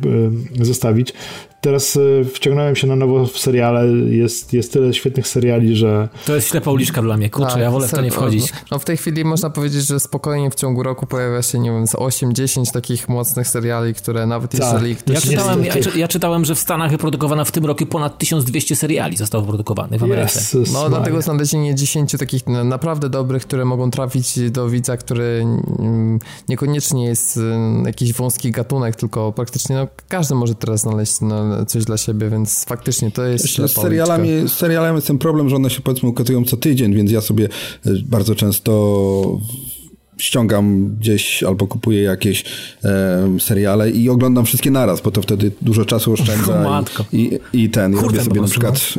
zostawić. 0.61 1.15
Teraz 1.61 1.97
e, 1.97 2.25
wciągnąłem 2.25 2.77
się 2.77 2.87
na 2.87 2.97
nowo 2.97 3.27
w 3.27 3.39
seriale. 3.39 3.87
Jest, 4.11 4.53
jest 4.53 4.73
tyle 4.73 4.95
świetnych 4.95 5.29
seriali, 5.29 5.77
że. 5.77 6.09
To 6.27 6.35
jest 6.35 6.49
ślepa 6.49 6.71
uliczka 6.71 7.03
dla 7.03 7.17
mnie. 7.17 7.31
Kurczę, 7.31 7.53
tak, 7.53 7.61
ja 7.61 7.71
wolę 7.71 7.89
w 7.89 7.91
to 7.91 8.01
nie 8.01 8.11
wchodzić. 8.11 8.53
No 8.71 8.79
w 8.79 8.85
tej 8.85 8.97
chwili 8.97 9.25
można 9.25 9.51
powiedzieć, 9.51 9.87
że 9.87 10.01
spokojnie 10.01 10.51
w 10.51 10.55
ciągu 10.55 10.83
roku 10.83 11.07
pojawia 11.07 11.43
się, 11.43 11.59
nie 11.59 11.71
wiem, 11.71 11.87
z 11.87 11.93
8-10 11.93 12.73
takich 12.73 13.09
mocnych 13.09 13.49
seriali, 13.49 13.95
które 13.95 14.27
nawet 14.27 14.51
tak. 14.51 14.61
jeżeli 14.61 14.97
ktoś. 14.97 15.15
Ja 15.15 15.21
czytałem, 15.21 15.65
ja, 15.65 15.75
ja, 15.97 16.09
czytałem, 16.09 16.45
że 16.45 16.55
w 16.55 16.59
Stanach 16.59 16.91
wyprodukowano 16.91 17.45
w 17.45 17.53
tym 17.53 17.67
roku 17.67 17.87
ponad 17.87 18.19
1200 18.19 18.77
seriali 18.77 19.17
zostało 19.17 19.43
wyprodukowanych 19.45 20.01
w 20.01 20.05
Ameryce. 20.05 20.39
Jezus 20.39 20.73
no 20.73 20.89
dlatego 20.89 21.23
znalezienie 21.23 21.75
10 21.75 22.13
takich 22.19 22.47
naprawdę 22.47 23.09
dobrych, 23.09 23.43
które 23.43 23.65
mogą 23.65 23.91
trafić 23.91 24.51
do 24.51 24.69
widza, 24.69 24.97
który 24.97 25.47
mm, 25.79 26.19
niekoniecznie 26.49 27.05
jest 27.05 27.37
y, 27.37 27.41
jakiś 27.87 28.13
wąski 28.13 28.51
gatunek, 28.51 28.97
tylko 28.97 29.33
praktycznie 29.33 29.77
no, 29.77 29.87
każdy 30.09 30.35
może 30.35 30.55
teraz 30.55 30.81
znaleźć 30.81 31.13
coś 31.67 31.85
dla 31.85 31.97
siebie, 31.97 32.31
więc 32.31 32.65
faktycznie 32.65 33.11
to 33.11 33.25
jest 33.25 33.49
z 33.49 33.73
serialami, 33.73 34.29
z 34.49 34.53
serialami 34.53 34.95
jest 34.95 35.07
ten 35.07 35.19
problem, 35.19 35.49
że 35.49 35.57
one 35.57 35.71
się 35.71 35.81
powiedzmy 35.81 36.09
ukazują 36.09 36.45
co 36.45 36.57
tydzień, 36.57 36.95
więc 36.95 37.11
ja 37.11 37.21
sobie 37.21 37.49
e, 37.87 37.91
bardzo 38.05 38.35
często 38.35 39.41
ściągam 40.19 40.97
gdzieś 41.01 41.43
albo 41.43 41.67
kupuję 41.67 42.03
jakieś 42.03 42.45
e, 42.85 43.41
seriale 43.41 43.91
i 43.91 44.09
oglądam 44.09 44.45
wszystkie 44.45 44.71
naraz, 44.71 45.01
bo 45.01 45.11
to 45.11 45.23
wtedy 45.23 45.53
dużo 45.63 45.85
czasu 45.85 46.13
oszczędza 46.13 46.83
i, 47.13 47.39
i, 47.53 47.63
i, 47.65 47.71
ten, 47.71 47.93
ja 47.93 48.03
robię 48.03 48.21
sobie 48.21 48.41
na 48.41 48.47
przykład 48.47 48.95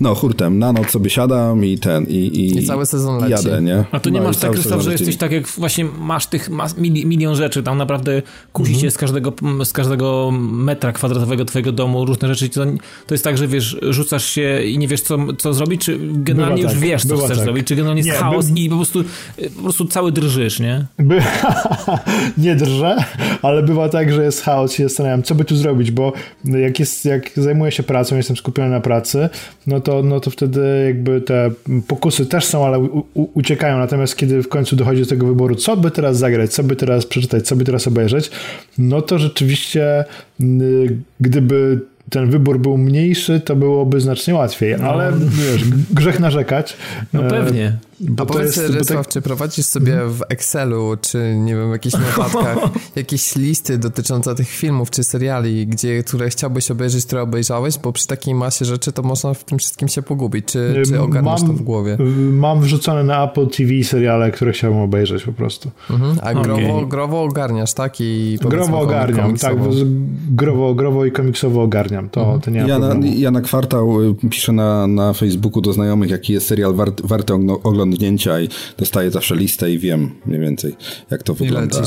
no. 0.00 0.14
hurtem, 0.14 0.58
na 0.58 0.72
noc 0.72 0.90
sobie 0.90 1.10
siadam 1.10 1.64
i 1.64 1.78
ten 1.78 2.04
i, 2.04 2.14
i, 2.14 2.58
I 2.58 2.66
cały 2.66 2.86
sezon 2.86 3.20
leci. 3.20 3.30
jadę, 3.30 3.62
nie? 3.62 3.84
A 3.92 4.00
tu 4.00 4.10
nie 4.10 4.20
no, 4.20 4.26
masz 4.26 4.36
tak, 4.36 4.52
Krzysztof, 4.52 4.82
że 4.82 4.92
jesteś 4.92 5.16
tak 5.16 5.32
jak 5.32 5.46
właśnie 5.48 5.84
masz 5.84 6.26
tych 6.26 6.50
masz 6.50 6.76
milion 6.76 7.36
rzeczy, 7.36 7.62
tam 7.62 7.78
naprawdę 7.78 8.22
kusi 8.52 8.74
mhm. 8.74 8.90
z 8.90 8.98
każdego, 8.98 9.32
z 9.64 9.72
każdego 9.72 10.30
metra 10.40 10.92
kwadratowego 10.92 11.44
twojego 11.44 11.72
domu 11.72 12.04
różne 12.04 12.28
rzeczy, 12.28 12.48
to, 12.48 12.64
to 13.06 13.14
jest 13.14 13.24
tak, 13.24 13.38
że 13.38 13.48
wiesz, 13.48 13.76
rzucasz 13.82 14.24
się 14.24 14.62
i 14.62 14.78
nie 14.78 14.88
wiesz 14.88 15.00
co, 15.00 15.18
co 15.38 15.54
zrobić, 15.54 15.84
czy 15.84 15.98
generalnie 16.12 16.62
Bywa 16.62 16.72
już 16.72 16.80
tak. 16.80 16.88
wiesz 16.88 17.02
co 17.02 17.08
Bywa 17.08 17.24
chcesz 17.24 17.36
tak. 17.36 17.44
zrobić, 17.44 17.66
czy 17.66 17.76
generalnie 17.76 18.02
jest 18.02 18.12
nie, 18.12 18.24
chaos 18.24 18.50
by... 18.50 18.60
i 18.60 18.68
po 18.68 18.76
prostu, 18.76 19.04
po 19.56 19.62
prostu 19.62 19.84
cały 19.84 20.12
drżysz 20.12 20.60
nie? 20.60 20.86
By... 20.98 21.22
nie 22.38 22.56
drżę, 22.56 22.96
ale 23.42 23.62
bywa 23.62 23.88
tak, 23.88 24.12
że 24.12 24.24
jest 24.24 24.42
chaos 24.42 24.74
i 24.74 24.76
się 24.76 24.88
zastanawiam, 24.88 25.22
co 25.22 25.34
by 25.34 25.44
tu 25.44 25.56
zrobić, 25.56 25.90
bo 25.90 26.12
jak, 26.44 26.80
jest, 26.80 27.04
jak 27.04 27.30
zajmuję 27.36 27.72
się 27.72 27.82
pracą, 27.82 28.16
jestem 28.16 28.36
skupiony 28.36 28.70
na 28.70 28.80
pracy, 28.80 29.28
no 29.66 29.80
to, 29.80 30.02
no 30.02 30.20
to 30.20 30.30
wtedy 30.30 30.84
jakby 30.86 31.20
te 31.20 31.50
pokusy 31.86 32.26
też 32.26 32.44
są, 32.44 32.66
ale 32.66 32.78
u, 32.78 33.06
u, 33.14 33.28
uciekają. 33.34 33.78
Natomiast 33.78 34.16
kiedy 34.16 34.42
w 34.42 34.48
końcu 34.48 34.76
dochodzi 34.76 35.02
do 35.02 35.08
tego 35.08 35.26
wyboru, 35.26 35.54
co 35.54 35.76
by 35.76 35.90
teraz 35.90 36.18
zagrać, 36.18 36.52
co 36.52 36.62
by 36.62 36.76
teraz 36.76 37.06
przeczytać, 37.06 37.46
co 37.46 37.56
by 37.56 37.64
teraz 37.64 37.86
obejrzeć, 37.86 38.30
no 38.78 39.02
to 39.02 39.18
rzeczywiście 39.18 40.04
gdyby 41.20 41.80
ten 42.10 42.30
wybór 42.30 42.60
był 42.60 42.78
mniejszy, 42.78 43.40
to 43.40 43.56
byłoby 43.56 44.00
znacznie 44.00 44.34
łatwiej, 44.34 44.74
no. 44.78 44.84
ale 44.84 45.12
wiesz, 45.12 45.64
grzech 45.90 46.20
narzekać. 46.20 46.76
No 47.12 47.22
pewnie. 47.22 47.76
Bo 48.00 48.22
A 48.22 48.26
powiedz, 48.26 48.56
jest, 48.56 48.74
Rysław, 48.74 49.06
tak... 49.06 49.12
czy 49.12 49.22
prowadzisz 49.22 49.66
sobie 49.66 49.92
mhm. 49.92 50.12
w 50.12 50.22
Excelu, 50.28 50.96
czy 51.00 51.36
nie 51.36 51.56
wiem, 51.56 51.68
w 51.68 51.72
jakichś 51.72 51.94
notatkach, 51.94 52.58
jakieś 52.96 53.36
listy 53.36 53.78
dotyczące 53.78 54.34
tych 54.34 54.48
filmów, 54.48 54.90
czy 54.90 55.04
seriali, 55.04 55.66
gdzie, 55.66 56.02
które 56.02 56.30
chciałbyś 56.30 56.70
obejrzeć, 56.70 57.06
które 57.06 57.22
obejrzałeś? 57.22 57.78
Bo 57.78 57.92
przy 57.92 58.06
takiej 58.06 58.34
masie 58.34 58.64
rzeczy 58.64 58.92
to 58.92 59.02
można 59.02 59.34
w 59.34 59.44
tym 59.44 59.58
wszystkim 59.58 59.88
się 59.88 60.02
pogubić. 60.02 60.44
Czy, 60.44 60.82
czy 60.88 61.00
ogarniasz 61.00 61.40
mam, 61.40 61.50
to 61.50 61.56
w 61.56 61.62
głowie? 61.62 61.96
Mam 62.32 62.60
wrzucone 62.60 63.04
na 63.04 63.24
Apple 63.24 63.46
TV 63.46 63.84
seriale, 63.84 64.30
które 64.30 64.52
chciałbym 64.52 64.80
obejrzeć 64.80 65.22
po 65.22 65.32
prostu. 65.32 65.70
Mhm. 65.90 66.18
A 66.22 66.34
growo, 66.34 66.76
okay. 66.76 66.88
growo 66.88 67.22
ogarniasz, 67.22 67.74
tak? 67.74 68.00
I 68.00 68.38
growo 68.42 68.80
ogarniam, 68.80 69.36
tak. 69.36 69.56
Growo, 70.30 70.74
growo 70.74 71.04
i 71.04 71.12
komiksowo 71.12 71.62
ogarniam. 71.62 72.08
To, 72.08 72.20
mhm. 72.20 72.40
to 72.40 72.50
nie 72.50 72.60
ja, 72.60 72.78
na, 72.78 72.94
ja 73.06 73.30
na 73.30 73.40
kwartał 73.40 74.02
y, 74.02 74.14
piszę 74.30 74.52
na, 74.52 74.86
na 74.86 75.12
Facebooku 75.12 75.60
do 75.60 75.72
znajomych, 75.72 76.10
jaki 76.10 76.32
jest 76.32 76.46
serial 76.46 76.74
wart, 76.74 77.02
warty 77.04 77.34
oglądać 77.62 77.85
oglądnięcia 77.86 78.40
i 78.40 78.48
dostaję 78.78 79.10
zawsze 79.10 79.36
listę 79.36 79.70
i 79.70 79.78
wiem 79.78 80.10
mniej 80.26 80.40
więcej, 80.40 80.74
jak 81.10 81.22
to 81.22 81.34
wygląda. 81.34 81.82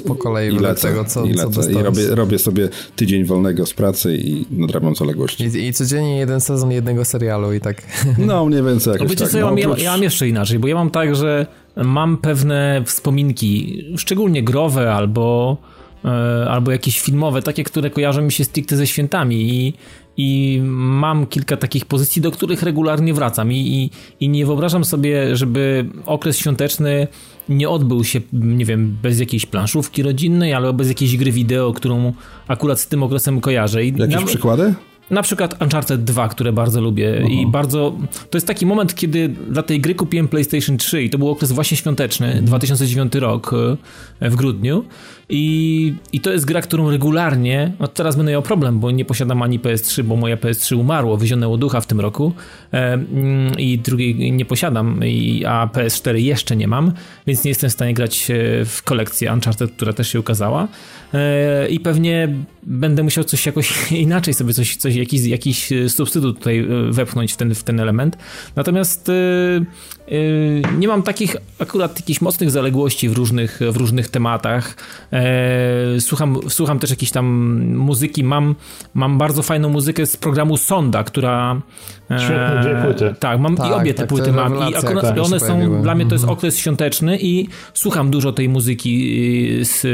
I 0.00 0.08
po 0.08 0.14
kolei 0.14 0.54
i 0.54 0.58
lecę, 0.58 0.88
tego, 0.88 1.04
co, 1.04 1.24
i, 1.24 1.32
lecę. 1.32 1.62
co 1.62 1.70
I 1.70 1.74
robię, 1.74 2.06
robię 2.10 2.38
sobie 2.38 2.68
tydzień 2.96 3.24
wolnego 3.24 3.66
z 3.66 3.74
pracy 3.74 4.16
i 4.16 4.46
nadrabiam 4.50 4.94
zaległości. 4.96 5.44
I, 5.44 5.66
I 5.66 5.72
codziennie 5.72 6.18
jeden 6.18 6.40
sezon 6.40 6.70
jednego 6.70 7.04
serialu 7.04 7.52
i 7.52 7.60
tak. 7.60 7.82
No, 8.18 8.46
mniej 8.46 8.62
więcej 8.62 8.92
jakoś 8.92 9.10
wiecie 9.10 9.24
tak. 9.24 9.32
Co, 9.32 9.38
ja, 9.38 9.44
mam, 9.44 9.58
ja, 9.58 9.68
ja 9.78 9.90
mam 9.90 10.02
jeszcze 10.02 10.28
inaczej, 10.28 10.58
bo 10.58 10.68
ja 10.68 10.74
mam 10.74 10.90
tak, 10.90 11.16
że 11.16 11.46
mam 11.76 12.16
pewne 12.16 12.82
wspominki, 12.86 13.82
szczególnie 13.96 14.42
growe 14.42 14.94
albo 14.94 15.56
e, 16.04 16.08
albo 16.50 16.72
jakieś 16.72 17.00
filmowe, 17.00 17.42
takie, 17.42 17.64
które 17.64 17.90
kojarzą 17.90 18.22
mi 18.22 18.32
się 18.32 18.44
stricte 18.44 18.76
ze 18.76 18.86
świętami 18.86 19.36
i 19.36 19.74
i 20.16 20.60
mam 20.64 21.26
kilka 21.26 21.56
takich 21.56 21.84
pozycji, 21.84 22.22
do 22.22 22.30
których 22.30 22.62
regularnie 22.62 23.14
wracam 23.14 23.52
i, 23.52 23.56
i, 23.56 23.90
i 24.24 24.28
nie 24.28 24.46
wyobrażam 24.46 24.84
sobie, 24.84 25.36
żeby 25.36 25.86
okres 26.06 26.38
świąteczny 26.38 27.08
nie 27.48 27.68
odbył 27.68 28.04
się, 28.04 28.20
nie 28.32 28.64
wiem, 28.64 28.96
bez 29.02 29.20
jakiejś 29.20 29.46
planszówki 29.46 30.02
rodzinnej, 30.02 30.54
albo 30.54 30.72
bez 30.72 30.88
jakiejś 30.88 31.16
gry 31.16 31.32
wideo, 31.32 31.72
którą 31.72 32.12
akurat 32.48 32.80
z 32.80 32.88
tym 32.88 33.02
okresem 33.02 33.40
kojarzę. 33.40 33.84
I 33.84 33.92
Jakieś 33.98 34.24
przykłady? 34.24 34.74
Na 35.10 35.22
przykład 35.22 35.62
Uncharted 35.62 36.04
2, 36.04 36.28
które 36.28 36.52
bardzo 36.52 36.80
lubię 36.80 37.26
i 37.30 37.46
bardzo... 37.46 37.96
To 38.30 38.38
jest 38.38 38.46
taki 38.46 38.66
moment, 38.66 38.94
kiedy 38.94 39.28
dla 39.28 39.62
tej 39.62 39.80
gry 39.80 39.94
kupiłem 39.94 40.28
PlayStation 40.28 40.76
3 40.76 41.02
i 41.02 41.10
to 41.10 41.18
był 41.18 41.30
okres 41.30 41.52
właśnie 41.52 41.76
świąteczny, 41.76 42.28
uh 42.28 42.34
-huh. 42.34 42.42
2009 42.42 43.14
rok 43.14 43.54
e, 44.20 44.30
w 44.30 44.36
grudniu. 44.36 44.84
I, 45.28 45.94
I 46.12 46.20
to 46.20 46.32
jest 46.32 46.44
gra, 46.44 46.60
którą 46.62 46.90
regularnie, 46.90 47.72
no 47.80 47.88
teraz 47.88 48.16
będę 48.16 48.32
miał 48.32 48.42
problem, 48.42 48.78
bo 48.78 48.90
nie 48.90 49.04
posiadam 49.04 49.42
ani 49.42 49.60
PS3, 49.60 50.02
bo 50.02 50.16
moja 50.16 50.36
PS3 50.36 50.76
umarło, 50.76 51.16
wyzionęło 51.16 51.56
ducha 51.56 51.80
w 51.80 51.86
tym 51.86 52.00
roku 52.00 52.32
e, 52.72 52.92
mm, 52.92 53.58
i 53.58 53.78
drugiej 53.78 54.32
nie 54.32 54.44
posiadam, 54.44 55.00
i, 55.04 55.44
a 55.44 55.70
PS4 55.72 56.14
jeszcze 56.14 56.56
nie 56.56 56.68
mam, 56.68 56.92
więc 57.26 57.44
nie 57.44 57.48
jestem 57.48 57.70
w 57.70 57.72
stanie 57.72 57.94
grać 57.94 58.30
e, 58.30 58.64
w 58.64 58.82
kolekcję 58.82 59.32
Uncharted, 59.32 59.70
która 59.70 59.92
też 59.92 60.08
się 60.08 60.20
ukazała 60.20 60.68
i 61.70 61.80
pewnie 61.80 62.28
będę 62.62 63.02
musiał 63.02 63.24
coś 63.24 63.46
jakoś 63.46 63.72
inaczej 64.06 64.34
sobie 64.34 64.54
coś, 64.54 64.76
coś 64.76 64.94
jakiś, 64.94 65.24
jakiś 65.24 65.68
substytut 65.88 66.38
tutaj 66.38 66.58
e, 66.58 66.66
wepchnąć 66.92 67.32
w 67.32 67.36
ten, 67.36 67.54
w 67.54 67.62
ten 67.62 67.80
element. 67.80 68.16
Natomiast 68.56 69.08
e, 69.08 69.12
nie 70.78 70.88
mam 70.88 71.02
takich 71.02 71.36
akurat 71.58 72.00
jakichś 72.00 72.20
mocnych 72.20 72.50
zaległości 72.50 73.08
w 73.08 73.12
różnych, 73.12 73.60
w 73.72 73.76
różnych 73.76 74.08
tematach. 74.08 74.76
E, 75.12 76.00
słucham, 76.00 76.38
słucham 76.48 76.78
też 76.78 76.90
jakiejś 76.90 77.10
tam 77.10 77.26
muzyki. 77.74 78.24
Mam, 78.24 78.54
mam 78.94 79.18
bardzo 79.18 79.42
fajną 79.42 79.68
muzykę 79.68 80.06
z 80.06 80.16
programu 80.16 80.56
Sonda, 80.56 81.04
która... 81.04 81.60
E, 82.10 82.18
Świetne 82.18 82.60
dwie 82.62 82.82
płyty. 82.84 83.14
Tak, 83.20 83.40
mam 83.40 83.56
tak, 83.56 83.70
i 83.70 83.72
obie 83.72 83.94
te 83.94 84.02
tak, 84.02 84.08
płyty 84.08 84.32
mam. 84.32 84.70
I 84.70 84.74
akurat 84.74 85.02
tak, 85.02 85.18
one 85.24 85.40
są, 85.40 85.46
pojawiły. 85.46 85.82
dla 85.82 85.94
mnie 85.94 86.06
to 86.06 86.14
jest 86.14 86.24
mhm. 86.24 86.38
okres 86.38 86.58
świąteczny 86.58 87.18
i 87.20 87.48
słucham 87.74 88.10
dużo 88.10 88.32
tej 88.32 88.48
muzyki 88.48 89.18
z, 89.62 89.86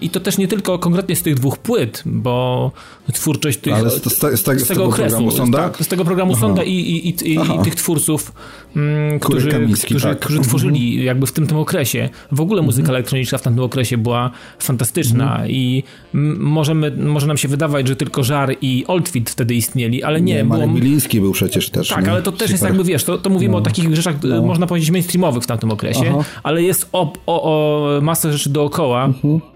i 0.00 0.10
to 0.10 0.20
też 0.20 0.38
nie 0.38 0.48
tylko 0.48 0.78
konkretnie 0.78 1.16
z 1.16 1.22
tych 1.22 1.34
dwóch 1.34 1.58
płyt, 1.58 2.02
bo 2.06 2.72
twórczość 3.12 3.58
tych, 3.58 3.74
Ale 3.74 3.90
z, 3.90 4.02
z, 4.02 4.18
z, 4.18 4.40
z, 4.40 4.64
z 4.64 4.68
tego, 4.68 4.84
okresu, 4.84 5.16
programu 5.16 5.30
Sonda? 5.30 5.58
Tak, 5.58 5.84
z 5.84 5.88
tego 5.88 6.04
programu 6.04 6.32
Aha. 6.32 6.40
Sonda 6.40 6.62
i, 6.62 6.72
i, 6.72 7.08
i, 7.08 7.34
i 7.34 7.64
tych 7.64 7.74
twórców, 7.74 8.32
mm, 8.76 9.20
którzy, 9.20 9.50
którzy, 9.84 10.02
tak. 10.02 10.18
którzy 10.18 10.40
tworzyli 10.40 10.88
mhm. 10.88 11.06
jakby 11.06 11.26
w 11.26 11.32
tym, 11.32 11.46
tym 11.46 11.56
okresie. 11.56 12.08
W 12.32 12.40
ogóle 12.40 12.62
muzyka 12.62 12.82
mhm. 12.84 12.96
elektroniczna 12.96 13.38
w 13.38 13.42
tamtym 13.42 13.64
okresie 13.64 13.98
była 13.98 14.30
fantastyczna 14.58 15.30
mhm. 15.30 15.50
i 15.50 15.82
możemy, 16.38 16.90
może 16.90 17.26
nam 17.26 17.36
się 17.36 17.48
wydawać, 17.48 17.88
że 17.88 17.96
tylko 17.96 18.24
Żar 18.24 18.56
i 18.60 18.84
Oldfit 18.86 19.30
wtedy 19.30 19.54
istnieli, 19.54 20.02
ale 20.02 20.20
nie. 20.20 20.34
nie 20.34 20.44
było... 20.44 20.66
Miliński 20.66 21.20
był 21.20 21.32
przecież 21.32 21.70
też. 21.70 21.88
Tak, 21.88 22.04
nie? 22.04 22.10
ale 22.10 22.22
to 22.22 22.32
też 22.32 22.40
Super. 22.40 22.50
jest 22.50 22.64
jakby, 22.64 22.84
wiesz, 22.84 23.04
to, 23.04 23.18
to 23.18 23.30
mówimy 23.30 23.52
no. 23.52 23.58
o 23.58 23.60
takich 23.60 23.96
rzeczach, 23.96 24.14
no. 24.22 24.42
można 24.42 24.66
powiedzieć, 24.66 24.90
mainstreamowych 24.90 25.42
w 25.42 25.46
tamtym 25.46 25.70
okresie, 25.70 26.04
Aha. 26.08 26.24
ale 26.42 26.62
jest 26.62 26.88
o, 26.92 27.12
o, 27.26 27.42
o 27.42 28.00
masę 28.00 28.32
rzeczy 28.32 28.50
dookoła, 28.50 29.04
mhm 29.04 29.55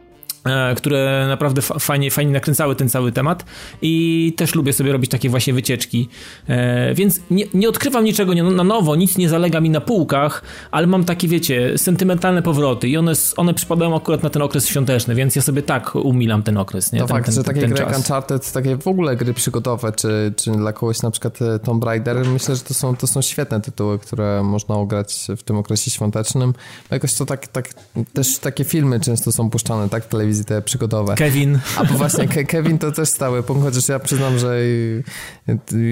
które 0.76 1.26
naprawdę 1.28 1.62
fajnie, 1.62 2.10
fajnie 2.10 2.32
nakręcały 2.32 2.76
ten 2.76 2.88
cały 2.88 3.12
temat 3.12 3.44
i 3.82 4.34
też 4.36 4.54
lubię 4.54 4.72
sobie 4.72 4.92
robić 4.92 5.10
takie 5.10 5.28
właśnie 5.28 5.52
wycieczki. 5.52 6.08
E, 6.48 6.94
więc 6.94 7.20
nie, 7.30 7.44
nie 7.54 7.68
odkrywam 7.68 8.04
niczego 8.04 8.34
na 8.34 8.64
nowo, 8.64 8.96
nic 8.96 9.18
nie 9.18 9.28
zalega 9.28 9.60
mi 9.60 9.70
na 9.70 9.80
półkach, 9.80 10.42
ale 10.70 10.86
mam 10.86 11.04
takie, 11.04 11.28
wiecie, 11.28 11.78
sentymentalne 11.78 12.42
powroty 12.42 12.88
i 12.88 12.96
one, 12.96 13.12
one 13.36 13.54
przypadają 13.54 13.96
akurat 13.96 14.22
na 14.22 14.30
ten 14.30 14.42
okres 14.42 14.66
świąteczny, 14.66 15.14
więc 15.14 15.36
ja 15.36 15.42
sobie 15.42 15.62
tak 15.62 15.94
umilam 15.94 16.42
ten 16.42 16.56
okres. 16.56 16.92
Nie? 16.92 17.00
To 17.00 17.06
ten, 17.06 17.16
fakt, 17.16 17.26
ten, 17.26 17.34
że 17.34 17.44
takie 17.44 17.60
ten 17.60 17.70
gry 17.70 17.84
jak 17.84 17.96
Uncharted, 17.96 18.52
takie 18.52 18.76
w 18.76 18.88
ogóle 18.88 19.16
gry 19.16 19.34
przygodowe, 19.34 19.92
czy, 19.92 20.32
czy 20.36 20.50
dla 20.50 20.72
kogoś 20.72 21.02
na 21.02 21.10
przykład 21.10 21.42
e, 21.42 21.58
Tomb 21.58 21.84
Raider, 21.84 22.26
myślę, 22.26 22.56
że 22.56 22.62
to 22.62 22.74
są, 22.74 22.96
to 22.96 23.06
są 23.06 23.22
świetne 23.22 23.60
tytuły, 23.60 23.98
które 23.98 24.42
można 24.42 24.74
ograć 24.74 25.26
w 25.36 25.42
tym 25.42 25.56
okresie 25.56 25.90
świątecznym. 25.90 26.54
Jakoś 26.90 27.14
to 27.14 27.26
tak, 27.26 27.46
tak 27.46 27.68
też 28.12 28.38
takie 28.38 28.64
filmy 28.64 29.00
często 29.00 29.32
są 29.32 29.50
puszczane, 29.50 29.88
tak, 29.88 30.04
w 30.04 30.08
telewizji 30.08 30.29
te 30.44 30.62
przygodowe. 30.62 31.14
Kevin. 31.14 31.58
A 31.76 31.84
bo 31.84 31.94
właśnie 31.94 32.28
Ke 32.28 32.44
Kevin 32.44 32.78
to 32.78 32.92
też 32.92 33.08
stały 33.08 33.42
punkt, 33.42 33.64
chociaż 33.64 33.88
ja 33.88 33.98
przyznam, 33.98 34.38
że 34.38 34.58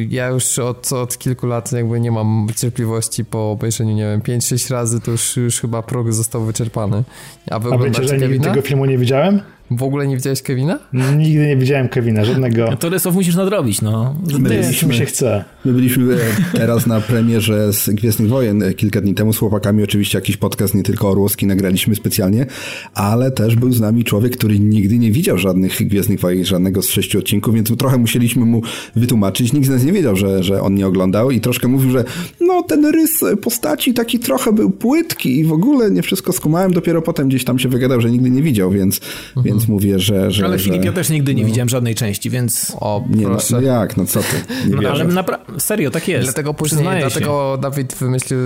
ja 0.09 0.29
już 0.29 0.59
od, 0.59 0.93
od 0.93 1.19
kilku 1.19 1.47
lat 1.47 1.73
jakby 1.73 2.01
nie 2.01 2.11
mam 2.11 2.47
cierpliwości 2.57 3.25
po 3.25 3.51
obejrzeniu, 3.51 3.95
nie 3.95 4.03
wiem, 4.05 4.21
5-6 4.41 4.73
razy, 4.73 5.01
to 5.01 5.11
już, 5.11 5.37
już 5.37 5.61
chyba 5.61 5.83
próg 5.83 6.13
został 6.13 6.45
wyczerpany. 6.45 7.05
A 7.51 7.59
wy 7.59 7.71
A 7.73 7.79
będzie, 7.79 8.09
że 8.09 8.19
Kevina? 8.19 8.45
tego 8.45 8.63
filmu 8.63 8.85
nie 8.85 8.99
widziałem? 8.99 9.41
W 9.71 9.83
ogóle 9.83 10.07
nie 10.07 10.17
widziałeś 10.17 10.43
Kevina? 10.43 10.79
Nigdy 10.93 11.47
nie 11.47 11.57
widziałem 11.57 11.89
Kevina, 11.89 12.25
żadnego. 12.25 12.77
To 12.77 12.89
rysów 12.89 13.15
musisz 13.15 13.35
nadrobić, 13.35 13.83
no. 13.83 14.17
My 14.33 14.49
byliśmy, 14.49 14.95
się 14.95 15.05
chce. 15.05 15.45
My 15.65 15.73
byliśmy 15.73 16.15
e, 16.15 16.19
teraz 16.59 16.87
na 16.87 17.01
premierze 17.01 17.73
z 17.73 17.91
Gwiezdnych 17.91 18.29
Wojen 18.29 18.63
e, 18.63 18.75
kilka 18.75 19.01
dni 19.01 19.15
temu 19.15 19.33
z 19.33 19.39
chłopakami. 19.39 19.83
Oczywiście 19.83 20.19
jakiś 20.19 20.37
podcast 20.37 20.75
nie 20.75 20.83
tylko 20.83 21.11
Orłowski 21.11 21.47
nagraliśmy 21.47 21.95
specjalnie, 21.95 22.47
ale 22.95 23.31
też 23.31 23.57
był 23.57 23.73
z 23.73 23.81
nami 23.81 24.05
człowiek, 24.05 24.37
który 24.37 24.59
nigdy 24.59 24.99
nie 24.99 25.13
widział 25.13 25.39
żadnych 25.39 25.89
Gwiezdnych 25.89 26.21
Wojen, 26.21 26.45
żadnego 26.45 26.83
z 26.83 26.89
sześciu 26.89 27.19
odcinków, 27.19 27.55
więc 27.55 27.77
trochę 27.77 27.99
musieliśmy 27.99 28.45
mu 28.45 28.63
wytłumaczyć. 28.97 29.53
Nikt 29.53 29.67
z 29.67 29.71
nas 29.71 29.85
nie 29.85 29.93
wiedział, 29.93 30.17
że, 30.17 30.43
że 30.43 30.63
on 30.63 30.75
nie 30.75 30.87
oglądał 30.87 31.31
i 31.31 31.41
troszkę 31.41 31.69
mówił, 31.69 31.91
że 31.91 32.05
no 32.41 32.63
ten 32.63 32.87
rys 32.87 33.25
postaci 33.43 33.95
taki 33.95 34.19
trochę 34.19 34.53
był 34.53 34.71
płytki 34.71 35.39
i 35.39 35.45
w 35.45 35.53
ogóle 35.53 35.91
nie 35.91 36.03
wszystko 36.03 36.33
skumałem. 36.33 36.73
Dopiero 36.73 37.03
potem 37.03 37.29
gdzieś 37.29 37.45
tam 37.45 37.59
się 37.59 37.69
wygadał, 37.69 38.01
że 38.01 38.11
nigdy 38.11 38.31
nie 38.31 38.43
widział, 38.43 38.71
więc, 38.71 39.01
mhm. 39.37 39.45
więc 39.47 39.58
mówię, 39.67 39.99
że, 39.99 40.31
że... 40.31 40.45
Ale 40.45 40.59
Filip, 40.59 40.85
ja 40.85 40.93
też 40.93 41.11
nigdy 41.11 41.35
nie 41.35 41.43
no. 41.43 41.49
widziałem 41.49 41.69
żadnej 41.69 41.95
części, 41.95 42.31
więc... 42.31 42.77
O, 42.81 43.05
nie, 43.11 43.29
no, 43.29 43.39
no, 43.51 43.61
jak, 43.61 43.97
no 43.97 44.07
co 44.07 44.21
ty? 44.21 44.27
No, 44.83 44.89
ale 44.91 45.05
napra- 45.05 45.61
serio, 45.61 45.91
tak 45.91 46.09
jest. 46.09 46.25
Dlatego 46.25 46.55
później, 46.55 46.85
dlatego 47.01 47.55
się. 47.57 47.63
Dawid 47.63 47.95
wymyślił 47.95 48.39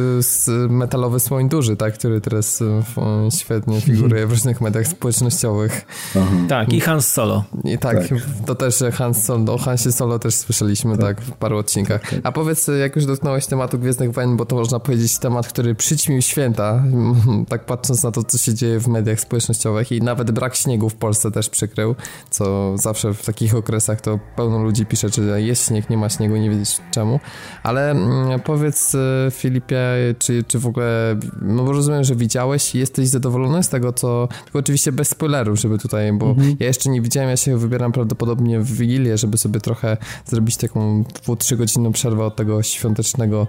metalowy 0.69 1.21
słoń 1.21 1.49
duży, 1.49 1.77
tak, 1.77 1.95
który 1.95 2.21
teraz 2.21 2.63
e, 2.63 3.31
świetnie 3.31 3.81
figuruje 3.81 4.27
w 4.27 4.31
różnych 4.31 4.61
mediach 4.61 4.87
społecznościowych. 4.87 5.87
Aha. 6.17 6.37
Tak, 6.49 6.73
i 6.73 6.81
Hans 6.81 7.07
Solo. 7.07 7.45
I 7.65 7.79
tak, 7.79 8.09
tak. 8.09 8.19
to 8.47 8.55
też 8.55 8.75
Hans 8.93 9.25
Solo, 9.25 9.55
o 9.55 9.59
Hansie 9.59 9.93
Solo 9.93 10.19
też 10.19 10.35
słyszeliśmy, 10.35 10.99
tak, 10.99 11.17
tak 11.17 11.21
w 11.21 11.33
paru 11.33 11.59
odcinkach. 11.59 12.11
Tak. 12.11 12.21
A 12.23 12.33
powiedz, 12.33 12.71
jak 12.81 12.97
już 12.97 13.07
dotknąłeś 13.07 13.47
tematu 13.47 13.79
Gwiezdnych 13.79 14.13
Wojen, 14.13 14.37
bo 14.37 14.47
to 14.47 14.57
można 14.57 14.81
powiedzieć 14.81 15.19
temat, 15.19 15.49
który 15.49 15.75
przyćmił 15.75 16.23
święta, 16.23 16.83
tak 17.49 17.67
patrząc 17.67 18.03
na 18.03 18.11
to, 18.11 18.25
co 18.25 18.39
się 18.39 18.55
dzieje 18.55 18.79
w 18.81 18.89
mediach 18.89 19.21
społecznościowych 19.21 19.93
i 19.93 20.03
nawet 20.03 20.31
brak 20.31 20.57
śniegu 20.57 20.89
w 20.89 20.95
Polsce 21.03 21.31
też 21.31 21.49
przykrył, 21.49 21.95
co 22.31 22.73
zawsze 22.79 23.15
w 23.15 23.25
takich 23.25 23.55
okresach 23.55 24.01
to 24.01 24.19
pełno 24.37 24.63
ludzi 24.63 24.87
pisze, 24.87 25.11
czy 25.11 25.43
jest 25.43 25.69
śnieg, 25.69 25.91
nie 25.91 25.97
ma 25.97 26.09
śniegu, 26.09 26.37
nie 26.37 26.51
wiedzieć 26.51 26.81
czemu. 26.91 27.21
Ale 27.63 27.91
mm, 27.91 28.41
powiedz 28.41 28.95
e, 28.95 29.31
Filipie, 29.31 29.81
czy, 30.19 30.45
czy 30.45 30.59
w 30.59 30.67
ogóle, 30.67 31.17
no 31.43 31.65
bo 31.65 31.73
rozumiem, 31.73 32.05
że 32.05 32.15
widziałeś 32.15 32.75
i 32.75 32.79
jesteś 32.79 33.09
zadowolony 33.09 33.63
z 33.63 33.69
tego, 33.69 33.93
co, 33.93 34.29
tylko 34.45 34.59
oczywiście 34.59 34.93
bez 34.93 35.09
spoilerów, 35.09 35.59
żeby 35.59 35.79
tutaj, 35.79 36.13
bo 36.13 36.27
mhm. 36.31 36.57
ja 36.61 36.67
jeszcze 36.67 36.91
nie 36.91 37.01
widziałem, 37.01 37.31
ja 37.31 37.37
się 37.37 37.59
wybieram 37.59 37.93
prawdopodobnie 37.93 38.61
w 38.61 38.73
Wigilię, 38.73 39.19
żeby 39.19 39.39
sobie 39.39 39.61
trochę 39.61 39.97
zrobić 40.27 40.57
taką 40.57 41.05
dwu, 41.23 41.37
trzy 41.37 41.57
godzinną 41.57 41.93
przerwę 41.93 42.25
od 42.25 42.37
tego 42.37 42.63
świątecznego 42.63 43.47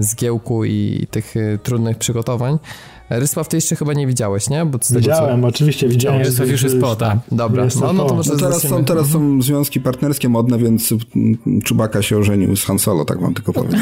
zgiełku 0.00 0.64
i 0.64 1.06
tych 1.10 1.36
e, 1.36 1.58
trudnych 1.58 1.98
przygotowań. 1.98 2.58
Rysław, 3.10 3.48
ty 3.48 3.56
jeszcze 3.56 3.76
chyba 3.76 3.92
nie 3.92 4.06
widziałeś, 4.06 4.50
nie? 4.50 4.66
Bo 4.66 4.78
widziałem, 4.90 5.40
co... 5.40 5.46
oczywiście 5.46 5.88
widziałem. 5.88 6.22
Rysław 6.22 6.48
już 6.48 6.62
jest 6.62 6.80
po, 6.80 6.96
tak. 6.96 7.18
Dobra, 7.32 7.66
no, 7.80 7.92
no 7.92 8.06
to 8.06 8.14
może 8.14 8.32
no 8.32 8.38
teraz, 8.38 8.62
są, 8.62 8.84
teraz 8.84 9.08
są 9.08 9.42
związki 9.42 9.80
partnerskie 9.80 10.28
modne, 10.28 10.58
więc 10.58 10.94
Czubaka 11.64 12.02
się 12.02 12.18
ożenił 12.18 12.56
z 12.56 12.64
Han 12.64 12.78
Solo, 12.78 13.04
tak 13.04 13.20
mam 13.20 13.34
tylko 13.34 13.52
powiedzieć. 13.52 13.80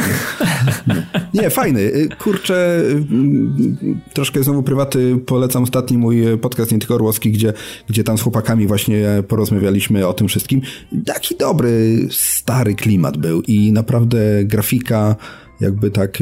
nie, 1.35 1.51
fajny. 1.51 1.81
Y, 1.81 2.09
kurczę, 2.19 2.83
y, 2.85 4.13
troszkę 4.15 4.43
znowu 4.43 4.63
prywaty 4.63 5.17
polecam 5.27 5.63
ostatni 5.63 5.99
mój 5.99 6.39
podcast, 6.41 6.73
nie 6.73 6.79
tylko 6.79 6.95
Orłowski, 6.95 7.33
gdzie, 7.33 7.53
gdzie 7.89 8.05
tam 8.05 8.19
z 8.19 8.23
chłopakami 8.23 8.67
właśnie 8.67 9.05
porozmawialiśmy 9.29 10.07
o 10.07 10.13
tym 10.13 10.29
wszystkim. 10.29 10.61
Taki 11.07 11.37
dobry, 11.37 12.09
stary 12.11 12.75
klimat 12.75 13.17
był 13.17 13.43
i 13.43 13.73
naprawdę 13.73 14.19
grafika 14.45 15.17
jakby 15.61 15.91
tak 15.91 16.19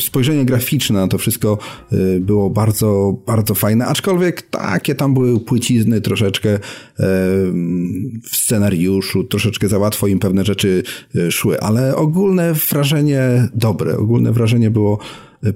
spojrzenie 0.00 0.44
graficzne 0.44 1.00
na 1.00 1.08
to 1.08 1.18
wszystko 1.18 1.58
y, 1.92 2.20
było 2.20 2.50
bardzo, 2.50 3.14
bardzo 3.26 3.54
fajne, 3.54 3.86
aczkolwiek 3.86 4.42
takie 4.42 4.94
tam 4.94 5.14
były 5.14 5.40
płycizny 5.40 6.00
troszeczkę 6.00 6.54
y, 6.54 6.60
w 8.22 8.36
scenariuszu, 8.36 9.24
troszeczkę 9.24 9.68
za 9.68 9.78
łatwo 9.78 10.06
im 10.06 10.18
pewne 10.18 10.44
rzeczy 10.44 10.82
y, 11.16 11.32
szły, 11.32 11.60
ale 11.60 11.96
ogólne 11.96 12.54
wrażenie 12.54 13.48
dobre, 13.54 13.96
ogólne 13.96 14.32
wrażenie 14.32 14.70
było 14.70 14.98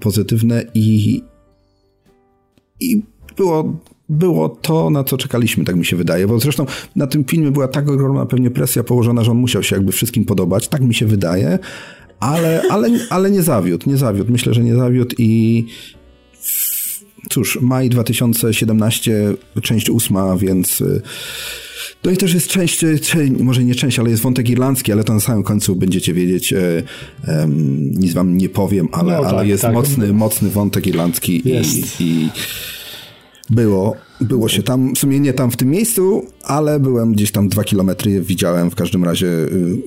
pozytywne 0.00 0.64
i, 0.74 1.22
i 2.80 3.02
było 3.36 3.78
było 4.08 4.48
to, 4.48 4.90
na 4.90 5.04
co 5.04 5.16
czekaliśmy, 5.16 5.64
tak 5.64 5.76
mi 5.76 5.84
się 5.84 5.96
wydaje. 5.96 6.26
Bo 6.26 6.38
zresztą 6.38 6.66
na 6.96 7.06
tym 7.06 7.24
filmie 7.24 7.50
była 7.50 7.68
tak 7.68 7.88
ogromna 7.88 8.26
pewnie 8.26 8.50
presja 8.50 8.84
położona, 8.84 9.24
że 9.24 9.30
on 9.30 9.36
musiał 9.36 9.62
się 9.62 9.76
jakby 9.76 9.92
wszystkim 9.92 10.24
podobać, 10.24 10.68
tak 10.68 10.80
mi 10.80 10.94
się 10.94 11.06
wydaje 11.06 11.58
ale, 12.20 12.62
ale, 12.70 12.90
ale 13.10 13.30
nie 13.30 13.42
zawiódł, 13.42 13.90
nie 13.90 13.96
zawiódł. 13.96 14.32
Myślę, 14.32 14.54
że 14.54 14.64
nie 14.64 14.76
zawiódł 14.76 15.14
i 15.18 15.64
cóż, 17.30 17.58
maj 17.62 17.88
2017, 17.88 19.34
część 19.62 19.90
ósma, 19.90 20.36
więc 20.36 20.80
y, 20.80 21.02
no 22.04 22.10
i 22.10 22.16
też 22.16 22.34
jest 22.34 22.48
część, 22.48 22.78
część, 22.78 23.32
może 23.40 23.64
nie 23.64 23.74
część, 23.74 23.98
ale 23.98 24.10
jest 24.10 24.22
wątek 24.22 24.48
irlandzki, 24.48 24.92
ale 24.92 25.04
to 25.04 25.14
na 25.14 25.20
samym 25.20 25.42
końcu 25.42 25.76
będziecie 25.76 26.14
wiedzieć, 26.14 26.54
um, 27.28 27.90
nic 27.90 28.12
wam 28.12 28.36
nie 28.36 28.48
powiem, 28.48 28.88
ale, 28.92 29.16
no, 29.16 29.22
tak, 29.22 29.32
ale 29.32 29.46
jest 29.46 29.62
tak. 29.62 29.74
mocny, 29.74 30.12
mocny 30.12 30.50
wątek 30.50 30.86
irlandzki 30.86 31.48
i, 31.48 31.62
i 32.00 32.28
było 33.50 33.96
było 34.20 34.48
się 34.48 34.62
tam, 34.62 34.94
w 34.94 34.98
sumie 34.98 35.20
nie 35.20 35.32
tam 35.32 35.50
w 35.50 35.56
tym 35.56 35.70
miejscu, 35.70 36.26
ale 36.42 36.80
byłem 36.80 37.12
gdzieś 37.12 37.32
tam 37.32 37.48
dwa 37.48 37.64
kilometry, 37.64 38.20
widziałem 38.20 38.70
w 38.70 38.74
każdym 38.74 39.04
razie 39.04 39.26
y, 39.26 39.82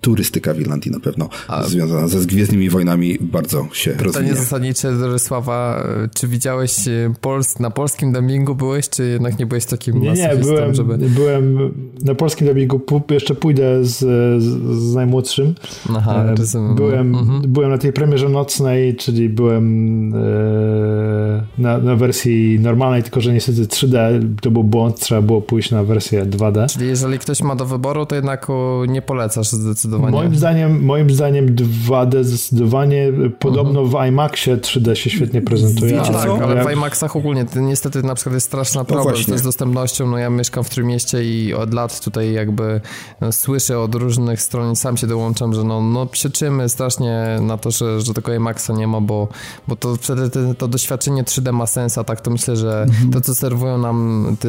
turystyka 0.00 0.54
w 0.54 0.60
Irlandii 0.60 0.90
na 0.90 1.00
pewno 1.00 1.28
A... 1.48 1.62
związana 1.62 2.08
ze 2.08 2.26
Gwiezdnymi 2.26 2.70
Wojnami 2.70 3.18
bardzo 3.20 3.68
się 3.72 3.90
Pytanie 3.90 4.04
rozwija. 4.04 4.28
Pytanie 4.28 4.44
zasadnicze 4.44 4.92
do 4.92 5.12
Rysława, 5.12 5.86
czy 6.14 6.28
widziałeś 6.28 6.88
y, 6.88 7.14
Pols 7.20 7.58
na 7.58 7.70
polskim 7.70 8.12
dubbingu 8.12 8.54
byłeś, 8.54 8.88
czy 8.88 9.04
jednak 9.04 9.38
nie 9.38 9.46
byłeś 9.46 9.64
takim 9.64 10.00
Nie, 10.00 10.12
nie, 10.12 10.36
byłem, 10.40 10.74
żeby... 10.74 10.98
byłem 10.98 11.72
na 12.04 12.14
polskim 12.14 12.46
dubbingu, 12.46 12.80
jeszcze 13.10 13.34
pójdę 13.34 13.84
z, 13.84 13.98
z, 14.42 14.94
najmłodszym. 14.94 15.54
Aha, 15.96 16.24
e, 16.24 16.34
rozumiem. 16.34 16.74
Byłem, 16.74 17.14
mhm. 17.14 17.42
byłem 17.52 17.70
na 17.70 17.78
tej 17.78 17.92
premierze 17.92 18.28
nocnej, 18.28 18.96
czyli 18.96 19.28
byłem 19.28 20.14
e, 20.14 21.42
na, 21.58 21.78
na 21.78 21.96
wersji 21.96 22.60
normalnej, 22.60 23.02
tylko 23.02 23.20
że 23.20 23.32
nie 23.32 23.40
niestety 23.48 23.86
3D 23.86 24.28
to 24.40 24.50
był 24.50 24.64
błąd, 24.64 25.00
trzeba 25.00 25.22
było 25.22 25.40
pójść 25.40 25.70
na 25.70 25.84
wersję 25.84 26.26
2D. 26.26 26.72
Czyli 26.72 26.86
jeżeli 26.86 27.18
ktoś 27.18 27.42
ma 27.42 27.56
do 27.56 27.66
wyboru, 27.66 28.06
to 28.06 28.14
jednak 28.14 28.46
nie 28.88 29.02
polecasz 29.02 29.48
zdecydowanie. 29.48 30.12
Moim 30.12 30.36
zdaniem, 30.36 30.84
moim 30.84 31.10
zdaniem 31.10 31.56
2D 31.56 32.24
zdecydowanie, 32.24 33.12
podobno 33.38 33.80
mhm. 33.80 33.88
w 33.88 34.08
IMAXie 34.08 34.56
3D 34.56 34.94
się 34.94 35.10
świetnie 35.10 35.42
prezentuje. 35.42 35.96
Tak, 35.96 36.06
tak 36.06 36.42
ale 36.42 36.64
w 36.64 36.72
IMAXach 36.72 37.16
ogólnie 37.16 37.46
niestety 37.56 38.02
na 38.02 38.14
przykład 38.14 38.34
jest 38.34 38.46
straszna 38.46 38.80
no 38.80 38.84
problem 38.84 39.14
no 39.28 39.38
z 39.38 39.42
dostępnością. 39.42 40.06
No 40.06 40.18
ja 40.18 40.30
mieszkam 40.30 40.64
w 40.64 40.70
Trójmieście 40.70 41.24
i 41.24 41.54
od 41.54 41.74
lat 41.74 42.00
tutaj 42.00 42.32
jakby 42.32 42.80
no, 43.20 43.32
słyszę 43.32 43.78
od 43.78 43.94
różnych 43.94 44.42
stron 44.42 44.72
i 44.72 44.76
sam 44.76 44.96
się 44.96 45.06
dołączam, 45.06 45.54
że 45.54 45.64
no, 45.64 45.80
no 45.80 46.06
pieczymy 46.06 46.68
strasznie 46.68 47.38
na 47.40 47.58
to, 47.58 47.70
że, 47.70 48.00
że 48.00 48.14
tego 48.14 48.34
IMAXa 48.34 48.70
nie 48.72 48.86
ma, 48.86 49.00
bo, 49.00 49.28
bo 49.68 49.76
to 49.76 49.96
wtedy 49.96 50.30
to, 50.30 50.54
to 50.54 50.68
doświadczenie 50.68 51.24
3D 51.24 51.52
ma 51.52 51.66
sens, 51.66 51.98
a 51.98 52.04
tak 52.04 52.20
to 52.20 52.30
myślę, 52.30 52.56
że 52.56 52.82
mhm. 52.82 53.10
to 53.12 53.20
co 53.20 53.31
serwują 53.34 53.78
nam 53.78 54.26
te 54.40 54.48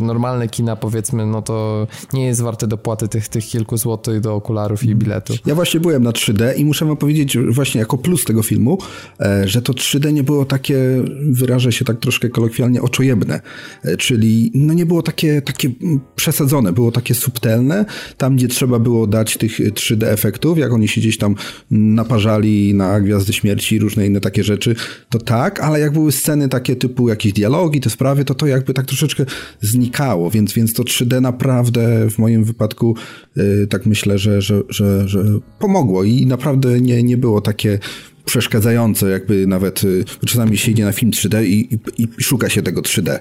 normalne 0.00 0.48
kina 0.48 0.76
powiedzmy, 0.76 1.26
no 1.26 1.42
to 1.42 1.86
nie 2.12 2.26
jest 2.26 2.40
warte 2.42 2.66
dopłaty 2.66 3.08
tych, 3.08 3.28
tych 3.28 3.44
kilku 3.44 3.76
złotych 3.76 4.20
do 4.20 4.34
okularów 4.34 4.84
i 4.84 4.94
biletu. 4.94 5.34
Ja 5.46 5.54
właśnie 5.54 5.80
byłem 5.80 6.02
na 6.02 6.10
3D 6.10 6.56
i 6.56 6.64
muszę 6.64 6.84
wam 6.84 6.96
powiedzieć 6.96 7.38
właśnie 7.38 7.80
jako 7.80 7.98
plus 7.98 8.24
tego 8.24 8.42
filmu, 8.42 8.78
e, 9.20 9.48
że 9.48 9.62
to 9.62 9.72
3D 9.72 10.12
nie 10.12 10.22
było 10.22 10.44
takie, 10.44 10.78
wyrażę 11.30 11.72
się 11.72 11.84
tak 11.84 12.00
troszkę 12.00 12.28
kolokwialnie, 12.28 12.82
oczojebne, 12.82 13.40
e, 13.84 13.96
czyli 13.96 14.50
no 14.54 14.74
nie 14.74 14.86
było 14.86 15.02
takie, 15.02 15.42
takie 15.42 15.70
przesadzone, 16.16 16.72
było 16.72 16.92
takie 16.92 17.14
subtelne, 17.14 17.84
tam 18.16 18.36
gdzie 18.36 18.48
trzeba 18.48 18.78
było 18.78 19.06
dać 19.06 19.36
tych 19.36 19.60
3D 19.60 20.06
efektów, 20.06 20.58
jak 20.58 20.72
oni 20.72 20.88
się 20.88 21.00
gdzieś 21.00 21.18
tam 21.18 21.34
naparzali 21.70 22.74
na 22.74 23.00
Gwiazdy 23.00 23.32
Śmierci 23.32 23.76
i 23.76 23.78
różne 23.78 24.06
inne 24.06 24.20
takie 24.20 24.44
rzeczy, 24.44 24.74
to 25.08 25.18
tak, 25.18 25.60
ale 25.60 25.80
jak 25.80 25.92
były 25.92 26.12
sceny 26.12 26.48
takie 26.48 26.76
typu 26.76 27.08
jakieś 27.08 27.32
dialogi, 27.32 27.80
te 27.80 27.90
sprawy, 27.90 28.11
to 28.24 28.34
to 28.34 28.46
jakby 28.46 28.74
tak 28.74 28.86
troszeczkę 28.86 29.24
znikało, 29.60 30.30
więc, 30.30 30.52
więc 30.52 30.72
to 30.72 30.82
3D 30.82 31.20
naprawdę 31.20 32.10
w 32.10 32.18
moim 32.18 32.44
wypadku 32.44 32.96
yy, 33.36 33.66
tak 33.70 33.86
myślę, 33.86 34.18
że, 34.18 34.42
że, 34.42 34.62
że, 34.68 35.08
że 35.08 35.24
pomogło 35.58 36.04
i 36.04 36.26
naprawdę 36.26 36.80
nie, 36.80 37.02
nie 37.02 37.16
było 37.16 37.40
takie 37.40 37.78
przeszkadzające, 38.24 39.10
jakby 39.10 39.46
nawet 39.46 39.84
y, 39.84 40.04
czasami 40.26 40.58
się 40.58 40.70
idzie 40.70 40.84
na 40.84 40.92
film 40.92 41.12
3D 41.12 41.44
i, 41.44 41.74
i, 41.74 41.78
i, 42.02 42.08
szuka 42.22 42.48
się 42.48 42.62
tego 42.62 42.80
3D. 42.80 43.18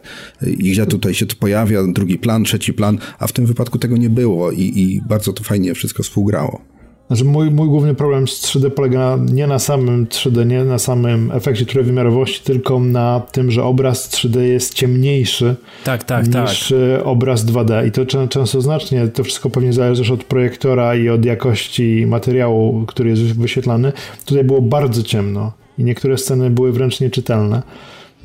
I 0.48 0.72
gdzie 0.72 0.86
tutaj 0.86 1.14
się 1.14 1.26
to 1.26 1.36
pojawia, 1.36 1.84
drugi 1.88 2.18
plan, 2.18 2.44
trzeci 2.44 2.74
plan, 2.74 2.98
a 3.20 3.28
w 3.28 3.32
tym 3.32 3.46
wypadku 3.46 3.78
tego 3.78 3.98
nie 3.98 4.10
było 4.10 4.52
i, 4.52 4.62
i 4.62 5.02
bardzo 5.10 5.34
to 5.34 5.44
fajnie 5.44 5.74
wszystko 5.74 6.04
współgrało. 6.04 6.70
Znaczy 7.12 7.26
mój, 7.26 7.52
mój 7.52 7.68
główny 7.68 7.96
problem 7.96 8.28
z 8.28 8.42
3D 8.42 8.70
polega 8.70 9.18
nie 9.32 9.48
na 9.48 9.60
samym 9.60 10.06
3D, 10.06 10.46
nie 10.46 10.64
na 10.64 10.80
samym 10.80 11.32
efekcie 11.32 11.66
trójwymiarowości, 11.66 12.42
tylko 12.44 12.80
na 12.80 13.22
tym, 13.32 13.52
że 13.52 13.64
obraz 13.64 14.10
3D 14.10 14.40
jest 14.40 14.74
ciemniejszy 14.74 15.56
tak, 15.84 16.04
tak, 16.04 16.26
niż 16.28 16.70
tak. 16.70 17.06
Obraz 17.08 17.46
2D. 17.46 17.88
I 17.88 17.92
to 17.92 18.06
często 18.28 18.62
znacznie, 18.62 19.08
to 19.08 19.24
wszystko 19.24 19.50
pewnie 19.50 19.74
zależy 19.74 20.02
też 20.02 20.12
od 20.12 20.24
projektora 20.24 20.96
i 20.96 21.10
od 21.10 21.26
jakości 21.26 22.06
materiału, 22.08 22.86
który 22.86 23.10
jest 23.10 23.22
wyświetlany. 23.22 23.92
Tutaj 24.26 24.44
było 24.44 24.62
bardzo 24.62 25.04
ciemno 25.04 25.52
i 25.78 25.84
niektóre 25.84 26.18
sceny 26.18 26.50
były 26.50 26.72
wręcz 26.72 27.00
nieczytelne. 27.00 27.62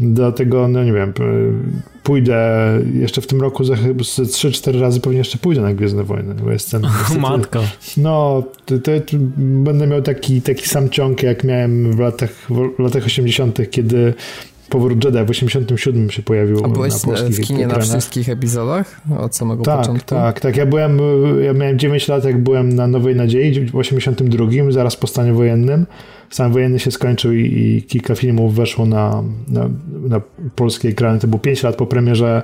Dlatego, 0.01 0.69
no 0.69 0.85
nie 0.85 0.93
wiem, 0.93 1.13
pójdę 2.03 2.71
jeszcze 2.95 3.21
w 3.21 3.27
tym 3.27 3.41
roku 3.41 3.65
za 3.65 3.75
3-4 3.75 4.81
razy 4.81 5.01
pewnie 5.01 5.19
jeszcze 5.19 5.39
pójdę 5.39 5.61
na 5.61 5.75
Gwiezdne 5.75 6.05
Wojny. 6.05 6.35
Bo 6.35 6.51
jestem, 6.51 6.83
niestety, 6.99 7.21
Matko. 7.21 7.63
No, 7.97 8.43
to, 8.65 8.79
to, 8.79 8.91
będę 9.37 9.87
miał 9.87 10.03
taki, 10.03 10.43
taki 10.43 10.69
sam 10.69 10.91
ciąg, 10.91 11.23
jak 11.23 11.45
miałem 11.45 11.93
w 11.93 11.99
latach, 11.99 12.31
w 12.77 12.83
latach 12.83 13.05
80., 13.05 13.71
kiedy 13.71 14.15
Powrót 14.69 15.05
Jedi 15.05 15.25
w 15.25 15.31
87 15.31 16.11
się 16.11 16.23
pojawił 16.23 16.65
A 16.65 16.69
byłeś 16.69 17.07
na 17.07 17.15
w 17.15 17.41
kinie 17.41 17.65
ekranach. 17.65 17.77
na 17.77 17.83
wszystkich 17.83 18.29
epizodach 18.29 19.01
od 19.19 19.37
samego 19.37 19.63
tak, 19.63 19.79
początku? 19.79 20.09
Tak, 20.09 20.41
tak. 20.41 20.57
Ja 20.57 20.67
byłem, 20.67 20.99
ja 21.45 21.53
miałem 21.53 21.79
9 21.79 22.09
lat, 22.09 22.25
jak 22.25 22.43
byłem 22.43 22.73
na 22.73 22.87
Nowej 22.87 23.17
Nadziei 23.17 23.67
w 23.67 23.77
82, 23.77 24.47
zaraz 24.71 24.97
po 24.97 25.07
stanie 25.07 25.33
wojennym. 25.33 25.87
Stan 26.31 26.53
wojenny 26.53 26.79
się 26.79 26.91
skończył 26.91 27.33
i, 27.33 27.43
i 27.43 27.83
kilka 27.83 28.15
filmów 28.15 28.55
weszło 28.55 28.87
na, 28.87 29.23
na, 29.49 29.69
na 30.09 30.21
polskie 30.57 30.89
ekrany. 30.89 31.19
To 31.19 31.29
było 31.29 31.39
5 31.41 31.63
lat 31.63 31.77
po 31.77 31.87
premierze 31.87 32.43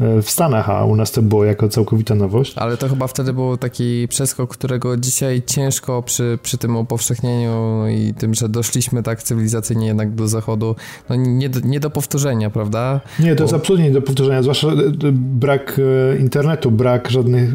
E, 0.00 0.22
w 0.22 0.30
Stanach, 0.30 0.70
a 0.70 0.84
u 0.84 0.96
nas 0.96 1.12
to 1.12 1.22
było 1.22 1.44
jako 1.44 1.68
całkowita 1.68 2.14
nowość. 2.14 2.58
Ale 2.58 2.76
to 2.76 2.88
chyba 2.88 3.06
wtedy 3.06 3.32
był 3.32 3.56
taki 3.56 4.08
przeskok, 4.08 4.50
którego 4.50 4.96
dzisiaj 4.96 5.42
ciężko 5.46 6.02
przy, 6.02 6.38
przy 6.42 6.58
tym 6.58 6.76
upowszechnieniu 6.76 7.86
i 7.88 8.14
tym, 8.14 8.34
że 8.34 8.48
doszliśmy 8.48 9.02
tak 9.02 9.22
cywilizacyjnie 9.22 9.86
jednak 9.86 10.14
do 10.14 10.28
zachodu, 10.28 10.76
no 11.08 11.16
nie, 11.16 11.48
do, 11.48 11.60
nie 11.60 11.80
do 11.80 11.90
powtórzenia, 11.90 12.50
prawda? 12.50 13.00
Nie, 13.20 13.30
to 13.30 13.36
Bo... 13.36 13.42
jest 13.42 13.54
absolutnie 13.54 13.86
nie 13.86 13.94
do 13.94 14.02
powtórzenia, 14.02 14.42
zwłaszcza 14.42 14.68
e, 14.68 14.72
brak 15.12 15.80
e, 16.12 16.18
internetu, 16.18 16.70
brak 16.70 17.10
żadnych, 17.10 17.54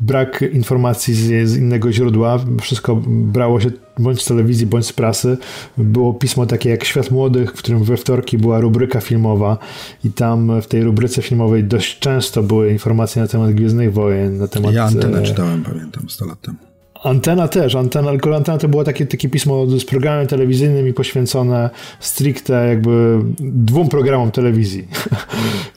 brak 0.00 0.44
informacji 0.52 1.14
z, 1.14 1.48
z 1.48 1.56
innego 1.56 1.92
źródła, 1.92 2.38
wszystko 2.60 2.96
brało 3.06 3.60
się 3.60 3.70
bądź 4.00 4.22
z 4.22 4.24
telewizji, 4.24 4.66
bądź 4.66 4.86
z 4.86 4.92
prasy, 4.92 5.38
było 5.78 6.14
pismo 6.14 6.46
takie 6.46 6.70
jak 6.70 6.84
Świat 6.84 7.10
Młodych, 7.10 7.52
w 7.52 7.58
którym 7.58 7.84
we 7.84 7.96
wtorki 7.96 8.38
była 8.38 8.60
rubryka 8.60 9.00
filmowa 9.00 9.58
i 10.04 10.10
tam 10.10 10.62
w 10.62 10.66
tej 10.66 10.82
rubryce 10.82 11.22
filmowej 11.22 11.64
dość 11.64 11.98
często 11.98 12.42
były 12.42 12.70
informacje 12.70 13.22
na 13.22 13.28
temat 13.28 13.52
Gwiezdnych 13.52 13.92
Wojen, 13.92 14.38
na 14.38 14.48
temat... 14.48 14.74
Ja 14.74 14.84
antenę 14.84 15.18
e, 15.18 15.22
czytałem, 15.22 15.62
pamiętam, 15.62 16.08
100 16.08 16.26
lat 16.26 16.40
temu. 16.40 16.69
Antena 17.02 17.48
też, 17.48 17.74
antena, 17.74 18.10
tylko 18.10 18.36
antena 18.36 18.58
to 18.58 18.68
było 18.68 18.84
takie, 18.84 19.06
takie 19.06 19.28
pismo 19.28 19.66
z 19.66 19.84
programem 19.84 20.26
telewizyjnym 20.26 20.88
i 20.88 20.92
poświęcone 20.92 21.70
stricte 22.00 22.68
jakby 22.68 23.18
dwóm 23.38 23.88
programom 23.88 24.30
telewizji. 24.30 24.88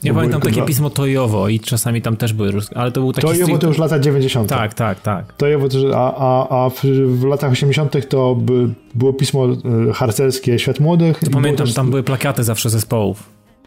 Ja 0.02 0.14
pamiętam 0.14 0.40
takie 0.40 0.56
dwa... 0.56 0.64
pismo 0.64 0.90
Tojowo 0.90 1.48
i 1.48 1.60
czasami 1.60 2.02
tam 2.02 2.16
też 2.16 2.32
były, 2.32 2.52
ale 2.74 2.92
to 2.92 3.00
był 3.00 3.12
taki... 3.12 3.26
Tojowo 3.26 3.44
strict... 3.44 3.60
to 3.60 3.66
już 3.66 3.78
lata 3.78 3.98
90. 3.98 4.48
Tak, 4.48 4.74
tak, 4.74 5.00
tak. 5.00 5.32
Tojowo 5.32 5.68
też, 5.68 5.82
a, 5.94 6.14
a, 6.16 6.64
a 6.64 6.70
w, 6.70 6.84
w 7.20 7.24
latach 7.24 7.52
80 7.52 8.08
to 8.08 8.34
by, 8.34 8.68
było 8.94 9.12
pismo 9.12 9.46
e, 9.46 9.92
harcerskie 9.92 10.58
Świat 10.58 10.80
Młodych. 10.80 11.18
To 11.18 11.30
pamiętam, 11.30 11.66
że 11.66 11.74
tam 11.74 11.90
były 11.90 12.02
plakaty 12.02 12.44
zawsze 12.44 12.70
zespołów. 12.70 13.22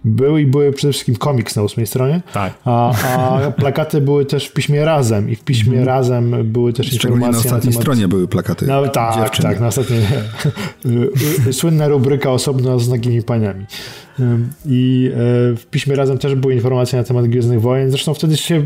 Były 0.06 0.42
i 0.42 0.46
były 0.46 0.72
przede 0.72 0.94
wszystkim 0.94 1.16
komiks 1.16 1.56
na 1.56 1.64
ósmej 1.64 1.88
stronie. 1.88 2.22
Tak. 2.34 2.54
A, 2.66 2.94
a 3.18 3.40
plakaty 3.62 4.02
były 4.02 4.26
też 4.26 4.48
w 4.48 4.54
piśmie 4.54 4.86
Razem 4.86 5.30
i 5.30 5.36
w 5.36 5.44
piśmie 5.44 5.74
mm. 5.74 5.88
Razem 5.88 6.36
były 6.44 6.74
też 6.74 6.88
Szczególnie 6.88 7.26
informacje 7.26 7.52
na 7.52 7.56
ostatniej 7.58 7.76
na 7.76 7.82
temat... 7.82 7.84
stronie 7.84 8.08
były 8.08 8.28
plakaty. 8.28 8.66
No, 8.68 8.88
tak, 8.88 9.16
dziewczyny. 9.16 9.50
tak, 9.50 9.60
na 9.60 9.68
ostatniej. 9.68 10.02
Słynna 11.52 11.88
rubryka 11.88 12.32
osobno 12.32 12.80
z 12.80 12.90
nagimi 12.90 13.22
paniami. 13.22 13.66
I 14.66 15.12
e, 15.14 15.18
w 15.56 15.66
piśmie 15.72 15.96
razem 15.96 16.18
też 16.18 16.36
były 16.36 16.54
informacje 16.54 17.00
na 17.00 17.04
temat 17.04 17.28
Gwiezdnych 17.28 17.62
Wojen. 17.62 17.90
Zresztą 17.90 18.14
wtedy 18.14 18.38
się. 18.38 18.66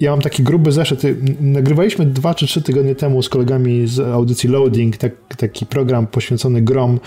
Ja 0.00 0.10
mam 0.10 0.20
taki 0.20 0.42
gruby 0.42 0.72
zeszyt. 0.72 1.02
Nagrywaliśmy 1.40 2.06
dwa 2.06 2.34
czy 2.34 2.46
trzy 2.46 2.62
tygodnie 2.62 2.94
temu 2.94 3.22
z 3.22 3.28
kolegami 3.28 3.86
z 3.86 4.00
audycji 4.00 4.48
Loading 4.48 4.96
tak, 4.96 5.12
taki 5.36 5.66
program 5.66 6.06
poświęcony 6.06 6.62
grom 6.62 7.00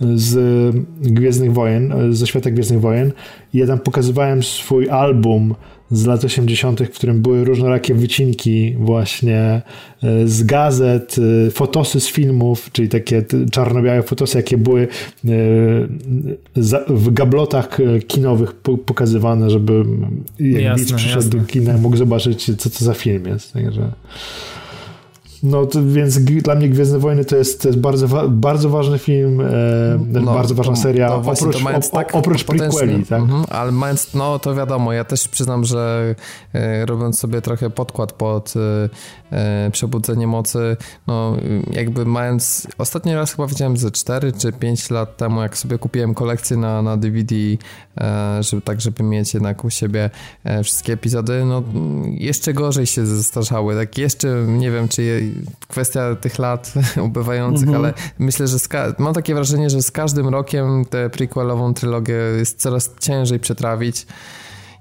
z 0.00 0.36
Gwiezdnych 1.00 1.52
Wojen, 1.52 2.14
ze 2.14 2.26
świata 2.26 2.50
Gwiezdnych 2.50 2.80
Wojen. 2.80 3.12
I 3.54 3.58
ja 3.58 3.66
tam 3.66 3.78
pokazywałem 3.78 4.42
swój 4.42 4.88
album 4.88 5.54
z 5.90 6.06
lat 6.06 6.24
80., 6.24 6.80
w 6.82 6.90
którym 6.90 7.22
były 7.22 7.44
różnorakie 7.44 7.94
wycinki 7.94 8.74
właśnie 8.78 9.62
e, 10.02 10.28
z 10.28 10.42
gazet, 10.42 11.16
e, 11.46 11.50
fotosy 11.50 12.00
z 12.00 12.08
filmów, 12.08 12.68
czyli 12.72 12.88
takie 12.88 13.24
czarno-białe 13.52 14.02
fotosy, 14.02 14.36
jakie 14.38 14.58
były 14.58 14.82
e, 14.82 14.88
w 16.88 17.12
gablotach 17.12 17.78
kinowych 18.06 18.52
pokazywane, 18.86 19.50
żeby 19.50 19.84
jak 20.40 20.62
jasne, 20.62 20.84
widz 20.84 20.92
przyszedł 20.92 21.24
jasne. 21.24 21.40
do 21.40 21.46
kina 21.46 21.78
mógł 21.78 21.96
zobaczyć, 21.96 22.50
co 22.58 22.70
to 22.70 22.84
za 22.84 22.94
film 22.94 23.26
jest. 23.26 23.52
Także... 23.52 23.92
No 25.42 25.66
to, 25.66 25.84
więc 25.86 26.18
dla 26.18 26.54
mnie 26.54 26.68
Gwiezdne 26.68 26.98
Wojny 26.98 27.24
to 27.24 27.36
jest, 27.36 27.62
to 27.62 27.68
jest 27.68 27.80
bardzo, 27.80 28.28
bardzo 28.28 28.70
ważny 28.70 28.98
film, 28.98 29.40
e, 29.40 29.44
no, 30.06 30.34
bardzo 30.34 30.54
ważna 30.54 30.76
seria, 30.76 31.08
no 31.08 31.20
właśnie, 31.20 31.46
oprócz, 31.46 31.62
mając 31.62 31.90
tak 31.90 32.14
oprócz 32.14 32.44
prequeli, 32.44 33.06
tak? 33.06 33.20
Mhm, 33.20 33.44
ale 33.48 33.72
mając, 33.72 34.14
no 34.14 34.38
to 34.38 34.54
wiadomo, 34.54 34.92
ja 34.92 35.04
też 35.04 35.28
przyznam, 35.28 35.64
że 35.64 36.14
e, 36.52 36.86
robiąc 36.86 37.18
sobie 37.18 37.42
trochę 37.42 37.70
podkład 37.70 38.12
pod 38.12 38.54
e, 38.56 38.88
e 39.36 39.70
Przebudzenie 39.70 40.26
Mocy, 40.26 40.76
no 41.06 41.36
jakby 41.72 42.06
mając, 42.06 42.68
ostatni 42.78 43.14
raz 43.14 43.32
chyba 43.32 43.46
widziałem 43.46 43.76
ze 43.76 43.90
4 43.90 44.32
czy 44.32 44.52
5 44.52 44.90
lat 44.90 45.16
temu, 45.16 45.42
jak 45.42 45.58
sobie 45.58 45.78
kupiłem 45.78 46.14
kolekcję 46.14 46.56
na, 46.56 46.82
na 46.82 46.96
DVD, 46.96 47.34
e, 48.00 48.42
żeby 48.42 48.62
tak, 48.62 48.80
żeby 48.80 49.02
mieć 49.04 49.34
jednak 49.34 49.64
u 49.64 49.70
siebie 49.70 50.10
e, 50.44 50.64
wszystkie 50.64 50.92
epizody, 50.92 51.44
no 51.44 51.62
jeszcze 52.04 52.54
gorzej 52.54 52.86
się 52.86 53.06
zestarzały, 53.06 53.74
tak? 53.74 53.98
Jeszcze, 53.98 54.44
nie 54.48 54.70
wiem, 54.70 54.88
czy 54.88 55.02
je, 55.02 55.29
kwestia 55.68 56.16
tych 56.16 56.38
lat 56.38 56.72
ubywających, 57.08 57.68
mhm. 57.68 57.84
ale 57.84 57.94
myślę, 58.18 58.48
że 58.48 58.58
mam 58.98 59.14
takie 59.14 59.34
wrażenie, 59.34 59.70
że 59.70 59.82
z 59.82 59.90
każdym 59.90 60.28
rokiem 60.28 60.84
tę 60.84 61.10
prequelową 61.10 61.74
trylogię 61.74 62.14
jest 62.14 62.60
coraz 62.60 62.90
ciężej 63.00 63.40
przetrawić. 63.40 64.06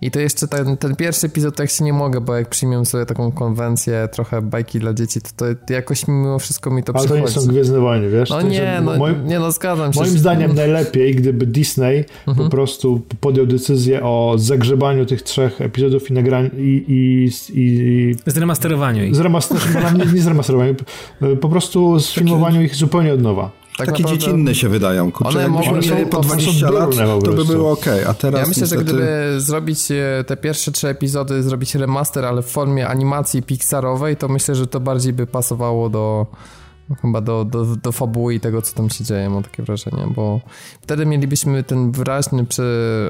I 0.01 0.11
to 0.11 0.19
jeszcze 0.19 0.47
ten, 0.47 0.77
ten 0.77 0.95
pierwszy 0.95 1.27
epizod, 1.27 1.55
to 1.55 1.63
jak 1.63 1.69
się 1.69 1.83
nie 1.83 1.93
mogę, 1.93 2.21
bo 2.21 2.35
jak 2.35 2.49
przyjmę 2.49 2.85
sobie 2.85 3.05
taką 3.05 3.31
konwencję, 3.31 4.09
trochę 4.11 4.41
bajki 4.41 4.79
dla 4.79 4.93
dzieci, 4.93 5.19
to, 5.35 5.45
to 5.67 5.73
jakoś 5.73 6.07
mimo 6.07 6.39
wszystko 6.39 6.71
mi 6.71 6.83
to 6.83 6.93
Ale 6.95 6.99
przychodzi. 6.99 7.21
Ale 7.21 7.33
to 7.33 7.39
nie 7.39 7.45
są 7.45 7.51
Gwiezdne 7.51 7.79
Wojny, 7.79 8.09
wiesz? 8.09 8.29
No 8.29 8.41
nie, 8.41 8.81
no, 8.83 8.97
moim, 8.97 9.27
nie, 9.27 9.39
no 9.39 9.51
zgadzam 9.51 9.93
się. 9.93 9.99
Moim 9.99 10.17
zdaniem 10.17 10.55
najlepiej, 10.55 11.15
gdyby 11.15 11.45
Disney 11.45 12.05
mhm. 12.27 12.47
po 12.47 12.51
prostu 12.51 13.01
podjął 13.19 13.45
decyzję 13.45 14.03
o 14.03 14.35
zagrzebaniu 14.37 15.05
tych 15.05 15.21
trzech 15.21 15.61
epizodów 15.61 16.09
i 16.09 16.13
nagraniu 16.13 16.49
i, 16.57 16.85
i, 16.87 17.29
i, 17.59 18.09
i 18.27 18.31
zremasterowaniu 18.31 19.03
ich. 19.03 19.15
Zremasterowaniu, 19.15 19.97
nie, 20.05 20.13
nie 20.13 20.21
zremasterowaniu, 20.21 20.75
po 21.41 21.49
prostu 21.49 21.99
sfilmowaniu 21.99 22.61
ich 22.61 22.75
zupełnie 22.75 23.13
od 23.13 23.21
nowa. 23.21 23.58
Tak 23.79 23.87
Takie 23.87 24.03
naprawdę... 24.03 24.25
dziecinne 24.25 24.55
się 24.55 24.69
wydają. 24.69 25.11
Kurczę, 25.11 25.29
one 25.29 25.57
jakbyśmy 25.57 25.95
mieli 25.95 26.09
po 26.09 26.21
20 26.21 26.71
lat, 26.71 26.89
to 27.25 27.31
by 27.31 27.45
było 27.45 27.71
ok, 27.71 27.85
a 28.07 28.13
teraz 28.13 28.41
Ja 28.41 28.47
myślę, 28.47 28.61
niestety... 28.61 28.69
że 28.69 28.83
gdyby 28.83 29.35
zrobić 29.37 29.91
e, 29.91 30.23
te 30.23 30.37
pierwsze 30.37 30.71
trzy 30.71 30.87
epizody, 30.87 31.43
zrobić 31.43 31.75
remaster, 31.75 32.25
ale 32.25 32.41
w 32.41 32.45
formie 32.45 32.87
animacji 32.87 33.43
pixarowej, 33.43 34.17
to 34.17 34.27
myślę, 34.27 34.55
że 34.55 34.67
to 34.67 34.79
bardziej 34.79 35.13
by 35.13 35.27
pasowało 35.27 35.89
do 35.89 36.27
chyba 37.01 37.21
do, 37.21 37.45
do, 37.45 37.75
do 37.75 37.91
fabuły 37.91 38.35
i 38.35 38.39
tego, 38.39 38.61
co 38.61 38.75
tam 38.75 38.89
się 38.89 39.03
dzieje, 39.03 39.29
mam 39.29 39.43
takie 39.43 39.63
wrażenie, 39.63 40.07
bo 40.15 40.41
wtedy 40.81 41.05
mielibyśmy 41.05 41.63
ten 41.63 41.91
wyraźny 41.91 42.45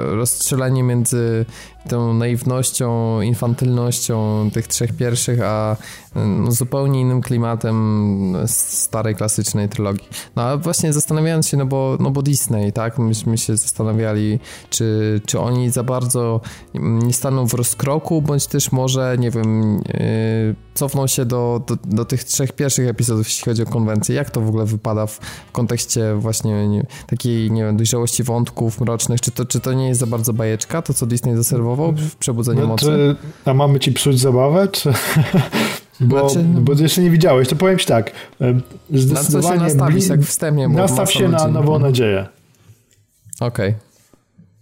rozstrzelanie 0.02 0.84
między 0.84 1.46
tą 1.90 2.14
naiwnością, 2.14 3.22
infantylnością 3.22 4.50
tych 4.54 4.68
trzech 4.68 4.94
pierwszych, 4.94 5.42
a 5.42 5.78
no, 6.16 6.52
zupełnie 6.52 7.02
innym 7.02 7.22
klimatem 7.22 8.38
starej, 8.46 9.16
klasycznej 9.16 9.70
trylogii. 9.70 10.08
No 10.36 10.44
ale 10.44 10.58
właśnie 10.58 10.94
zastanawiając 10.94 11.48
się, 11.48 11.58
no 11.58 11.66
bo, 11.66 11.98
no 12.00 12.12
bo 12.12 12.22
Disney, 12.22 12.74
tak, 12.74 13.00
myśmy 13.00 13.38
się 13.38 13.58
zastanawiali, 13.58 14.40
czy, 14.70 15.22
czy 15.26 15.40
oni 15.40 15.70
za 15.70 15.84
bardzo 15.84 16.42
nie 16.74 17.14
staną 17.14 17.48
w 17.48 17.54
rozkroku, 17.54 18.22
bądź 18.22 18.48
też 18.48 18.72
może, 18.72 19.16
nie 19.20 19.32
wiem, 19.32 19.82
yy, 19.88 20.56
cofną 20.74 21.08
się 21.08 21.26
do, 21.26 21.62
do, 21.68 21.78
do, 21.86 22.06
tych 22.06 22.24
trzech 22.24 22.52
pierwszych 22.52 22.88
epizodów, 22.88 23.28
jeśli 23.28 23.46
chodzi 23.46 23.64
o 23.64 23.66
konwencję. 23.70 24.16
Jak 24.16 24.30
to 24.30 24.42
w 24.42 24.50
ogóle 24.50 24.66
wypada 24.66 25.06
w, 25.06 25.20
kontekście 25.52 26.16
właśnie 26.16 26.68
nie, 26.68 26.86
takiej, 27.08 27.52
nie 27.52 27.64
wiem, 27.64 27.78
dojrzałości 27.78 28.24
wątków 28.24 28.82
mrocznych? 28.82 29.22
Czy 29.22 29.32
to, 29.32 29.46
czy 29.46 29.60
to 29.60 29.74
nie 29.74 29.88
jest 29.88 30.00
za 30.00 30.08
bardzo 30.08 30.34
bajeczka, 30.34 30.82
to 30.82 30.94
co 30.94 31.06
Disney 31.06 31.36
zaserwował 31.36 31.92
w 31.92 32.16
Przebudzeniu 32.16 32.62
no, 32.62 32.68
Mocy? 32.68 33.16
a 33.46 33.54
mamy 33.54 33.80
ci 33.80 33.92
psuć 33.92 34.20
zabawę, 34.20 34.68
czy... 34.68 34.94
Bo, 36.00 36.30
znaczy, 36.30 36.48
no... 36.54 36.62
bo 36.62 36.74
jeszcze 36.74 37.02
nie 37.02 37.10
widziałeś, 37.10 37.48
to 37.48 37.56
powiem 37.56 37.78
ci 37.78 37.86
tak. 37.86 38.12
Zdecydowanie 38.92 39.60
na 39.60 39.66
co 39.66 39.70
się 39.70 39.78
nastawić, 39.78 40.08
jak 40.08 40.22
wstępnie? 40.22 40.68
Nastaw 40.68 41.12
się 41.12 41.28
na 41.28 41.48
nową 41.48 41.80
nadzieję. 41.80 42.28
Okej. 43.40 43.70
Okay. 43.70 43.80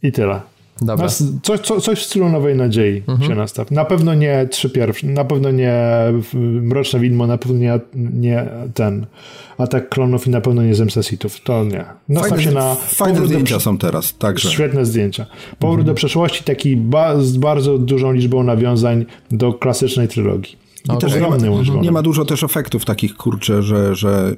I 0.03 0.11
tyle. 0.11 0.41
Dobra. 0.81 1.05
Nas, 1.05 1.23
coś, 1.43 1.59
co, 1.59 1.81
coś 1.81 1.99
w 1.99 2.05
stylu 2.05 2.29
Nowej 2.29 2.55
Nadziei 2.55 3.03
mhm. 3.07 3.29
się 3.29 3.35
nastaw. 3.35 3.71
Na 3.71 3.85
pewno 3.85 4.13
nie 4.13 4.47
trzy 4.51 4.69
pierwsze, 4.69 5.07
na 5.07 5.25
pewno 5.25 5.51
nie 5.51 5.73
Mroczne 6.61 6.99
Widmo, 6.99 7.27
na 7.27 7.37
pewno 7.37 7.57
nie, 7.57 7.79
nie 7.95 8.45
ten 8.73 9.05
Atak 9.57 9.89
Klonów 9.89 10.27
i 10.27 10.29
na 10.29 10.41
pewno 10.41 10.63
nie 10.63 10.75
Zemsta 10.75 11.03
Sithów. 11.03 11.41
To 11.41 11.63
nie. 11.63 11.85
Nastaw 12.09 12.29
fajne, 12.29 12.43
się 12.43 12.51
na... 12.51 12.75
Fajne 12.75 13.25
zdjęcia 13.25 13.55
do, 13.55 13.59
są 13.59 13.77
teraz, 13.77 14.17
także. 14.17 14.49
Świetne 14.49 14.85
zdjęcia. 14.85 15.25
Powrót 15.59 15.79
mhm. 15.79 15.85
do 15.85 15.93
przeszłości 15.93 16.43
taki 16.43 16.77
ba, 16.77 17.21
z 17.21 17.37
bardzo 17.37 17.77
dużą 17.77 18.11
liczbą 18.11 18.43
nawiązań 18.43 19.05
do 19.31 19.53
klasycznej 19.53 20.07
trylogii. 20.07 20.66
I 20.88 20.91
okay. 20.91 21.09
też 21.09 21.22
nie 21.22 21.30
ma, 21.30 21.38
nie 21.81 21.91
ma 21.91 22.01
dużo 22.01 22.26
też 22.26 22.43
efektów 22.43 22.85
takich, 22.85 23.15
kurczę, 23.15 23.64
że, 23.64 23.95
że 23.95 24.35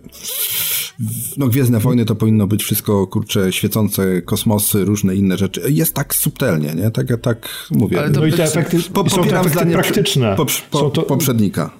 no 1.37 1.47
Gwiezdne 1.47 1.79
Wojny 1.79 2.05
to 2.05 2.15
powinno 2.15 2.47
być 2.47 2.63
wszystko, 2.63 3.07
kurczę, 3.07 3.53
świecące 3.53 4.21
kosmosy, 4.21 4.85
różne 4.85 5.15
inne 5.15 5.37
rzeczy. 5.37 5.61
Jest 5.69 5.93
tak 5.93 6.15
subtelnie, 6.15 6.73
nie? 6.73 6.91
Tak, 6.91 7.07
tak 7.21 7.49
mówię. 7.71 7.99
Ale 7.99 8.11
to 8.11 8.19
no 8.19 8.25
i 8.25 8.33
te 8.33 8.43
efekty, 8.43 8.77
po, 8.93 9.09
są 9.09 9.23
te 9.23 9.39
efekty 9.39 9.65
praktyczne. 9.65 10.35
Po, 10.35 10.45
po, 10.71 10.89
to, 10.89 11.01
poprzednika. 11.01 11.71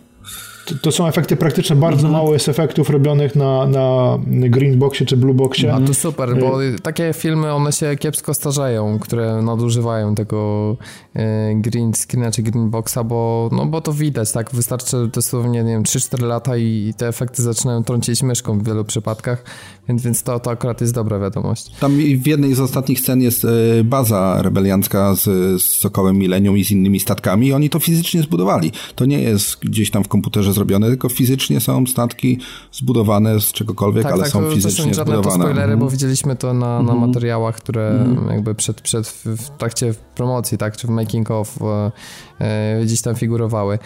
To, 0.70 0.76
to, 0.82 0.92
są 0.92 1.08
efekty 1.08 1.36
praktyczne, 1.36 1.76
bardzo 1.76 2.08
mhm. 2.08 2.14
mało 2.14 2.34
jest 2.34 2.50
efektów 2.50 2.90
robionych 2.90 3.36
na, 3.36 3.68
na 3.68 4.18
Greenboxie 4.28 5.06
czy 5.06 5.18
Blueboxie. 5.18 5.74
A 5.74 5.82
to 5.82 5.94
super, 5.94 6.40
bo 6.40 6.64
y- 6.64 6.80
takie 6.80 7.14
filmy, 7.14 7.54
one 7.54 7.72
się 7.72 7.96
kiepsko 7.96 8.34
starzeją, 8.34 9.00
które 9.00 9.42
nadużywają 9.42 10.16
tego 10.16 10.78
y, 11.16 11.20
green 11.56 11.94
screena 11.94 12.32
czy 12.32 12.44
greenboxa, 12.44 12.98
bo, 13.06 13.50
no, 13.52 13.66
bo 13.66 13.82
to 13.82 13.94
widać, 13.94 14.32
tak, 14.32 14.52
wystarczy 14.52 15.10
dosłownie, 15.14 15.64
nie 15.64 15.72
wiem, 15.72 15.84
3-4 15.84 16.22
lata 16.22 16.58
i, 16.58 16.94
te 16.98 17.08
efekty 17.08 17.44
zaczynają 17.44 17.84
trącić 17.84 18.24
myszką 18.24 18.60
w 18.60 18.64
wielu 18.64 18.86
przypadkach, 18.86 19.44
więc, 19.88 20.04
więc 20.04 20.24
to, 20.24 20.40
to 20.40 20.52
akurat 20.52 20.82
jest 20.82 20.94
dobra 20.94 21.20
wiadomość. 21.20 21.72
Tam 21.80 21.98
w 21.98 22.28
jednej 22.28 22.56
z 22.56 22.60
ostatnich 22.60 23.00
scen 23.00 23.22
jest 23.22 23.46
y, 23.46 23.84
baza 23.84 24.42
rebeliancka 24.42 25.16
z, 25.16 25.24
z 25.62 25.66
Sokołem 25.66 26.18
Milenium 26.18 26.58
i 26.58 26.66
z 26.66 26.72
innymi 26.72 27.00
statkami 27.00 27.48
i 27.48 27.54
oni 27.54 27.70
to 27.70 27.80
fizycznie 27.80 28.22
zbudowali. 28.22 28.72
To 28.96 29.06
nie 29.06 29.22
jest 29.22 29.60
gdzieś 29.60 29.92
tam 29.92 30.04
w 30.04 30.08
komputerze 30.08 30.54
zrobione, 30.60 30.88
tylko 30.88 31.10
fizycznie 31.10 31.60
są 31.60 31.88
statki 31.88 32.40
zbudowane 32.72 33.40
z 33.40 33.52
czegokolwiek, 33.52 34.04
tak, 34.04 34.14
ale 34.14 34.24
tak, 34.24 34.32
są 34.32 34.44
to, 34.44 34.52
fizycznie 34.52 34.86
to 34.86 34.90
są 34.90 34.94
żadne 34.94 35.14
zbudowane. 35.14 35.44
To 35.44 35.50
spoilery, 35.50 35.78
bo 35.78 35.86
mhm. 35.86 35.92
widzieliśmy 35.92 36.36
to 36.36 36.54
na, 36.54 36.84
na 36.84 36.94
mhm. 36.94 37.00
materiałach, 37.00 37.56
które 37.56 37.90
mhm. 37.90 38.30
jakby 38.30 38.56
przed, 38.56 38.82
przed 38.82 39.08
w 39.26 39.50
trakcie 39.50 39.94
promocji, 40.16 40.58
tak, 40.58 40.78
czy 40.78 40.88
w 40.88 40.90
making 40.90 41.32
of 41.32 41.60
e, 41.62 41.92
e, 42.40 42.82
gdzieś 42.86 43.02
tam 43.02 43.16
figurowały. 43.16 43.80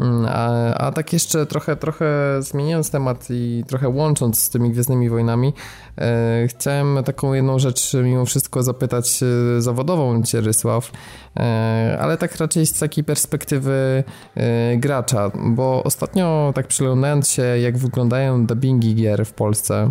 Mm, 0.00 0.26
a, 0.28 0.74
a 0.74 0.92
tak 0.92 1.12
jeszcze 1.12 1.46
trochę, 1.46 1.76
trochę 1.76 2.06
zmieniając 2.38 2.90
temat 2.90 3.26
i 3.30 3.64
trochę 3.66 3.88
łącząc 3.88 4.38
z 4.38 4.50
tymi 4.50 4.70
Gwiezdnymi 4.70 5.08
Wojnami, 5.08 5.52
e, 5.98 6.46
chciałem 6.48 6.98
taką 7.04 7.32
jedną 7.32 7.58
rzecz 7.58 7.94
mimo 8.04 8.24
wszystko 8.24 8.62
zapytać 8.62 9.20
e, 9.22 9.62
zawodową 9.62 10.22
Cię, 10.22 10.40
Rysław, 10.40 10.92
e, 11.36 11.98
ale 12.00 12.16
tak 12.16 12.36
raczej 12.36 12.66
z 12.66 12.78
takiej 12.78 13.04
perspektywy 13.04 14.04
e, 14.34 14.76
gracza, 14.76 15.30
bo 15.34 15.82
ostatnio 15.84 16.52
tak 16.54 16.66
przyglądając 16.66 17.28
się, 17.28 17.42
jak 17.42 17.78
wyglądają 17.78 18.46
dubbingi 18.46 18.94
gier 18.94 19.26
w 19.26 19.32
Polsce, 19.32 19.90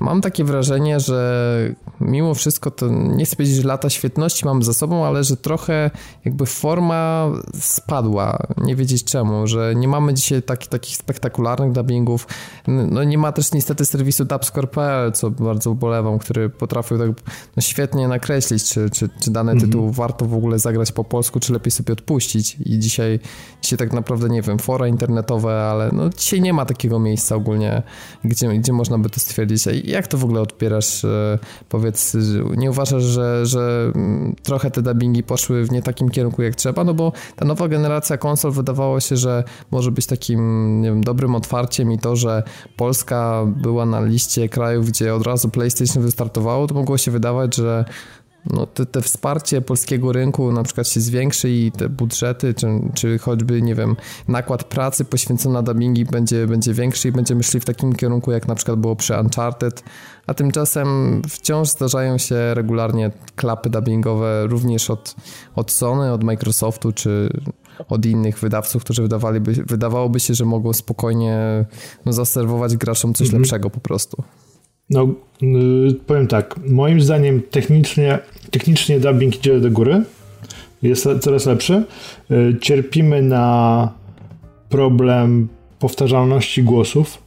Mam 0.00 0.20
takie 0.20 0.44
wrażenie, 0.44 1.00
że 1.00 1.74
mimo 2.00 2.34
wszystko 2.34 2.70
to 2.70 2.88
nie 2.88 3.24
chcę 3.24 3.36
powiedzieć, 3.36 3.56
że 3.56 3.68
lata 3.68 3.90
świetności 3.90 4.44
mam 4.44 4.62
za 4.62 4.74
sobą, 4.74 5.06
ale 5.06 5.24
że 5.24 5.36
trochę 5.36 5.90
jakby 6.24 6.46
forma 6.46 7.28
spadła. 7.54 8.38
Nie 8.56 8.76
wiedzieć 8.76 9.04
czemu, 9.04 9.46
że 9.46 9.74
nie 9.76 9.88
mamy 9.88 10.14
dzisiaj 10.14 10.42
tak, 10.42 10.66
takich 10.66 10.96
spektakularnych 10.96 11.72
dubbingów. 11.72 12.26
No 12.66 13.04
nie 13.04 13.18
ma 13.18 13.32
też 13.32 13.52
niestety 13.52 13.86
serwisu 13.86 14.24
dubscore.pl, 14.24 15.12
co 15.12 15.30
bardzo 15.30 15.70
ubolewam, 15.70 16.18
który 16.18 16.50
potrafił 16.50 16.98
tak 16.98 17.08
no, 17.56 17.62
świetnie 17.62 18.08
nakreślić, 18.08 18.64
czy, 18.64 18.90
czy, 18.90 19.08
czy 19.20 19.30
dany 19.30 19.52
mhm. 19.52 19.70
tytuł 19.70 19.90
warto 19.90 20.24
w 20.24 20.34
ogóle 20.34 20.58
zagrać 20.58 20.92
po 20.92 21.04
polsku, 21.04 21.40
czy 21.40 21.52
lepiej 21.52 21.70
sobie 21.70 21.92
odpuścić. 21.92 22.56
I 22.64 22.78
dzisiaj, 22.78 23.20
dzisiaj 23.62 23.78
tak 23.78 23.92
naprawdę, 23.92 24.28
nie 24.28 24.42
wiem, 24.42 24.58
fora 24.58 24.88
internetowe, 24.88 25.68
ale 25.70 25.90
no 25.92 26.08
dzisiaj 26.08 26.40
nie 26.40 26.52
ma 26.52 26.64
takiego 26.64 26.98
miejsca 26.98 27.36
ogólnie, 27.36 27.82
gdzie, 28.24 28.48
gdzie 28.48 28.72
można 28.72 28.98
by 28.98 29.10
to 29.10 29.20
stwierdzić 29.20 29.62
jak 29.84 30.06
to 30.06 30.18
w 30.18 30.24
ogóle 30.24 30.40
odbierasz? 30.40 31.04
E, 31.04 31.38
powiedz, 31.68 32.16
nie 32.56 32.70
uważasz, 32.70 33.02
że, 33.02 33.46
że 33.46 33.92
mm, 33.94 34.36
trochę 34.42 34.70
te 34.70 34.82
dubbingi 34.82 35.22
poszły 35.22 35.64
w 35.64 35.72
nie 35.72 35.82
takim 35.82 36.08
kierunku 36.08 36.42
jak 36.42 36.54
trzeba? 36.54 36.84
No 36.84 36.94
bo 36.94 37.12
ta 37.36 37.44
nowa 37.44 37.68
generacja 37.68 38.18
konsol 38.18 38.52
wydawało 38.52 39.00
się, 39.00 39.16
że 39.16 39.44
może 39.70 39.90
być 39.90 40.06
takim 40.06 40.80
nie 40.82 40.88
wiem, 40.88 41.04
dobrym 41.04 41.34
otwarciem 41.34 41.92
i 41.92 41.98
to, 41.98 42.16
że 42.16 42.42
Polska 42.76 43.44
była 43.46 43.86
na 43.86 44.00
liście 44.00 44.48
krajów, 44.48 44.88
gdzie 44.88 45.14
od 45.14 45.26
razu 45.26 45.48
PlayStation 45.48 46.02
wystartowało, 46.02 46.66
to 46.66 46.74
mogło 46.74 46.98
się 46.98 47.10
wydawać, 47.10 47.56
że 47.56 47.84
no, 48.50 48.66
te, 48.66 48.86
te, 48.86 49.02
wsparcie 49.02 49.60
polskiego 49.60 50.12
rynku 50.12 50.52
na 50.52 50.62
przykład 50.62 50.88
się 50.88 51.00
zwiększy 51.00 51.50
i 51.50 51.72
te 51.72 51.88
budżety, 51.88 52.54
czy, 52.54 52.66
czy 52.94 53.18
choćby, 53.18 53.62
nie 53.62 53.74
wiem, 53.74 53.96
nakład 54.28 54.64
pracy 54.64 55.04
poświęcony 55.04 55.54
na 55.54 55.62
dubbingi 55.62 56.04
będzie, 56.04 56.46
będzie 56.46 56.74
większy 56.74 57.08
i 57.08 57.12
będziemy 57.12 57.42
szli 57.42 57.60
w 57.60 57.64
takim 57.64 57.92
kierunku, 57.92 58.32
jak 58.32 58.48
na 58.48 58.54
przykład 58.54 58.78
było 58.78 58.96
przy 58.96 59.14
Uncharted, 59.20 59.82
a 60.26 60.34
tymczasem 60.34 61.22
wciąż 61.28 61.68
zdarzają 61.68 62.18
się 62.18 62.54
regularnie 62.54 63.10
klapy 63.36 63.70
dubbingowe 63.70 64.46
również 64.46 64.90
od, 64.90 65.14
od 65.56 65.70
Sony, 65.70 66.12
od 66.12 66.24
Microsoftu, 66.24 66.92
czy 66.92 67.28
od 67.88 68.06
innych 68.06 68.38
wydawców, 68.38 68.84
którzy 68.84 69.02
wydawaliby, 69.02 69.52
wydawałoby 69.52 70.20
się, 70.20 70.34
że 70.34 70.44
mogą 70.44 70.72
spokojnie 70.72 71.64
no, 72.06 72.12
zaserwować 72.12 72.76
graczom 72.76 73.14
coś 73.14 73.26
mhm. 73.26 73.42
lepszego 73.42 73.70
po 73.70 73.80
prostu. 73.80 74.22
No, 74.90 75.08
yy, 75.42 75.94
powiem 76.06 76.26
tak. 76.26 76.54
Moim 76.66 77.00
zdaniem 77.00 77.42
technicznie, 77.50 78.18
technicznie 78.50 79.00
dubbing 79.00 79.36
idzie 79.36 79.60
do 79.60 79.70
góry. 79.70 80.04
Jest 80.82 81.04
le 81.04 81.18
coraz 81.18 81.46
lepszy. 81.46 81.84
Yy, 82.30 82.56
cierpimy 82.60 83.22
na 83.22 83.92
problem 84.68 85.48
powtarzalności 85.78 86.62
głosów. 86.62 87.18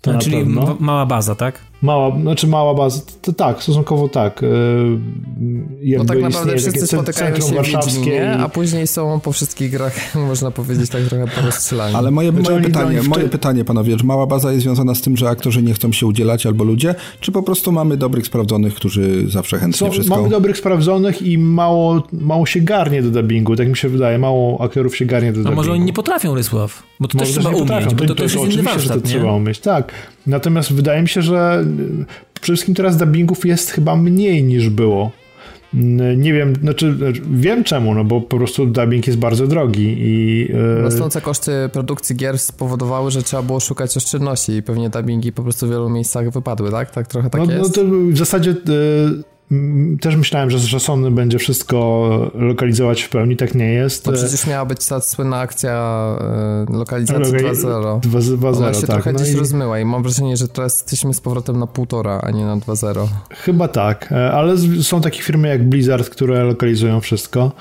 To 0.00 0.12
no, 0.12 0.18
czyli 0.18 0.44
mała 0.80 1.06
baza, 1.06 1.34
tak? 1.34 1.71
Mała, 1.82 2.20
znaczy 2.20 2.46
mała 2.46 2.74
baza, 2.74 3.00
to, 3.00 3.12
to 3.22 3.32
tak, 3.32 3.62
stosunkowo 3.62 4.08
tak. 4.08 4.42
Jakby 5.82 5.98
no 5.98 6.04
tak 6.04 6.20
naprawdę 6.20 6.56
wszyscy 6.56 6.86
spotykają 6.86 7.36
się 7.36 7.54
warszawskie, 7.54 8.32
a 8.32 8.48
później 8.48 8.86
są 8.86 9.20
po 9.20 9.32
wszystkich 9.32 9.70
grach, 9.70 10.14
można 10.28 10.50
powiedzieć 10.50 10.90
tak 10.90 11.02
trochę 11.02 11.26
porozstrzelani. 11.26 11.96
Ale 11.96 12.10
moje, 12.10 12.32
moje, 12.32 12.60
pytanie, 12.60 13.02
moje 13.02 13.28
pytanie, 13.28 13.64
panowie, 13.64 13.96
czy 13.96 14.06
mała 14.06 14.26
baza 14.26 14.52
jest 14.52 14.62
związana 14.62 14.94
z 14.94 15.00
tym, 15.00 15.16
że 15.16 15.28
aktorzy 15.28 15.62
nie 15.62 15.74
chcą 15.74 15.92
się 15.92 16.06
udzielać 16.06 16.46
albo 16.46 16.64
ludzie, 16.64 16.94
czy 17.20 17.32
po 17.32 17.42
prostu 17.42 17.72
mamy 17.72 17.96
dobrych, 17.96 18.26
sprawdzonych, 18.26 18.74
którzy 18.74 19.30
zawsze 19.30 19.58
chętnie 19.58 19.78
są, 19.78 19.90
wszystko... 19.90 20.16
Mamy 20.16 20.28
dobrych, 20.28 20.58
sprawdzonych 20.58 21.22
i 21.22 21.38
mało, 21.38 22.02
mało 22.12 22.46
się 22.46 22.60
garnie 22.60 23.02
do 23.02 23.10
dubbingu, 23.10 23.56
tak 23.56 23.68
mi 23.68 23.76
się 23.76 23.88
wydaje, 23.88 24.18
mało 24.18 24.60
aktorów 24.60 24.96
się 24.96 25.04
garnie 25.04 25.32
do 25.32 25.38
dubbingu. 25.38 25.52
A 25.52 25.56
może 25.56 25.72
oni 25.72 25.84
nie 25.84 25.92
potrafią, 25.92 26.34
Rysław? 26.34 26.82
Bo 27.00 27.08
to 27.08 27.18
może 27.18 27.34
też 27.34 27.44
trzeba 27.44 27.56
umieć, 27.56 27.94
bo 27.94 28.04
to, 28.04 28.06
to, 28.06 28.14
to 28.14 28.22
jest 28.22 28.36
inny 28.36 28.62
warsztat, 28.62 29.02
to 29.02 29.08
trzeba 29.08 29.32
umieć, 29.32 29.58
tak. 29.58 29.92
Natomiast 30.26 30.72
wydaje 30.72 31.02
mi 31.02 31.08
się, 31.08 31.22
że 31.22 31.64
przede 32.40 32.56
wszystkim 32.56 32.74
teraz 32.74 32.96
dubbingów 32.96 33.46
jest 33.46 33.70
chyba 33.70 33.96
mniej 33.96 34.44
niż 34.44 34.70
było. 34.70 35.10
Nie 36.16 36.32
wiem, 36.32 36.56
znaczy 36.62 36.96
wiem 37.30 37.64
czemu, 37.64 37.94
no 37.94 38.04
bo 38.04 38.20
po 38.20 38.36
prostu 38.36 38.66
dubbing 38.66 39.06
jest 39.06 39.18
bardzo 39.18 39.46
drogi 39.46 39.96
i... 39.98 40.38
Yy... 40.52 40.82
Rosnące 40.82 41.20
koszty 41.20 41.52
produkcji 41.72 42.16
gier 42.16 42.38
spowodowały, 42.38 43.10
że 43.10 43.22
trzeba 43.22 43.42
było 43.42 43.60
szukać 43.60 43.96
oszczędności 43.96 44.52
i 44.52 44.62
pewnie 44.62 44.90
dubbingi 44.90 45.32
po 45.32 45.42
prostu 45.42 45.66
w 45.66 45.70
wielu 45.70 45.90
miejscach 45.90 46.30
wypadły, 46.30 46.70
tak? 46.70 46.90
Tak 46.90 47.06
trochę 47.06 47.30
tak 47.30 47.46
no, 47.46 47.52
jest? 47.52 47.76
No 47.76 47.82
to 47.82 47.88
w 48.12 48.16
zasadzie... 48.16 48.54
Yy 49.52 49.82
też 50.00 50.16
myślałem, 50.16 50.50
że, 50.50 50.58
że 50.58 50.80
Sony 50.80 51.10
będzie 51.10 51.38
wszystko 51.38 52.08
lokalizować 52.34 53.02
w 53.02 53.08
pełni, 53.08 53.36
tak 53.36 53.54
nie 53.54 53.72
jest. 53.72 54.06
No 54.06 54.12
przecież 54.12 54.46
miała 54.46 54.64
być 54.64 54.86
ta 54.86 55.00
słynna 55.00 55.38
akcja 55.38 56.06
lokalizacji 56.70 57.32
2.0. 57.32 58.00
2.0, 58.00 58.56
Ona 58.56 58.74
się 58.74 58.80
tak. 58.80 58.90
trochę 58.90 59.12
no 59.12 59.18
gdzieś 59.18 59.34
i... 59.34 59.36
rozmyła 59.36 59.80
i 59.80 59.84
mam 59.84 60.02
wrażenie, 60.02 60.36
że 60.36 60.48
teraz 60.48 60.80
jesteśmy 60.80 61.14
z 61.14 61.20
powrotem 61.20 61.58
na 61.58 61.66
1,5, 61.66 62.18
a 62.22 62.30
nie 62.30 62.44
na 62.44 62.56
2.0. 62.56 63.06
Chyba 63.30 63.68
tak, 63.68 64.12
e, 64.12 64.32
ale 64.32 64.58
są 64.82 65.00
takie 65.00 65.22
firmy 65.22 65.48
jak 65.48 65.68
Blizzard, 65.68 66.08
które 66.08 66.44
lokalizują 66.44 67.00
wszystko. 67.00 67.52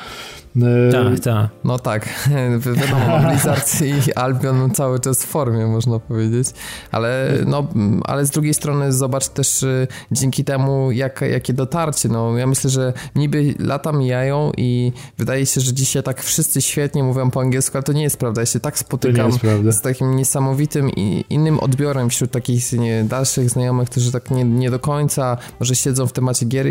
E, 0.55 0.91
tak, 0.91 1.19
tak. 1.19 1.49
No 1.63 1.79
tak, 1.79 2.27
wiadomo, 2.75 3.19
Blizzard 3.27 3.81
i 3.81 4.13
Albion 4.13 4.71
cały 4.71 4.99
czas 4.99 5.23
w 5.23 5.27
formie, 5.27 5.67
można 5.67 5.99
powiedzieć, 5.99 6.47
ale, 6.91 7.33
no, 7.45 7.67
ale 8.03 8.25
z 8.25 8.29
drugiej 8.29 8.53
strony 8.53 8.93
zobacz 8.93 9.27
też 9.27 9.63
y, 9.63 9.87
dzięki 10.11 10.43
temu, 10.43 10.91
jak, 10.91 11.21
jakie 11.21 11.53
dotarcie, 11.53 12.09
no 12.09 12.37
ja 12.37 12.47
myślę, 12.47 12.69
że 12.69 12.93
niby 13.15 13.55
lata 13.59 13.91
mijają 13.91 14.51
i 14.57 14.91
wydaje 15.17 15.45
się, 15.45 15.61
że 15.61 15.73
dzisiaj 15.73 16.03
tak 16.03 16.21
wszyscy 16.21 16.61
świetnie 16.61 17.03
mówią 17.03 17.31
po 17.31 17.41
angielsku, 17.41 17.77
ale 17.77 17.83
to 17.83 17.93
nie 17.93 18.03
jest 18.03 18.17
prawda, 18.17 18.41
ja 18.41 18.45
się 18.45 18.59
tak 18.59 18.77
spotykam 18.77 19.31
z 19.69 19.81
takim 19.81 20.15
niesamowitym 20.15 20.89
i 20.89 21.25
innym 21.29 21.59
odbiorem 21.59 22.09
wśród 22.09 22.31
takich 22.31 22.73
nie, 22.73 23.03
dalszych 23.03 23.49
znajomych, 23.49 23.89
którzy 23.89 24.11
tak 24.11 24.31
nie, 24.31 24.43
nie 24.43 24.71
do 24.71 24.79
końca 24.79 25.37
może 25.59 25.75
siedzą 25.75 26.07
w 26.07 26.13
temacie 26.13 26.45
gier, 26.45 26.67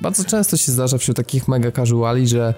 bardzo 0.00 0.24
często 0.24 0.56
się 0.56 0.72
zdarza 0.72 0.98
wśród 0.98 1.16
takich 1.16 1.48
mega 1.48 1.70
casuali, 1.72 2.28
że 2.28 2.54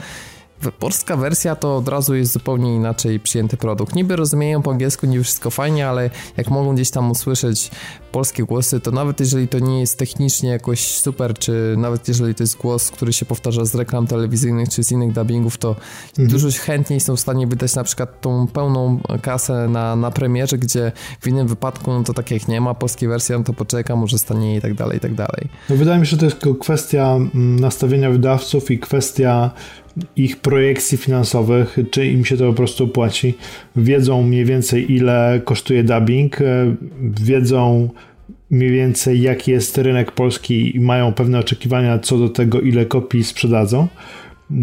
polska 0.78 1.16
wersja 1.16 1.56
to 1.56 1.76
od 1.76 1.88
razu 1.88 2.14
jest 2.14 2.32
zupełnie 2.32 2.74
inaczej 2.74 3.20
przyjęty 3.20 3.56
produkt. 3.56 3.94
Niby 3.94 4.16
rozumieją 4.16 4.62
po 4.62 4.70
angielsku, 4.70 5.06
niby 5.06 5.24
wszystko 5.24 5.50
fajnie, 5.50 5.88
ale 5.88 6.10
jak 6.36 6.50
mogą 6.50 6.74
gdzieś 6.74 6.90
tam 6.90 7.10
usłyszeć 7.10 7.70
polskie 8.12 8.44
głosy, 8.44 8.80
to 8.80 8.90
nawet 8.90 9.20
jeżeli 9.20 9.48
to 9.48 9.58
nie 9.58 9.80
jest 9.80 9.98
technicznie 9.98 10.50
jakoś 10.50 10.80
super, 10.80 11.34
czy 11.38 11.74
nawet 11.78 12.08
jeżeli 12.08 12.34
to 12.34 12.42
jest 12.42 12.56
głos, 12.56 12.90
który 12.90 13.12
się 13.12 13.26
powtarza 13.26 13.64
z 13.64 13.74
reklam 13.74 14.06
telewizyjnych, 14.06 14.68
czy 14.68 14.84
z 14.84 14.92
innych 14.92 15.12
dubbingów, 15.12 15.58
to 15.58 15.76
mhm. 16.08 16.28
dużo 16.28 16.48
chętniej 16.60 17.00
są 17.00 17.16
w 17.16 17.20
stanie 17.20 17.46
wydać 17.46 17.74
na 17.74 17.84
przykład 17.84 18.20
tą 18.20 18.46
pełną 18.46 19.00
kasę 19.22 19.68
na, 19.68 19.96
na 19.96 20.10
premierze, 20.10 20.58
gdzie 20.58 20.92
w 21.20 21.26
innym 21.26 21.48
wypadku, 21.48 21.92
no 21.92 22.04
to 22.04 22.14
tak 22.14 22.30
jak 22.30 22.48
nie 22.48 22.60
ma 22.60 22.74
polskiej 22.74 23.08
wersji, 23.08 23.34
no 23.38 23.44
to 23.44 23.52
poczeka, 23.52 23.96
może 23.96 24.18
stanie 24.18 24.56
i 24.56 24.60
tak 24.60 24.74
dalej, 24.74 24.96
i 24.96 25.00
tak 25.00 25.14
dalej. 25.14 25.48
No 25.70 25.76
wydaje 25.76 26.00
mi 26.00 26.06
się, 26.06 26.10
że 26.10 26.16
to 26.16 26.24
jest 26.24 26.60
kwestia 26.60 27.14
mm, 27.14 27.60
nastawienia 27.60 28.10
wydawców 28.10 28.70
i 28.70 28.78
kwestia 28.78 29.50
ich 30.16 30.36
projekcji 30.36 30.98
finansowych, 30.98 31.78
czy 31.90 32.06
im 32.06 32.24
się 32.24 32.36
to 32.36 32.46
po 32.46 32.52
prostu 32.52 32.84
opłaci. 32.84 33.34
Wiedzą 33.76 34.22
mniej 34.22 34.44
więcej 34.44 34.92
ile 34.92 35.40
kosztuje 35.44 35.84
dubbing, 35.84 36.40
e, 36.40 36.74
wiedzą 37.00 37.88
mniej 38.50 38.70
więcej 38.70 39.22
jaki 39.22 39.50
jest 39.50 39.78
rynek 39.78 40.12
polski 40.12 40.76
i 40.76 40.80
mają 40.80 41.12
pewne 41.12 41.38
oczekiwania 41.38 41.98
co 41.98 42.18
do 42.18 42.28
tego 42.28 42.60
ile 42.60 42.86
kopii 42.86 43.24
sprzedadzą. 43.24 43.88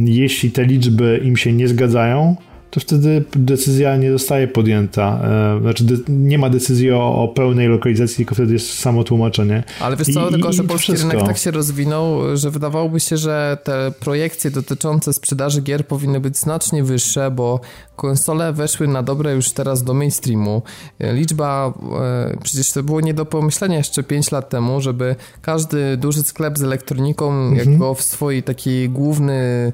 Jeśli 0.05 0.51
te 0.51 0.65
liczby 0.65 1.21
im 1.23 1.37
się 1.37 1.53
nie 1.53 1.67
zgadzają, 1.67 2.35
to 2.71 2.79
wtedy 2.79 3.23
decyzja 3.35 3.97
nie 3.97 4.11
zostaje 4.11 4.47
podjęta. 4.47 5.21
E, 5.57 5.61
znaczy, 5.61 5.83
nie 6.07 6.37
ma 6.37 6.49
decyzji 6.49 6.91
o, 6.91 7.23
o, 7.23 7.27
pełnej 7.27 7.67
lokalizacji, 7.67 8.15
tylko 8.15 8.35
wtedy 8.35 8.53
jest 8.53 8.79
samo 8.79 9.03
tłumaczenie. 9.03 9.63
Ale 9.79 9.97
wiesz 9.97 10.07
co, 10.07 10.29
I, 10.29 10.31
tylko 10.31 10.53
że 10.53 10.63
polski 10.63 10.93
rynek 10.93 11.19
tak 11.19 11.37
się 11.37 11.51
rozwinął, 11.51 12.37
że 12.37 12.51
wydawałoby 12.51 12.99
się, 12.99 13.17
że 13.17 13.57
te 13.63 13.91
projekcje 13.99 14.51
dotyczące 14.51 15.13
sprzedaży 15.13 15.61
gier 15.61 15.87
powinny 15.87 16.19
być 16.19 16.37
znacznie 16.37 16.83
wyższe, 16.83 17.31
bo 17.31 17.59
konsole 18.01 18.53
weszły 18.53 18.87
na 18.87 19.03
dobre 19.03 19.33
już 19.33 19.51
teraz 19.51 19.83
do 19.83 19.93
mainstreamu. 19.93 20.61
E, 20.99 21.13
liczba, 21.13 21.73
e, 22.01 22.37
przecież 22.43 22.71
to 22.71 22.83
było 22.83 23.01
nie 23.01 23.13
do 23.13 23.25
pomyślenia 23.25 23.77
jeszcze 23.77 24.03
5 24.03 24.31
lat 24.31 24.49
temu, 24.49 24.81
żeby 24.81 25.15
każdy 25.41 25.97
duży 25.97 26.23
sklep 26.23 26.57
z 26.57 26.63
elektroniką 26.63 27.31
mhm. 27.31 27.71
jako 27.71 27.93
w 27.93 28.01
swojej 28.01 28.43
takiej 28.43 28.89
główny, 28.89 29.71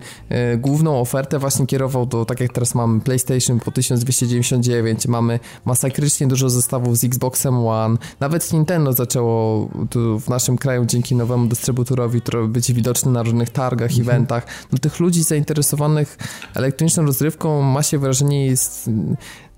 główną 0.57 0.99
ofertę 0.99 1.39
właśnie 1.39 1.67
kierował 1.67 2.05
do, 2.05 2.25
tak 2.25 2.39
jak 2.39 2.53
teraz 2.53 2.75
mamy 2.75 3.01
PlayStation 3.01 3.59
po 3.59 3.71
1299, 3.71 5.07
mamy 5.07 5.39
masakrycznie 5.65 6.27
dużo 6.27 6.49
zestawów 6.49 6.97
z 6.97 7.03
Xboxem 7.03 7.67
One, 7.67 7.97
nawet 8.19 8.53
Nintendo 8.53 8.93
zaczęło 8.93 9.69
tu 9.89 10.19
w 10.19 10.29
naszym 10.29 10.57
kraju 10.57 10.85
dzięki 10.85 11.15
nowemu 11.15 11.47
dystrybutorowi 11.47 12.21
być 12.47 12.73
widoczny 12.73 13.11
na 13.11 13.23
różnych 13.23 13.49
targach, 13.49 13.89
mhm. 13.89 14.09
eventach. 14.09 14.45
No 14.71 14.77
tych 14.77 14.99
ludzi 14.99 15.23
zainteresowanych 15.23 16.17
elektroniczną 16.55 17.05
rozrywką 17.05 17.61
ma 17.61 17.83
się 17.83 17.97
wrażenie 17.99 18.16
jest 18.21 18.89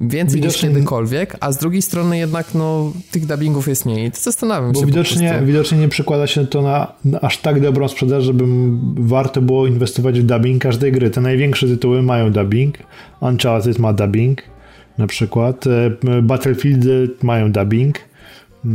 więcej 0.02 0.41
widocznie... 0.41 0.69
niż 0.69 0.76
kiedykolwiek, 0.76 1.38
a 1.40 1.52
z 1.52 1.57
drugiej 1.57 1.81
strony 1.81 2.18
jednak 2.18 2.56
no, 2.56 2.94
tych 3.11 3.26
dubbingów 3.26 3.68
jest 3.68 3.86
mniej. 3.86 4.07
I 4.07 4.11
to 4.11 4.18
zastanawiam 4.19 4.72
Bo 4.72 4.80
się 4.80 4.86
widocznie, 4.86 5.41
widocznie 5.45 5.77
nie 5.77 5.90
przekłada 5.90 6.27
się 6.27 6.48
to 6.48 6.61
na, 6.61 6.94
na, 7.06 7.22
aż 7.22 7.38
tak 7.38 7.61
dobrą 7.61 7.88
sprzedaż, 7.88 8.23
żeby 8.23 8.44
warto 8.95 9.41
było 9.41 9.68
inwestować 9.68 10.19
w 10.19 10.23
dubbing 10.23 10.61
każdej 10.61 10.91
gry. 10.91 11.10
Te 11.10 11.22
największe 11.22 11.68
tytuły 11.68 12.02
mają 12.02 12.31
dubbing. 12.31 12.77
Uncharted 13.22 13.80
ma 13.80 13.94
dubbing 13.94 14.44
na 14.98 15.07
przykład. 15.07 15.65
E, 15.68 16.22
Battlefield 16.22 16.86
mają 17.23 17.52
dubbing. 17.52 18.09
E, 18.65 18.69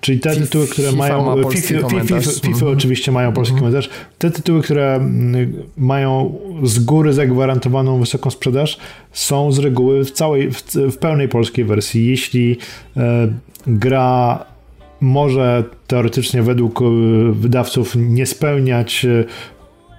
czyli 0.00 0.20
te 0.20 0.36
tytuły, 0.36 0.66
które 0.66 0.88
FIFA 0.88 0.98
mają. 0.98 1.36
Ma 1.36 1.50
FIFA, 1.50 1.88
FIFA, 1.88 2.20
FIFA, 2.20 2.66
oczywiście 2.66 3.12
mają 3.12 3.32
polski 3.32 3.54
mhm. 3.54 3.72
komentarz. 3.72 3.90
Te 4.18 4.30
tytuły, 4.30 4.62
które 4.62 4.94
mm, 4.94 5.52
mają 5.76 6.38
z 6.62 6.78
góry 6.78 7.12
zagwarantowaną 7.12 8.00
wysoką 8.00 8.30
sprzedaż, 8.30 8.78
są 9.12 9.52
z 9.52 9.58
reguły 9.58 10.04
w 10.04 10.10
całej, 10.10 10.50
w, 10.52 10.62
w 10.74 10.96
pełnej 10.96 11.28
polskiej 11.28 11.64
wersji. 11.64 12.06
Jeśli 12.06 12.56
e, 12.96 13.28
gra 13.66 14.44
może 15.00 15.64
teoretycznie 15.86 16.42
według 16.42 16.82
e, 16.82 16.84
wydawców 17.32 17.96
nie 17.96 18.26
spełniać 18.26 19.04
e, 19.04 19.24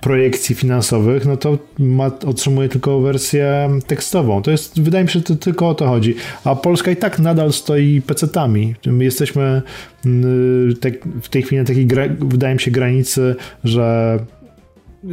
projekcji 0.02 0.56
finansowych, 0.56 1.26
no 1.26 1.38
to 1.38 1.58
ma, 1.80 2.06
otrzymuje 2.06 2.70
tylko 2.70 3.00
wersję 3.00 3.70
tekstową. 3.88 4.42
To 4.42 4.52
jest, 4.52 4.82
wydaje 4.82 5.04
mi 5.04 5.10
się, 5.10 5.20
że 5.20 5.26
to 5.26 5.36
tylko 5.36 5.70
o 5.70 5.76
to 5.76 5.88
chodzi. 5.88 6.16
A 6.44 6.56
Polska 6.56 6.92
i 6.92 6.96
tak 6.96 7.20
nadal 7.20 7.54
stoi 7.54 8.02
pecetami. 8.02 8.76
My 8.86 9.04
jesteśmy 9.04 9.62
mm, 10.06 10.76
tak, 10.76 10.94
w 11.22 11.30
tej 11.30 11.44
chwili 11.44 11.62
na 11.62 11.68
takiej, 11.68 11.88
wydaje 12.20 12.54
mi 12.54 12.60
się, 12.60 12.72
granicy, 12.72 13.36
że 13.64 14.20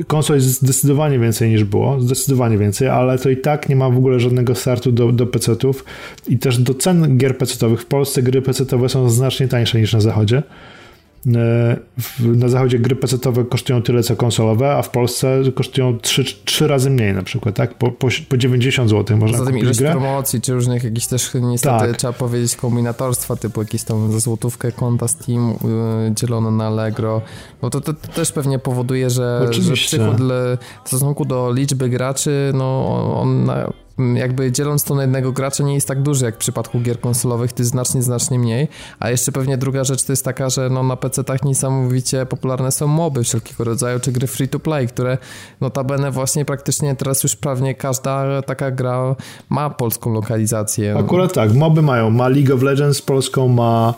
konsol 0.06 0.36
jest 0.36 0.48
zdecydowanie 0.48 1.18
więcej 1.18 1.50
niż 1.50 1.64
było, 1.64 2.00
zdecydowanie 2.00 2.58
więcej, 2.58 2.88
ale 2.88 3.18
to 3.18 3.30
i 3.30 3.36
tak 3.36 3.68
nie 3.68 3.76
ma 3.76 3.90
w 3.90 3.96
ogóle 3.96 4.20
żadnego 4.20 4.54
startu 4.54 4.92
do, 4.92 5.12
do 5.12 5.26
PC-ów 5.26 5.84
i 6.28 6.38
też 6.38 6.58
do 6.58 6.74
cen 6.74 7.18
gier 7.18 7.38
PC-owych. 7.38 7.80
W 7.80 7.86
Polsce 7.86 8.22
gry 8.22 8.42
PC-owe 8.42 8.88
są 8.88 9.10
znacznie 9.10 9.48
tańsze 9.48 9.80
niż 9.80 9.92
na 9.92 10.00
zachodzie. 10.00 10.42
E, 11.26 11.76
na 12.20 12.48
zachodzie 12.48 12.78
gry 12.78 12.96
pecetowe 12.96 13.44
kosztują 13.44 13.82
tyle 13.82 14.02
co 14.02 14.16
konsolowe, 14.16 14.70
a 14.76 14.82
w 14.82 14.90
Polsce 14.90 15.42
kosztują 15.54 15.98
3, 15.98 16.24
3 16.44 16.66
razy 16.66 16.90
mniej 16.90 17.14
na 17.14 17.22
przykład, 17.22 17.54
tak? 17.54 17.74
Po, 17.74 17.90
po, 17.90 18.08
po 18.28 18.36
90 18.36 18.90
zł 18.90 19.16
można 19.16 19.44
tym 19.46 19.58
ilość 19.58 19.78
grę. 19.78 19.90
promocji, 19.90 20.40
czy 20.40 20.54
różnych 20.54 20.84
jakichś 20.84 21.06
też 21.06 21.30
niestety 21.34 21.86
tak. 21.86 21.96
trzeba 21.96 22.12
powiedzieć 22.12 22.56
kombinatorstwa, 22.56 23.36
typu 23.36 23.62
jakieś 23.62 23.82
tam 23.82 24.12
za 24.12 24.18
złotówkę 24.18 24.72
konta 24.72 25.08
Steam 25.08 25.54
yy, 26.04 26.14
dzielone 26.14 26.50
na 26.50 26.66
Allegro, 26.66 27.22
bo 27.62 27.70
to, 27.70 27.80
to, 27.80 27.94
to, 27.94 28.08
też 28.08 28.32
pewnie 28.32 28.58
powoduje, 28.58 29.10
że, 29.10 29.46
że 29.50 29.72
przychód 29.72 30.16
w 30.84 30.88
stosunku 30.88 31.24
do 31.24 31.52
liczby 31.52 31.88
graczy, 31.88 32.52
no 32.54 33.14
on 33.20 33.44
na 33.44 33.72
jakby 34.14 34.52
dzieląc 34.52 34.84
to 34.84 34.94
na 34.94 35.02
jednego 35.02 35.32
gracza 35.32 35.64
nie 35.64 35.74
jest 35.74 35.88
tak 35.88 36.02
duży 36.02 36.24
jak 36.24 36.34
w 36.34 36.38
przypadku 36.38 36.80
gier 36.80 37.00
konsolowych, 37.00 37.52
to 37.52 37.62
jest 37.62 37.70
znacznie, 37.70 38.02
znacznie 38.02 38.38
mniej, 38.38 38.68
a 39.00 39.10
jeszcze 39.10 39.32
pewnie 39.32 39.58
druga 39.58 39.84
rzecz 39.84 40.02
to 40.02 40.12
jest 40.12 40.24
taka, 40.24 40.50
że 40.50 40.70
no 40.70 40.82
na 40.82 40.96
PC-tach 40.96 41.44
niesamowicie 41.44 42.26
popularne 42.26 42.72
są 42.72 42.86
moby 42.86 43.24
wszelkiego 43.24 43.64
rodzaju, 43.64 44.00
czy 44.00 44.12
gry 44.12 44.26
free 44.26 44.48
to 44.48 44.60
play, 44.60 44.86
które 44.86 45.18
notabene 45.60 46.10
właśnie 46.10 46.44
praktycznie 46.44 46.96
teraz 46.96 47.22
już 47.22 47.36
prawie 47.36 47.74
każda 47.74 48.42
taka 48.42 48.70
gra 48.70 49.16
ma 49.48 49.70
polską 49.70 50.12
lokalizację. 50.12 50.96
Akurat 50.98 51.32
tak, 51.32 51.54
moby 51.54 51.82
mają, 51.82 52.10
ma 52.10 52.28
League 52.28 52.54
of 52.54 52.62
Legends 52.62 53.02
polską, 53.02 53.48
ma 53.48 53.94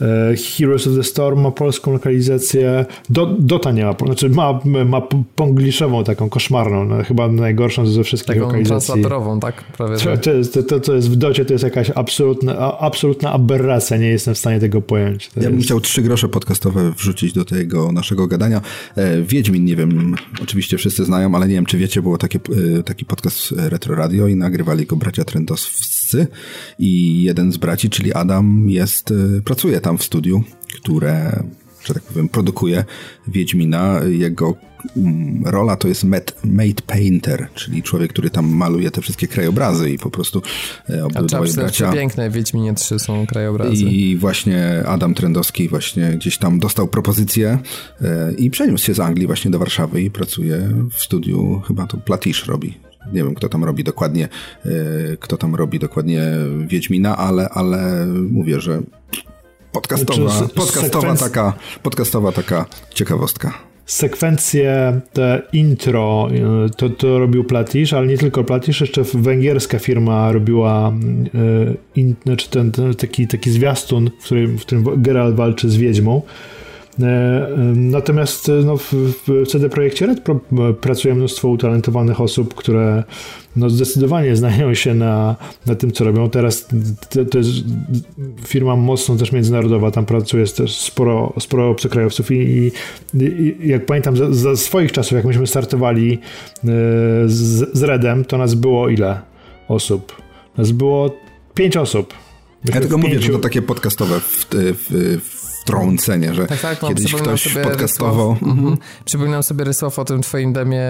e, 0.00 0.36
Heroes 0.36 0.86
of 0.86 0.94
the 0.96 1.04
Storm 1.04 1.40
ma 1.40 1.50
polską 1.50 1.92
lokalizację, 1.92 2.86
Do, 3.10 3.26
Dota 3.26 3.72
nie 3.72 3.84
ma, 3.84 3.94
znaczy 4.06 4.28
ma, 4.28 4.60
ma 4.84 5.02
pongliszową 5.36 6.04
taką 6.04 6.28
koszmarną, 6.28 6.84
no, 6.84 7.04
chyba 7.04 7.28
najgorszą 7.28 7.86
ze 7.86 8.04
wszystkich 8.04 8.34
taką 8.34 8.46
lokalizacji. 8.46 8.86
translatorową, 8.86 9.40
tak? 9.44 9.64
Prawie, 9.64 9.96
to, 9.96 10.16
to, 10.16 10.32
jest, 10.32 10.58
to, 10.68 10.80
to 10.80 10.94
jest 10.94 11.10
w 11.10 11.16
Docie 11.16 11.44
to 11.44 11.52
jest 11.52 11.64
jakaś 11.64 11.90
absolutna, 11.90 12.78
absolutna 12.78 13.32
aberracja, 13.32 13.96
nie 13.96 14.06
jestem 14.06 14.34
w 14.34 14.38
stanie 14.38 14.60
tego 14.60 14.82
pojąć. 14.82 15.28
To 15.28 15.40
ja 15.40 15.46
bym 15.46 15.54
jest... 15.54 15.66
chciał 15.66 15.80
trzy 15.80 16.02
grosze 16.02 16.28
podcastowe 16.28 16.92
wrzucić 16.92 17.32
do 17.32 17.44
tego 17.44 17.92
naszego 17.92 18.26
gadania. 18.26 18.60
E, 18.96 19.22
Wiedźmin, 19.22 19.64
nie 19.64 19.76
wiem, 19.76 20.14
oczywiście 20.42 20.78
wszyscy 20.78 21.04
znają, 21.04 21.34
ale 21.34 21.48
nie 21.48 21.54
wiem, 21.54 21.66
czy 21.66 21.78
wiecie, 21.78 22.02
było 22.02 22.18
takie, 22.18 22.38
e, 22.78 22.82
taki 22.82 23.04
podcast 23.04 23.54
Retro 23.56 23.94
Radio 23.94 24.26
i 24.28 24.36
nagrywali 24.36 24.86
go 24.86 24.96
bracia 24.96 25.24
Trendowscy 25.24 26.26
i 26.78 27.22
jeden 27.22 27.52
z 27.52 27.56
braci, 27.56 27.90
czyli 27.90 28.12
Adam, 28.12 28.70
jest, 28.70 29.10
e, 29.10 29.42
pracuje 29.42 29.80
tam 29.80 29.98
w 29.98 30.02
studiu, 30.02 30.42
które 30.74 31.44
że 31.84 31.94
tak 31.94 32.02
powiem, 32.02 32.28
produkuje 32.28 32.84
Wiedźmina. 33.28 34.00
Jego 34.08 34.54
mm, 34.96 35.42
rola 35.46 35.76
to 35.76 35.88
jest 35.88 36.04
made 36.44 36.82
painter, 36.86 37.48
czyli 37.54 37.82
człowiek, 37.82 38.12
który 38.12 38.30
tam 38.30 38.46
maluje 38.54 38.90
te 38.90 39.00
wszystkie 39.00 39.28
krajobrazy 39.28 39.90
i 39.90 39.98
po 39.98 40.10
prostu 40.10 40.42
e, 40.90 41.04
obydwaj 41.04 41.52
bracia... 41.52 41.92
piękne 41.92 42.30
Wiedźminie 42.30 42.74
3 42.74 42.98
są 42.98 43.26
krajobrazy. 43.26 43.84
I 43.84 44.16
właśnie 44.16 44.82
Adam 44.86 45.14
Trendowski 45.14 45.68
właśnie 45.68 46.10
gdzieś 46.10 46.38
tam 46.38 46.58
dostał 46.58 46.88
propozycję 46.88 47.58
e, 48.02 48.32
i 48.32 48.50
przeniósł 48.50 48.84
się 48.84 48.94
z 48.94 49.00
Anglii 49.00 49.26
właśnie 49.26 49.50
do 49.50 49.58
Warszawy 49.58 50.02
i 50.02 50.10
pracuje 50.10 50.68
w 50.92 51.02
studiu, 51.02 51.62
chyba 51.66 51.86
to 51.86 51.96
Platisz 51.96 52.46
robi, 52.46 52.74
nie 53.12 53.24
wiem, 53.24 53.34
kto 53.34 53.48
tam 53.48 53.64
robi 53.64 53.84
dokładnie, 53.84 54.28
e, 54.64 54.70
kto 55.16 55.36
tam 55.36 55.54
robi 55.54 55.78
dokładnie 55.78 56.22
Wiedźmina, 56.66 57.16
ale, 57.16 57.48
ale 57.48 58.06
mówię, 58.06 58.60
że 58.60 58.82
podcastowa, 59.74 60.48
podcastowa, 60.54 61.16
taka, 61.16 61.52
podcastowa 61.82 62.32
taka 62.32 62.66
ciekawostka. 62.94 63.52
Sekwencje, 63.86 65.00
te 65.12 65.42
intro, 65.52 66.28
e, 66.66 66.70
to, 66.70 66.90
to 66.90 67.18
robił 67.18 67.44
Platisz, 67.44 67.92
ale 67.92 68.06
nie 68.06 68.18
tylko 68.18 68.44
Platisz, 68.44 68.80
jeszcze 68.80 69.02
węgierska 69.14 69.78
firma 69.78 70.32
robiła 70.32 70.92
e, 71.34 71.74
in, 71.94 72.14
znaczy 72.22 72.50
ten, 72.50 72.72
ten, 72.72 72.94
taki, 72.94 73.28
taki 73.28 73.50
zwiastun, 73.50 74.10
w 74.20 74.24
którym, 74.24 74.58
w 74.58 74.60
którym 74.60 75.02
Geralt 75.02 75.36
walczy 75.36 75.70
z 75.70 75.76
wiedźmą. 75.76 76.22
E, 77.02 77.48
natomiast 77.74 78.50
no, 78.64 78.76
w, 78.76 78.94
CD 79.48 79.68
Projekcie 79.68 80.06
Red 80.06 80.20
pracuje 80.80 81.14
mnóstwo 81.14 81.48
utalentowanych 81.48 82.20
osób, 82.20 82.54
które 82.54 83.04
no, 83.56 83.70
zdecydowanie 83.70 84.36
znają 84.36 84.74
się 84.74 84.94
na, 84.94 85.36
na 85.66 85.74
tym, 85.74 85.92
co 85.92 86.04
robią. 86.04 86.30
Teraz 86.30 86.68
to, 87.10 87.24
to 87.24 87.38
jest 87.38 87.50
firma 88.46 88.76
mocno 88.76 89.16
też 89.16 89.32
międzynarodowa, 89.32 89.90
tam 89.90 90.06
pracuje 90.06 90.46
też 90.46 90.76
sporo, 90.76 91.32
sporo 91.40 91.70
obcokrajowców 91.70 92.30
i, 92.30 92.34
i, 92.34 92.72
i 93.14 93.68
jak 93.68 93.86
pamiętam 93.86 94.16
za, 94.16 94.32
za, 94.32 94.56
swoich 94.56 94.92
czasów, 94.92 95.12
jak 95.12 95.24
myśmy 95.24 95.46
startowali 95.46 96.12
e, 96.14 96.18
z, 97.26 97.78
z 97.78 97.82
Redem, 97.82 98.24
to 98.24 98.38
nas 98.38 98.54
było 98.54 98.88
ile 98.88 99.20
osób? 99.68 100.22
Nas 100.58 100.72
było 100.72 101.16
pięć 101.54 101.76
osób. 101.76 102.14
Myśmy 102.64 102.74
ja 102.74 102.80
tylko 102.80 102.98
mówię, 102.98 103.20
że 103.20 103.32
to 103.32 103.38
takie 103.38 103.62
podcastowe 103.62 104.20
w, 104.20 104.46
w, 104.50 105.20
w 105.20 105.33
wtrącenie, 105.64 106.34
że 106.34 106.46
tak, 106.46 106.60
tak, 106.60 106.82
no, 106.82 106.88
kiedyś 106.88 107.14
ktoś 107.14 107.48
podcastował. 107.48 108.30
Mhm. 108.30 108.58
mhm. 108.58 108.76
Przypominam 109.04 109.42
sobie 109.42 109.64
Rysław 109.64 109.98
o 109.98 110.04
tym 110.04 110.22
twoim 110.22 110.52
demie 110.52 110.82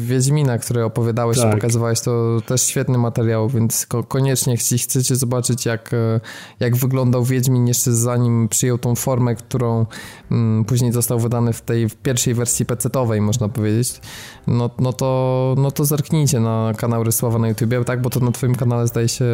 Wiedźmina, 0.00 0.58
który 0.58 0.84
opowiadałeś 0.84 1.38
tak. 1.38 1.52
i 1.52 1.54
pokazywałeś, 1.54 2.00
to 2.00 2.40
też 2.46 2.62
świetny 2.62 2.98
materiał, 2.98 3.48
więc 3.48 3.86
koniecznie 4.08 4.52
jeśli 4.52 4.78
chcecie 4.78 5.16
zobaczyć 5.16 5.66
jak, 5.66 5.94
e, 5.94 6.20
jak 6.60 6.76
wyglądał 6.76 7.24
Wiedźmin 7.24 7.66
jeszcze 7.66 7.92
zanim 7.92 8.48
przyjął 8.48 8.78
tą 8.78 8.94
formę, 8.94 9.34
którą 9.34 9.86
mm, 10.30 10.64
później 10.64 10.92
został 10.92 11.18
wydany 11.18 11.52
w 11.52 11.60
tej 11.60 11.88
w 11.88 11.96
pierwszej 11.96 12.34
wersji 12.34 12.66
PC-owej, 12.66 13.20
można 13.20 13.48
powiedzieć, 13.48 14.00
no, 14.46 14.70
no, 14.78 14.92
to, 14.92 15.54
no 15.58 15.70
to 15.70 15.84
zerknijcie 15.84 16.40
na 16.40 16.72
kanał 16.76 17.04
Rysława 17.04 17.38
na 17.38 17.48
YouTubie, 17.48 17.84
tak, 17.84 18.02
bo 18.02 18.10
to 18.10 18.20
na 18.20 18.32
twoim 18.32 18.54
kanale 18.54 18.86
zdaje 18.86 19.08
się 19.08 19.24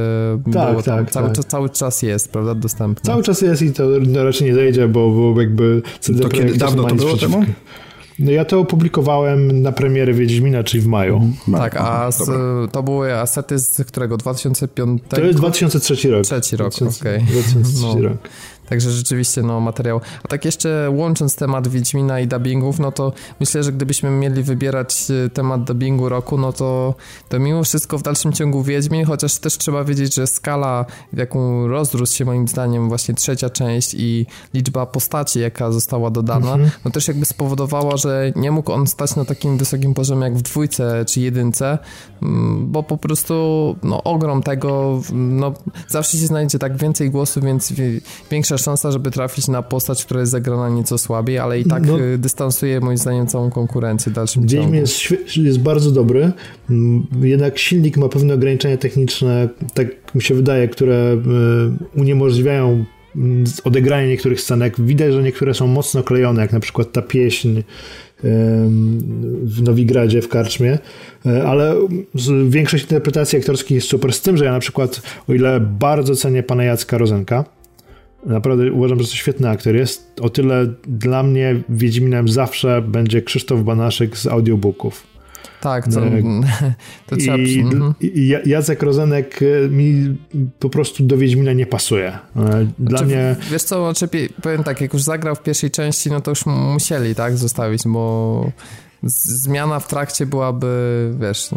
tak, 0.45 0.71
było 0.71 0.83
tak, 0.83 1.11
cały, 1.11 1.31
tak. 1.31 1.45
cały 1.45 1.71
czas 1.71 2.03
jest, 2.03 2.33
prawda, 2.33 2.55
dostępne. 2.55 3.03
Cały 3.03 3.23
czas 3.23 3.41
jest 3.41 3.63
i 3.63 3.73
to 3.73 3.85
raczej 4.25 4.49
nie 4.49 4.55
zajdzie 4.55 4.68
wyjdzie, 4.69 4.89
bo, 4.89 5.11
bo 5.11 5.41
jakby 5.41 5.83
CD 6.01 6.21
to 6.21 6.29
kiedy 6.29 6.55
dawno 6.55 6.85
to 6.85 6.95
było 6.95 7.17
temu? 7.17 7.45
No 8.19 8.31
ja 8.31 8.45
to 8.45 8.61
opublikowałem 8.61 9.63
na 9.63 9.73
premierę 9.73 10.13
Wiedźmina, 10.13 10.65
czyli 10.65 10.81
w 10.81 10.87
maju. 10.87 11.17
Mhm. 11.17 11.63
Tak, 11.63 11.77
a 11.77 12.13
z, 12.13 12.31
to 12.73 12.83
były 12.83 13.15
asety 13.15 13.59
z 13.59 13.85
którego? 13.87 14.17
2005? 14.17 15.03
To 15.09 15.21
jest 15.21 15.39
2003 15.39 16.11
rok. 16.11 16.25
Trzeci 16.25 16.57
rok, 16.57 16.75
okej. 16.75 17.17
Okay. 17.17 17.33
2003 17.33 17.83
no. 17.83 18.03
rok. 18.03 18.19
Także 18.69 18.91
rzeczywiście, 18.91 19.43
no, 19.43 19.61
materiał. 19.61 20.01
A 20.25 20.29
tak 20.29 20.45
jeszcze 20.45 20.91
łącząc 20.91 21.37
temat 21.37 21.69
Wiedźmina 21.69 22.21
i 22.21 22.27
dubbingów, 22.27 22.79
no 22.79 22.93
to 22.93 23.13
myślę, 23.41 23.63
że 23.63 23.73
gdybyśmy 23.73 24.11
mieli 24.11 24.43
wybierać 24.43 25.07
e, 25.27 25.31
temat 25.31 25.65
dubbingu 25.65 26.09
roku, 26.09 26.39
no 26.39 26.53
to, 26.53 26.95
to 27.29 27.39
mimo 27.39 27.65
wszystko 27.65 27.99
w 27.99 28.03
dalszym 28.03 28.33
ciągu 28.33 28.63
Wiedźmin, 28.63 29.05
chociaż 29.05 29.39
też 29.39 29.59
trzeba 29.59 29.85
wiedzieć, 29.85 30.15
że 30.15 30.27
skala, 30.27 30.85
w 31.13 31.19
jaką 31.19 31.69
rozrósł 31.69 32.17
się 32.17 32.25
moim 32.25 32.49
zdaniem 32.49 32.89
właśnie 32.89 33.15
trzecia 33.15 33.51
część 33.51 33.95
i 33.95 34.27
liczba 34.55 34.87
postaci, 34.87 35.41
jaka 35.41 35.73
została 35.73 36.11
dodana, 36.11 36.53
mhm. 36.53 36.71
no 36.85 36.91
też 36.91 37.09
jakby 37.09 37.25
spowodowała, 37.25 37.97
że 37.97 38.33
nie 38.37 38.51
mógł 38.51 38.73
on 38.73 38.87
stać 38.87 39.17
na 39.17 39.25
takim 39.25 39.59
wysokim 39.59 39.95
poziomie 39.95 40.25
jak 40.25 40.37
w 40.37 40.43
dwójce 40.43 41.05
czy 41.05 41.21
jedynce, 41.21 41.79
mm, 42.23 42.73
bo 42.73 42.83
po 42.83 42.99
prostu 42.99 43.77
no, 43.83 44.03
ogrom 44.03 44.43
tego, 44.43 45.01
no, 45.13 45.55
zawsze 45.89 46.19
się 46.19 46.27
znajdzie 46.27 46.59
tak 46.59 46.77
więcej 46.77 47.11
głosów, 47.11 47.45
więc 47.45 47.73
większa 48.31 48.58
szansa, 48.59 48.93
żeby 48.93 49.11
trafić 49.11 49.49
na 49.49 49.63
postać, 49.63 50.05
która 50.05 50.21
jest 50.21 50.33
zagrana 50.33 50.69
nieco 50.69 50.99
słabiej, 50.99 51.39
ale 51.39 51.61
i 51.61 51.65
tak 51.65 51.87
no, 51.87 52.01
y, 52.01 52.19
dystansuje 52.19 52.81
moim 52.81 52.99
zdaniem 52.99 53.27
całą 53.27 53.51
konkurencję 53.51 54.13
w 54.13 54.15
dalszym 54.15 54.43
Wiedźmin. 54.43 54.75
Jest, 54.75 55.37
jest 55.37 55.59
bardzo 55.61 55.91
dobry, 55.91 56.33
mm, 56.71 57.07
jednak 57.23 57.59
silnik 57.59 57.97
ma 57.97 58.09
pewne 58.09 58.35
ograniczenia 58.35 58.77
techniczne, 58.77 59.49
tak 59.75 60.15
mi 60.15 60.23
się 60.23 60.35
wydaje, 60.35 60.69
które 60.69 61.17
y, 61.97 61.99
uniemożliwiają 62.01 62.85
mm, 63.17 63.45
odegranie 63.65 64.09
niektórych 64.09 64.41
scenek. 64.41 64.81
Widać, 64.81 65.13
że 65.13 65.23
niektóre 65.23 65.55
są 65.55 65.67
mocno 65.67 66.03
klejone, 66.03 66.43
jak 66.43 66.53
na 66.53 66.61
przykład 66.61 66.93
ta 66.93 67.03
pieśń 67.03 67.63
w 69.43 69.63
Nowigradzie, 69.63 70.23
w 70.23 70.29
Karczmie, 70.29 70.79
ale 71.47 71.75
większość 72.49 72.85
interpretacji 72.85 73.39
aktorskich 73.39 73.75
jest 73.75 73.89
super, 73.89 74.13
z 74.13 74.23
tym, 74.23 74.37
że 74.37 74.45
ja 74.45 74.53
na 74.53 74.61
przykład, 74.61 75.03
o 75.29 75.35
ile 75.35 75.61
bardzo 75.61 76.17
cenię 76.17 76.43
pana 76.43 76.65
Jacka 76.65 76.99
Rozenka, 76.99 77.45
Naprawdę 78.27 78.73
uważam, 78.73 78.99
że 78.99 79.09
to 79.09 79.15
świetny 79.15 79.49
aktor 79.49 79.75
jest. 79.75 80.21
O 80.21 80.31
tyle 80.31 80.67
dla 80.87 81.23
mnie 81.23 81.61
Wiedźminem 81.69 82.29
zawsze 82.29 82.83
będzie 82.83 83.23
Krzysztof 83.23 83.63
Banaszek 83.63 84.19
z 84.19 84.27
audiobooków. 84.27 85.07
Tak, 85.61 85.93
to, 85.93 86.07
e, 86.07 86.23
to 87.07 87.17
trzeba... 87.17 87.37
I, 87.37 87.61
mhm. 87.61 87.95
I 88.01 88.35
Jacek 88.47 88.83
Rozenek 88.83 89.41
e, 89.43 89.69
mi 89.69 90.17
po 90.59 90.71
prostu 90.71 91.05
do 91.05 91.17
Wiedźmina 91.17 91.53
nie 91.53 91.67
pasuje. 91.67 92.09
E, 92.09 92.21
dla 92.79 92.99
znaczy, 92.99 93.05
mnie... 93.05 93.37
Wiesz 93.51 93.63
co, 93.63 93.95
znaczy, 93.95 94.29
powiem 94.43 94.65
tak, 94.65 94.81
jak 94.81 94.93
już 94.93 95.03
zagrał 95.03 95.35
w 95.35 95.43
pierwszej 95.43 95.71
części, 95.71 96.11
no 96.11 96.21
to 96.21 96.31
już 96.31 96.47
musieli, 96.47 97.15
tak, 97.15 97.37
zostawić, 97.37 97.83
bo 97.87 98.53
zmiana 99.03 99.81
w 99.81 99.89
trakcie 99.89 100.27
byłaby, 100.27 100.69
wiesz, 101.21 101.51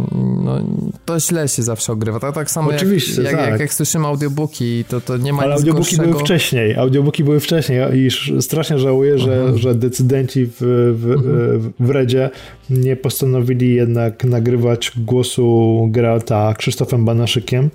no, 0.43 0.59
to 1.05 1.19
źle 1.19 1.47
się 1.47 1.63
zawsze 1.63 1.93
ogrywa. 1.93 2.19
Tak, 2.19 2.35
tak 2.35 2.51
samo 2.51 2.69
Oczywiście, 2.69 3.21
jak, 3.21 3.31
jak, 3.31 3.41
tak. 3.41 3.49
jak, 3.49 3.59
jak 3.59 3.73
słyszymy 3.73 4.07
audiobooki, 4.07 4.85
to, 4.89 5.01
to 5.01 5.17
nie 5.17 5.33
ma 5.33 5.43
Ale 5.43 5.55
audiobooki 5.55 5.95
gorszego. 5.95 6.11
były 6.11 6.23
wcześniej, 6.23 6.75
audiobooki 6.75 7.23
były 7.23 7.39
wcześniej 7.39 7.81
i 7.97 8.09
strasznie 8.41 8.79
żałuję, 8.79 9.17
że, 9.17 9.33
mhm. 9.33 9.57
że 9.57 9.75
decydenci 9.75 10.45
w, 10.45 10.57
w, 10.95 11.11
mhm. 11.11 11.73
w 11.79 11.89
Redzie 11.89 12.29
nie 12.69 12.95
postanowili 12.95 13.75
jednak 13.75 14.23
nagrywać 14.23 14.91
głosu 14.97 15.87
Geralta 15.91 16.53
Krzysztofem 16.57 17.05
Banaszykiem, 17.05 17.69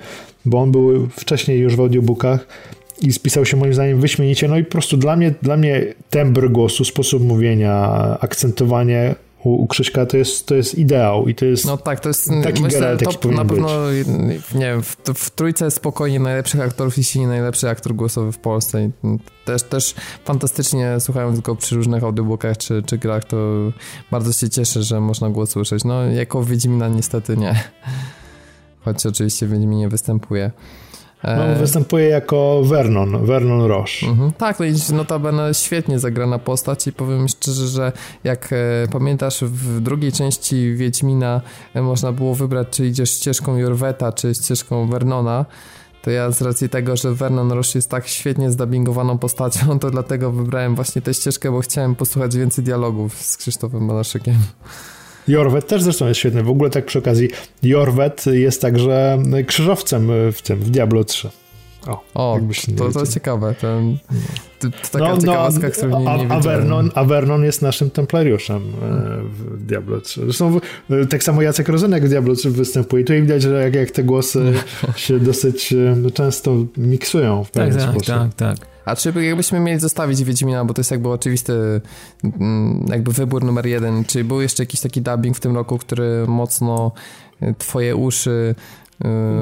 bo 0.44 0.58
on 0.58 0.72
był 0.72 1.08
wcześniej 1.08 1.60
już 1.60 1.76
w 1.76 1.80
audiobookach 1.80 2.46
i 3.02 3.12
spisał 3.12 3.44
się 3.46 3.56
moim 3.56 3.74
zdaniem 3.74 4.00
wyśmienicie. 4.00 4.48
No 4.48 4.58
i 4.58 4.64
po 4.64 4.70
prostu 4.70 4.96
dla 4.96 5.16
mnie, 5.16 5.34
dla 5.42 5.56
mnie 5.56 5.94
tembr 6.10 6.50
głosu, 6.50 6.84
sposób 6.84 7.22
mówienia, 7.22 7.90
akcentowanie 8.20 9.14
u, 9.46 9.62
u 9.62 9.66
Krzyśka 9.66 10.06
to 10.06 10.16
jest, 10.16 10.46
to 10.46 10.54
jest 10.54 10.78
ideał 10.78 11.28
i 11.28 11.34
to 11.34 11.44
jest 11.44 11.64
No 11.64 11.76
tak, 11.76 12.00
to 12.00 12.08
jest 12.08 12.30
taki 12.42 12.62
myślę, 12.62 12.96
top, 12.96 13.24
na 13.24 13.44
pewno, 13.44 13.68
być. 13.68 14.08
nie 14.54 14.60
wiem, 14.60 14.82
w, 14.82 14.96
w 15.14 15.30
trójce 15.30 15.70
spokojnie 15.70 16.20
najlepszych 16.20 16.60
aktorów, 16.60 16.98
jeśli 16.98 17.20
nie 17.20 17.26
najlepszy 17.28 17.68
aktor 17.68 17.94
głosowy 17.94 18.32
w 18.32 18.38
Polsce 18.38 18.84
i 18.84 18.90
też, 19.44 19.62
też 19.62 19.94
fantastycznie 20.24 21.00
słuchając 21.00 21.40
go 21.40 21.56
przy 21.56 21.74
różnych 21.76 22.04
audiobookach 22.04 22.56
czy, 22.56 22.82
czy 22.86 22.98
grach, 22.98 23.24
to 23.24 23.36
bardzo 24.10 24.32
się 24.32 24.50
cieszę, 24.50 24.82
że 24.82 25.00
można 25.00 25.30
głos 25.30 25.50
słyszeć. 25.50 25.84
No 25.84 26.04
jako 26.04 26.44
Wiedźmina 26.44 26.88
niestety 26.88 27.36
nie. 27.36 27.54
choć 28.84 29.06
oczywiście 29.06 29.46
Wiedźminie 29.46 29.88
występuje. 29.88 30.50
No, 31.24 31.54
występuje 31.60 32.08
jako 32.08 32.62
Vernon, 32.64 33.26
Vernon 33.26 33.62
Roche. 33.62 34.06
Mhm. 34.06 34.32
Tak, 34.32 34.60
no 34.60 34.66
i 34.66 34.74
notabene 34.92 35.54
świetnie 35.54 35.98
zagrana 35.98 36.38
postać 36.38 36.86
i 36.86 36.92
powiem 36.92 37.28
szczerze, 37.28 37.66
że 37.66 37.92
jak 38.24 38.52
e, 38.52 38.56
pamiętasz 38.92 39.44
w 39.44 39.80
drugiej 39.80 40.12
części 40.12 40.74
Wiedźmina 40.74 41.40
e, 41.74 41.82
można 41.82 42.12
było 42.12 42.34
wybrać, 42.34 42.68
czy 42.70 42.86
idziesz 42.86 43.10
ścieżką 43.10 43.56
Jorweta, 43.56 44.12
czy 44.12 44.34
ścieżką 44.34 44.88
Vernona, 44.88 45.46
to 46.02 46.10
ja 46.10 46.30
z 46.30 46.42
racji 46.42 46.68
tego, 46.68 46.96
że 46.96 47.14
Vernon 47.14 47.52
Roche 47.52 47.70
jest 47.74 47.90
tak 47.90 48.08
świetnie 48.08 48.50
zdubbingowaną 48.50 49.18
postacią, 49.18 49.78
to 49.78 49.90
dlatego 49.90 50.32
wybrałem 50.32 50.74
właśnie 50.74 51.02
tę 51.02 51.14
ścieżkę, 51.14 51.50
bo 51.50 51.60
chciałem 51.60 51.94
posłuchać 51.94 52.36
więcej 52.36 52.64
dialogów 52.64 53.22
z 53.22 53.36
Krzysztofem 53.36 53.88
Banaszykiem. 53.88 54.34
Jorwet 55.28 55.66
też 55.66 55.82
zresztą 55.82 56.06
jest 56.08 56.20
świetny. 56.20 56.42
W 56.42 56.50
ogóle 56.50 56.70
tak 56.70 56.86
przy 56.86 56.98
okazji, 56.98 57.28
Jorwet 57.62 58.24
jest 58.26 58.62
także 58.62 59.18
krzyżowcem 59.46 60.10
w 60.32 60.42
tym, 60.42 60.60
w 60.60 60.70
Diablo 60.70 61.04
3. 61.04 61.30
O, 61.86 62.04
o 62.14 62.40
to, 62.76 62.90
to 62.90 63.06
ciekawe. 63.06 63.54
Ten, 63.60 63.98
to, 64.58 64.70
to 64.70 64.76
taka 64.92 65.08
no, 65.08 65.18
ciekawostka, 65.18 65.66
no, 65.66 65.72
którą 65.72 65.98
nie, 65.98 66.26
nie 66.26 66.32
a, 66.32 66.40
Vernon, 66.40 66.90
a 66.94 67.04
Vernon 67.04 67.44
jest 67.44 67.62
naszym 67.62 67.90
templariuszem 67.90 68.56
e, 68.56 68.60
w 69.28 69.66
Diablo 69.66 70.00
3. 70.00 70.20
Zresztą 70.20 70.60
e, 70.90 71.06
tak 71.06 71.22
samo 71.22 71.42
Jacek 71.42 71.68
Rozenek 71.68 72.04
w 72.04 72.08
Diablo 72.08 72.34
3 72.34 72.50
występuje. 72.50 73.02
I 73.02 73.04
tutaj 73.04 73.22
widać, 73.22 73.42
że 73.42 73.62
jak, 73.62 73.74
jak 73.74 73.90
te 73.90 74.04
głosy 74.04 74.52
się 74.96 75.20
dosyć 75.20 75.72
e, 75.72 76.10
często 76.10 76.56
miksują 76.76 77.44
w 77.44 77.50
pewien 77.50 77.70
tak, 77.70 77.80
tak 77.80 77.90
sposób. 77.90 78.06
Tak, 78.06 78.34
tak, 78.34 78.58
tak. 78.58 78.75
A 78.86 78.96
czy 78.96 79.12
jakbyśmy 79.22 79.60
mieli 79.60 79.80
zostawić 79.80 80.24
Wiedźmina, 80.24 80.64
bo 80.64 80.74
to 80.74 80.80
jest 80.80 80.90
jakby 80.90 81.08
oczywisty 81.08 81.80
mm, 82.24 82.86
jakby 82.88 83.12
wybór 83.12 83.44
numer 83.44 83.66
jeden, 83.66 84.04
czy 84.04 84.24
był 84.24 84.40
jeszcze 84.40 84.62
jakiś 84.62 84.80
taki 84.80 85.02
dubbing 85.02 85.36
w 85.36 85.40
tym 85.40 85.54
roku, 85.54 85.78
który 85.78 86.26
mocno 86.26 86.92
twoje 87.58 87.96
uszy 87.96 88.54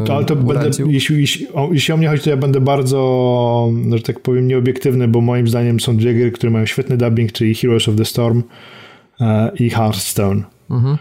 to, 0.06 0.16
ale 0.16 0.24
to 0.24 0.36
będę, 0.36 0.70
jeśli, 0.88 1.20
jeśli, 1.20 1.48
o, 1.52 1.68
jeśli 1.72 1.94
o 1.94 1.96
mnie 1.96 2.08
chodzi, 2.08 2.22
to 2.22 2.30
ja 2.30 2.36
będę 2.36 2.60
bardzo, 2.60 3.70
że 3.94 4.02
tak 4.02 4.20
powiem, 4.20 4.48
nieobiektywny, 4.48 5.08
bo 5.08 5.20
moim 5.20 5.48
zdaniem 5.48 5.80
są 5.80 5.96
dwie 5.96 6.14
gry, 6.14 6.30
które 6.30 6.52
mają 6.52 6.66
świetny 6.66 6.96
dubbing, 6.96 7.32
czyli 7.32 7.54
Heroes 7.54 7.88
of 7.88 7.96
the 7.96 8.04
Storm 8.04 8.42
e, 9.20 9.50
i 9.58 9.70
Hearthstone. 9.70 10.42
Mhm. 10.70 10.98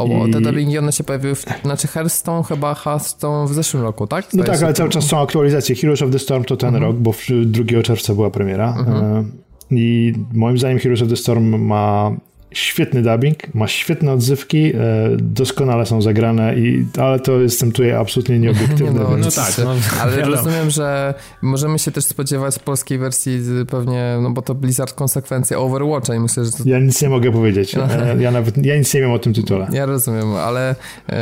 O, 0.00 0.28
te 0.32 0.40
dubbingi 0.40 0.78
one 0.78 0.92
się 0.92 1.04
pojawiły, 1.04 1.34
w, 1.34 1.44
znaczy 1.62 1.88
Hearthstone 1.88 2.44
chyba 2.44 2.74
Hearthstone 2.74 3.48
w 3.48 3.54
zeszłym 3.54 3.82
roku, 3.82 4.06
tak? 4.06 4.34
no 4.34 4.44
tak, 4.44 4.62
ale 4.62 4.72
cały 4.72 4.90
czas 4.90 5.04
są 5.04 5.20
aktualizacje. 5.20 5.76
Heroes 5.76 6.02
of 6.02 6.10
the 6.10 6.18
Storm 6.18 6.44
to 6.44 6.56
ten 6.56 6.74
mhm. 6.74 6.84
rok, 6.84 6.96
bo 6.96 7.14
2 7.44 7.82
czerwca 7.82 8.14
była 8.14 8.30
premiera. 8.30 8.74
Mhm. 8.78 9.16
E, 9.16 9.24
I 9.70 10.12
moim 10.32 10.58
zdaniem 10.58 10.78
Heroes 10.78 11.02
of 11.02 11.08
the 11.08 11.16
Storm 11.16 11.58
ma 11.58 12.12
świetny 12.52 13.02
dubbing, 13.02 13.54
ma 13.54 13.68
świetne 13.68 14.12
odzywki, 14.12 14.72
e, 14.74 14.76
doskonale 15.18 15.86
są 15.86 16.02
zagrane, 16.02 16.58
i, 16.58 16.86
ale 16.98 17.20
to 17.20 17.40
jestem 17.40 17.72
tutaj 17.72 17.92
absolutnie 17.92 18.38
nieobiektywny. 18.44 19.00
no, 19.00 19.16
no 19.16 19.30
tak, 19.30 19.54
no, 19.64 19.74
ale 20.00 20.22
rozumiem, 20.22 20.70
że 20.70 21.14
możemy 21.42 21.78
się 21.78 21.90
też 21.90 22.04
spodziewać 22.04 22.58
polskiej 22.58 22.98
wersji 22.98 23.40
pewnie, 23.70 24.18
no 24.22 24.30
bo 24.30 24.42
to 24.42 24.54
Blizzard 24.54 24.92
konsekwencje 24.94 25.58
Overwatcha 25.58 26.14
i 26.14 26.20
myślę, 26.20 26.44
że 26.44 26.52
to... 26.52 26.58
Ja 26.64 26.78
nic 26.78 27.02
nie 27.02 27.08
mogę 27.08 27.32
powiedzieć, 27.32 27.76
no. 27.76 27.84
E, 27.84 28.22
ja 28.22 28.30
nawet, 28.30 28.66
ja 28.66 28.76
nic 28.76 28.94
nie 28.94 29.00
wiem 29.00 29.10
o 29.10 29.18
tym 29.18 29.34
tytule. 29.34 29.68
Ja 29.72 29.86
rozumiem, 29.86 30.34
ale 30.34 30.74
e, 31.08 31.14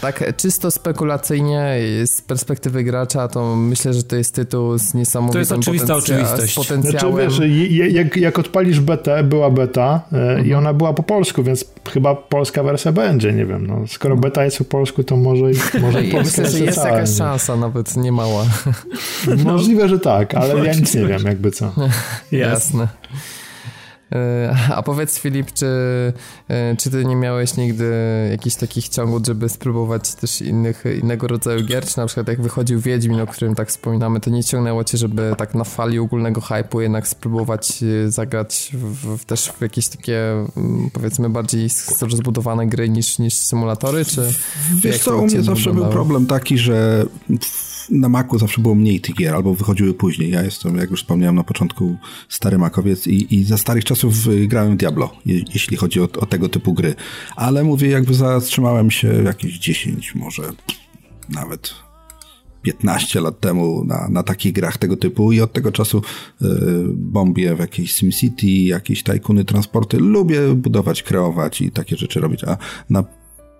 tak 0.00 0.36
czysto 0.36 0.70
spekulacyjnie 0.70 1.76
z 2.06 2.20
perspektywy 2.22 2.84
gracza, 2.84 3.28
to 3.28 3.56
myślę, 3.56 3.94
że 3.94 4.02
to 4.02 4.16
jest 4.16 4.34
tytuł 4.34 4.78
z 4.78 4.94
niesamowitym 4.94 5.32
To 5.32 5.38
jest 5.38 5.52
oczywista 5.52 5.94
oczywistość. 5.94 6.52
Z 6.52 6.56
potencjałem. 6.56 7.30
Znaczy, 7.30 7.48
wiesz, 7.48 7.94
jak, 7.94 8.16
jak 8.16 8.38
odpalisz 8.38 8.80
betę, 8.80 9.24
była 9.24 9.50
beta 9.50 10.02
mhm. 10.12 10.46
i 10.46 10.54
ona 10.54 10.61
była 10.74 10.92
po 10.92 11.02
polsku, 11.02 11.42
więc 11.42 11.64
chyba 11.90 12.14
polska 12.14 12.62
wersja 12.62 12.92
będzie, 12.92 13.32
nie 13.32 13.46
wiem. 13.46 13.66
No, 13.66 13.86
skoro 13.88 14.16
beta 14.16 14.44
jest 14.44 14.58
po 14.58 14.64
polsku, 14.64 15.04
to 15.04 15.16
może, 15.16 15.44
może 15.80 16.02
polska 16.02 16.42
Myślę, 16.42 16.58
że 16.58 16.64
jest 16.64 16.84
jakaś 16.84 17.10
szansa, 17.10 17.56
nawet 17.56 17.96
nie 17.96 18.12
mała. 18.12 18.44
Możliwe, 19.44 19.88
że 19.88 19.98
tak, 19.98 20.34
ale 20.34 20.66
ja 20.66 20.74
nic 20.74 20.94
nie 20.94 21.06
wiem, 21.06 21.22
jakby 21.24 21.50
co. 21.50 21.72
Jasne. 22.32 22.88
E, 24.12 24.56
a 24.76 24.82
powiedz 24.82 25.18
Filip, 25.18 25.52
czy, 25.52 25.66
e, 26.48 26.76
czy 26.76 26.90
ty 26.90 27.04
nie 27.04 27.16
miałeś 27.16 27.56
nigdy 27.56 27.92
jakichś 28.30 28.56
takich 28.56 28.88
ciągów, 28.88 29.22
żeby 29.26 29.48
spróbować 29.48 30.14
też 30.14 30.42
innych, 30.42 30.84
innego 31.02 31.26
rodzaju 31.26 31.64
gier? 31.64 31.86
Czy 31.86 31.98
na 31.98 32.06
przykład 32.06 32.28
jak 32.28 32.42
wychodził 32.42 32.80
Wiedźmin, 32.80 33.20
o 33.20 33.26
którym 33.26 33.54
tak 33.54 33.68
wspominamy, 33.68 34.20
to 34.20 34.30
nie 34.30 34.44
ciągnęło 34.44 34.84
cię, 34.84 34.98
żeby 34.98 35.34
tak 35.38 35.54
na 35.54 35.64
fali 35.64 35.98
ogólnego 35.98 36.40
hype'u 36.40 36.80
jednak 36.80 37.08
spróbować 37.08 37.82
e, 37.82 38.10
zagrać 38.10 38.70
w, 38.74 39.18
w 39.18 39.24
też 39.24 39.52
w 39.58 39.60
jakieś 39.60 39.88
takie 39.88 40.30
mm, 40.56 40.90
powiedzmy 40.92 41.30
bardziej 41.30 41.68
rozbudowane 42.00 42.66
gry 42.66 42.88
niż, 42.88 43.18
niż 43.18 43.34
symulatory? 43.34 44.04
Czy 44.04 44.32
Wiesz 44.82 44.98
co, 44.98 45.18
u 45.18 45.26
mnie 45.26 45.42
zawsze 45.42 45.74
był 45.74 45.86
problem 45.86 46.26
taki, 46.26 46.58
że 46.58 47.06
na 47.90 48.08
Macu 48.08 48.38
zawsze 48.38 48.62
było 48.62 48.74
mniej 48.74 49.00
tych 49.00 49.14
gier, 49.14 49.34
albo 49.34 49.54
wychodziły 49.54 49.94
później. 49.94 50.30
Ja 50.30 50.42
jestem, 50.42 50.76
jak 50.76 50.90
już 50.90 51.00
wspomniałem 51.00 51.36
na 51.36 51.44
początku, 51.44 51.96
stary 52.28 52.58
makowiec 52.58 53.06
i, 53.06 53.34
i 53.34 53.44
za 53.44 53.58
starych 53.58 53.84
czasów 53.84 54.01
y, 54.08 54.46
grałem 54.46 54.76
Diablo, 54.76 55.10
je, 55.26 55.42
jeśli 55.54 55.76
chodzi 55.76 56.00
o, 56.00 56.04
o, 56.04 56.26
tego 56.26 56.48
typu 56.48 56.72
gry. 56.72 56.94
Ale 57.36 57.64
mówię, 57.64 57.88
jakby 57.88 58.14
zatrzymałem 58.14 58.90
się 58.90 59.08
jakieś 59.08 59.58
10, 59.58 60.14
może 60.14 60.42
nawet 61.28 61.74
15 62.62 63.20
lat 63.20 63.40
temu 63.40 63.84
na, 63.84 64.08
na 64.08 64.22
takich 64.22 64.52
grach 64.52 64.78
tego 64.78 64.96
typu 64.96 65.32
i 65.32 65.40
od 65.40 65.52
tego 65.52 65.72
czasu 65.72 66.02
y, 66.42 66.46
bombię 66.94 67.54
w 67.54 67.58
jakieś 67.58 67.92
SimCity, 67.92 68.46
jakieś 68.46 69.02
tajkuny, 69.02 69.44
transporty. 69.44 69.98
Lubię 69.98 70.54
budować, 70.54 71.02
kreować 71.02 71.60
i 71.60 71.70
takie 71.70 71.96
rzeczy 71.96 72.20
robić, 72.20 72.44
a 72.44 72.56
na 72.90 73.04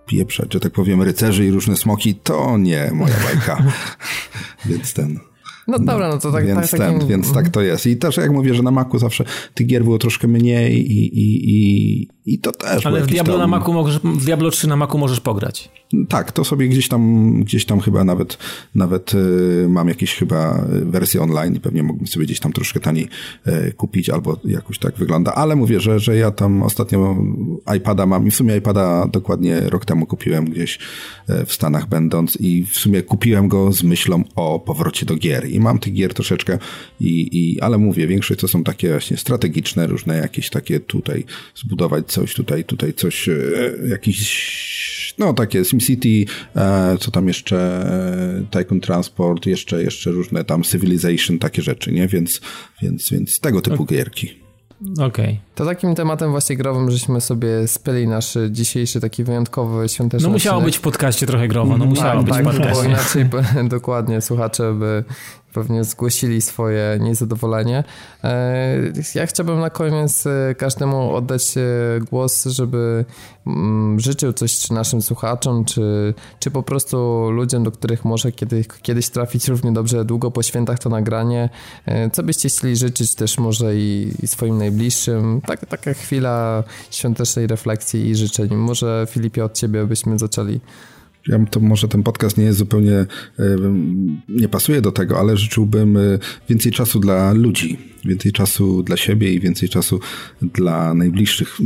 pieprzać, 0.06 0.52
że 0.52 0.60
tak 0.60 0.72
powiem, 0.72 1.02
rycerzy 1.02 1.46
i 1.46 1.50
różne 1.50 1.76
smoki, 1.76 2.14
to 2.14 2.58
nie 2.58 2.90
moja 2.94 3.14
bajka. 3.24 3.64
Więc 4.66 4.92
ten... 4.92 5.31
No 5.68 5.78
dobra, 5.78 6.08
no 6.08 6.18
to 6.18 6.32
tak, 6.32 6.46
więc, 6.46 6.70
tak, 6.70 6.80
ten, 6.80 7.06
więc 7.06 7.32
tak 7.32 7.48
to 7.48 7.60
jest. 7.60 7.86
I 7.86 7.96
też 7.96 8.16
jak 8.16 8.30
mówię, 8.30 8.54
że 8.54 8.62
na 8.62 8.70
Macu 8.70 8.98
zawsze 8.98 9.24
tych 9.54 9.66
gier 9.66 9.84
było 9.84 9.98
troszkę 9.98 10.28
mniej 10.28 10.92
i, 10.92 11.18
i, 11.18 11.50
i, 11.50 12.08
i 12.26 12.38
to 12.38 12.52
też. 12.52 12.86
Ale 12.86 13.00
w 13.00 13.06
Diablo, 13.06 13.32
tam... 13.32 13.40
na 13.40 13.58
Macu 13.58 13.72
możesz, 13.72 13.98
w 13.98 14.24
Diablo 14.24 14.50
3 14.50 14.68
na 14.68 14.76
Macu 14.76 14.98
możesz 14.98 15.20
pograć. 15.20 15.70
Tak, 16.08 16.32
to 16.32 16.44
sobie 16.44 16.68
gdzieś 16.68 16.88
tam, 16.88 17.32
gdzieś 17.40 17.64
tam 17.64 17.80
chyba 17.80 18.04
nawet, 18.04 18.38
nawet 18.74 19.14
y, 19.14 19.66
mam 19.68 19.88
jakieś 19.88 20.14
chyba 20.14 20.64
wersje 20.68 21.22
online 21.22 21.54
i 21.54 21.60
pewnie 21.60 21.82
mógłbym 21.82 22.06
sobie 22.06 22.26
gdzieś 22.26 22.40
tam 22.40 22.52
troszkę 22.52 22.80
taniej 22.80 23.08
y, 23.46 23.72
kupić 23.72 24.10
albo 24.10 24.36
jakoś 24.44 24.78
tak 24.78 24.94
wygląda, 24.96 25.34
ale 25.34 25.56
mówię, 25.56 25.80
że, 25.80 26.00
że 26.00 26.16
ja 26.16 26.30
tam 26.30 26.62
ostatnio 26.62 27.16
iPada 27.76 28.06
mam 28.06 28.26
i 28.26 28.30
w 28.30 28.34
sumie 28.34 28.56
iPada 28.56 29.06
dokładnie 29.06 29.60
rok 29.60 29.84
temu 29.84 30.06
kupiłem 30.06 30.44
gdzieś 30.44 30.78
y, 31.30 31.46
w 31.46 31.52
Stanach 31.52 31.88
będąc 31.88 32.36
i 32.40 32.64
w 32.64 32.78
sumie 32.78 33.02
kupiłem 33.02 33.48
go 33.48 33.72
z 33.72 33.82
myślą 33.82 34.24
o 34.34 34.60
powrocie 34.60 35.06
do 35.06 35.16
gier 35.16 35.48
i 35.48 35.60
mam 35.62 35.78
tych 35.78 35.92
gier 35.92 36.14
troszeczkę 36.14 36.58
i, 37.00 37.28
i 37.32 37.60
ale 37.60 37.78
mówię, 37.78 38.06
większość 38.06 38.40
to 38.40 38.48
są 38.48 38.64
takie 38.64 38.90
właśnie 38.90 39.16
strategiczne, 39.16 39.86
różne 39.86 40.16
jakieś 40.16 40.50
takie 40.50 40.80
tutaj 40.80 41.24
zbudować 41.54 42.06
coś, 42.06 42.34
tutaj, 42.34 42.64
tutaj 42.64 42.94
coś, 42.94 43.28
jakiś 43.88 44.62
no 45.18 45.32
takie 45.32 45.64
SimCity, 45.64 46.32
e, 46.56 46.96
co 47.00 47.10
tam 47.10 47.28
jeszcze, 47.28 47.58
e, 47.58 48.44
Tycoon 48.50 48.80
Transport, 48.80 49.46
jeszcze, 49.46 49.82
jeszcze 49.82 50.10
różne 50.10 50.44
tam 50.44 50.62
Civilization, 50.62 51.38
takie 51.38 51.62
rzeczy, 51.62 51.92
nie? 51.92 52.08
Więc, 52.08 52.40
więc, 52.82 53.10
więc 53.10 53.40
tego 53.40 53.60
typu 53.60 53.82
okay. 53.82 53.96
gierki. 53.96 54.42
Okej. 54.92 55.06
Okay. 55.06 55.38
To 55.54 55.64
takim 55.64 55.94
tematem 55.94 56.30
właśnie 56.30 56.56
growym, 56.56 56.90
żeśmy 56.90 57.20
sobie 57.20 57.68
spyli 57.68 58.06
nasz 58.06 58.34
dzisiejszy 58.50 59.00
taki 59.00 59.24
wyjątkowy 59.24 59.88
świąteczny 59.88 60.28
No 60.28 60.32
musiało 60.32 60.60
być 60.60 60.78
w 60.78 60.80
podcaście 60.80 61.26
trochę 61.26 61.48
growo, 61.48 61.78
no 61.78 61.86
musiało 61.86 62.24
tak, 62.24 62.44
być 62.44 62.56
tak, 62.56 62.74
bo 62.74 62.84
inaczej 62.84 63.26
dokładnie 63.68 64.20
słuchacze 64.20 64.74
by 64.74 65.04
pewnie 65.54 65.84
zgłosili 65.84 66.40
swoje 66.40 66.98
niezadowolenie. 67.00 67.84
E, 68.24 68.76
ja 69.14 69.26
chciałbym 69.26 69.60
na 69.60 69.70
koniec 69.70 70.26
e, 70.26 70.54
każdemu 70.54 71.14
oddać 71.14 71.54
e, 71.56 71.60
głos, 72.10 72.44
żeby 72.44 73.04
mm, 73.46 74.00
życzył 74.00 74.32
coś 74.32 74.58
czy 74.58 74.72
naszym 74.72 75.02
słuchaczom, 75.02 75.64
czy, 75.64 76.14
czy 76.40 76.50
po 76.50 76.62
prostu 76.62 77.30
ludziom, 77.30 77.64
do 77.64 77.70
których 77.70 78.04
może 78.04 78.32
kiedyś, 78.32 78.66
kiedyś 78.82 79.08
trafić 79.08 79.48
równie 79.48 79.72
dobrze 79.72 80.04
długo 80.04 80.30
po 80.30 80.42
świętach 80.42 80.78
to 80.78 80.88
nagranie. 80.88 81.48
Co 82.12 82.22
byście 82.22 82.48
chcieli 82.48 82.76
życzyć 82.76 83.14
też 83.14 83.38
może 83.38 83.76
i, 83.76 84.14
i 84.22 84.28
swoim 84.28 84.58
najbliższym. 84.58 85.40
Tak, 85.46 85.66
taka 85.66 85.94
chwila 85.94 86.64
świątecznej 86.90 87.46
refleksji 87.46 88.10
i 88.10 88.16
życzeń. 88.16 88.56
Może 88.56 89.06
Filipie 89.10 89.44
od 89.44 89.54
ciebie 89.54 89.86
byśmy 89.86 90.18
zaczęli. 90.18 90.60
Ja 91.28 91.38
to 91.50 91.60
może 91.60 91.88
ten 91.88 92.02
podcast 92.02 92.38
nie 92.38 92.44
jest 92.44 92.58
zupełnie, 92.58 92.92
e, 92.92 93.06
nie 94.28 94.48
pasuje 94.48 94.80
do 94.80 94.92
tego, 94.92 95.18
ale 95.18 95.36
życzyłbym 95.36 95.96
e, 95.96 96.00
więcej 96.48 96.72
czasu 96.72 97.00
dla 97.00 97.32
ludzi, 97.32 97.78
więcej 98.04 98.32
czasu 98.32 98.82
dla 98.82 98.96
siebie 98.96 99.32
i 99.32 99.40
więcej 99.40 99.68
czasu 99.68 100.00
dla 100.42 100.94
najbliższych. 100.94 101.58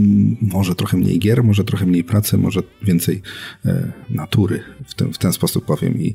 Może 0.42 0.74
trochę 0.74 0.96
mniej 0.96 1.18
gier, 1.18 1.44
może 1.44 1.64
trochę 1.64 1.86
mniej 1.86 2.04
pracy, 2.04 2.38
może 2.38 2.62
więcej 2.82 3.22
e, 3.66 3.92
natury, 4.10 4.60
w 4.86 4.94
ten, 4.94 5.12
w 5.12 5.18
ten 5.18 5.32
sposób 5.32 5.64
powiem. 5.64 6.00
I, 6.00 6.14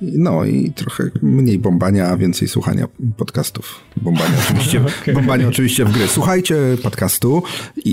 no 0.00 0.44
i 0.44 0.72
trochę 0.72 1.10
mniej 1.22 1.58
bombania, 1.58 2.08
a 2.08 2.16
więcej 2.16 2.48
słuchania 2.48 2.88
podcastów. 3.16 3.80
Bombania 3.96 4.34
oczywiście, 4.44 4.84
okay. 5.02 5.14
bombania 5.14 5.48
oczywiście 5.48 5.84
w 5.84 5.92
gry. 5.92 6.08
Słuchajcie 6.08 6.56
podcastu, 6.82 7.42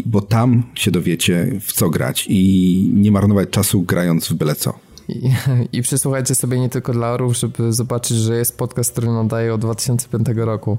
bo 0.05 0.21
tam 0.21 0.63
się 0.75 0.91
dowiecie 0.91 1.59
w 1.61 1.73
co 1.73 1.89
grać 1.89 2.25
i 2.29 2.91
nie 2.93 3.11
marnować 3.11 3.49
czasu 3.49 3.81
grając 3.81 4.27
w 4.27 4.33
byle 4.33 4.55
co. 4.55 4.88
I, 5.09 5.31
I 5.77 5.81
przysłuchajcie 5.81 6.35
sobie 6.35 6.59
nie 6.59 6.69
tylko 6.69 6.93
dla 6.93 7.11
orów, 7.11 7.37
żeby 7.37 7.73
zobaczyć, 7.73 8.17
że 8.17 8.37
jest 8.37 8.57
podcast, 8.57 8.91
który 8.91 9.07
nadaje 9.07 9.53
od 9.53 9.61
2005 9.61 10.27
roku. 10.35 10.77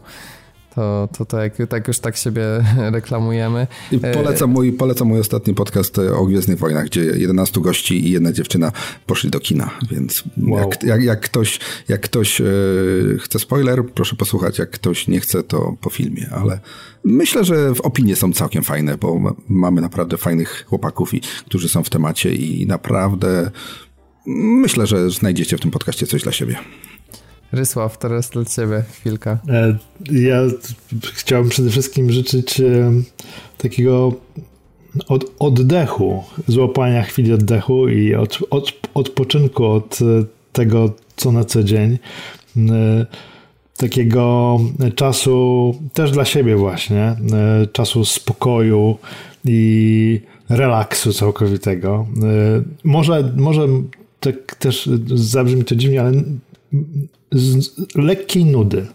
To, 0.74 1.08
to, 1.18 1.24
to 1.24 1.42
jak, 1.42 1.52
tak 1.68 1.88
już 1.88 1.98
tak 1.98 2.16
siebie 2.16 2.42
reklamujemy. 2.96 3.66
I 3.92 3.98
polecam 3.98 4.50
mój, 4.50 4.72
polecam 4.72 5.08
mój 5.08 5.20
ostatni 5.20 5.54
podcast 5.54 5.98
o 5.98 6.26
Gwiezdnych 6.26 6.58
Wojnach, 6.58 6.84
gdzie 6.84 7.00
11 7.00 7.60
gości 7.60 8.06
i 8.06 8.10
jedna 8.10 8.32
dziewczyna 8.32 8.72
poszli 9.06 9.30
do 9.30 9.40
kina, 9.40 9.70
więc 9.90 10.24
wow. 10.48 10.60
jak, 10.60 10.82
jak, 10.82 11.02
jak, 11.02 11.20
ktoś, 11.20 11.60
jak 11.88 12.00
ktoś 12.00 12.40
e, 12.40 12.44
chce 13.18 13.38
spoiler, 13.38 13.84
proszę 13.94 14.16
posłuchać, 14.16 14.58
jak 14.58 14.70
ktoś 14.70 15.08
nie 15.08 15.20
chce, 15.20 15.42
to 15.42 15.76
po 15.80 15.90
filmie, 15.90 16.28
ale 16.32 16.60
myślę, 17.04 17.44
że 17.44 17.72
opinie 17.82 18.16
są 18.16 18.32
całkiem 18.32 18.62
fajne, 18.62 18.98
bo 18.98 19.34
mamy 19.48 19.80
naprawdę 19.80 20.16
fajnych 20.16 20.64
chłopaków, 20.68 21.14
i, 21.14 21.20
którzy 21.46 21.68
są 21.68 21.82
w 21.82 21.90
temacie 21.90 22.34
i 22.34 22.66
naprawdę 22.66 23.50
myślę, 24.36 24.86
że 24.86 25.10
znajdziecie 25.10 25.56
w 25.56 25.60
tym 25.60 25.70
podcaście 25.70 26.06
coś 26.06 26.22
dla 26.22 26.32
siebie. 26.32 26.56
Rysław, 27.52 27.98
teraz 27.98 28.30
dla 28.30 28.44
ciebie 28.44 28.84
chwilka. 28.92 29.38
E, 29.48 29.76
ja 30.12 30.40
chciałbym 31.14 31.50
przede 31.50 31.70
wszystkim 31.70 32.10
życzyć 32.10 32.60
e, 32.60 32.92
takiego 33.58 34.12
od, 35.08 35.24
oddechu, 35.38 36.24
złapania 36.48 37.02
chwili 37.02 37.32
oddechu 37.32 37.88
i 37.88 38.14
od, 38.14 38.38
od, 38.50 38.72
odpoczynku 38.94 39.64
od 39.64 39.98
e, 40.02 40.24
tego, 40.52 40.92
co 41.16 41.32
na 41.32 41.44
co 41.44 41.62
dzień. 41.62 41.98
Takiego 43.76 44.58
czasu 44.94 45.74
też 45.92 46.10
dla 46.10 46.24
siebie 46.24 46.56
właśnie, 46.56 47.16
czasu 47.72 48.04
spokoju 48.04 48.98
i 49.44 50.20
relaksu 50.48 51.12
całkowitego. 51.12 52.06
Może, 52.84 53.32
może 53.36 53.68
tak 54.20 54.54
też 54.54 54.88
zabrzmi 55.14 55.64
to 55.64 55.76
dziwnie, 55.76 56.00
ale 56.00 56.12
z 57.32 57.70
lekkiej 57.94 58.44
nudy. 58.44 58.86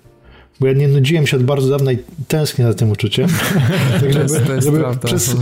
Bo 0.60 0.68
ja 0.68 0.74
nie 0.74 0.88
nudziłem 0.88 1.28
się 1.28 1.38
od 1.38 1.44
bardzo 1.44 1.70
dawna 1.70 1.92
i 1.92 1.98
tęsknię 2.28 2.66
za 2.66 2.74
tym 2.74 2.92
uczuciem. 2.92 3.30
tak, 4.02 4.14
żeby, 4.14 4.62
żeby 4.62 4.84
przez, 5.06 5.36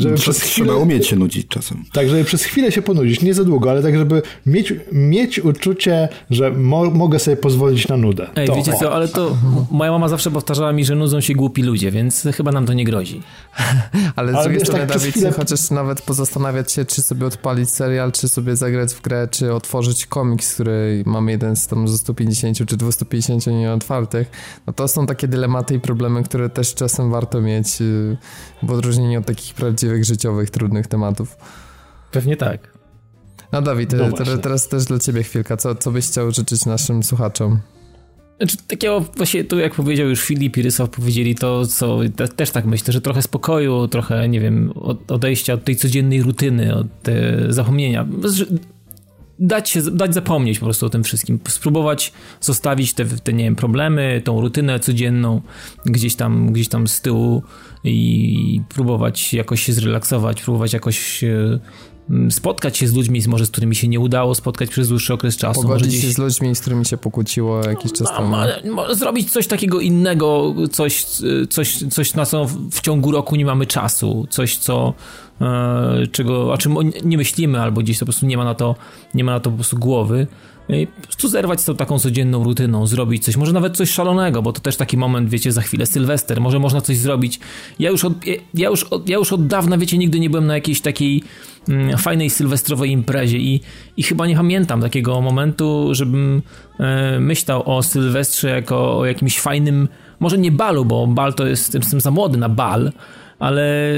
żeby 0.00 0.14
przez 0.14 0.40
chwilę, 0.40 0.66
Trzeba 0.66 0.82
umieć 0.82 1.06
się 1.06 1.16
nudzić 1.16 1.48
czasem. 1.48 1.84
Tak, 1.92 2.08
żeby 2.08 2.24
przez 2.24 2.44
chwilę 2.44 2.72
się 2.72 2.82
ponudzić, 2.82 3.22
nie 3.22 3.34
za 3.34 3.44
długo, 3.44 3.70
ale 3.70 3.82
tak, 3.82 3.96
żeby 3.96 4.22
mieć, 4.46 4.74
mieć 4.92 5.38
uczucie, 5.38 6.08
że 6.30 6.50
mo 6.50 6.84
mogę 6.90 7.18
sobie 7.18 7.36
pozwolić 7.36 7.88
na 7.88 7.96
nudę. 7.96 8.26
Ej, 8.36 8.46
to, 8.46 8.54
wiecie 8.54 8.72
co, 8.80 8.94
ale 8.94 9.08
to 9.08 9.36
moja 9.70 9.90
mama 9.90 10.08
zawsze 10.08 10.30
powtarzała 10.30 10.72
mi, 10.72 10.84
że 10.84 10.94
nudzą 10.94 11.20
się 11.20 11.34
głupi 11.34 11.62
ludzie, 11.62 11.90
więc 11.90 12.28
chyba 12.34 12.52
nam 12.52 12.66
to 12.66 12.72
nie 12.72 12.84
grozi. 12.84 13.22
ale 14.16 14.40
z 14.40 14.44
drugiej 14.44 14.60
strony, 14.60 14.86
tak 14.86 14.98
Dawid, 14.98 15.14
chwilę... 15.14 15.32
chociaż 15.32 15.70
nawet 15.70 16.02
pozastanawiać 16.02 16.72
się, 16.72 16.84
czy 16.84 17.02
sobie 17.02 17.26
odpalić 17.26 17.70
serial, 17.70 18.12
czy 18.12 18.28
sobie 18.28 18.56
zagrać 18.56 18.94
w 18.94 19.02
grę, 19.02 19.28
czy 19.30 19.52
otworzyć 19.52 20.06
komiks, 20.06 20.54
który 20.54 21.02
mamy 21.06 21.30
jeden 21.30 21.56
z 21.56 21.66
tam 21.66 21.88
ze 21.88 21.98
150 21.98 22.68
czy 22.68 22.76
250 22.76 23.46
nieotwartych, 23.46 24.30
no 24.66 24.72
to 24.72 24.88
są 24.88 25.06
takie 25.06 25.28
dylematy 25.28 25.74
i 25.74 25.80
problemy, 25.80 26.22
które 26.22 26.50
też 26.50 26.74
czasem 26.74 27.10
warto 27.10 27.40
mieć 27.40 27.80
y, 27.80 28.16
w 28.62 28.70
odróżnieniu 28.70 29.20
od 29.20 29.26
takich 29.26 29.54
prawdziwych 29.54 29.85
prawdziwych, 29.86 30.04
życiowych, 30.04 30.50
trudnych 30.50 30.86
tematów. 30.86 31.36
Pewnie 32.12 32.36
tak. 32.36 32.76
No 33.52 33.62
Dawid, 33.62 33.92
no 33.92 34.12
teraz, 34.12 34.40
teraz 34.40 34.68
też 34.68 34.84
dla 34.84 34.98
ciebie 34.98 35.22
chwilka. 35.22 35.56
Co, 35.56 35.74
co 35.74 35.90
byś 35.90 36.06
chciał 36.06 36.30
życzyć 36.30 36.66
naszym 36.66 37.02
słuchaczom? 37.02 37.60
Znaczy, 38.38 38.56
takiego 38.68 39.00
właśnie, 39.16 39.44
to 39.44 39.56
jak 39.56 39.74
powiedział 39.74 40.08
już 40.08 40.20
Filip 40.20 40.56
i 40.56 40.62
Rysław 40.62 40.90
powiedzieli 40.90 41.34
to, 41.34 41.66
co 41.66 41.98
te, 42.16 42.28
też 42.28 42.50
tak 42.50 42.64
myślę, 42.66 42.92
że 42.92 43.00
trochę 43.00 43.22
spokoju, 43.22 43.88
trochę, 43.88 44.28
nie 44.28 44.40
wiem, 44.40 44.72
od, 44.74 45.12
odejścia 45.12 45.54
od 45.54 45.64
tej 45.64 45.76
codziennej 45.76 46.22
rutyny, 46.22 46.74
od 46.74 46.86
zapomnienia. 47.48 48.06
Dać, 49.38 49.70
się, 49.70 49.82
dać 49.82 50.14
zapomnieć 50.14 50.58
po 50.58 50.66
prostu 50.66 50.86
o 50.86 50.90
tym 50.90 51.04
wszystkim. 51.04 51.40
Spróbować 51.48 52.12
zostawić 52.40 52.94
te, 52.94 53.04
te, 53.04 53.32
nie 53.32 53.44
wiem, 53.44 53.56
problemy, 53.56 54.22
tą 54.24 54.40
rutynę 54.40 54.80
codzienną 54.80 55.40
gdzieś 55.84 56.16
tam, 56.16 56.52
gdzieś 56.52 56.68
tam 56.68 56.88
z 56.88 57.00
tyłu 57.00 57.42
i 57.84 58.60
próbować 58.68 59.34
jakoś 59.34 59.62
się 59.62 59.72
zrelaksować, 59.72 60.42
próbować 60.42 60.72
jakoś 60.72 61.24
spotkać 62.30 62.78
się 62.78 62.88
z 62.88 62.94
ludźmi, 62.94 63.20
może 63.26 63.46
z 63.46 63.50
którymi 63.50 63.74
się 63.74 63.88
nie 63.88 64.00
udało 64.00 64.34
spotkać 64.34 64.70
przez 64.70 64.88
dłuższy 64.88 65.14
okres 65.14 65.36
czasu. 65.36 65.62
Pogodzić 65.62 65.88
gdzieś... 65.88 66.00
się 66.00 66.12
z 66.12 66.18
ludźmi, 66.18 66.56
z 66.56 66.60
którymi 66.60 66.86
się 66.86 66.96
pokłóciło 66.96 67.64
jakiś 67.64 67.92
czas 67.92 68.08
temu. 68.16 68.36
No, 68.64 68.94
zrobić 68.94 69.32
coś 69.32 69.46
takiego 69.46 69.80
innego, 69.80 70.54
coś, 70.72 71.04
coś, 71.50 71.84
coś 71.90 72.14
na 72.14 72.26
co 72.26 72.46
w 72.70 72.80
ciągu 72.80 73.12
roku 73.12 73.36
nie 73.36 73.46
mamy 73.46 73.66
czasu, 73.66 74.26
coś 74.30 74.56
co 74.56 74.94
e, 75.40 76.06
czego, 76.12 76.52
o 76.52 76.58
czym 76.58 76.74
nie 77.04 77.16
myślimy 77.16 77.60
albo 77.60 77.80
gdzieś 77.80 77.98
po 77.98 78.04
prostu 78.04 78.26
nie 78.26 78.36
ma 78.36 78.44
na 78.44 78.54
to, 78.54 78.74
nie 79.14 79.24
ma 79.24 79.32
na 79.32 79.40
to 79.40 79.50
po 79.50 79.56
prostu 79.56 79.78
głowy 79.78 80.26
po 80.66 81.02
prostu 81.02 81.28
zerwać 81.28 81.60
z 81.60 81.64
tą 81.64 81.76
taką 81.76 81.98
codzienną 81.98 82.44
rutyną, 82.44 82.86
zrobić 82.86 83.24
coś, 83.24 83.36
może 83.36 83.52
nawet 83.52 83.76
coś 83.76 83.90
szalonego, 83.90 84.42
bo 84.42 84.52
to 84.52 84.60
też 84.60 84.76
taki 84.76 84.96
moment, 84.96 85.30
wiecie, 85.30 85.52
za 85.52 85.62
chwilę 85.62 85.86
Sylwester, 85.86 86.40
może 86.40 86.58
można 86.58 86.80
coś 86.80 86.96
zrobić. 86.96 87.40
Ja 87.78 87.90
już 87.90 88.04
od, 88.04 88.12
ja 88.54 88.68
już 88.68 88.84
od, 88.84 89.08
ja 89.08 89.16
już 89.16 89.32
od 89.32 89.46
dawna, 89.46 89.78
wiecie, 89.78 89.98
nigdy 89.98 90.20
nie 90.20 90.30
byłem 90.30 90.46
na 90.46 90.54
jakiejś 90.54 90.80
takiej 90.80 91.12
mm, 91.16 91.26
fajnej 91.98 92.30
sylwestrowej 92.30 92.90
imprezie 92.90 93.38
i, 93.38 93.60
i 93.96 94.02
chyba 94.02 94.26
nie 94.26 94.36
pamiętam 94.36 94.80
takiego 94.80 95.20
momentu, 95.20 95.88
żebym 95.92 96.42
e, 96.80 97.20
myślał 97.20 97.76
o 97.76 97.82
Sylwestrze 97.82 98.48
jako 98.48 98.98
o 98.98 99.06
jakimś 99.06 99.40
fajnym, 99.40 99.88
może 100.20 100.38
nie 100.38 100.52
balu, 100.52 100.84
bo 100.84 101.06
bal 101.06 101.34
to 101.34 101.46
jest, 101.46 101.74
jestem 101.74 102.00
za 102.00 102.10
młody 102.10 102.38
na 102.38 102.48
bal, 102.48 102.92
ale 103.38 103.94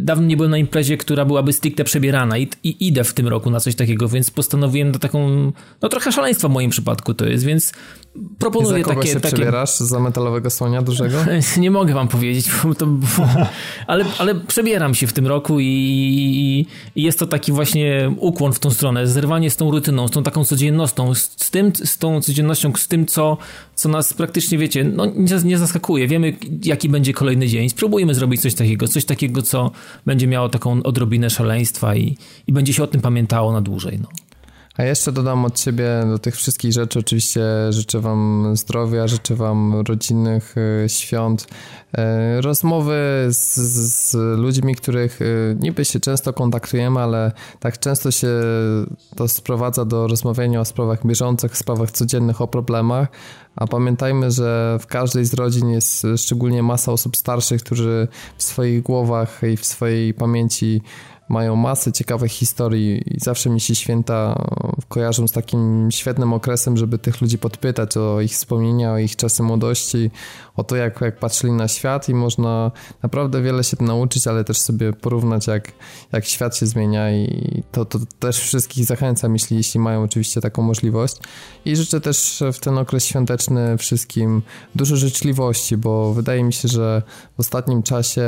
dawno 0.00 0.26
nie 0.26 0.36
byłem 0.36 0.50
na 0.50 0.58
imprezie, 0.58 0.96
która 0.96 1.24
byłaby 1.24 1.52
stricte 1.52 1.84
przebierana 1.84 2.38
i, 2.38 2.48
i 2.64 2.86
idę 2.86 3.04
w 3.04 3.14
tym 3.14 3.28
roku 3.28 3.50
na 3.50 3.60
coś 3.60 3.74
takiego, 3.74 4.08
więc 4.08 4.30
postanowiłem 4.30 4.92
na 4.92 4.98
taką, 4.98 5.52
no 5.82 5.88
trochę 5.88 6.12
szaleństwa 6.12 6.48
w 6.48 6.50
moim 6.50 6.70
przypadku 6.70 7.14
to 7.14 7.26
jest, 7.26 7.44
więc 7.44 7.72
proponuję 8.38 8.80
I 8.80 8.84
za 8.84 8.88
takie... 8.88 9.08
się 9.08 9.20
takie... 9.20 9.36
przebierasz? 9.36 9.76
Za 9.76 10.00
metalowego 10.00 10.50
słonia 10.50 10.82
dużego? 10.82 11.18
nie 11.56 11.70
mogę 11.70 11.94
wam 11.94 12.08
powiedzieć, 12.08 12.46
to... 12.78 12.86
ale, 13.86 14.04
ale 14.18 14.34
przebieram 14.34 14.94
się 14.94 15.06
w 15.06 15.12
tym 15.12 15.26
roku 15.26 15.60
i, 15.60 16.66
i, 16.94 17.02
jest 17.02 17.18
to 17.18 17.26
taki 17.26 17.52
właśnie 17.52 18.14
ukłon 18.18 18.52
w 18.52 18.58
tą 18.58 18.70
stronę, 18.70 19.06
zerwanie 19.06 19.50
z 19.50 19.56
tą 19.56 19.70
rutyną, 19.70 20.08
z 20.08 20.10
tą 20.10 20.22
taką 20.22 20.44
codziennością, 20.44 21.14
z, 21.14 21.30
z 21.36 21.50
tym, 21.50 21.72
z 21.84 21.98
tą 21.98 22.20
codziennością, 22.20 22.72
z 22.76 22.88
tym, 22.88 23.06
co, 23.06 23.38
co 23.74 23.88
nas 23.88 24.14
praktycznie, 24.14 24.58
wiecie, 24.58 24.84
no 24.84 25.06
nie, 25.06 25.36
nie 25.44 25.58
zaskakuje. 25.58 26.08
Wiemy, 26.08 26.36
jaki 26.64 26.88
będzie 26.88 27.12
kolejny 27.12 27.48
dzień. 27.48 27.68
Spróbujmy 27.68 28.14
zrobić 28.14 28.40
coś 28.40 28.54
takiego, 28.54 28.88
coś 28.88 29.04
takiego, 29.04 29.42
co 29.42 29.70
będzie 30.06 30.26
miało 30.26 30.48
taką 30.48 30.82
odrobinę 30.82 31.30
szaleństwa 31.30 31.96
i, 31.96 32.16
i 32.46 32.52
będzie 32.52 32.72
się 32.72 32.82
o 32.82 32.86
tym 32.86 33.00
pamiętało 33.00 33.52
na 33.52 33.60
dłużej, 33.60 33.98
no. 34.02 34.08
A 34.76 34.84
jeszcze 34.84 35.12
dodam 35.12 35.44
od 35.44 35.60
siebie 35.60 36.04
do 36.06 36.18
tych 36.18 36.36
wszystkich 36.36 36.72
rzeczy. 36.72 36.98
Oczywiście 36.98 37.42
życzę 37.70 38.00
Wam 38.00 38.50
zdrowia, 38.56 39.08
życzę 39.08 39.34
Wam 39.34 39.80
rodzinnych 39.80 40.54
e, 40.84 40.88
świąt, 40.88 41.46
e, 41.92 42.40
rozmowy 42.40 43.26
z, 43.30 43.56
z 43.56 44.14
ludźmi, 44.38 44.74
których 44.74 45.22
e, 45.22 45.24
niby 45.60 45.84
się 45.84 46.00
często 46.00 46.32
kontaktujemy, 46.32 47.00
ale 47.00 47.32
tak 47.60 47.78
często 47.78 48.10
się 48.10 48.28
to 49.16 49.28
sprowadza 49.28 49.84
do 49.84 50.06
rozmawiania 50.06 50.60
o 50.60 50.64
sprawach 50.64 51.06
bieżących, 51.06 51.56
sprawach 51.56 51.90
codziennych, 51.90 52.40
o 52.40 52.48
problemach. 52.48 53.08
A 53.56 53.66
pamiętajmy, 53.66 54.30
że 54.30 54.78
w 54.80 54.86
każdej 54.86 55.24
z 55.24 55.34
rodzin 55.34 55.70
jest 55.70 56.06
szczególnie 56.16 56.62
masa 56.62 56.92
osób 56.92 57.16
starszych, 57.16 57.62
którzy 57.62 58.08
w 58.38 58.42
swoich 58.42 58.82
głowach 58.82 59.40
i 59.52 59.56
w 59.56 59.64
swojej 59.64 60.14
pamięci 60.14 60.82
mają 61.28 61.56
masę 61.56 61.92
ciekawych 61.92 62.32
historii 62.32 63.02
i 63.14 63.20
zawsze 63.20 63.50
mi 63.50 63.60
się 63.60 63.74
święta 63.74 64.44
kojarzą 64.88 65.28
z 65.28 65.32
takim 65.32 65.88
świetnym 65.90 66.32
okresem, 66.32 66.76
żeby 66.76 66.98
tych 66.98 67.20
ludzi 67.20 67.38
podpytać 67.38 67.96
o 67.96 68.20
ich 68.20 68.32
wspomnienia, 68.32 68.92
o 68.92 68.98
ich 68.98 69.16
czasy 69.16 69.42
młodości, 69.42 70.10
o 70.56 70.64
to, 70.64 70.76
jak, 70.76 71.00
jak 71.00 71.18
patrzyli 71.18 71.52
na 71.52 71.68
świat 71.68 72.08
i 72.08 72.14
można 72.14 72.70
naprawdę 73.02 73.42
wiele 73.42 73.64
się 73.64 73.76
nauczyć, 73.80 74.26
ale 74.26 74.44
też 74.44 74.58
sobie 74.58 74.92
porównać, 74.92 75.46
jak, 75.46 75.72
jak 76.12 76.24
świat 76.24 76.56
się 76.56 76.66
zmienia 76.66 77.12
i 77.12 77.62
to, 77.72 77.84
to 77.84 77.98
też 78.18 78.38
wszystkich 78.38 78.84
zachęcam, 78.84 79.32
jeśli, 79.32 79.56
jeśli 79.56 79.80
mają 79.80 80.02
oczywiście 80.02 80.40
taką 80.40 80.62
możliwość. 80.62 81.16
I 81.64 81.76
życzę 81.76 82.00
też 82.00 82.42
w 82.52 82.58
ten 82.58 82.78
okres 82.78 83.04
świąteczny 83.04 83.78
wszystkim 83.78 84.42
dużo 84.74 84.96
życzliwości, 84.96 85.76
bo 85.76 86.14
wydaje 86.14 86.44
mi 86.44 86.52
się, 86.52 86.68
że 86.68 87.02
w 87.36 87.40
ostatnim 87.40 87.82
czasie 87.82 88.22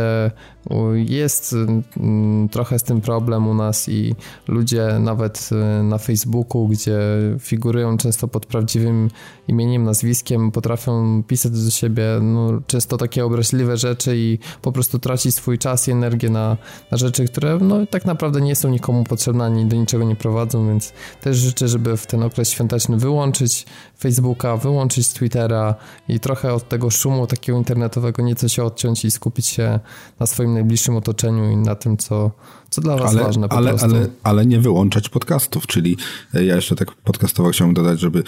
jest 1.07 1.55
mm, 1.97 2.49
trochę 2.49 2.79
tym 2.85 3.01
problem 3.01 3.49
u 3.49 3.55
nas 3.55 3.89
i 3.89 4.15
ludzie 4.49 4.99
nawet 5.01 5.51
y, 5.81 5.83
na 5.83 5.99
Facebooku, 5.99 6.69
gdzie 6.69 6.99
figurują 7.41 7.97
często 7.97 8.29
pod 8.29 8.47
prawdziwym 8.47 9.11
imieniem, 9.49 9.85
nazwiskiem, 9.85 10.51
potrafią 10.51 11.23
pisać 11.23 11.65
do 11.65 11.71
siebie 11.71 12.05
no, 12.23 12.61
często 12.67 12.97
takie 12.97 13.25
obraźliwe 13.25 13.77
rzeczy 13.77 14.17
i 14.17 14.39
po 14.63 14.73
prostu 14.73 14.99
tracić 14.99 15.35
swój 15.35 15.59
czas 15.59 15.89
i 15.89 15.91
energię 15.91 16.31
na, 16.31 16.57
na 16.91 16.99
rzeczy, 16.99 17.25
które 17.25 17.59
no, 17.61 17.87
tak 17.87 18.05
naprawdę 18.05 18.41
nie 18.41 18.57
są 18.57 18.69
nikomu 18.69 19.05
potrzebne 19.05 19.45
ani 19.45 19.67
do 19.67 19.77
niczego 19.77 20.05
nie 20.05 20.17
prowadzą, 20.17 20.69
więc 20.69 20.93
też 21.21 21.37
życzę, 21.37 21.69
żeby 21.69 21.97
w 21.97 22.07
ten 22.07 22.23
okres 22.23 22.51
świąteczny 22.51 22.97
wyłączyć 22.97 23.67
Facebooka, 24.05 24.57
wyłączyć 24.57 25.09
Twittera 25.09 25.75
i 26.09 26.21
trochę 26.21 26.53
od 26.53 26.69
tego 26.69 26.91
szumu 26.91 27.27
takiego 27.27 27.59
internetowego 27.59 28.23
nieco 28.23 28.49
się 28.49 28.65
odciąć 28.65 29.05
i 29.05 29.11
skupić 29.11 29.47
się 29.47 29.81
na 30.21 30.27
swoim 30.27 30.55
najbliższym 30.55 30.97
otoczeniu 30.97 31.51
i 31.51 31.57
na 31.57 31.75
tym, 31.75 31.97
co, 31.97 32.31
co 32.71 32.81
dla 32.81 32.97
was 32.97 33.11
ale, 33.11 33.23
ważne 33.23 33.49
po 33.49 33.57
ale, 33.57 33.69
prostu. 33.71 33.97
Ale, 33.97 34.07
ale 34.23 34.47
nie 34.47 34.61
wyłączać 34.61 35.09
podcastów, 35.09 35.67
czyli 35.67 35.97
e, 36.35 36.45
ja 36.45 36.57
jeszcze 36.57 36.77
tak 36.77 36.93
podcastowo 36.93 37.51
chciałbym 37.51 37.75
dodać, 37.75 38.01
żeby 38.01 38.23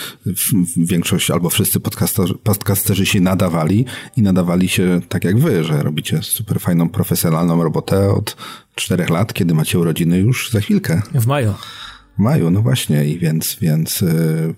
większość 0.77 1.31
albo 1.31 1.51
wszyscy 1.51 1.81
podcasterzy, 1.81 2.35
podcasterzy 2.35 3.07
się 3.07 3.21
nadawali 3.21 3.85
i 4.17 4.23
nadawali 4.23 4.69
się 4.69 5.01
tak 5.09 5.25
jak 5.25 5.39
wy, 5.39 5.65
że 5.65 5.83
robicie 5.83 6.23
super 6.23 6.61
fajną, 6.61 6.89
profesjonalną 6.89 7.63
robotę 7.63 8.11
od 8.11 8.37
czterech 8.75 9.11
lat, 9.11 9.35
kiedy 9.35 9.55
macie 9.55 9.79
urodziny 9.79 10.19
już 10.19 10.51
za 10.51 10.61
chwilkę. 10.61 11.03
W 11.15 11.27
maju. 11.27 11.55
W 12.19 12.19
maju, 12.19 12.51
no 12.51 12.63
właśnie 12.63 13.05
i 13.05 13.19
więc, 13.19 13.57
więc 13.61 14.01
yy, 14.01 14.55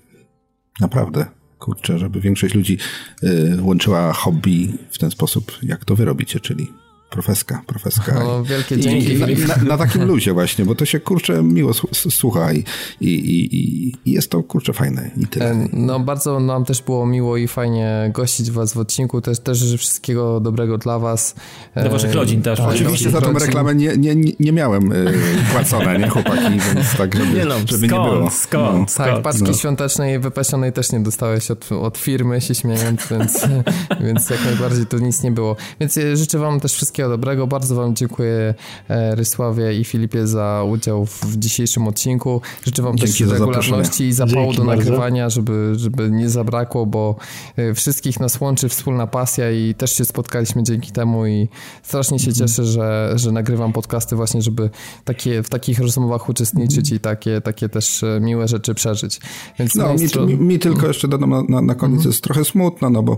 naprawdę. 0.81 1.25
Kurczę, 1.59 1.99
żeby 1.99 2.21
większość 2.21 2.55
ludzi 2.55 2.77
yy, 3.21 3.57
łączyła 3.61 4.13
hobby 4.13 4.73
w 4.89 4.97
ten 4.97 5.11
sposób, 5.11 5.57
jak 5.63 5.85
to 5.85 5.95
wy 5.95 6.05
robicie, 6.05 6.39
czyli 6.39 6.67
profeska, 7.09 7.61
profeska. 7.67 8.13
No, 8.13 8.43
wielkie 8.43 8.77
dzięki. 8.77 9.13
I, 9.13 9.19
na, 9.19 9.27
na, 9.27 9.63
na, 9.63 9.77
takim 9.77 10.05
luzie 10.05 10.33
właśnie, 10.33 10.65
bo 10.65 10.75
to 10.75 10.85
się 10.85 10.99
kurczę 10.99 11.43
miło 11.43 11.73
słucha 11.93 12.53
i, 12.53 12.63
i, 13.01 13.09
i, 13.09 13.87
i 14.05 14.11
jest 14.11 14.31
to 14.31 14.43
kurczę 14.43 14.73
fajne 14.73 15.11
i 15.17 15.27
tyle. 15.27 15.51
E, 15.51 15.67
no 15.73 15.99
bardzo 15.99 16.39
nam 16.39 16.65
też 16.65 16.81
było 16.81 17.05
miło 17.05 17.37
i 17.37 17.47
fajnie 17.47 18.11
gościć 18.13 18.51
was 18.51 18.73
w 18.73 18.77
odcinku, 18.77 19.21
też, 19.21 19.39
też 19.39 19.57
życzę 19.57 19.77
wszystkiego 19.77 20.39
dobrego 20.39 20.77
dla 20.77 20.99
was. 20.99 21.35
Dla 21.73 21.83
e, 21.83 21.89
waszych 21.89 22.13
rodzin 22.13 22.41
też. 22.41 22.59
Tak, 22.59 22.69
Oczywiście 22.69 23.09
za 23.09 23.21
tą 23.21 23.33
reklamę 23.33 23.75
nie, 23.75 23.97
nie, 23.97 24.15
nie 24.39 24.51
miałem 24.51 24.91
y, 24.91 25.13
płacone, 25.51 25.99
nie 25.99 26.07
chłopaki, 26.07 26.59
więc 26.75 26.97
tak, 26.97 27.15
żeby 27.15 27.33
nie, 27.37 27.45
no, 27.45 27.55
żeby 27.65 27.87
skąd, 27.87 27.91
nie 27.91 28.09
było. 28.09 28.29
Skąd, 28.29 28.79
no. 28.79 28.85
skąd? 28.87 28.95
Tak, 28.95 29.21
paczki 29.21 29.43
no. 29.43 29.53
świątecznej 29.53 30.19
wypasionej 30.19 30.73
też 30.73 30.91
nie 30.91 30.99
dostałeś 30.99 31.51
od, 31.51 31.71
od 31.71 31.97
firmy, 31.97 32.41
się 32.41 32.55
śmiejąc, 32.55 33.07
więc, 33.11 33.47
więc 34.05 34.29
jak 34.29 34.45
najbardziej 34.45 34.85
tu 34.85 34.97
nic 34.97 35.23
nie 35.23 35.31
było. 35.31 35.55
Więc 35.79 35.97
e, 35.97 36.17
życzę 36.17 36.39
wam 36.39 36.59
też 36.59 36.73
wszystkiego 36.73 36.98
wszystkiego 36.99 37.09
dobrego. 37.09 37.47
Bardzo 37.47 37.75
Wam 37.75 37.95
dziękuję 37.95 38.53
e, 38.89 39.15
Rysławie 39.15 39.79
i 39.79 39.83
Filipie 39.83 40.27
za 40.27 40.63
udział 40.63 41.05
w 41.05 41.37
dzisiejszym 41.37 41.87
odcinku. 41.87 42.41
Życzę 42.65 42.81
Wam 42.81 42.97
Dzięki 42.97 43.23
też 43.23 43.31
regularności 43.31 44.03
i 44.03 44.13
zapału 44.13 44.45
Dzięki 44.45 44.57
do 44.57 44.65
bardzo. 44.65 44.83
nagrywania, 44.83 45.29
żeby, 45.29 45.73
żeby 45.75 46.11
nie 46.11 46.29
zabrakło, 46.29 46.85
bo 46.85 47.15
e, 47.55 47.73
wszystkich 47.73 48.19
nas 48.19 48.41
łączy 48.41 48.69
wspólna 48.69 49.07
pasja 49.07 49.51
i 49.51 49.75
też 49.75 49.97
się 49.97 50.05
spotkaliśmy 50.05 50.63
dzięki 50.63 50.91
temu 50.91 51.25
i 51.25 51.47
strasznie 51.83 52.19
się 52.19 52.29
mhm. 52.29 52.47
cieszę, 52.47 52.65
że, 52.65 53.13
że 53.15 53.31
nagrywam 53.31 53.73
podcasty 53.73 54.15
właśnie, 54.15 54.41
żeby 54.41 54.69
takie, 55.03 55.43
w 55.43 55.49
takich 55.49 55.79
rozmowach 55.79 56.29
uczestniczyć 56.29 56.91
i 56.91 56.99
takie, 56.99 57.41
takie 57.41 57.69
też 57.69 58.03
e, 58.03 58.19
miłe 58.21 58.47
rzeczy 58.47 58.73
przeżyć. 58.73 59.19
Więc 59.59 59.75
no, 59.75 59.93
mi, 59.93 60.27
mi, 60.27 60.37
mi, 60.45 60.59
tylko 60.59 60.87
jeszcze 60.87 61.07
dodam 61.07 61.29
na, 61.29 61.43
na, 61.49 61.61
na 61.61 61.75
koniec, 61.75 61.97
mhm. 61.97 62.09
jest 62.09 62.23
trochę 62.23 62.45
smutno, 62.45 62.89
no 62.89 63.03
bo 63.03 63.17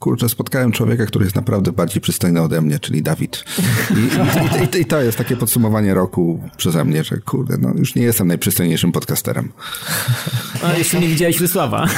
kurczę, 0.00 0.28
spotkałem 0.28 0.72
człowieka, 0.72 1.06
który 1.06 1.24
jest 1.24 1.36
naprawdę 1.36 1.72
bardziej 1.72 2.00
przystojny 2.00 2.40
ode 2.40 2.60
mnie, 2.60 2.78
czyli 2.78 3.02
Dawid. 3.02 3.44
I, 3.90 4.76
i, 4.76 4.80
i, 4.80 4.84
to 4.84 5.02
jest 5.02 5.18
takie 5.18 5.36
podsumowanie 5.36 5.94
roku 5.94 6.40
przeze 6.56 6.84
mnie, 6.84 7.04
że 7.04 7.16
kurde, 7.16 7.56
no 7.60 7.72
już 7.78 7.94
nie 7.94 8.02
jestem 8.02 8.28
najprzystojniejszym 8.28 8.92
podcasterem. 8.92 9.52
A 10.62 10.72
jeszcze 10.72 11.00
nie 11.00 11.08
widziałeś 11.08 11.40
Rysława. 11.40 11.88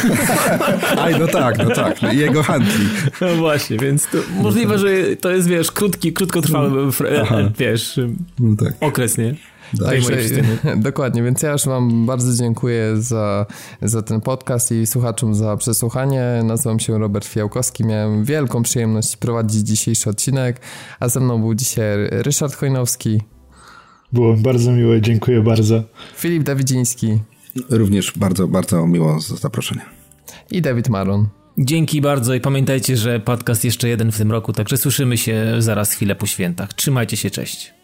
Aj, 1.03 1.21
no 1.21 1.27
tak, 1.27 1.59
no 1.59 1.71
tak. 1.75 2.03
No 2.03 2.13
jego 2.13 2.43
handli. 2.43 2.89
No 3.21 3.37
właśnie, 3.37 3.79
więc 3.79 4.07
to 4.07 4.19
możliwe, 4.43 4.79
że 4.79 5.17
to 5.21 5.31
jest, 5.31 5.49
wiesz, 5.49 5.73
krótki, 5.73 6.13
krótkotrwały, 6.13 6.91
wiesz, 7.59 8.01
no 8.39 8.57
tak. 8.57 8.75
okres, 8.81 9.19
nie? 9.19 9.35
Także, 9.79 10.17
dokładnie, 10.77 11.23
więc 11.23 11.43
ja 11.43 11.53
już 11.53 11.67
Wam 11.67 12.07
bardzo 12.07 12.43
dziękuję 12.43 12.97
za, 12.97 13.47
za 13.83 14.03
ten 14.03 14.21
podcast 14.21 14.73
i 14.73 14.87
słuchaczom 14.87 15.35
za 15.35 15.57
przesłuchanie. 15.57 16.41
Nazywam 16.45 16.81
się 16.81 16.99
Robert 16.99 17.25
Fiałkowski, 17.25 17.85
miałem 17.85 18.25
wielką 18.25 18.63
przyjemność 18.63 19.17
prowadzić 19.17 19.61
dzisiejszy 19.67 20.11
odcinek, 20.11 20.61
a 21.01 21.09
ze 21.09 21.21
mną 21.21 21.41
był 21.41 21.55
dzisiaj 21.55 22.09
Ryszard 22.11 22.55
Chojnowski. 22.55 23.21
Było 24.13 24.35
bardzo 24.37 24.73
miłe, 24.73 25.01
dziękuję 25.01 25.43
bardzo. 25.43 25.83
Filip 26.17 26.43
Dawidziński. 26.43 27.19
Również 27.71 28.13
bardzo, 28.17 28.49
bardzo 28.49 28.87
miło 28.87 29.21
za 29.21 29.37
zaproszenie. 29.37 29.83
I 30.51 30.63
Dawid 30.63 30.89
Maron. 30.89 31.29
Dzięki 31.59 32.01
bardzo 32.01 32.35
i 32.35 32.41
pamiętajcie, 32.41 32.97
że 32.97 33.21
podcast 33.21 33.65
jeszcze 33.65 33.89
jeden 33.89 34.13
w 34.13 34.19
tym 34.19 34.33
roku, 34.33 34.53
także 34.53 34.77
słyszymy 34.77 35.19
się 35.19 35.55
zaraz 35.59 35.93
chwilę 35.93 36.15
po 36.15 36.27
świętach. 36.27 36.75
Trzymajcie 36.75 37.17
się, 37.17 37.31
cześć. 37.31 37.82